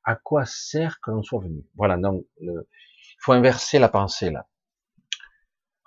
À 0.04 0.16
quoi 0.16 0.44
sert 0.44 1.00
que 1.00 1.10
l'on 1.10 1.22
soit 1.22 1.42
venu? 1.42 1.64
Voilà, 1.74 1.96
donc 1.96 2.26
il 2.40 2.52
faut 3.18 3.32
inverser 3.32 3.78
la 3.78 3.88
pensée 3.88 4.30
là. 4.30 4.48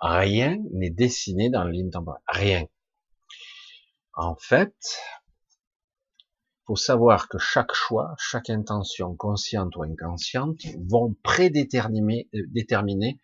Rien 0.00 0.58
n'est 0.72 0.90
dessiné 0.90 1.50
dans 1.50 1.64
la 1.64 1.70
ligne 1.70 1.90
temporelle. 1.90 2.22
Rien. 2.28 2.66
En 4.12 4.36
fait, 4.36 4.74
faut 6.68 6.76
savoir 6.76 7.28
que 7.28 7.38
chaque 7.38 7.72
choix, 7.72 8.14
chaque 8.18 8.50
intention, 8.50 9.16
consciente 9.16 9.74
ou 9.76 9.84
inconsciente, 9.84 10.60
vont 10.86 11.16
prédéterminer 11.22 12.28
euh, 12.34 12.42
déterminer 12.48 13.18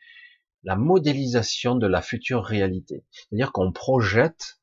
la 0.63 0.77
modélisation 0.77 1.75
de 1.75 1.87
la 1.87 2.01
future 2.01 2.43
réalité. 2.43 3.05
C'est-à-dire 3.13 3.53
qu'on 3.53 3.71
projette, 3.71 4.61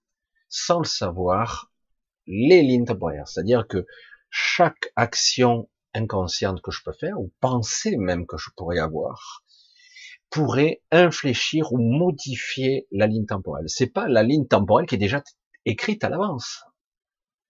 sans 0.50 0.80
le 0.80 0.86
savoir, 0.86 1.72
les 2.26 2.64
lignes 2.64 2.86
temporaires. 2.86 3.28
C'est-à-dire 3.28 3.68
que 3.68 3.86
chaque 4.32 4.92
action 4.96 5.70
inconsciente 5.94 6.64
que 6.64 6.72
je 6.72 6.82
peux 6.84 6.94
faire, 6.94 7.20
ou 7.20 7.32
pensée 7.40 7.98
même 7.98 8.26
que 8.26 8.38
je 8.38 8.50
pourrais 8.58 8.80
avoir, 8.80 9.44
pourrait 10.32 10.82
infléchir 10.90 11.72
ou 11.72 11.78
modifier 11.78 12.88
la 12.90 13.06
ligne 13.06 13.28
temporelle. 13.28 13.70
C'est 13.70 13.94
pas 13.94 14.08
la 14.08 14.24
ligne 14.24 14.48
temporelle 14.48 14.88
qui 14.88 14.96
est 14.96 14.98
déjà 14.98 15.22
écrite 15.66 16.04
à 16.04 16.10
l'avance. 16.10 16.64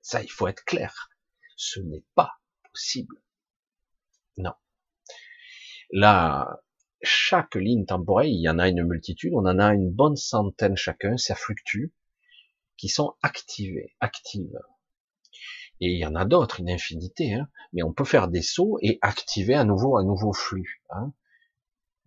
Ça, 0.01 0.21
il 0.21 0.29
faut 0.29 0.49
être 0.49 0.65
clair. 0.65 1.07
Ce 1.63 1.79
n'est 1.79 2.03
pas 2.15 2.31
possible. 2.73 3.21
Non. 4.37 4.53
Là, 5.91 6.63
chaque 7.03 7.53
ligne 7.53 7.85
temporelle, 7.85 8.29
il 8.29 8.41
y 8.41 8.49
en 8.49 8.57
a 8.57 8.67
une 8.67 8.83
multitude, 8.83 9.35
on 9.35 9.45
en 9.45 9.59
a 9.59 9.71
une 9.75 9.91
bonne 9.91 10.15
centaine 10.15 10.75
chacun, 10.75 11.17
ça 11.17 11.35
fluctue, 11.35 11.93
qui 12.77 12.89
sont 12.89 13.13
activées, 13.21 13.95
actives. 13.99 14.59
Et 15.81 15.91
il 15.91 15.99
y 15.99 16.05
en 16.07 16.15
a 16.15 16.25
d'autres, 16.25 16.61
une 16.61 16.71
infinité, 16.71 17.35
hein. 17.35 17.47
mais 17.73 17.83
on 17.83 17.93
peut 17.93 18.05
faire 18.05 18.27
des 18.27 18.41
sauts 18.41 18.79
et 18.81 18.97
activer 19.03 19.53
à 19.53 19.63
nouveau 19.63 19.97
un 19.97 20.03
nouveau 20.03 20.33
flux. 20.33 20.81
Hein. 20.89 21.13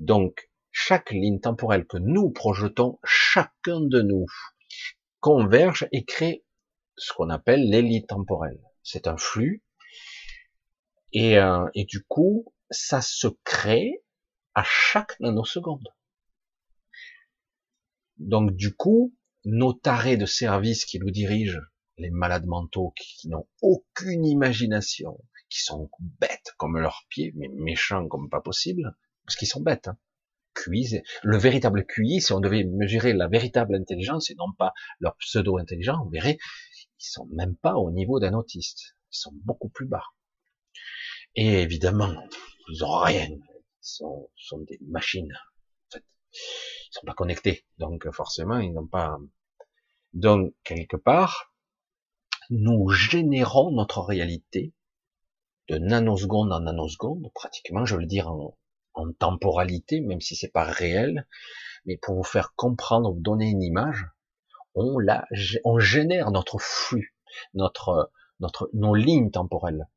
Donc, 0.00 0.50
chaque 0.72 1.12
ligne 1.12 1.38
temporelle 1.38 1.86
que 1.86 1.98
nous 1.98 2.28
projetons, 2.30 2.98
chacun 3.04 3.80
de 3.82 4.02
nous, 4.02 4.26
convergent 5.20 5.86
et 5.92 6.04
créent 6.04 6.44
ce 6.96 7.12
qu'on 7.12 7.30
appelle 7.30 7.70
l'élite 7.70 8.08
temporelle. 8.08 8.60
C'est 8.84 9.08
un 9.08 9.16
flux. 9.16 9.64
Et, 11.12 11.38
euh, 11.38 11.66
et 11.74 11.84
du 11.84 12.04
coup, 12.04 12.52
ça 12.70 13.00
se 13.00 13.28
crée 13.44 14.04
à 14.54 14.62
chaque 14.64 15.18
nanoseconde. 15.20 15.88
Donc 18.18 18.52
du 18.52 18.74
coup, 18.74 19.14
nos 19.44 19.72
tarés 19.72 20.16
de 20.16 20.26
service 20.26 20.84
qui 20.84 20.98
nous 20.98 21.10
dirigent, 21.10 21.60
les 21.98 22.10
malades 22.10 22.46
mentaux 22.46 22.92
qui 22.96 23.28
n'ont 23.28 23.46
aucune 23.62 24.24
imagination, 24.24 25.18
qui 25.48 25.60
sont 25.60 25.90
bêtes 26.20 26.52
comme 26.56 26.78
leurs 26.78 27.04
pieds, 27.08 27.32
mais 27.36 27.48
méchants 27.48 28.08
comme 28.08 28.28
pas 28.28 28.40
possible, 28.40 28.96
parce 29.24 29.36
qu'ils 29.36 29.48
sont 29.48 29.60
bêtes. 29.60 29.88
Hein. 29.88 29.98
Le 31.24 31.36
véritable 31.36 31.84
QI, 31.84 32.20
si 32.20 32.32
on 32.32 32.40
devait 32.40 32.64
mesurer 32.64 33.12
la 33.12 33.26
véritable 33.26 33.74
intelligence 33.74 34.30
et 34.30 34.34
non 34.36 34.52
pas 34.56 34.72
leur 35.00 35.16
pseudo-intelligence, 35.16 35.98
on 36.04 36.08
verrait, 36.08 36.38
ils 37.00 37.06
sont 37.06 37.26
même 37.26 37.56
pas 37.56 37.74
au 37.76 37.90
niveau 37.90 38.20
d'un 38.20 38.34
autiste. 38.34 38.96
Ils 39.12 39.18
sont 39.18 39.32
beaucoup 39.44 39.68
plus 39.68 39.86
bas. 39.86 40.04
Et 41.34 41.62
évidemment, 41.62 42.14
ils 42.68 42.84
ont 42.84 42.98
rien. 42.98 43.28
Ils 43.28 43.42
sont, 43.80 44.30
sont 44.36 44.58
des 44.60 44.78
machines. 44.86 45.32
En 45.32 45.92
fait. 45.92 46.04
Ils 46.32 46.92
sont 46.92 47.06
pas 47.06 47.14
connectés. 47.14 47.66
Donc, 47.78 48.10
forcément, 48.12 48.58
ils 48.58 48.72
n'ont 48.72 48.86
pas, 48.86 49.18
donc, 50.14 50.54
quelque 50.62 50.96
part, 50.96 51.52
nous 52.48 52.88
générons 52.88 53.72
notre 53.72 54.00
réalité 54.00 54.72
de 55.68 55.78
nanoseconde 55.78 56.52
en 56.52 56.60
nanoseconde, 56.60 57.32
pratiquement, 57.34 57.84
je 57.84 57.96
veux 57.96 58.06
dire 58.06 58.30
en, 58.30 58.56
en 58.94 59.12
temporalité, 59.12 60.00
même 60.00 60.20
si 60.20 60.36
c'est 60.36 60.52
pas 60.52 60.62
réel, 60.62 61.26
mais 61.84 61.96
pour 61.96 62.14
vous 62.14 62.22
faire 62.22 62.54
comprendre, 62.54 63.12
vous 63.12 63.20
donner 63.20 63.50
une 63.50 63.62
image, 63.62 64.06
on 64.74 64.98
la, 64.98 65.26
on 65.64 65.78
génère 65.78 66.30
notre 66.30 66.58
flux, 66.58 67.14
notre, 67.54 68.10
notre, 68.40 68.70
nos 68.72 68.94
lignes 68.94 69.30
temporelles. 69.30 69.88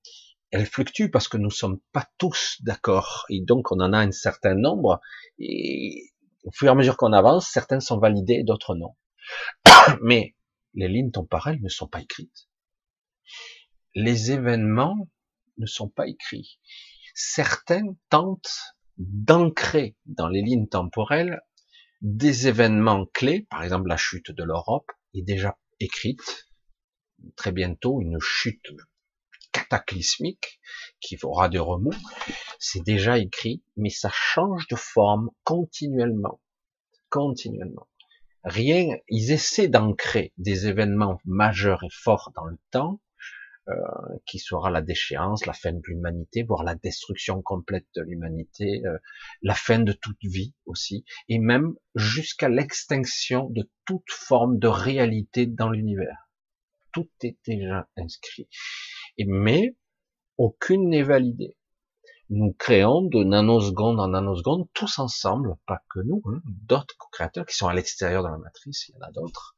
Elles 0.51 0.65
fluctuent 0.65 1.11
parce 1.11 1.27
que 1.27 1.37
nous 1.37 1.49
sommes 1.49 1.79
pas 1.91 2.07
tous 2.17 2.57
d'accord, 2.61 3.25
et 3.29 3.41
donc 3.41 3.71
on 3.71 3.79
en 3.79 3.93
a 3.93 3.99
un 3.99 4.11
certain 4.11 4.55
nombre, 4.55 5.01
et 5.39 6.11
au 6.43 6.51
fur 6.51 6.67
et 6.67 6.71
à 6.71 6.75
mesure 6.75 6.95
qu'on 6.95 7.13
avance, 7.13 7.49
certaines 7.49 7.81
sont 7.81 7.99
validées, 7.99 8.43
d'autres 8.43 8.75
non. 8.75 8.95
Mais 10.01 10.35
les 10.73 10.87
lignes 10.87 11.11
temporelles 11.11 11.61
ne 11.61 11.69
sont 11.69 11.87
pas 11.87 12.01
écrites. 12.01 12.47
Les 13.95 14.31
événements 14.31 15.09
ne 15.57 15.65
sont 15.65 15.89
pas 15.89 16.07
écrits. 16.07 16.59
Certains 17.13 17.95
tentent 18.09 18.75
d'ancrer 18.97 19.95
dans 20.05 20.27
les 20.27 20.41
lignes 20.41 20.67
temporelles 20.67 21.41
des 22.01 22.47
événements 22.47 23.05
clés, 23.07 23.47
par 23.49 23.63
exemple 23.63 23.87
la 23.87 23.97
chute 23.97 24.31
de 24.31 24.43
l'Europe 24.43 24.91
est 25.13 25.23
déjà 25.23 25.57
écrite, 25.79 26.47
très 27.35 27.51
bientôt 27.51 28.01
une 28.01 28.19
chute 28.19 28.71
cataclysmique 29.51 30.59
qui 30.99 31.17
aura 31.23 31.49
des 31.49 31.59
remous, 31.59 31.93
c'est 32.59 32.83
déjà 32.83 33.17
écrit, 33.17 33.63
mais 33.75 33.89
ça 33.89 34.09
change 34.11 34.67
de 34.67 34.75
forme 34.75 35.29
continuellement, 35.43 36.41
continuellement. 37.09 37.87
Rien, 38.43 38.97
ils 39.09 39.31
essaient 39.31 39.67
d'ancrer 39.67 40.33
des 40.37 40.67
événements 40.67 41.19
majeurs 41.25 41.83
et 41.83 41.89
forts 41.91 42.31
dans 42.35 42.45
le 42.45 42.57
temps, 42.71 43.01
euh, 43.69 43.73
qui 44.25 44.39
sera 44.39 44.71
la 44.71 44.81
déchéance, 44.81 45.45
la 45.45 45.53
fin 45.53 45.73
de 45.73 45.81
l'humanité, 45.85 46.43
voire 46.43 46.63
la 46.63 46.75
destruction 46.75 47.41
complète 47.41 47.85
de 47.95 48.01
l'humanité, 48.01 48.81
euh, 48.85 48.97
la 49.41 49.55
fin 49.55 49.79
de 49.79 49.91
toute 49.91 50.23
vie 50.23 50.53
aussi, 50.65 51.03
et 51.27 51.37
même 51.37 51.75
jusqu'à 51.93 52.47
l'extinction 52.47 53.49
de 53.49 53.69
toute 53.85 54.09
forme 54.09 54.57
de 54.57 54.67
réalité 54.67 55.47
dans 55.47 55.69
l'univers. 55.69 56.29
Tout 56.93 57.09
est 57.23 57.37
déjà 57.45 57.89
inscrit. 57.97 58.47
Mais 59.19 59.75
aucune 60.37 60.89
n'est 60.89 61.03
validée. 61.03 61.57
Nous 62.29 62.53
créons 62.53 63.01
de 63.01 63.23
nanoseconde 63.23 63.99
en 63.99 64.09
nanoseconde, 64.09 64.67
tous 64.73 64.99
ensemble, 64.99 65.55
pas 65.65 65.81
que 65.89 65.99
nous, 65.99 66.21
hein, 66.25 66.41
d'autres 66.45 66.95
co-créateurs 66.97 67.45
qui 67.45 67.55
sont 67.55 67.67
à 67.67 67.73
l'extérieur 67.73 68.23
de 68.23 68.29
la 68.29 68.37
matrice, 68.37 68.87
il 68.87 68.95
y 68.95 68.97
en 68.97 69.07
a 69.07 69.11
d'autres, 69.11 69.57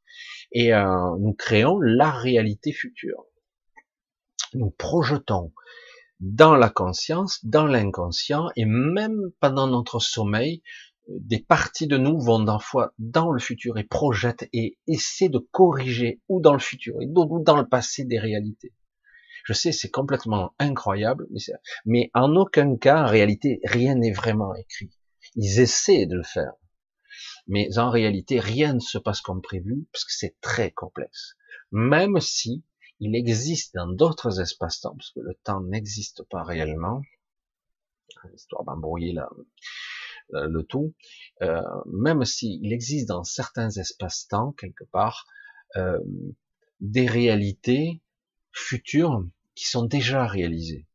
et 0.51 0.73
euh, 0.73 1.17
nous 1.19 1.33
créons 1.33 1.79
la 1.79 2.11
réalité 2.11 2.71
future 2.71 3.25
nous 4.53 4.71
projetons 4.71 5.53
dans 6.19 6.55
la 6.55 6.69
conscience, 6.69 7.43
dans 7.45 7.65
l'inconscient, 7.65 8.49
et 8.55 8.65
même 8.65 9.31
pendant 9.39 9.67
notre 9.67 9.99
sommeil, 9.99 10.61
des 11.07 11.39
parties 11.39 11.87
de 11.87 11.97
nous 11.97 12.19
vont 12.19 12.39
dans, 12.39 12.59
dans 12.99 13.31
le 13.31 13.39
futur 13.39 13.77
et 13.77 13.83
projettent 13.83 14.47
et 14.53 14.77
essaient 14.87 15.29
de 15.29 15.39
corriger 15.51 16.21
ou 16.27 16.39
dans 16.39 16.53
le 16.53 16.59
futur 16.59 16.95
ou 16.97 17.39
dans 17.43 17.57
le 17.57 17.67
passé 17.67 18.03
des 18.03 18.19
réalités. 18.19 18.73
Je 19.45 19.53
sais, 19.53 19.71
c'est 19.71 19.89
complètement 19.89 20.53
incroyable, 20.59 21.25
mais, 21.31 21.39
mais 21.85 22.11
en 22.13 22.35
aucun 22.35 22.75
cas, 22.77 23.03
en 23.03 23.07
réalité, 23.07 23.59
rien 23.63 23.95
n'est 23.95 24.11
vraiment 24.11 24.53
écrit. 24.53 24.91
Ils 25.35 25.59
essaient 25.59 26.05
de 26.05 26.15
le 26.15 26.23
faire. 26.23 26.53
Mais 27.47 27.79
en 27.79 27.89
réalité, 27.89 28.39
rien 28.39 28.73
ne 28.73 28.79
se 28.79 28.99
passe 28.99 29.21
comme 29.21 29.41
prévu, 29.41 29.87
parce 29.91 30.05
que 30.05 30.13
c'est 30.13 30.35
très 30.41 30.69
complexe. 30.71 31.35
Même 31.71 32.19
si 32.19 32.63
il 32.99 33.15
existe 33.15 33.75
dans 33.75 33.87
d'autres 33.87 34.41
espaces-temps, 34.41 34.95
parce 34.95 35.11
que 35.11 35.21
le 35.21 35.33
temps 35.43 35.61
n'existe 35.61 36.23
pas 36.29 36.43
réellement, 36.43 37.01
histoire 38.35 38.63
d'embrouiller 38.63 39.15
le 40.31 40.63
tout, 40.63 40.93
euh, 41.41 41.61
même 41.85 42.25
s'il 42.25 42.71
existe 42.71 43.07
dans 43.07 43.23
certains 43.23 43.69
espaces-temps, 43.69 44.51
quelque 44.53 44.83
part, 44.83 45.25
euh, 45.75 45.99
des 46.79 47.07
réalités 47.07 48.01
futures 48.51 49.25
qui 49.55 49.65
sont 49.65 49.85
déjà 49.85 50.25
réalisées. 50.27 50.87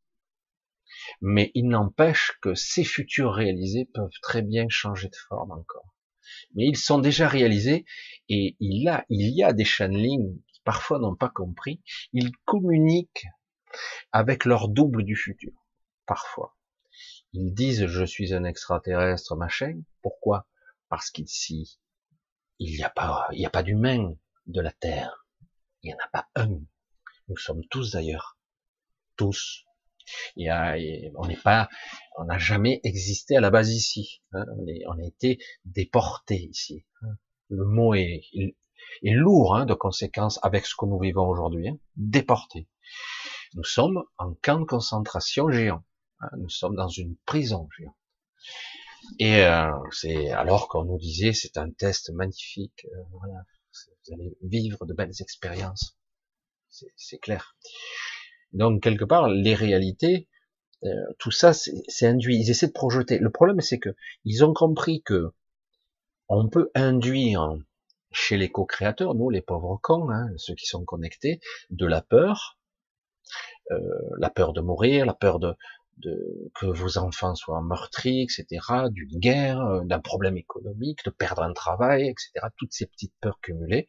Mais 1.21 1.51
il 1.53 1.67
n'empêche 1.67 2.33
que 2.41 2.55
ces 2.55 2.83
futurs 2.83 3.33
réalisés 3.33 3.85
peuvent 3.93 4.19
très 4.21 4.41
bien 4.41 4.67
changer 4.69 5.09
de 5.09 5.15
forme 5.27 5.51
encore. 5.51 5.93
Mais 6.55 6.65
ils 6.65 6.77
sont 6.77 6.99
déjà 6.99 7.27
réalisés 7.27 7.85
et 8.29 8.55
il, 8.59 8.87
a, 8.87 9.05
il 9.09 9.35
y 9.35 9.43
a 9.43 9.53
des 9.53 9.65
channelings 9.65 10.41
parfois 10.65 10.99
n'ont 10.99 11.15
pas 11.15 11.29
compris, 11.29 11.81
ils 12.11 12.35
communiquent 12.43 13.27
avec 14.11 14.43
leur 14.43 14.67
double 14.67 15.03
du 15.03 15.15
futur, 15.15 15.53
parfois. 16.05 16.57
Ils 17.31 17.53
disent 17.53 17.87
je 17.87 18.03
suis 18.03 18.33
un 18.33 18.43
extraterrestre, 18.43 19.35
machin. 19.35 19.81
Pourquoi? 20.01 20.47
Parce 20.89 21.09
qu'ici, 21.09 21.79
il 22.59 22.75
n'y 22.75 22.83
a 22.83 22.89
pas, 22.89 23.29
d'humain 23.63 24.15
de 24.47 24.61
la 24.61 24.71
Terre. 24.71 25.27
Il 25.83 25.87
n'y 25.87 25.93
en 25.93 25.97
a 25.97 26.07
pas 26.09 26.27
un. 26.35 26.59
Nous 27.27 27.37
sommes 27.37 27.65
tous 27.69 27.91
d'ailleurs. 27.91 28.37
Tous. 29.17 29.65
On 30.37 31.25
n'a 32.25 32.37
jamais 32.37 32.79
existé 32.83 33.35
à 33.35 33.41
la 33.41 33.49
base 33.49 33.71
ici. 33.71 34.21
Hein. 34.33 34.45
On, 34.87 34.99
a 34.99 35.05
été 35.05 35.39
déportés 35.65 36.47
ici. 36.49 36.85
Hein. 37.01 37.17
Le 37.49 37.65
mot 37.65 37.93
est, 37.93 38.21
est 39.03 39.13
lourd 39.13 39.55
hein, 39.55 39.65
de 39.65 39.73
conséquences 39.73 40.39
avec 40.43 40.65
ce 40.65 40.75
que 40.75 40.85
nous 40.85 40.99
vivons 40.99 41.27
aujourd'hui, 41.27 41.69
hein, 41.69 41.77
déportés. 41.95 42.67
Nous 43.55 43.63
sommes 43.63 44.03
en 44.17 44.33
camp 44.41 44.59
de 44.59 44.65
concentration 44.65 45.49
géant. 45.49 45.83
Hein, 46.19 46.29
nous 46.37 46.49
sommes 46.49 46.75
dans 46.75 46.89
une 46.89 47.15
prison 47.25 47.67
géante. 47.77 47.95
Et 49.19 49.43
euh, 49.43 49.71
c'est 49.91 50.31
alors 50.31 50.67
qu'on 50.67 50.85
nous 50.85 50.97
disait 50.97 51.33
c'est 51.33 51.57
un 51.57 51.69
test 51.69 52.11
magnifique, 52.11 52.87
euh, 52.91 53.03
voilà, 53.11 53.43
vous 53.71 54.13
allez 54.13 54.37
vivre 54.41 54.85
de 54.85 54.93
belles 54.93 55.13
expériences. 55.19 55.97
C'est 56.97 57.19
clair. 57.19 57.55
Donc 58.51 58.83
quelque 58.83 59.05
part, 59.05 59.29
les 59.29 59.55
réalités, 59.55 60.27
euh, 60.83 60.89
tout 61.19 61.31
ça, 61.31 61.53
c'est 61.53 62.05
induit. 62.05 62.37
Ils 62.37 62.49
essaient 62.49 62.67
de 62.67 62.73
projeter. 62.73 63.17
Le 63.17 63.31
problème, 63.31 63.61
c'est 63.61 63.79
que 63.79 63.95
ils 64.25 64.43
ont 64.43 64.53
compris 64.53 65.01
que 65.03 65.31
on 66.27 66.49
peut 66.49 66.71
induire 66.75 67.57
chez 68.15 68.37
les 68.37 68.49
co-créateurs, 68.49 69.13
nous 69.13 69.29
les 69.29 69.41
pauvres 69.41 69.77
cons, 69.81 70.09
hein, 70.09 70.29
ceux 70.37 70.55
qui 70.55 70.65
sont 70.65 70.85
connectés, 70.85 71.39
de 71.69 71.85
la 71.85 72.01
peur, 72.01 72.57
euh, 73.71 73.79
la 74.17 74.29
peur 74.29 74.53
de 74.53 74.61
mourir, 74.61 75.05
la 75.05 75.13
peur 75.13 75.39
de, 75.39 75.55
que 76.55 76.65
vos 76.65 76.97
enfants 76.97 77.35
soient 77.35 77.61
meurtris, 77.61 78.23
etc., 78.23 78.45
d'une 78.89 79.19
guerre, 79.19 79.61
euh, 79.61 79.81
d'un 79.83 79.99
problème 79.99 80.37
économique, 80.37 81.03
de 81.05 81.09
perdre 81.09 81.43
un 81.43 81.53
travail, 81.53 82.07
etc., 82.07 82.47
toutes 82.57 82.73
ces 82.73 82.85
petites 82.85 83.13
peurs 83.21 83.39
cumulées. 83.41 83.87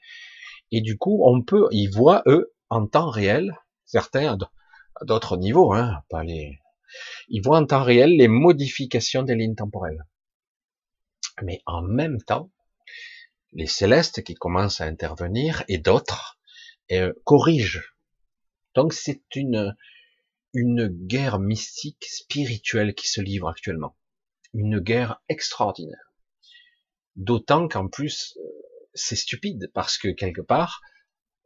Et 0.70 0.80
du 0.80 0.98
coup, 0.98 1.22
on 1.24 1.42
peut, 1.42 1.68
ils 1.70 1.88
voient, 1.88 2.22
eux, 2.26 2.52
en 2.68 2.86
temps 2.86 3.10
réel, 3.10 3.56
certains 3.84 4.36
à 4.36 5.04
d'autres 5.04 5.36
niveaux, 5.36 5.72
hein, 5.72 6.02
pas 6.08 6.24
les, 6.24 6.58
ils 7.28 7.42
voient 7.42 7.58
en 7.58 7.66
temps 7.66 7.82
réel 7.82 8.16
les 8.16 8.28
modifications 8.28 9.22
des 9.22 9.34
lignes 9.34 9.54
temporelles. 9.54 10.04
Mais 11.42 11.60
en 11.66 11.82
même 11.82 12.18
temps, 12.22 12.50
les 13.52 13.66
célestes 13.66 14.22
qui 14.22 14.34
commencent 14.34 14.80
à 14.80 14.84
intervenir 14.84 15.64
et 15.68 15.78
d'autres 15.78 16.38
euh, 16.92 17.12
corrigent. 17.24 17.94
Donc 18.74 18.92
c'est 18.92 19.22
une 19.34 19.74
une 20.52 20.86
guerre 20.86 21.38
mystique 21.38 22.06
spirituelle 22.06 22.94
qui 22.94 23.08
se 23.08 23.20
livre 23.20 23.48
actuellement, 23.48 23.94
une 24.54 24.78
guerre 24.78 25.20
extraordinaire. 25.28 26.14
D'autant 27.14 27.68
qu'en 27.68 27.88
plus 27.88 28.38
euh, 28.38 28.48
c'est 28.94 29.16
stupide 29.16 29.70
parce 29.74 29.98
que 29.98 30.08
quelque 30.08 30.40
part, 30.40 30.80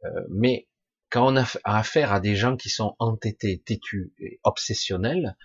euh, 0.05 0.09
mais 0.29 0.67
quand 1.09 1.33
on 1.33 1.37
a 1.37 1.45
affaire 1.65 2.13
à 2.13 2.21
des 2.21 2.35
gens 2.35 2.55
qui 2.55 2.69
sont 2.69 2.95
entêtés, 2.99 3.61
têtus 3.65 4.13
et 4.19 4.39
obsessionnels, 4.43 5.35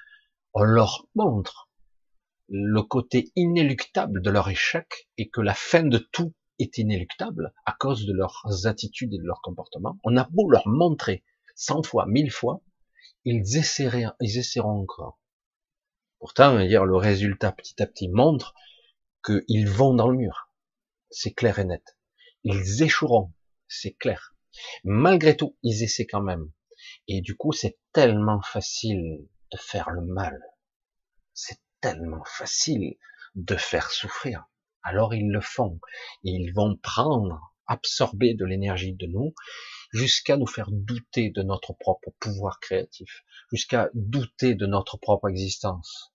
on 0.54 0.62
leur 0.62 1.08
montre 1.14 1.68
le 2.48 2.82
côté 2.82 3.32
inéluctable 3.34 4.22
de 4.22 4.30
leur 4.30 4.48
échec 4.48 5.08
et 5.18 5.28
que 5.28 5.40
la 5.40 5.54
fin 5.54 5.82
de 5.82 5.98
tout 5.98 6.32
est 6.58 6.78
inéluctable 6.78 7.52
à 7.64 7.72
cause 7.72 8.06
de 8.06 8.12
leurs 8.12 8.66
attitudes 8.66 9.12
et 9.14 9.18
de 9.18 9.26
leur 9.26 9.40
comportement. 9.42 9.98
On 10.04 10.16
a 10.16 10.24
beau 10.30 10.50
leur 10.50 10.66
montrer 10.66 11.24
cent 11.54 11.82
fois, 11.82 12.06
mille 12.06 12.30
fois, 12.30 12.62
ils 13.24 13.56
essaieraient, 13.56 14.06
ils 14.20 14.38
essaieront 14.38 14.80
encore. 14.82 15.18
Pourtant, 16.18 16.54
le 16.56 16.96
résultat 16.96 17.52
petit 17.52 17.82
à 17.82 17.86
petit 17.86 18.08
montre 18.08 18.54
qu'ils 19.24 19.68
vont 19.68 19.94
dans 19.94 20.08
le 20.08 20.16
mur. 20.16 20.50
C'est 21.10 21.32
clair 21.32 21.58
et 21.58 21.64
net. 21.64 21.96
Ils 22.44 22.82
échoueront. 22.82 23.32
C'est 23.68 23.94
clair. 23.94 24.34
Malgré 24.84 25.36
tout, 25.36 25.56
ils 25.62 25.82
essaient 25.82 26.06
quand 26.06 26.22
même. 26.22 26.52
Et 27.08 27.20
du 27.20 27.36
coup, 27.36 27.52
c'est 27.52 27.78
tellement 27.92 28.40
facile 28.40 29.26
de 29.52 29.58
faire 29.58 29.90
le 29.90 30.02
mal. 30.02 30.40
C'est 31.32 31.60
tellement 31.80 32.24
facile 32.24 32.96
de 33.34 33.56
faire 33.56 33.90
souffrir. 33.90 34.46
Alors 34.88 35.14
ils 35.14 35.28
le 35.28 35.40
font. 35.40 35.80
Ils 36.22 36.52
vont 36.54 36.76
prendre, 36.76 37.52
absorber 37.66 38.34
de 38.34 38.44
l'énergie 38.44 38.94
de 38.94 39.06
nous, 39.06 39.34
jusqu'à 39.92 40.36
nous 40.36 40.46
faire 40.46 40.68
douter 40.70 41.30
de 41.30 41.42
notre 41.42 41.72
propre 41.72 42.12
pouvoir 42.20 42.60
créatif, 42.60 43.24
jusqu'à 43.50 43.90
douter 43.94 44.54
de 44.54 44.64
notre 44.66 44.96
propre 44.96 45.28
existence. 45.28 46.12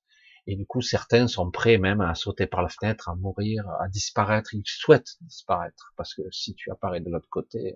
Et 0.48 0.56
du 0.56 0.66
coup, 0.66 0.82
certains 0.82 1.28
sont 1.28 1.52
prêts 1.52 1.78
même 1.78 2.00
à 2.00 2.16
sauter 2.16 2.48
par 2.48 2.62
la 2.62 2.70
fenêtre, 2.70 3.10
à 3.10 3.16
mourir, 3.16 3.68
à 3.82 3.90
disparaître. 3.90 4.54
Ils 4.54 4.64
souhaitent 4.66 5.18
disparaître, 5.20 5.94
parce 5.98 6.14
que 6.14 6.22
si 6.32 6.56
tu 6.56 6.72
apparais 6.72 7.02
de 7.02 7.10
l'autre 7.10 7.30
côté, 7.30 7.76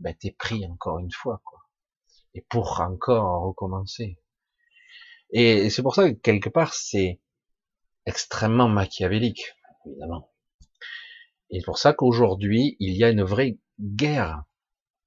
ben, 0.00 0.14
t'es 0.14 0.32
pris 0.32 0.66
encore 0.66 0.98
une 0.98 1.10
fois, 1.10 1.40
quoi. 1.44 1.60
Et 2.34 2.42
pour 2.42 2.80
encore 2.80 3.42
recommencer. 3.42 4.18
Et 5.30 5.70
c'est 5.70 5.82
pour 5.82 5.94
ça 5.94 6.12
que 6.12 6.14
quelque 6.18 6.50
part, 6.50 6.74
c'est 6.74 7.20
extrêmement 8.04 8.68
machiavélique, 8.68 9.54
évidemment. 9.86 10.30
Et 11.50 11.60
c'est 11.60 11.64
pour 11.64 11.78
ça 11.78 11.92
qu'aujourd'hui, 11.92 12.76
il 12.80 12.96
y 12.96 13.04
a 13.04 13.10
une 13.10 13.22
vraie 13.22 13.58
guerre, 13.80 14.44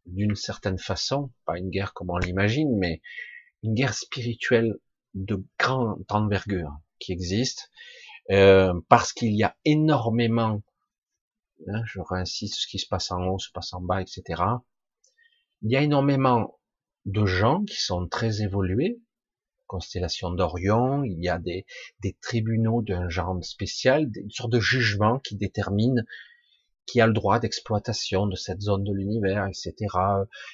d'une 0.06 0.36
certaine 0.36 0.78
façon, 0.78 1.32
pas 1.46 1.58
une 1.58 1.70
guerre 1.70 1.94
comme 1.94 2.10
on 2.10 2.18
l'imagine, 2.18 2.78
mais 2.78 3.02
une 3.64 3.74
guerre 3.74 3.94
spirituelle 3.94 4.76
de 5.14 5.44
grande 5.58 6.04
envergure 6.10 6.72
qui 7.00 7.12
existe, 7.12 7.70
euh, 8.32 8.74
parce 8.90 9.12
qu'il 9.12 9.36
y 9.36 9.44
a 9.44 9.56
énormément, 9.66 10.62
hein, 11.68 11.82
je 11.86 12.00
réinsiste, 12.00 12.56
ce 12.56 12.68
qui 12.68 12.80
se 12.80 12.88
passe 12.88 13.12
en 13.12 13.26
haut 13.28 13.40
se 13.40 13.52
passe 13.52 13.74
en 13.74 13.82
bas, 13.82 14.02
etc. 14.02 14.42
Il 15.62 15.72
y 15.72 15.76
a 15.76 15.82
énormément 15.82 16.60
de 17.06 17.26
gens 17.26 17.64
qui 17.64 17.82
sont 17.82 18.08
très 18.08 18.42
évolués, 18.42 19.02
constellation 19.70 20.32
d'Orion, 20.32 21.04
il 21.04 21.24
y 21.24 21.30
a 21.30 21.38
des, 21.38 21.66
des 22.02 22.18
tribunaux 22.22 22.82
d'un 22.82 23.08
genre 23.08 23.38
spécial, 23.46 24.10
une 24.16 24.32
sorte 24.32 24.52
de 24.52 24.60
jugement 24.60 25.20
qui 25.20 25.36
détermine 25.36 26.04
qui 26.90 27.02
a 27.02 27.08
le 27.08 27.14
droit 27.14 27.40
d'exploitation 27.40 28.26
de 28.26 28.36
cette 28.36 28.62
zone 28.62 28.84
de 28.84 28.92
l'univers, 28.92 29.46
etc. 29.46 29.76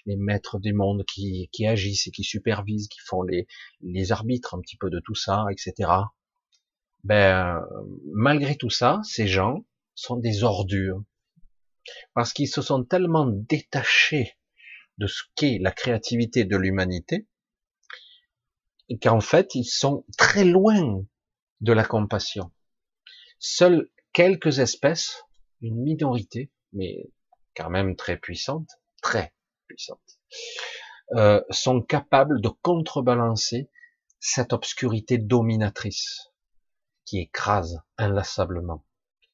Les 0.06 0.18
maîtres 0.18 0.60
du 0.60 0.74
monde 0.74 1.06
qui, 1.06 1.50
agissent 1.66 2.08
et 2.08 2.12
qui 2.12 2.26
supervisent, 2.26 2.90
qui 2.90 3.00
font 3.00 3.22
les, 3.22 3.48
les 3.82 4.12
arbitres 4.12 4.54
un 4.54 4.60
petit 4.60 4.76
peu 4.76 4.90
de 4.90 5.00
tout 5.00 5.16
ça, 5.16 5.46
etc. 5.50 5.90
Ben, 7.06 7.62
malgré 8.14 8.58
tout 8.58 8.70
ça, 8.70 9.00
ces 9.06 9.28
gens 9.28 9.66
sont 9.94 10.18
des 10.18 10.44
ordures. 10.44 11.02
Parce 12.14 12.34
qu'ils 12.34 12.50
se 12.50 12.62
sont 12.62 12.84
tellement 12.84 13.28
détachés 13.28 14.34
de 14.98 15.08
ce 15.08 15.24
qu'est 15.36 15.60
la 15.62 15.72
créativité 15.72 16.44
de 16.44 16.58
l'humanité, 16.58 17.28
qu'en 19.02 19.22
fait, 19.22 19.56
ils 19.56 19.66
sont 19.66 20.06
très 20.18 20.44
loin 20.44 21.04
de 21.62 21.74
la 21.74 21.84
compassion. 21.84 22.52
Seules 23.40 23.90
quelques 24.14 24.60
espèces, 24.60 25.24
une 25.62 25.82
minorité, 25.82 26.52
mais 26.74 27.10
quand 27.56 27.70
même 27.70 27.96
très 27.96 28.18
puissante, 28.18 28.70
très 29.02 29.34
puissante, 29.68 30.20
euh, 31.16 31.42
sont 31.50 31.82
capables 31.82 32.42
de 32.42 32.50
contrebalancer 32.50 33.70
cette 34.20 34.54
obscurité 34.54 35.18
dominatrice 35.18 36.32
qui 37.06 37.20
écrase 37.20 37.80
inlassablement, 37.98 38.84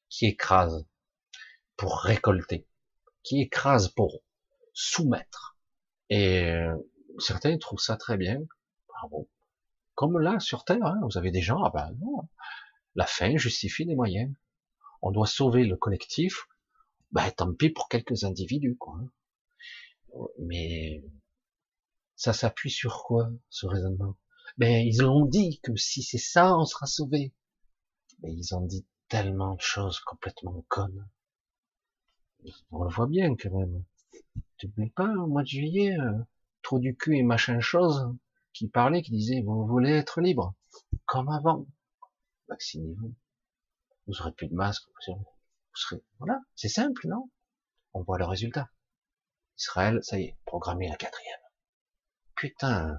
qui 0.08 0.26
écrase 0.26 0.86
pour 1.76 1.98
récolter, 2.00 2.66
qui 3.22 3.40
écrase 3.40 3.88
pour 3.88 4.22
soumettre. 4.74 5.56
Et 6.10 6.44
euh, 6.44 6.76
certains 7.18 7.56
trouvent 7.56 7.80
ça 7.80 7.96
très 7.96 8.16
bien. 8.16 8.40
Bravo. 8.88 9.28
Comme 10.02 10.18
là, 10.18 10.40
sur 10.40 10.64
Terre, 10.64 10.84
hein, 10.84 10.98
vous 11.04 11.16
avez 11.16 11.30
des 11.30 11.42
gens, 11.42 11.62
ah 11.62 11.70
ben 11.72 11.94
non, 12.00 12.28
la 12.96 13.06
fin 13.06 13.36
justifie 13.36 13.84
les 13.84 13.94
moyens. 13.94 14.34
On 15.00 15.12
doit 15.12 15.28
sauver 15.28 15.64
le 15.64 15.76
collectif, 15.76 16.48
ben 17.12 17.30
tant 17.30 17.54
pis 17.54 17.70
pour 17.70 17.88
quelques 17.88 18.24
individus, 18.24 18.76
quoi. 18.76 18.98
Mais 20.40 21.04
ça 22.16 22.32
s'appuie 22.32 22.72
sur 22.72 23.04
quoi, 23.04 23.30
ce 23.48 23.64
raisonnement? 23.64 24.16
Ben, 24.58 24.84
ils 24.84 24.98
l'ont 24.98 25.24
dit 25.24 25.60
que 25.62 25.76
si 25.76 26.02
c'est 26.02 26.18
ça, 26.18 26.58
on 26.58 26.64
sera 26.64 26.86
sauvé. 26.86 27.32
Mais 28.24 28.32
ils 28.32 28.56
ont 28.56 28.66
dit 28.66 28.84
tellement 29.08 29.54
de 29.54 29.60
choses 29.60 30.00
complètement 30.00 30.64
connes. 30.66 31.08
On 32.72 32.82
le 32.82 32.90
voit 32.90 33.06
bien 33.06 33.36
quand 33.36 33.56
même. 33.56 33.84
Tu 34.56 34.66
n'oublies 34.66 34.90
pas, 34.90 35.14
au 35.14 35.28
mois 35.28 35.42
de 35.42 35.46
juillet, 35.46 35.96
euh, 35.96 36.18
trop 36.62 36.80
du 36.80 36.96
cul 36.96 37.18
et 37.18 37.22
machin 37.22 37.60
chose, 37.60 38.12
qui 38.52 38.68
parlait, 38.68 39.02
qui 39.02 39.12
disait, 39.12 39.42
vous 39.42 39.66
voulez 39.66 39.90
être 39.90 40.20
libre, 40.20 40.54
comme 41.06 41.28
avant. 41.28 41.66
Vaccinez-vous. 42.48 43.14
Vous 44.06 44.20
aurez 44.20 44.32
plus 44.32 44.48
de 44.48 44.54
masque. 44.54 44.84
Vous 44.88 45.14
serez, 45.74 46.02
voilà. 46.18 46.40
C'est 46.54 46.68
simple, 46.68 47.06
non? 47.08 47.30
On 47.94 48.02
voit 48.02 48.18
le 48.18 48.24
résultat. 48.24 48.68
Israël, 49.58 50.00
ça 50.02 50.18
y 50.18 50.24
est, 50.24 50.38
programmé 50.44 50.88
la 50.88 50.96
quatrième. 50.96 51.40
Putain, 52.34 52.96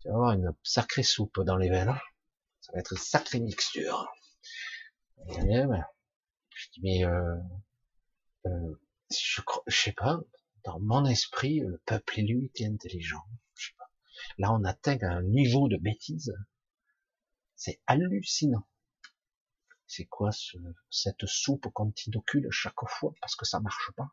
tu 0.00 0.08
vas 0.08 0.14
avoir 0.14 0.32
une 0.32 0.54
sacrée 0.62 1.02
soupe 1.02 1.40
dans 1.40 1.56
les 1.56 1.68
veines. 1.68 1.94
Ça 2.60 2.72
va 2.72 2.80
être 2.80 2.92
une 2.92 2.98
sacrée 2.98 3.40
mixture. 3.40 4.08
Je 5.28 6.70
dis, 6.72 6.80
mais 6.82 7.04
euh, 7.04 7.36
euh, 8.46 8.80
je, 9.10 9.42
je 9.66 9.76
sais 9.76 9.92
pas, 9.92 10.18
dans 10.64 10.80
mon 10.80 11.04
esprit, 11.04 11.60
le 11.60 11.78
peuple 11.84 12.20
élu 12.20 12.46
était 12.46 12.66
intelligent. 12.66 13.22
Je. 13.54 13.70
Là, 14.38 14.52
on 14.52 14.64
atteint 14.64 14.98
un 15.02 15.22
niveau 15.22 15.68
de 15.68 15.76
bêtise. 15.76 16.32
C'est 17.54 17.80
hallucinant. 17.86 18.66
C'est 19.86 20.06
quoi 20.06 20.32
ce, 20.32 20.58
cette 20.90 21.26
soupe 21.26 21.68
qu'on 21.72 21.90
t'inocule 21.90 22.48
chaque 22.50 22.88
fois? 22.88 23.14
Parce 23.20 23.36
que 23.36 23.46
ça 23.46 23.60
marche 23.60 23.90
pas 23.96 24.10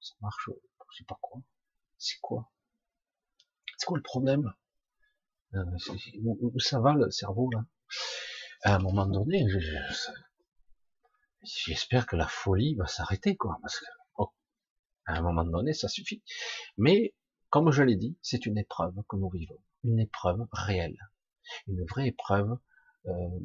Ça 0.00 0.14
marche, 0.20 0.48
je 0.48 0.96
sais 0.96 1.04
pas 1.04 1.18
quoi. 1.20 1.42
C'est 1.98 2.18
quoi? 2.20 2.50
C'est 3.76 3.86
quoi 3.86 3.98
le 3.98 4.02
problème? 4.02 4.52
Euh, 5.54 5.64
où, 6.22 6.58
ça 6.58 6.80
va 6.80 6.94
le 6.94 7.10
cerveau 7.10 7.50
là? 7.50 7.64
À 8.62 8.76
un 8.76 8.78
moment 8.78 9.06
donné, 9.06 9.46
j'espère 11.42 12.06
que 12.06 12.16
la 12.16 12.28
folie 12.28 12.74
va 12.76 12.86
s'arrêter 12.86 13.36
quoi, 13.36 13.58
parce 13.62 13.80
que 13.80 13.86
à 15.10 15.18
un 15.18 15.22
moment 15.22 15.44
donné, 15.44 15.72
ça 15.72 15.88
suffit. 15.88 16.22
Mais, 16.76 17.14
comme 17.50 17.70
je 17.72 17.82
l'ai 17.82 17.96
dit, 17.96 18.16
c'est 18.22 18.46
une 18.46 18.58
épreuve 18.58 18.94
que 19.08 19.16
nous 19.16 19.28
vivons. 19.28 19.58
Une 19.84 19.98
épreuve 19.98 20.46
réelle. 20.52 20.98
Une 21.66 21.84
vraie 21.84 22.08
épreuve, 22.08 22.56
euh, 23.06 23.40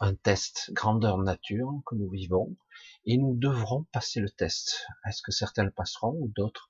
un 0.00 0.14
test 0.14 0.72
grandeur 0.72 1.18
nature 1.18 1.70
que 1.86 1.94
nous 1.94 2.10
vivons. 2.10 2.56
Et 3.04 3.16
nous 3.16 3.36
devrons 3.36 3.84
passer 3.92 4.20
le 4.20 4.30
test. 4.30 4.86
Est-ce 5.06 5.22
que 5.22 5.32
certains 5.32 5.64
le 5.64 5.70
passeront 5.70 6.16
ou 6.20 6.28
d'autres 6.34 6.68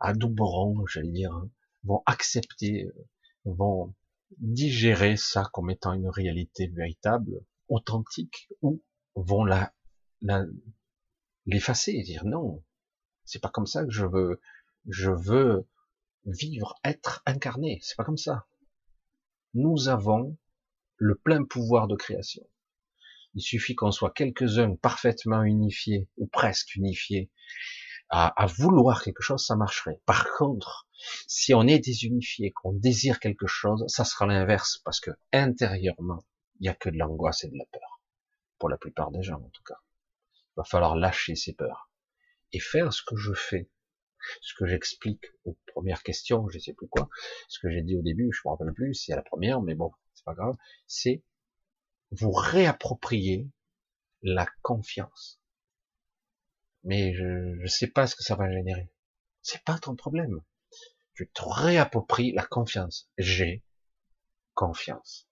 adouberont, 0.00 0.86
j'allais 0.86 1.10
dire, 1.10 1.32
hein, 1.32 1.50
vont 1.84 2.02
accepter, 2.06 2.86
euh, 2.86 3.06
vont 3.44 3.94
digérer 4.38 5.16
ça 5.16 5.48
comme 5.52 5.70
étant 5.70 5.92
une 5.92 6.08
réalité 6.08 6.68
véritable, 6.68 7.40
authentique, 7.68 8.48
ou 8.62 8.82
vont 9.14 9.44
la, 9.44 9.72
l'effacer 11.46 11.92
et 11.92 12.02
dire 12.02 12.24
non, 12.24 12.62
c'est 13.24 13.40
pas 13.40 13.50
comme 13.50 13.66
ça 13.66 13.84
que 13.84 13.90
je 13.90 14.04
veux, 14.04 14.40
je 14.86 15.10
veux 15.10 15.66
vivre, 16.24 16.74
être 16.84 17.22
incarné. 17.26 17.80
C'est 17.82 17.96
pas 17.96 18.04
comme 18.04 18.16
ça. 18.16 18.46
Nous 19.54 19.88
avons 19.88 20.36
le 20.96 21.14
plein 21.16 21.44
pouvoir 21.44 21.88
de 21.88 21.96
création. 21.96 22.44
Il 23.34 23.42
suffit 23.42 23.74
qu'on 23.74 23.92
soit 23.92 24.12
quelques-uns 24.12 24.74
parfaitement 24.76 25.42
unifiés 25.42 26.08
ou 26.16 26.26
presque 26.26 26.74
unifiés 26.74 27.30
à, 28.10 28.46
vouloir 28.46 29.02
quelque 29.02 29.22
chose, 29.22 29.44
ça 29.44 29.54
marcherait. 29.54 30.00
Par 30.06 30.30
contre, 30.36 30.88
si 31.26 31.52
on 31.54 31.66
est 31.66 31.78
désunifié, 31.78 32.52
qu'on 32.52 32.72
désire 32.72 33.20
quelque 33.20 33.46
chose, 33.46 33.84
ça 33.88 34.04
sera 34.04 34.26
l'inverse 34.26 34.78
parce 34.84 35.00
que 35.00 35.10
intérieurement, 35.32 36.24
il 36.58 36.62
n'y 36.64 36.68
a 36.68 36.74
que 36.74 36.88
de 36.88 36.96
l'angoisse 36.96 37.44
et 37.44 37.48
de 37.48 37.56
la 37.56 37.66
peur. 37.66 38.00
Pour 38.58 38.70
la 38.70 38.78
plupart 38.78 39.10
des 39.10 39.22
gens, 39.22 39.36
en 39.36 39.50
tout 39.50 39.62
cas. 39.62 39.78
Il 40.34 40.56
va 40.56 40.64
falloir 40.64 40.96
lâcher 40.96 41.36
ces 41.36 41.52
peurs 41.52 41.90
et 42.52 42.60
faire 42.60 42.92
ce 42.92 43.02
que 43.02 43.16
je 43.16 43.34
fais. 43.34 43.70
Ce 44.40 44.54
que 44.54 44.66
j'explique 44.66 45.24
aux 45.44 45.56
premières 45.66 46.02
questions, 46.02 46.48
je 46.48 46.58
sais 46.58 46.72
plus 46.72 46.88
quoi, 46.88 47.08
ce 47.48 47.58
que 47.58 47.70
j'ai 47.70 47.82
dit 47.82 47.96
au 47.96 48.02
début, 48.02 48.30
je 48.32 48.40
me 48.44 48.50
rappelle 48.50 48.72
plus, 48.72 48.94
c'est 48.94 49.12
à 49.12 49.16
la 49.16 49.22
première, 49.22 49.60
mais 49.62 49.74
bon, 49.74 49.92
c'est 50.14 50.24
pas 50.24 50.34
grave, 50.34 50.56
c'est 50.86 51.22
vous 52.10 52.32
réapproprier 52.32 53.48
la 54.22 54.46
confiance. 54.62 55.40
mais 56.84 57.12
je 57.14 57.24
ne 57.24 57.66
sais 57.66 57.88
pas 57.88 58.06
ce 58.06 58.16
que 58.16 58.22
ça 58.22 58.34
va 58.34 58.50
générer. 58.50 58.90
C'est 59.42 59.62
pas 59.62 59.78
ton 59.78 59.94
problème. 59.96 60.40
Tu 61.14 61.28
te 61.28 61.42
réappropries 61.44 62.32
la 62.32 62.46
confiance. 62.46 63.10
J'ai 63.18 63.64
confiance. 64.54 65.28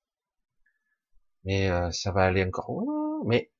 Mais 1.44 1.70
euh, 1.70 1.90
ça 1.92 2.12
va 2.12 2.24
aller 2.24 2.44
encore. 2.44 3.24
Mais 3.26 3.52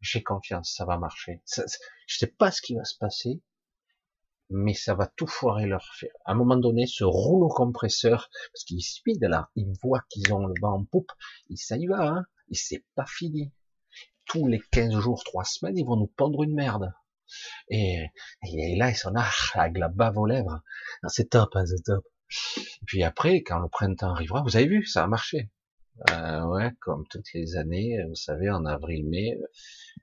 j'ai 0.00 0.22
confiance, 0.22 0.74
ça 0.74 0.84
va 0.84 0.98
marcher. 0.98 1.42
Je 1.54 1.62
je 2.06 2.18
sais 2.18 2.26
pas 2.26 2.50
ce 2.50 2.62
qui 2.62 2.74
va 2.74 2.84
se 2.84 2.96
passer, 2.96 3.40
mais 4.50 4.74
ça 4.74 4.94
va 4.94 5.06
tout 5.06 5.26
foirer 5.26 5.66
leur 5.66 5.84
faire. 5.94 6.12
À 6.24 6.32
un 6.32 6.34
moment 6.34 6.56
donné, 6.56 6.86
ce 6.86 7.04
rouleau 7.04 7.48
compresseur, 7.48 8.28
parce 8.52 8.64
qu'il 8.64 8.82
speed 8.82 9.22
là, 9.22 9.50
ils 9.56 9.72
voient 9.82 10.04
qu'ils 10.08 10.32
ont 10.32 10.46
le 10.46 10.54
vent 10.60 10.74
en 10.74 10.84
poupe, 10.84 11.10
et 11.50 11.56
ça 11.56 11.76
y 11.76 11.86
va, 11.86 12.06
hein, 12.06 12.26
et 12.50 12.54
c'est 12.54 12.84
pas 12.94 13.06
fini. 13.06 13.52
Tous 14.24 14.46
les 14.46 14.60
15 14.72 14.98
jours, 14.98 15.22
3 15.24 15.44
semaines, 15.44 15.78
ils 15.78 15.86
vont 15.86 15.96
nous 15.96 16.08
pendre 16.08 16.42
une 16.42 16.54
merde. 16.54 16.92
Et, 17.68 18.06
et 18.42 18.76
là, 18.76 18.90
ils 18.90 18.96
sont 18.96 19.10
là, 19.10 19.28
avec 19.54 19.78
la 19.78 19.88
bave 19.88 20.18
aux 20.18 20.26
lèvres. 20.26 20.62
C'est 21.08 21.30
top, 21.30 21.54
hein, 21.54 21.64
c'est 21.66 21.82
top. 21.84 22.04
Puis 22.86 23.02
après, 23.04 23.42
quand 23.42 23.58
le 23.60 23.68
printemps 23.68 24.10
arrivera, 24.10 24.42
vous 24.42 24.56
avez 24.56 24.66
vu, 24.66 24.84
ça 24.84 25.04
a 25.04 25.06
marché. 25.06 25.50
Euh, 26.10 26.44
ouais, 26.46 26.72
comme 26.80 27.06
toutes 27.08 27.32
les 27.32 27.56
années, 27.56 27.98
vous 28.08 28.14
savez, 28.14 28.50
en 28.50 28.64
avril-mai, 28.66 29.38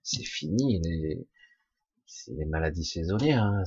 c'est 0.01 0.23
fini 0.23 0.81
les, 0.83 1.27
les 2.29 2.45
maladies 2.45 2.85
saisonnières. 2.85 3.43
Hein, 3.43 3.63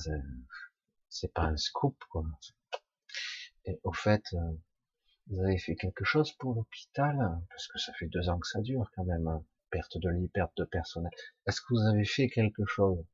c'est 1.20 1.32
pas 1.32 1.44
un 1.44 1.56
scoop, 1.56 1.96
quoi. 2.10 2.24
Et 3.64 3.80
au 3.84 3.92
fait, 3.92 4.22
euh, 4.34 4.52
vous 5.28 5.40
avez 5.40 5.58
fait 5.58 5.74
quelque 5.74 6.04
chose 6.04 6.32
pour 6.32 6.54
l'hôpital? 6.54 7.16
Parce 7.48 7.68
que 7.68 7.78
ça 7.78 7.92
fait 7.94 8.06
deux 8.06 8.28
ans 8.28 8.38
que 8.38 8.46
ça 8.46 8.60
dure 8.60 8.90
quand 8.94 9.04
même. 9.04 9.26
Hein. 9.26 9.44
Perte 9.70 9.98
de 9.98 10.08
lit, 10.10 10.28
perte 10.28 10.56
de 10.56 10.64
personnel. 10.64 11.10
Est-ce 11.46 11.60
que 11.60 11.74
vous 11.74 11.86
avez 11.92 12.04
fait 12.04 12.28
quelque 12.28 12.64
chose? 12.66 13.04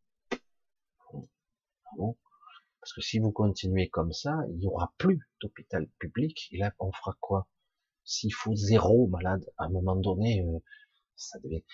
Parce 2.81 2.93
que 2.95 3.01
si 3.01 3.19
vous 3.21 3.31
continuez 3.31 3.89
comme 3.89 4.13
ça, 4.13 4.35
il 4.49 4.59
n'y 4.59 4.67
aura 4.67 4.93
plus 4.99 5.21
d'hôpital 5.41 5.89
public. 5.99 6.49
Et 6.51 6.59
là, 6.59 6.75
on 6.81 6.93
fera 6.93 7.17
quoi? 7.21 7.49
S'il 8.05 8.35
faut 8.35 8.55
zéro 8.57 9.07
malade, 9.07 9.45
à 9.57 9.65
un 9.65 9.69
moment 9.69 9.97
donné, 9.97 10.43
euh, 10.43 10.59
ça 11.15 11.39
devait... 11.39 11.65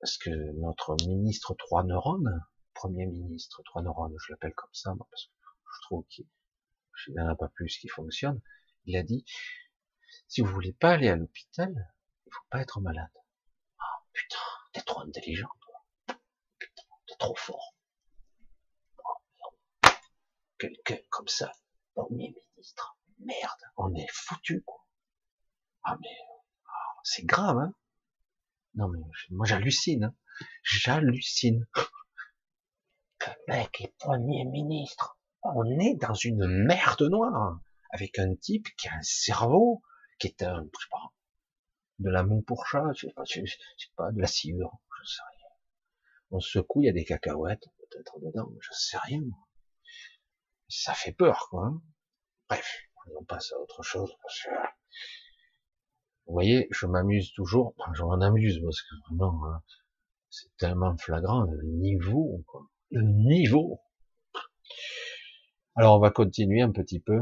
Parce 0.00 0.18
que 0.18 0.30
notre 0.60 0.96
ministre 1.06 1.54
trois 1.54 1.84
neurones, 1.84 2.40
premier 2.74 3.06
ministre 3.06 3.62
trois 3.64 3.82
neurones, 3.82 4.14
je 4.18 4.32
l'appelle 4.32 4.54
comme 4.54 4.70
ça, 4.72 4.94
parce 4.98 5.26
que 5.26 5.39
je 5.74 5.82
trouve 5.82 6.04
qu'il 6.06 6.26
n'y 7.08 7.20
en 7.20 7.28
a 7.28 7.34
pas 7.34 7.48
plus 7.48 7.78
qui 7.78 7.88
fonctionne, 7.88 8.40
il 8.86 8.96
a 8.96 9.02
dit, 9.02 9.24
si 10.28 10.40
vous 10.40 10.52
voulez 10.52 10.72
pas 10.72 10.92
aller 10.92 11.08
à 11.08 11.16
l'hôpital, 11.16 11.72
il 12.26 12.32
faut 12.32 12.44
pas 12.50 12.60
être 12.60 12.80
malade. 12.80 13.10
Ah, 13.78 14.04
putain, 14.12 14.38
t'es 14.72 14.82
trop 14.82 15.00
intelligent, 15.00 15.50
toi. 15.60 16.18
Putain, 16.58 16.82
t'es 17.06 17.16
trop 17.18 17.36
fort. 17.36 17.74
Oh, 18.98 19.88
Quelqu'un 20.58 20.98
comme 21.08 21.28
ça, 21.28 21.52
premier 21.94 22.34
ministre, 22.56 22.98
merde, 23.18 23.60
on 23.76 23.94
est 23.94 24.10
foutu, 24.12 24.62
quoi. 24.62 24.86
Ah, 25.84 25.96
mais, 26.00 26.16
ah, 26.66 27.00
c'est 27.02 27.24
grave, 27.24 27.58
hein. 27.58 27.74
Non, 28.74 28.88
mais, 28.88 28.98
moi, 29.30 29.46
j'hallucine, 29.46 30.04
hein. 30.04 30.14
J'hallucine. 30.62 31.66
Le 33.20 33.34
mec 33.48 33.80
est 33.82 33.94
premier 33.98 34.44
ministre 34.46 35.19
on 35.42 35.64
est 35.78 35.94
dans 35.94 36.14
une 36.14 36.46
merde 36.46 37.02
noire, 37.02 37.60
avec 37.90 38.18
un 38.18 38.34
type 38.34 38.68
qui 38.76 38.88
a 38.88 38.94
un 38.94 39.02
cerveau, 39.02 39.82
qui 40.18 40.28
est 40.28 40.42
un, 40.42 40.62
je 40.62 40.82
sais 40.82 40.88
pas, 40.90 41.12
de 41.98 42.10
la 42.10 42.22
moue 42.22 42.42
pour 42.42 42.66
chat, 42.66 42.92
je 42.94 43.06
sais 43.06 43.12
pas, 43.12 43.24
sais 43.24 43.44
pas, 43.96 44.10
de 44.12 44.20
la 44.20 44.26
sciure, 44.26 44.78
je 45.02 45.08
sais 45.08 45.22
rien. 45.22 45.46
On 46.30 46.40
secoue, 46.40 46.82
il 46.82 46.86
y 46.86 46.88
a 46.88 46.92
des 46.92 47.04
cacahuètes, 47.04 47.66
peut-être 47.78 48.20
dedans, 48.20 48.50
je 48.60 48.70
sais 48.72 48.98
rien. 48.98 49.22
Ça 50.68 50.94
fait 50.94 51.12
peur, 51.12 51.48
quoi. 51.50 51.66
Hein. 51.66 51.82
Bref, 52.48 52.82
on 53.18 53.24
passe 53.24 53.52
à 53.52 53.58
autre 53.58 53.82
chose, 53.82 54.12
parce 54.22 54.42
que, 54.42 54.50
vous 56.26 56.34
voyez, 56.34 56.68
je 56.70 56.86
m'amuse 56.86 57.32
toujours, 57.32 57.74
je 57.94 58.02
m'en 58.02 58.20
amuse, 58.20 58.60
parce 58.62 58.82
que 58.82 58.94
vraiment, 59.08 59.46
hein, 59.46 59.62
c'est 60.28 60.56
tellement 60.56 60.96
flagrant, 60.96 61.42
le 61.42 61.62
niveau, 61.62 62.44
quoi. 62.46 62.62
Le 62.90 63.02
niveau. 63.02 63.80
Alors 65.74 65.96
on 65.96 66.00
va 66.00 66.10
continuer 66.10 66.62
un 66.62 66.70
petit 66.70 67.00
peu. 67.00 67.18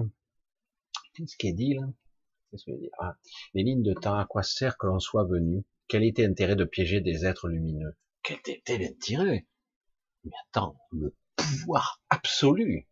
Qu'est-ce 1.15 1.37
qui 1.37 1.49
est 1.49 1.53
dit 1.53 1.75
là? 1.75 1.87
Qu'est-ce 2.51 2.65
que 2.65 2.79
dire? 2.79 2.91
Ah, 2.99 3.16
Les 3.55 3.62
lignes 3.62 3.83
de 3.83 3.95
temps, 3.95 4.19
à 4.19 4.25
quoi 4.25 4.43
sert 4.43 4.77
que 4.79 4.87
l'on 4.87 4.99
soit 5.01 5.25
venu? 5.25 5.65
Quel 5.87 6.05
était 6.05 6.27
l'intérêt 6.27 6.57
de 6.57 6.65
piéger 6.65 7.01
des 7.01 7.25
êtres 7.25 7.49
lumineux? 7.49 7.97
Quel 8.23 8.39
était 8.47 8.79
l'intérêt? 8.79 9.47
Mais 10.25 10.33
attends, 10.49 10.79
le 10.93 11.15
pouvoir 11.37 12.03
absolu. 12.11 12.89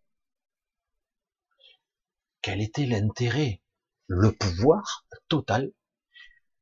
Quel 2.43 2.61
était 2.61 2.87
l'intérêt? 2.87 3.61
Le 4.07 4.33
pouvoir 4.33 5.07
total? 5.28 5.73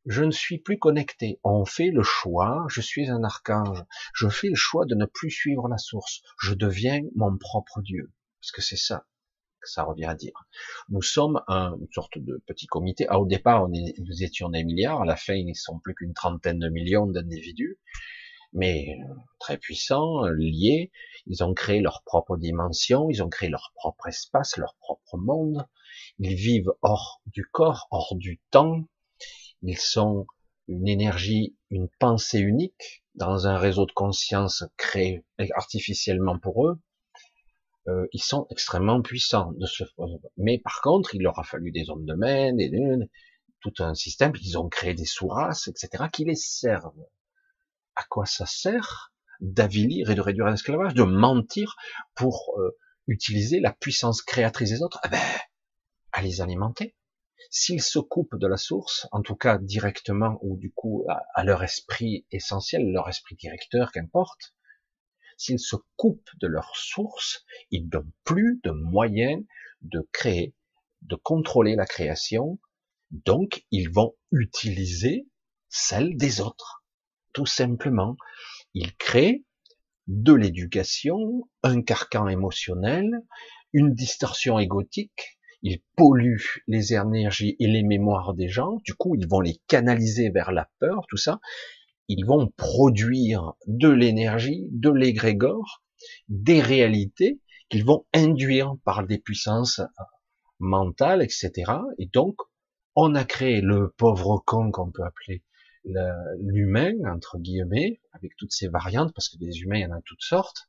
Je 0.07 0.23
ne 0.23 0.31
suis 0.31 0.59
plus 0.59 0.79
connecté. 0.79 1.41
On 1.45 1.65
fait 1.65 1.91
le 1.91 2.03
choix, 2.03 2.65
je 2.69 2.81
suis 2.81 3.11
un 3.11 3.25
archange. 3.25 3.85
Je 4.15 4.29
fais 4.29 4.49
le 4.49 4.55
choix 4.55 4.87
de 4.87 4.95
ne 4.95 5.07
plus 5.07 5.31
suivre 5.31 5.69
la 5.69 5.79
source. 5.79 6.23
Je 6.41 6.55
deviens 6.55 7.03
mon 7.16 7.37
propre 7.37 7.83
Dieu. 7.83 8.12
Parce 8.45 8.53
que 8.53 8.61
c'est 8.61 8.77
ça 8.77 9.07
que 9.62 9.71
ça 9.71 9.85
revient 9.85 10.05
à 10.05 10.15
dire. 10.15 10.35
Nous 10.91 11.01
sommes 11.01 11.43
un, 11.49 11.75
une 11.81 11.91
sorte 11.91 12.19
de 12.19 12.43
petit 12.47 12.66
comité. 12.66 13.07
Ah, 13.09 13.19
au 13.19 13.25
départ, 13.25 13.66
nous 13.71 14.23
étions 14.23 14.51
des 14.51 14.65
milliards. 14.65 15.01
À 15.01 15.07
la 15.07 15.16
fin, 15.16 15.33
ils 15.33 15.47
ne 15.47 15.55
sont 15.55 15.79
plus 15.79 15.95
qu'une 15.95 16.12
trentaine 16.12 16.59
de 16.59 16.69
millions 16.69 17.07
d'individus. 17.07 17.79
Mais 18.53 18.99
euh, 19.01 19.15
très 19.39 19.57
puissants, 19.57 20.27
liés. 20.27 20.93
Ils 21.27 21.43
ont 21.43 21.55
créé 21.55 21.81
leur 21.81 22.03
propre 22.05 22.37
dimension. 22.37 23.09
Ils 23.09 23.23
ont 23.23 23.31
créé 23.31 23.49
leur 23.49 23.73
propre 23.77 24.09
espace, 24.09 24.59
leur 24.59 24.75
propre 24.75 25.16
monde. 25.16 25.66
Ils 26.19 26.35
vivent 26.35 26.73
hors 26.83 27.23
du 27.25 27.47
corps, 27.47 27.89
hors 27.91 28.15
du 28.15 28.43
temps. 28.51 28.85
Ils 29.62 29.79
sont 29.79 30.27
une 30.69 30.87
énergie, 30.87 31.57
une 31.71 31.89
pensée 31.99 32.41
unique 32.41 33.03
dans 33.15 33.47
un 33.47 33.57
réseau 33.57 33.87
de 33.87 33.93
conscience 33.93 34.65
créé 34.77 35.25
artificiellement 35.55 36.39
pour 36.39 36.66
eux. 36.66 36.79
Euh, 37.89 38.06
ils 38.12 38.23
sont 38.23 38.47
extrêmement 38.51 39.02
puissants. 39.02 39.52
De 39.52 39.66
ce... 39.66 39.85
Mais 40.36 40.59
par 40.59 40.81
contre, 40.81 41.15
il 41.15 41.23
leur 41.23 41.39
a 41.39 41.44
fallu 41.44 41.70
des 41.70 41.90
hommes 41.90 42.06
de 42.06 42.15
main, 42.15 42.55
des... 42.55 42.70
tout 43.61 43.74
un 43.81 43.94
système, 43.94 44.32
ils 44.43 44.59
ont 44.59 44.69
créé 44.69 44.94
des 44.94 45.05
sous-races, 45.05 45.69
etc., 45.69 46.05
qui 46.12 46.24
les 46.24 46.35
servent. 46.35 47.06
À 47.97 48.05
quoi 48.05 48.27
ça 48.27 48.47
sert 48.47 49.12
d'avilir 49.40 50.11
et 50.11 50.15
de 50.15 50.20
réduire 50.20 50.47
l'esclavage, 50.47 50.94
de 50.94 51.02
mentir 51.02 51.77
pour 52.15 52.55
euh, 52.59 52.77
utiliser 53.06 53.61
la 53.61 53.73
puissance 53.73 54.23
créatrice 54.23 54.70
des 54.70 54.82
autres? 54.82 55.01
Eh 55.05 55.09
ben, 55.09 55.20
à 56.12 56.23
les 56.23 56.40
alimenter. 56.40 56.97
S'ils 57.51 57.82
se 57.82 57.98
coupent 57.98 58.36
de 58.36 58.47
la 58.47 58.56
source, 58.56 59.06
en 59.12 59.20
tout 59.20 59.36
cas 59.36 59.59
directement 59.59 60.39
ou 60.40 60.56
du 60.56 60.73
coup 60.73 61.06
à 61.35 61.44
leur 61.44 61.62
esprit 61.62 62.27
essentiel, 62.31 62.90
leur 62.90 63.09
esprit 63.09 63.36
directeur, 63.36 63.93
qu'importe, 63.93 64.55
s'ils 65.36 65.61
se 65.61 65.77
coupent 65.97 66.31
de 66.40 66.47
leur 66.47 66.77
source, 66.77 67.44
ils 67.70 67.89
n'ont 67.93 68.11
plus 68.24 68.61
de 68.65 68.70
moyens 68.70 69.43
de 69.82 70.09
créer, 70.12 70.55
de 71.02 71.16
contrôler 71.16 71.77
la 71.77 71.86
création, 71.86 72.59
donc 73.11 73.65
ils 73.70 73.90
vont 73.90 74.15
utiliser 74.32 75.28
celle 75.69 76.16
des 76.16 76.40
autres. 76.40 76.85
Tout 77.32 77.47
simplement, 77.47 78.16
ils 78.74 78.94
créent 78.97 79.44
de 80.06 80.32
l'éducation, 80.32 81.48
un 81.62 81.82
carcan 81.82 82.28
émotionnel, 82.28 83.11
une 83.73 83.94
distorsion 83.94 84.59
égotique, 84.59 85.39
ils 85.62 85.82
polluent 85.97 86.62
les 86.66 86.93
énergies 86.93 87.56
et 87.59 87.66
les 87.66 87.82
mémoires 87.82 88.35
des 88.35 88.48
gens, 88.48 88.77
du 88.85 88.94
coup 88.94 89.15
ils 89.15 89.27
vont 89.27 89.40
les 89.40 89.61
canaliser 89.66 90.31
vers 90.31 90.52
la 90.52 90.69
peur, 90.78 91.06
tout 91.09 91.16
ça, 91.16 91.40
ils 92.09 92.24
vont 92.24 92.52
produire 92.56 93.55
de 93.66 93.89
l'énergie, 93.89 94.66
de 94.70 94.90
l'égrégore, 94.90 95.82
des 96.28 96.60
réalités 96.60 97.40
qu'ils 97.68 97.85
vont 97.85 98.06
induire 98.12 98.74
par 98.85 99.06
des 99.06 99.18
puissances 99.18 99.81
mentales, 100.59 101.22
etc. 101.22 101.72
Et 101.98 102.06
donc, 102.06 102.36
on 102.94 103.14
a 103.14 103.24
créé 103.24 103.60
le 103.60 103.90
pauvre 103.97 104.43
con 104.44 104.70
qu'on 104.70 104.90
peut 104.90 105.02
appeler 105.02 105.43
l'humain, 106.40 106.94
entre 107.06 107.39
guillemets, 107.39 108.01
avec 108.12 108.36
toutes 108.36 108.52
ces 108.52 108.68
variantes, 108.68 109.12
parce 109.14 109.28
que 109.28 109.36
des 109.36 109.60
humains, 109.60 109.78
il 109.78 109.82
y 109.82 109.86
en 109.86 109.93
a 109.93 110.01
toutes 110.05 110.22
sortes, 110.22 110.68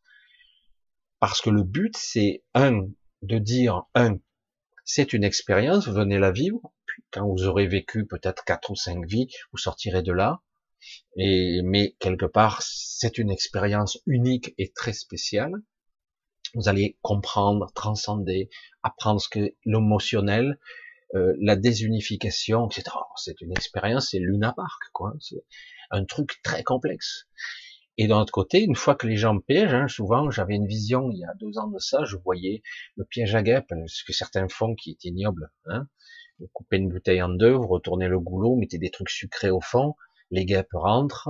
parce 1.19 1.41
que 1.41 1.49
le 1.49 1.63
but, 1.63 1.95
c'est, 1.95 2.43
un, 2.53 2.87
de 3.21 3.37
dire, 3.37 3.83
un, 3.93 4.17
c'est 4.83 5.13
une 5.13 5.23
expérience, 5.23 5.87
venez 5.87 6.19
la 6.19 6.31
vivre, 6.31 6.73
puis 6.85 7.03
quand 7.11 7.27
vous 7.27 7.45
aurez 7.45 7.67
vécu 7.67 8.05
peut-être 8.05 8.43
quatre 8.43 8.71
ou 8.71 8.75
cinq 8.75 9.05
vies, 9.05 9.27
vous 9.51 9.57
sortirez 9.57 10.03
de 10.03 10.11
là, 10.11 10.41
et, 11.17 11.61
mais 11.63 11.95
quelque 11.99 12.25
part, 12.25 12.61
c'est 12.61 13.17
une 13.17 13.31
expérience 13.31 13.97
unique 14.05 14.53
et 14.57 14.71
très 14.71 14.93
spéciale. 14.93 15.53
Vous 16.53 16.69
allez 16.69 16.97
comprendre, 17.01 17.71
transcender, 17.73 18.49
apprendre 18.83 19.19
ce 19.19 19.29
que 19.29 19.55
l'émotionnel, 19.65 20.59
euh, 21.15 21.33
la 21.39 21.55
désunification, 21.55 22.67
etc. 22.67 22.83
C'est 23.15 23.41
une 23.41 23.51
expérience, 23.51 24.09
c'est 24.11 24.19
Luna 24.19 24.53
Park, 24.53 24.81
quoi. 24.93 25.13
C'est 25.19 25.43
un 25.91 26.05
truc 26.05 26.41
très 26.43 26.63
complexe. 26.63 27.27
Et 27.97 28.07
d'un 28.07 28.19
autre 28.19 28.33
côté, 28.33 28.61
une 28.61 28.75
fois 28.75 28.95
que 28.95 29.07
les 29.07 29.15
gens 29.15 29.39
piègent, 29.39 29.73
hein, 29.73 29.87
souvent 29.87 30.29
j'avais 30.29 30.55
une 30.55 30.67
vision 30.67 31.09
il 31.11 31.19
y 31.19 31.23
a 31.23 31.33
deux 31.39 31.57
ans 31.57 31.67
de 31.67 31.79
ça, 31.79 32.03
je 32.03 32.17
voyais 32.17 32.61
le 32.97 33.05
piège 33.05 33.35
à 33.35 33.41
guêpes, 33.41 33.73
ce 33.87 34.03
que 34.03 34.11
certains 34.11 34.49
font 34.49 34.75
qui 34.75 34.91
est 34.91 35.05
ignoble. 35.05 35.49
Hein. 35.67 35.87
Vous 36.39 36.49
coupez 36.51 36.75
une 36.77 36.89
bouteille 36.89 37.21
en 37.21 37.29
deux, 37.29 37.53
vous 37.53 37.67
retournez 37.67 38.09
le 38.09 38.19
goulot, 38.19 38.57
mettez 38.57 38.77
des 38.77 38.91
trucs 38.91 39.09
sucrés 39.09 39.49
au 39.49 39.61
fond, 39.61 39.95
les 40.31 40.45
guêpes 40.45 40.73
rentrent, 40.73 41.30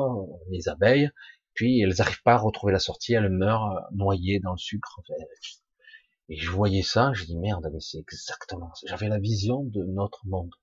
les 0.49 0.69
abeilles, 0.69 1.09
puis 1.53 1.81
elles 1.81 1.95
n'arrivent 1.97 2.23
pas 2.23 2.33
à 2.33 2.37
retrouver 2.37 2.73
la 2.73 2.79
sortie, 2.79 3.13
elles 3.13 3.29
meurent 3.29 3.81
noyées 3.91 4.39
dans 4.39 4.51
le 4.51 4.57
sucre. 4.57 5.01
Et 6.27 6.37
je 6.37 6.49
voyais 6.51 6.81
ça, 6.81 7.11
je 7.13 7.25
dis 7.25 7.37
merde, 7.37 7.69
mais 7.71 7.79
c'est 7.79 7.99
exactement, 7.99 8.71
j'avais 8.85 9.07
la 9.09 9.19
vision 9.19 9.63
de 9.63 9.83
notre 9.83 10.25
monde. 10.27 10.53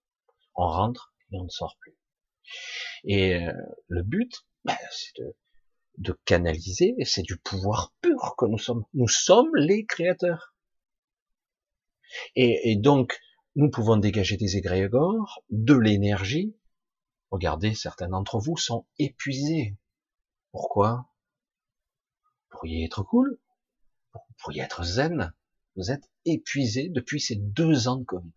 On 0.54 0.66
rentre 0.66 1.14
et 1.32 1.38
on 1.38 1.44
ne 1.44 1.48
sort 1.48 1.76
plus. 1.80 1.96
Et 3.04 3.36
euh, 3.36 3.52
le 3.88 4.02
but, 4.02 4.44
ben, 4.64 4.76
c'est 4.90 5.22
de, 5.22 5.34
de 5.98 6.18
canaliser, 6.24 6.94
c'est 7.04 7.22
du 7.22 7.36
pouvoir 7.36 7.92
pur 8.00 8.34
que 8.36 8.46
nous 8.46 8.58
sommes. 8.58 8.84
Nous 8.94 9.08
sommes 9.08 9.54
les 9.56 9.84
créateurs. 9.86 10.54
Et, 12.36 12.70
et 12.70 12.76
donc, 12.76 13.18
nous 13.54 13.70
pouvons 13.70 13.96
dégager 13.96 14.36
des 14.36 14.56
égrégores, 14.56 15.42
de 15.50 15.74
l'énergie. 15.74 16.56
Regardez, 17.32 17.74
certains 17.74 18.08
d'entre 18.08 18.38
vous 18.38 18.58
sont 18.58 18.86
épuisés. 18.98 19.78
Pourquoi? 20.50 21.08
Vous 22.22 22.58
pourriez 22.58 22.84
être 22.84 23.02
cool, 23.02 23.40
vous 24.12 24.20
pourriez 24.36 24.60
être 24.60 24.84
zen? 24.84 25.32
Vous 25.74 25.90
êtes 25.90 26.10
épuisés 26.26 26.90
depuis 26.90 27.20
ces 27.20 27.36
deux 27.36 27.88
ans 27.88 27.96
de 27.96 28.04
Covid. 28.04 28.34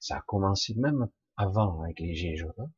Ça 0.00 0.16
a 0.16 0.20
commencé 0.22 0.74
même 0.74 1.08
avant 1.36 1.80
avec 1.84 2.00
les 2.00 2.12
Gilets. 2.12 2.42
Hein. 2.58 2.72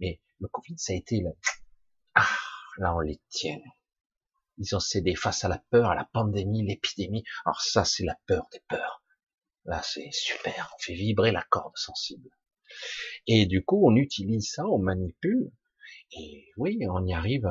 Mais 0.00 0.20
le 0.38 0.48
Covid, 0.48 0.76
ça 0.76 0.92
a 0.92 0.96
été 0.96 1.20
le... 1.20 1.30
Ah, 2.14 2.28
là 2.76 2.94
on 2.94 3.00
les 3.00 3.22
tient. 3.30 3.60
Ils 4.58 4.76
ont 4.76 4.80
cédé 4.80 5.14
face 5.14 5.44
à 5.44 5.48
la 5.48 5.62
peur, 5.70 5.92
à 5.92 5.94
la 5.94 6.04
pandémie, 6.04 6.66
l'épidémie. 6.66 7.24
Alors 7.46 7.62
ça, 7.62 7.86
c'est 7.86 8.04
la 8.04 8.18
peur 8.26 8.46
des 8.52 8.60
peurs. 8.68 9.02
Là, 9.64 9.80
c'est 9.82 10.10
super. 10.12 10.74
On 10.76 10.82
fait 10.82 10.92
vibrer 10.92 11.30
la 11.32 11.42
corde 11.44 11.76
sensible. 11.76 12.28
Et 13.26 13.46
du 13.46 13.64
coup, 13.64 13.86
on 13.86 13.96
utilise 13.96 14.50
ça, 14.50 14.66
on 14.66 14.78
manipule. 14.78 15.50
Et 16.12 16.48
oui, 16.56 16.78
on 16.88 17.04
y 17.06 17.12
arrive 17.12 17.46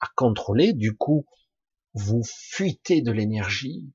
à 0.00 0.06
contrôler. 0.16 0.72
Du 0.72 0.96
coup, 0.96 1.26
vous 1.94 2.22
fuitez 2.24 3.02
de 3.02 3.12
l'énergie, 3.12 3.92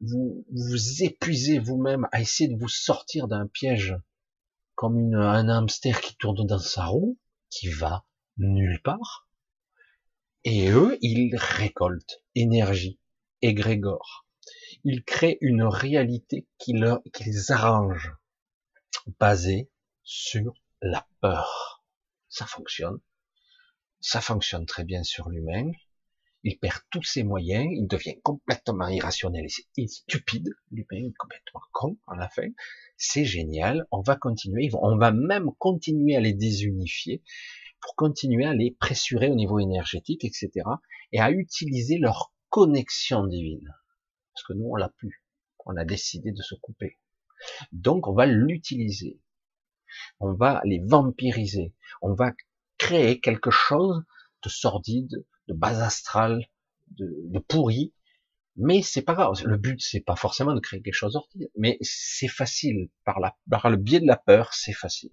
vous 0.00 0.44
vous 0.50 1.02
épuisez 1.02 1.58
vous-même 1.58 2.06
à 2.12 2.20
essayer 2.20 2.48
de 2.48 2.58
vous 2.58 2.68
sortir 2.68 3.28
d'un 3.28 3.46
piège 3.46 3.96
comme 4.74 5.14
un 5.14 5.48
hamster 5.48 6.00
qui 6.00 6.16
tourne 6.16 6.46
dans 6.46 6.58
sa 6.58 6.86
roue, 6.86 7.18
qui 7.50 7.68
va 7.68 8.04
nulle 8.36 8.80
part. 8.82 9.28
Et 10.44 10.70
eux, 10.70 10.96
ils 11.02 11.34
récoltent 11.36 12.22
énergie, 12.34 13.00
égrégore. 13.42 14.26
Ils 14.84 15.02
créent 15.02 15.38
une 15.40 15.64
réalité 15.64 16.46
qui, 16.58 16.74
leur, 16.74 17.02
qui 17.12 17.24
basée 19.18 19.68
sur 20.10 20.54
la 20.80 21.06
peur. 21.20 21.84
Ça 22.30 22.46
fonctionne. 22.46 22.98
Ça 24.00 24.22
fonctionne 24.22 24.64
très 24.64 24.84
bien 24.84 25.02
sur 25.02 25.28
l'humain. 25.28 25.70
Il 26.44 26.58
perd 26.58 26.80
tous 26.90 27.02
ses 27.02 27.24
moyens, 27.24 27.66
il 27.70 27.86
devient 27.86 28.18
complètement 28.22 28.88
irrationnel 28.88 29.46
et 29.76 29.86
stupide, 29.86 30.48
l'humain 30.70 31.08
est 31.08 31.16
complètement 31.18 31.60
con 31.72 31.98
à 32.06 32.16
la 32.16 32.30
fin. 32.30 32.48
C'est 32.96 33.26
génial, 33.26 33.86
on 33.90 34.00
va 34.00 34.16
continuer, 34.16 34.70
on 34.80 34.96
va 34.96 35.12
même 35.12 35.50
continuer 35.58 36.16
à 36.16 36.20
les 36.20 36.32
désunifier 36.32 37.22
pour 37.82 37.94
continuer 37.94 38.46
à 38.46 38.54
les 38.54 38.70
pressurer 38.70 39.28
au 39.28 39.34
niveau 39.34 39.58
énergétique, 39.58 40.24
etc. 40.24 40.50
et 41.12 41.20
à 41.20 41.30
utiliser 41.30 41.98
leur 41.98 42.32
connexion 42.48 43.26
divine. 43.26 43.74
Parce 44.32 44.46
que 44.46 44.54
nous, 44.54 44.70
on 44.70 44.76
l'a 44.76 44.88
plus. 44.88 45.22
On 45.66 45.76
a 45.76 45.84
décidé 45.84 46.32
de 46.32 46.40
se 46.40 46.54
couper. 46.54 46.98
Donc, 47.72 48.06
on 48.08 48.14
va 48.14 48.24
l'utiliser. 48.24 49.20
On 50.20 50.32
va 50.32 50.60
les 50.64 50.80
vampiriser. 50.84 51.74
On 52.02 52.14
va 52.14 52.32
créer 52.78 53.20
quelque 53.20 53.50
chose 53.50 54.04
de 54.42 54.48
sordide, 54.48 55.24
de 55.48 55.54
base 55.54 55.80
astrale, 55.80 56.46
de, 56.92 57.08
de 57.24 57.38
pourri. 57.38 57.92
Mais 58.56 58.82
c'est 58.82 59.02
pas 59.02 59.14
grave. 59.14 59.34
Le 59.44 59.56
but, 59.56 59.80
c'est 59.80 60.00
pas 60.00 60.16
forcément 60.16 60.54
de 60.54 60.60
créer 60.60 60.82
quelque 60.82 60.94
chose 60.94 61.12
d'ordinaire. 61.12 61.48
Mais 61.56 61.78
c'est 61.80 62.28
facile. 62.28 62.90
Par, 63.04 63.20
la, 63.20 63.36
par 63.50 63.70
le 63.70 63.76
biais 63.76 64.00
de 64.00 64.06
la 64.06 64.16
peur, 64.16 64.52
c'est 64.52 64.72
facile. 64.72 65.12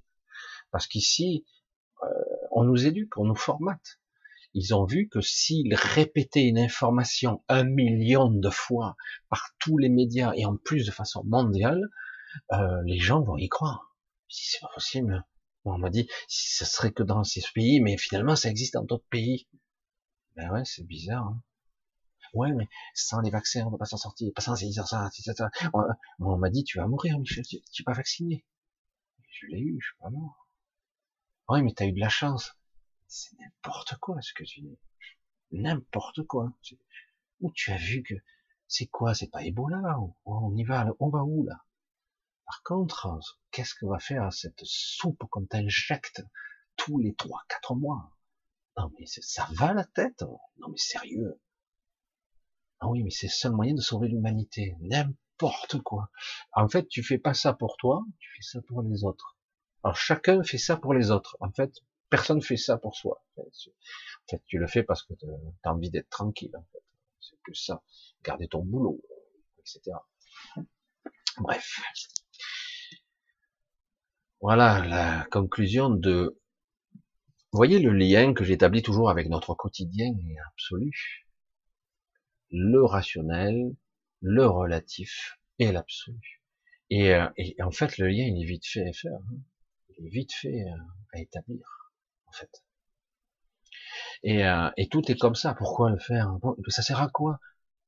Parce 0.72 0.88
qu'ici, 0.88 1.46
euh, 2.04 2.08
on 2.52 2.64
nous 2.64 2.88
éduque, 2.88 3.18
on 3.18 3.26
nous 3.26 3.36
formate. 3.36 4.00
Ils 4.54 4.74
ont 4.74 4.86
vu 4.86 5.10
que 5.10 5.20
s'ils 5.22 5.76
répétaient 5.76 6.46
une 6.46 6.58
information 6.58 7.44
un 7.50 7.66
million 7.66 8.32
de 8.32 8.50
fois 8.50 8.96
par 9.30 9.50
tous 9.60 9.78
les 9.78 9.90
médias 9.90 10.32
et 10.36 10.46
en 10.46 10.56
plus 10.56 10.86
de 10.86 10.92
façon 10.92 11.24
mondiale, 11.26 11.82
euh, 12.54 12.82
les 12.86 12.98
gens 12.98 13.22
vont 13.22 13.38
y 13.38 13.50
croire. 13.50 13.95
Si 14.36 14.52
c'est 14.52 14.60
pas 14.60 14.70
possible. 14.74 15.26
On 15.64 15.78
m'a 15.78 15.90
dit, 15.90 16.10
si 16.28 16.58
ce 16.58 16.66
serait 16.66 16.92
que 16.92 17.04
dans 17.04 17.24
ces 17.24 17.42
pays, 17.54 17.80
mais 17.80 17.98
finalement 17.98 18.36
ça 18.36 18.50
existe 18.50 18.74
dans 18.74 18.84
d'autres 18.84 19.08
pays. 19.10 19.48
Ben 20.36 20.52
ouais, 20.52 20.66
c'est 20.66 20.84
bizarre. 20.84 21.26
Hein. 21.26 21.42
Ouais, 22.34 22.52
mais 22.52 22.68
sans 22.94 23.22
les 23.22 23.30
vaccins, 23.30 23.66
on 23.66 23.72
va 23.72 23.78
pas 23.78 23.86
s'en 23.86 23.96
sortir. 23.96 24.30
Sans 24.40 24.58
ça, 24.58 25.10
ça, 25.10 25.34
ça. 25.34 25.50
On, 26.20 26.38
m'a 26.38 26.50
dit, 26.50 26.66
tu 26.66 26.80
vas 26.80 26.88
mourir, 26.88 27.18
Michel, 27.18 27.46
tu, 27.46 27.62
tu 27.72 27.82
es 27.82 27.86
pas 27.86 27.94
vacciné. 27.94 28.46
Je 29.30 29.48
l'ai 29.48 29.60
eu, 29.60 29.80
je 29.80 29.88
suis 29.88 29.98
pas 30.00 30.10
mort. 30.10 30.50
Ouais, 31.48 31.62
mais 31.62 31.74
t'as 31.74 31.86
eu 31.86 31.94
de 31.94 32.00
la 32.02 32.10
chance. 32.10 32.52
C'est 33.08 33.38
n'importe 33.40 33.98
quoi 34.00 34.22
ce 34.22 34.34
que 34.34 34.44
tu 34.44 34.62
dis. 34.62 34.78
N'importe 35.52 36.24
quoi. 36.24 36.52
Où 37.40 37.52
tu 37.54 37.72
as 37.72 37.78
vu 37.78 38.04
que 38.04 38.16
c'est 38.68 38.88
quoi 38.88 39.16
C'est 39.16 39.32
pas 39.32 39.44
Ebola 39.46 39.98
On 40.26 40.54
y 40.58 40.64
va 40.66 40.88
On 41.00 41.10
va 41.10 41.24
où 41.24 41.46
là? 41.46 41.65
Par 42.46 42.62
contre, 42.64 43.08
qu'est-ce 43.52 43.74
que 43.74 43.86
va 43.86 44.00
faire 44.00 44.32
cette 44.32 44.64
soupe 44.64 45.24
qu'on 45.32 45.46
t'injecte 45.46 46.22
tous 46.76 47.00
les 47.00 47.16
trois, 47.16 47.42
quatre 47.50 47.76
mois? 47.76 48.12
Non 48.78 48.92
mais 49.00 49.06
ça 49.06 49.48
va 49.54 49.74
la 49.74 49.86
tête? 49.86 50.22
Non 50.58 50.68
mais 50.70 50.78
sérieux? 50.78 51.42
Ah 52.80 52.90
oui, 52.90 53.04
mais 53.04 53.10
c'est 53.10 53.28
le 53.28 53.32
seul 53.32 53.52
moyen 53.54 53.74
de 53.74 53.82
sauver 53.82 54.10
l'humanité. 54.10 54.76
N'importe 54.82 55.82
quoi. 55.82 56.12
En 56.52 56.68
fait, 56.68 56.88
tu 56.88 57.04
fais 57.04 57.18
pas 57.18 57.34
ça 57.34 57.54
pour 57.54 57.78
toi, 57.78 58.04
tu 58.20 58.30
fais 58.36 58.44
ça 58.44 58.62
pour 58.68 58.82
les 58.82 59.04
autres. 59.04 59.38
Alors 59.84 59.96
chacun 59.96 60.44
fait 60.44 60.58
ça 60.58 60.78
pour 60.78 60.94
les 60.94 61.10
autres. 61.10 61.38
En 61.40 61.52
fait, 61.52 61.72
personne 62.10 62.42
fait 62.42 62.58
ça 62.58 62.78
pour 62.78 62.96
soi. 62.96 63.24
En 63.38 63.44
fait, 64.30 64.44
tu 64.46 64.58
le 64.58 64.68
fais 64.68 64.84
parce 64.84 65.04
que 65.04 65.14
tu 65.14 65.26
as 65.64 65.74
envie 65.74 65.90
d'être 65.90 66.10
tranquille. 66.10 66.54
C'est 67.22 67.40
plus 67.42 67.56
ça. 67.56 67.84
Garder 68.24 68.48
ton 68.48 68.64
boulot, 68.64 69.02
etc. 69.60 69.98
Bref. 71.38 71.82
Voilà 74.48 74.86
la 74.86 75.26
conclusion 75.32 75.90
de. 75.90 76.40
Voyez 77.52 77.80
le 77.80 77.92
lien 77.94 78.32
que 78.36 78.44
j'établis 78.44 78.84
toujours 78.84 79.10
avec 79.10 79.28
notre 79.28 79.56
quotidien 79.56 80.06
et 80.06 80.36
absolu? 80.52 81.26
Le 82.52 82.86
rationnel, 82.86 83.76
le 84.22 84.46
relatif 84.46 85.40
et 85.58 85.72
l'absolu. 85.72 86.44
Et, 86.92 87.16
euh, 87.16 87.28
en 87.60 87.72
fait, 87.72 87.98
le 87.98 88.08
lien, 88.08 88.26
il 88.26 88.40
est 88.40 88.46
vite 88.46 88.68
fait 88.68 88.88
à 88.88 88.94
faire. 88.94 89.18
Hein 89.18 89.38
vite 89.98 90.34
fait 90.34 90.62
euh, 90.62 90.78
à 91.14 91.22
établir, 91.22 91.66
en 92.28 92.32
fait. 92.32 92.64
Et, 94.22 94.46
euh, 94.46 94.70
et 94.78 94.88
tout 94.90 95.12
est 95.12 95.18
comme 95.18 95.34
ça. 95.34 95.56
Pourquoi 95.56 95.90
le 95.90 95.98
faire? 95.98 96.38
Ça 96.68 96.84
sert 96.84 97.02
à 97.02 97.10
quoi? 97.10 97.40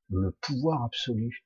Le 0.10 0.32
pouvoir 0.42 0.84
absolu. 0.86 1.46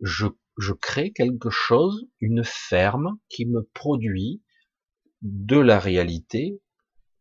Je, 0.00 0.26
je 0.58 0.72
crée 0.72 1.12
quelque 1.12 1.50
chose, 1.50 2.06
une 2.20 2.44
ferme 2.44 3.18
qui 3.28 3.46
me 3.46 3.62
produit 3.62 4.42
de 5.22 5.58
la 5.58 5.78
réalité, 5.78 6.60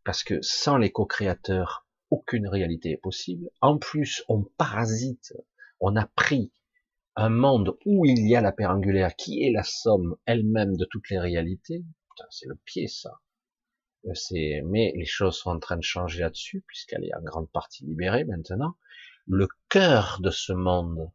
parce 0.04 0.24
que 0.24 0.42
sans 0.42 0.78
les 0.78 0.92
co-créateurs, 0.92 1.88
aucune 2.10 2.48
réalité 2.48 2.92
est 2.92 3.02
possible. 3.02 3.50
En 3.62 3.78
plus, 3.78 4.24
on 4.28 4.44
parasite, 4.58 5.34
on 5.80 5.96
a 5.96 6.06
pris 6.06 6.52
un 7.16 7.30
monde 7.30 7.78
où 7.86 8.06
il 8.06 8.28
y 8.28 8.36
a 8.36 8.42
la 8.42 8.52
paire 8.52 8.72
angulaire 8.72 9.16
qui 9.16 9.44
est 9.44 9.52
la 9.52 9.64
somme 9.64 10.18
elle-même 10.26 10.76
de 10.78 10.86
toutes 10.86 11.10
les 11.10 11.20
réalités, 11.20 11.84
c'est 12.30 12.48
le 12.48 12.56
pied, 12.66 12.88
ça. 12.88 13.20
Euh, 14.06 14.14
c'est, 14.14 14.62
mais 14.66 14.94
les 14.96 15.06
choses 15.06 15.38
sont 15.38 15.52
en 15.52 15.60
train 15.60 15.78
de 15.78 15.84
changer 15.84 16.22
là-dessus, 16.22 16.64
puisqu'elle 16.68 17.04
est 17.06 17.16
en 17.16 17.22
grande 17.22 17.52
partie 17.52 17.86
libérée 17.86 18.26
maintenant. 18.26 18.76
Le 19.28 19.48
cœur 19.70 20.20
de 20.22 20.32
ce 20.32 20.54
monde 20.54 21.12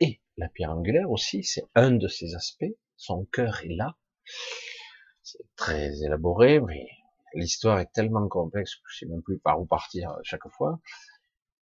et 0.00 0.20
la 0.36 0.48
pierre 0.48 0.70
angulaire 0.70 1.10
aussi, 1.10 1.44
c'est 1.44 1.64
un 1.74 1.92
de 1.92 2.08
ses 2.08 2.34
aspects. 2.34 2.76
Son 2.96 3.24
cœur 3.26 3.60
est 3.64 3.74
là. 3.74 3.96
C'est 5.22 5.44
très 5.56 6.02
élaboré, 6.02 6.60
mais 6.60 6.88
l'histoire 7.34 7.78
est 7.80 7.92
tellement 7.92 8.28
complexe 8.28 8.76
que 8.76 8.82
je 8.90 8.98
sais 8.98 9.06
même 9.06 9.22
plus 9.22 9.38
par 9.38 9.60
où 9.60 9.66
partir 9.66 10.16
chaque 10.22 10.48
fois. 10.48 10.80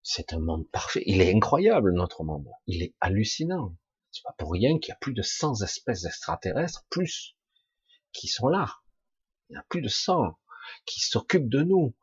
C'est 0.03 0.33
un 0.33 0.39
monde 0.39 0.69
parfait. 0.69 1.03
Il 1.05 1.21
est 1.21 1.33
incroyable, 1.33 1.93
notre 1.93 2.23
monde. 2.23 2.47
Il 2.67 2.83
est 2.83 2.93
hallucinant. 3.01 3.75
C'est 4.11 4.23
pas 4.23 4.35
pour 4.37 4.51
rien 4.51 4.77
qu'il 4.77 4.89
y 4.89 4.91
a 4.91 4.97
plus 4.97 5.13
de 5.13 5.21
100 5.21 5.61
espèces 5.63 6.03
d'extraterrestres, 6.03 6.85
plus 6.89 7.35
qui 8.13 8.27
sont 8.27 8.47
là. 8.47 8.75
Il 9.49 9.55
y 9.55 9.57
a 9.57 9.65
plus 9.67 9.81
de 9.81 9.87
100 9.87 10.37
qui 10.85 10.99
s'occupent 10.99 11.49
de 11.49 11.63
nous. 11.63 11.95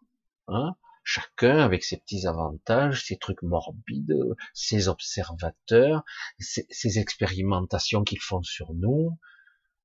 Hein 0.48 0.74
chacun 1.04 1.58
avec 1.58 1.84
ses 1.84 1.96
petits 1.98 2.26
avantages, 2.26 3.04
ses 3.06 3.16
trucs 3.16 3.42
morbides, 3.42 4.16
ses 4.54 4.88
observateurs, 4.88 6.04
ses, 6.38 6.98
expérimentations 6.98 8.04
qu'ils 8.04 8.20
font 8.20 8.42
sur 8.42 8.74
nous. 8.74 9.18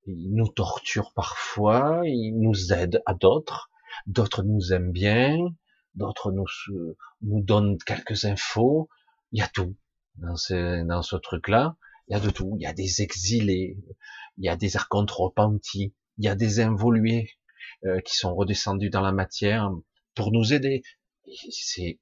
Ils 0.06 0.34
nous 0.34 0.48
torturent 0.48 1.14
parfois, 1.14 2.02
ils 2.06 2.38
nous 2.39 2.72
aident 2.72 3.02
à 3.06 3.14
d'autres, 3.14 3.69
d'autres 4.06 4.44
nous 4.44 4.73
aiment 4.73 4.91
bien, 4.91 5.38
d'autres 5.95 6.31
nous, 6.31 6.45
nous 7.22 7.41
donnent 7.41 7.77
quelques 7.80 8.26
infos. 8.26 8.89
Il 9.31 9.39
y 9.39 9.41
a 9.41 9.48
tout 9.48 9.76
dans 10.15 10.35
ce, 10.35 10.85
dans 10.85 11.02
ce 11.02 11.15
truc-là. 11.15 11.76
Il 12.07 12.14
y 12.14 12.15
a 12.15 12.19
de 12.19 12.30
tout. 12.30 12.56
Il 12.57 12.64
y 12.64 12.68
a 12.68 12.73
des 12.73 13.02
exilés, 13.02 13.77
il 14.38 14.45
y 14.45 14.49
a 14.49 14.56
des 14.56 14.77
archontes 14.77 15.11
repentis, 15.11 15.94
il 16.18 16.26
y 16.26 16.30
a 16.30 16.35
des 16.35 16.61
involués 16.61 17.31
euh, 17.85 17.99
qui 18.02 18.15
sont 18.15 18.34
redescendus 18.34 18.89
dans 18.89 19.02
la 19.02 19.11
matière 19.11 19.72
pour 20.15 20.31
nous 20.31 20.53
aider. 20.53 20.84
C'est 21.51 21.99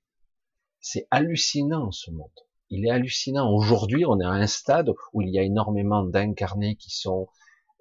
c'est 0.79 1.07
hallucinant 1.09 1.91
ce 1.91 2.11
monde. 2.11 2.29
Il 2.69 2.85
est 2.85 2.91
hallucinant. 2.91 3.51
Aujourd'hui, 3.51 4.05
on 4.05 4.19
est 4.19 4.25
à 4.25 4.29
un 4.29 4.45
stade 4.45 4.91
où 5.13 5.21
il 5.21 5.29
y 5.29 5.39
a 5.39 5.41
énormément 5.41 6.03
d'incarnés 6.03 6.75
qui 6.75 6.91
sont 6.91 7.27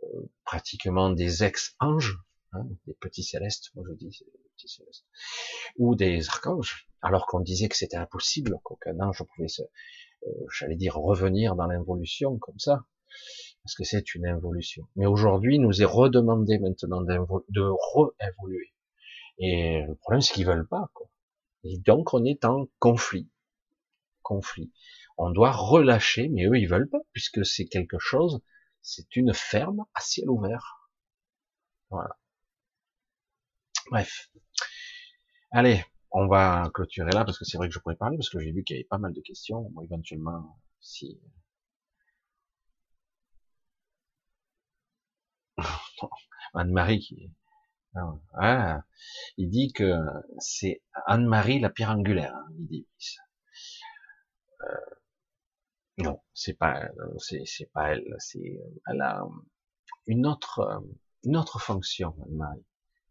euh, 0.03 0.07
pratiquement 0.45 1.11
des 1.11 1.45
ex-anges, 1.45 2.17
hein, 2.53 2.65
des 2.87 2.95
petits 2.95 3.23
célestes, 3.23 3.71
moi 3.75 3.85
je 3.87 3.95
dis 3.95 4.25
petits 4.57 4.69
célestes, 4.69 5.05
ou 5.77 5.95
des 5.95 6.27
archanges, 6.29 6.89
alors 7.03 7.27
qu'on 7.27 7.41
disait 7.41 7.69
que 7.69 7.77
c'était 7.77 7.97
impossible 7.97 8.59
qu'aucun 8.63 8.99
ange 9.01 9.23
pouvait 9.35 9.49
se, 9.49 9.63
euh, 9.63 10.31
j'allais 10.51 10.77
dire, 10.77 10.97
revenir 10.97 11.57
dans 11.57 11.67
l'involution 11.67 12.39
comme 12.39 12.59
ça 12.59 12.87
parce 13.63 13.75
que 13.75 13.85
c'est 13.85 14.15
une 14.15 14.27
involution. 14.27 14.87
Mais 14.97 15.07
aujourd'hui, 15.07 15.59
nous 15.59 15.81
est 15.81 15.87
redemandé 15.87 16.59
maintenant 16.59 17.01
de 17.01 17.61
re-évoluer. 17.61 18.73
Et 19.39 19.83
le 19.87 19.95
problème, 19.95 20.21
c'est 20.21 20.35
qu'ils 20.35 20.47
veulent 20.47 20.69
pas, 20.69 20.91
quoi. 20.93 21.09
Et 21.65 21.79
donc, 21.79 22.15
on 22.15 22.25
est 22.25 22.45
en 22.45 22.69
conflit. 22.79 23.29
Conflit. 24.23 24.73
On 25.17 25.31
doit 25.31 25.53
relâcher, 25.53 26.29
mais 26.29 26.45
eux, 26.47 26.59
ils 26.59 26.69
veulent 26.69 26.89
pas, 26.89 27.01
puisque 27.13 27.45
c'est 27.45 27.67
quelque 27.67 27.99
chose, 27.99 28.43
c'est 28.83 29.17
une 29.17 29.33
ferme 29.33 29.85
à 29.95 30.01
ciel 30.01 30.29
ouvert. 30.29 30.91
Voilà. 31.91 32.17
Bref. 33.91 34.31
Allez, 35.53 35.85
on 36.11 36.27
va 36.27 36.71
clôturer 36.75 37.13
là, 37.13 37.25
parce 37.25 37.39
que 37.39 37.45
c'est 37.45 37.57
vrai 37.59 37.69
que 37.69 37.75
je 37.75 37.79
pourrais 37.79 37.97
parler, 37.97 38.17
parce 38.17 38.31
que 38.31 38.39
j'ai 38.41 38.53
vu 38.53 38.65
qu'il 38.65 38.77
y 38.77 38.79
avait 38.81 38.89
pas 38.89 38.99
mal 38.99 39.13
de 39.13 39.21
questions. 39.21 39.73
Éventuellement, 39.83 40.59
si 40.81 41.21
Anne-Marie 46.55 47.01
qui 47.01 47.31
ah, 48.35 48.83
il 49.37 49.51
dit 49.51 49.73
que 49.73 50.01
c'est 50.39 50.83
Anne-Marie 51.07 51.61
la 51.61 51.71
pierre 51.71 51.91
angulaire, 51.91 52.35
hein, 52.35 52.49
il 52.59 52.67
dit. 52.67 52.87
Euh, 54.63 54.95
non, 55.99 56.21
c'est 56.33 56.55
pas, 56.55 56.89
c'est 57.19 57.71
pas 57.73 57.93
elle, 57.93 58.17
c'est, 58.19 58.61
elle 58.89 59.01
a 59.01 59.23
une 60.07 60.27
autre, 60.27 60.83
une 61.25 61.37
autre 61.37 61.61
fonction, 61.61 62.17
Anne-Marie, 62.25 62.65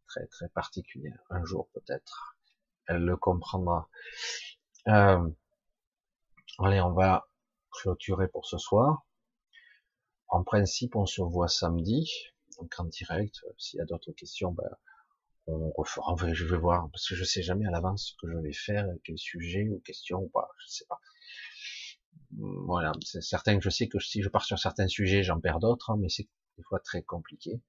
très 0.07 0.27
très 0.27 0.49
particulière. 0.49 1.19
Un 1.29 1.45
jour 1.45 1.69
peut-être, 1.73 2.37
elle 2.87 3.05
le 3.05 3.15
comprendra. 3.15 3.89
Euh, 4.89 5.29
allez, 6.59 6.81
on 6.81 6.91
va 6.91 7.29
clôturer 7.71 8.27
pour 8.27 8.45
ce 8.45 8.57
soir. 8.57 9.05
En 10.27 10.43
principe, 10.43 10.95
on 10.95 11.05
se 11.05 11.21
voit 11.21 11.47
samedi 11.47 12.32
donc 12.59 12.73
en 12.77 12.85
direct. 12.85 13.41
Euh, 13.45 13.51
s'il 13.57 13.77
y 13.77 13.81
a 13.81 13.85
d'autres 13.85 14.11
questions, 14.11 14.51
ben, 14.51 14.69
on 15.47 15.71
refera. 15.71 16.15
je 16.33 16.45
vais 16.45 16.57
voir 16.57 16.89
parce 16.91 17.07
que 17.07 17.15
je 17.15 17.23
sais 17.23 17.41
jamais 17.41 17.65
à 17.65 17.71
l'avance 17.71 18.09
ce 18.11 18.15
que 18.21 18.31
je 18.31 18.37
vais 18.37 18.53
faire, 18.53 18.87
quel 19.03 19.17
sujet 19.17 19.67
ou 19.69 19.79
question 19.79 20.19
ou 20.23 20.29
pas. 20.29 20.49
Je 20.59 20.67
sais 20.69 20.85
pas. 20.85 20.99
Voilà, 22.37 22.91
c'est 23.03 23.21
certain 23.21 23.57
que 23.57 23.63
je 23.63 23.69
sais 23.69 23.87
que 23.87 23.99
si 23.99 24.21
je 24.23 24.29
pars 24.29 24.45
sur 24.45 24.57
certains 24.57 24.87
sujets, 24.87 25.23
j'en 25.23 25.39
perds 25.39 25.59
d'autres, 25.59 25.91
hein, 25.91 25.97
mais 25.99 26.09
c'est 26.09 26.27
des 26.57 26.63
fois 26.63 26.79
très 26.79 27.03
compliqué. 27.03 27.61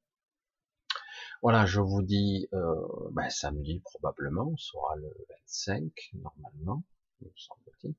Voilà, 1.43 1.67
je 1.67 1.81
vous 1.81 2.03
dis 2.03 2.49
euh, 2.55 2.75
ben, 3.13 3.29
samedi 3.29 3.81
probablement, 3.81 4.49
on 4.53 4.57
sera 4.57 4.97
le 4.97 5.13
25 5.47 5.93
normalement, 6.15 6.83
me 7.21 7.29
semble-t-il. 7.37 7.95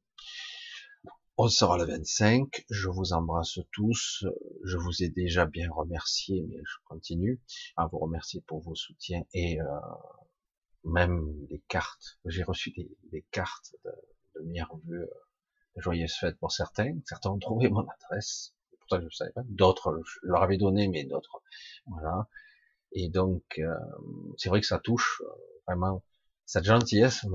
On 1.37 1.49
sera 1.49 1.77
le 1.77 1.83
25. 1.83 2.65
Je 2.69 2.87
vous 2.87 3.11
embrasse 3.11 3.59
tous. 3.73 4.23
Je 4.63 4.77
vous 4.77 5.03
ai 5.03 5.09
déjà 5.09 5.45
bien 5.45 5.69
remercié, 5.69 6.41
mais 6.47 6.61
je 6.63 6.75
continue 6.85 7.41
à 7.75 7.87
vous 7.87 7.97
remercier 7.97 8.39
pour 8.47 8.61
vos 8.61 8.73
soutiens 8.73 9.21
et 9.33 9.59
euh, 9.59 9.65
même 10.85 11.45
les 11.49 11.59
cartes. 11.67 12.19
J'ai 12.23 12.43
reçu 12.43 12.71
des, 12.71 13.25
cartes 13.31 13.75
de, 13.83 13.91
de 14.39 14.93
euh, 14.93 15.07
de 15.75 15.81
joyeuses 15.81 16.13
fêtes 16.13 16.37
pour 16.37 16.53
certains. 16.53 16.97
Certains 17.05 17.31
ont 17.31 17.39
trouvé 17.39 17.67
mon 17.67 17.85
adresse. 17.85 18.53
Pourtant, 18.79 19.01
je 19.01 19.05
ne 19.05 19.09
savais 19.09 19.33
pas. 19.33 19.43
D'autres, 19.43 20.01
je 20.05 20.19
leur 20.23 20.41
avais 20.41 20.57
donné, 20.57 20.87
mais 20.87 21.03
d'autres, 21.03 21.43
voilà. 21.87 22.29
Et 22.93 23.09
donc, 23.09 23.43
euh, 23.57 23.75
c'est 24.37 24.47
vrai 24.47 24.61
que 24.61 24.67
ça 24.67 24.79
touche 24.79 25.21
vraiment 25.67 26.01
cette 26.45 26.63
gentillesse. 26.63 27.25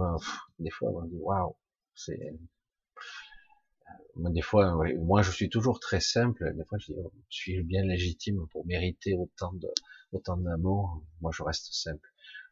des 0.58 0.70
fois, 0.70 0.88
on 0.90 1.02
dit 1.02 1.18
waouh, 1.20 1.54
c'est 1.94 2.38
des 4.16 4.42
fois, 4.42 4.74
moi 4.98 5.22
je 5.22 5.30
suis 5.30 5.48
toujours 5.48 5.80
très 5.80 6.00
simple. 6.00 6.54
Des 6.54 6.64
fois, 6.64 6.78
je 6.78 6.92
dis, 6.92 6.98
oh, 6.98 7.12
suis 7.28 7.62
bien 7.62 7.84
légitime 7.84 8.46
pour 8.48 8.66
mériter 8.66 9.14
autant 9.14 9.52
de, 9.52 9.68
autant 10.12 10.36
d'amour. 10.36 11.02
Moi, 11.20 11.30
je 11.34 11.42
reste 11.42 11.72
simple. 11.72 12.08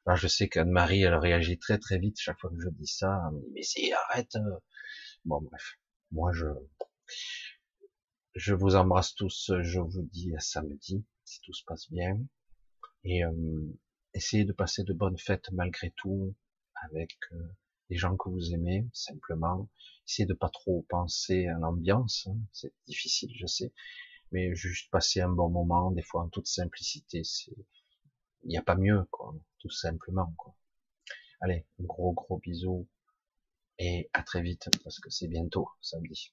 Alors, 0.06 0.16
je 0.16 0.28
sais 0.28 0.48
qu'Anne-Marie, 0.48 1.02
elle 1.02 1.14
réagit 1.16 1.59
très 1.59 1.78
très 1.78 1.98
vite 1.98 2.18
chaque 2.18 2.39
fois 2.40 2.51
que 2.51 2.60
je 2.60 2.68
dis 2.70 2.86
ça. 2.86 3.20
Elle 3.28 3.36
me 3.36 3.40
dit, 3.40 3.51
mais 3.55 3.62
si, 3.62 3.93
arrête. 3.93 4.36
Bon, 5.24 5.40
bref. 5.43 5.78
Moi, 6.12 6.32
je, 6.32 6.47
je 8.35 8.55
vous 8.55 8.74
embrasse 8.74 9.14
tous. 9.14 9.52
Je 9.60 9.80
vous 9.80 10.02
dis 10.02 10.35
à 10.35 10.40
samedi, 10.40 11.05
si 11.24 11.40
tout 11.43 11.52
se 11.52 11.64
passe 11.64 11.90
bien. 11.90 12.18
Et 13.05 13.24
euh, 13.24 13.32
essayez 14.14 14.44
de 14.44 14.52
passer 14.52 14.85
de 14.85 14.93
bonnes 14.93 15.18
fêtes 15.18 15.51
malgré 15.52 15.93
tout 15.97 16.35
avec 16.82 17.16
euh, 17.32 17.43
les 17.90 17.97
gens 17.97 18.16
que 18.16 18.28
vous 18.28 18.52
aimez, 18.52 18.86
simplement. 18.93 19.69
Essayez 20.06 20.27
de 20.27 20.35
pas 20.35 20.48
trop 20.48 20.85
penser 20.89 21.47
à 21.47 21.59
l'ambiance, 21.59 22.27
hein. 22.28 22.36
c'est 22.52 22.73
difficile, 22.86 23.31
je 23.35 23.47
sais, 23.47 23.73
mais 24.32 24.55
juste 24.55 24.90
passer 24.90 25.20
un 25.20 25.28
bon 25.28 25.48
moment, 25.51 25.90
des 25.90 26.02
fois 26.02 26.23
en 26.24 26.28
toute 26.28 26.47
simplicité, 26.47 27.24
c'est, 27.24 27.56
il 28.44 28.48
n'y 28.48 28.59
a 28.59 28.62
pas 28.62 28.77
mieux, 28.77 29.05
quoi, 29.10 29.35
tout 29.59 29.70
simplement, 29.70 30.32
quoi. 30.36 30.55
Allez, 31.40 31.66
gros 31.81 32.12
gros 32.12 32.39
bisous 32.39 32.89
et 33.78 34.10
à 34.12 34.23
très 34.23 34.43
vite 34.43 34.69
parce 34.82 34.98
que 34.98 35.10
c'est 35.10 35.28
bientôt 35.28 35.69
samedi. 35.81 36.32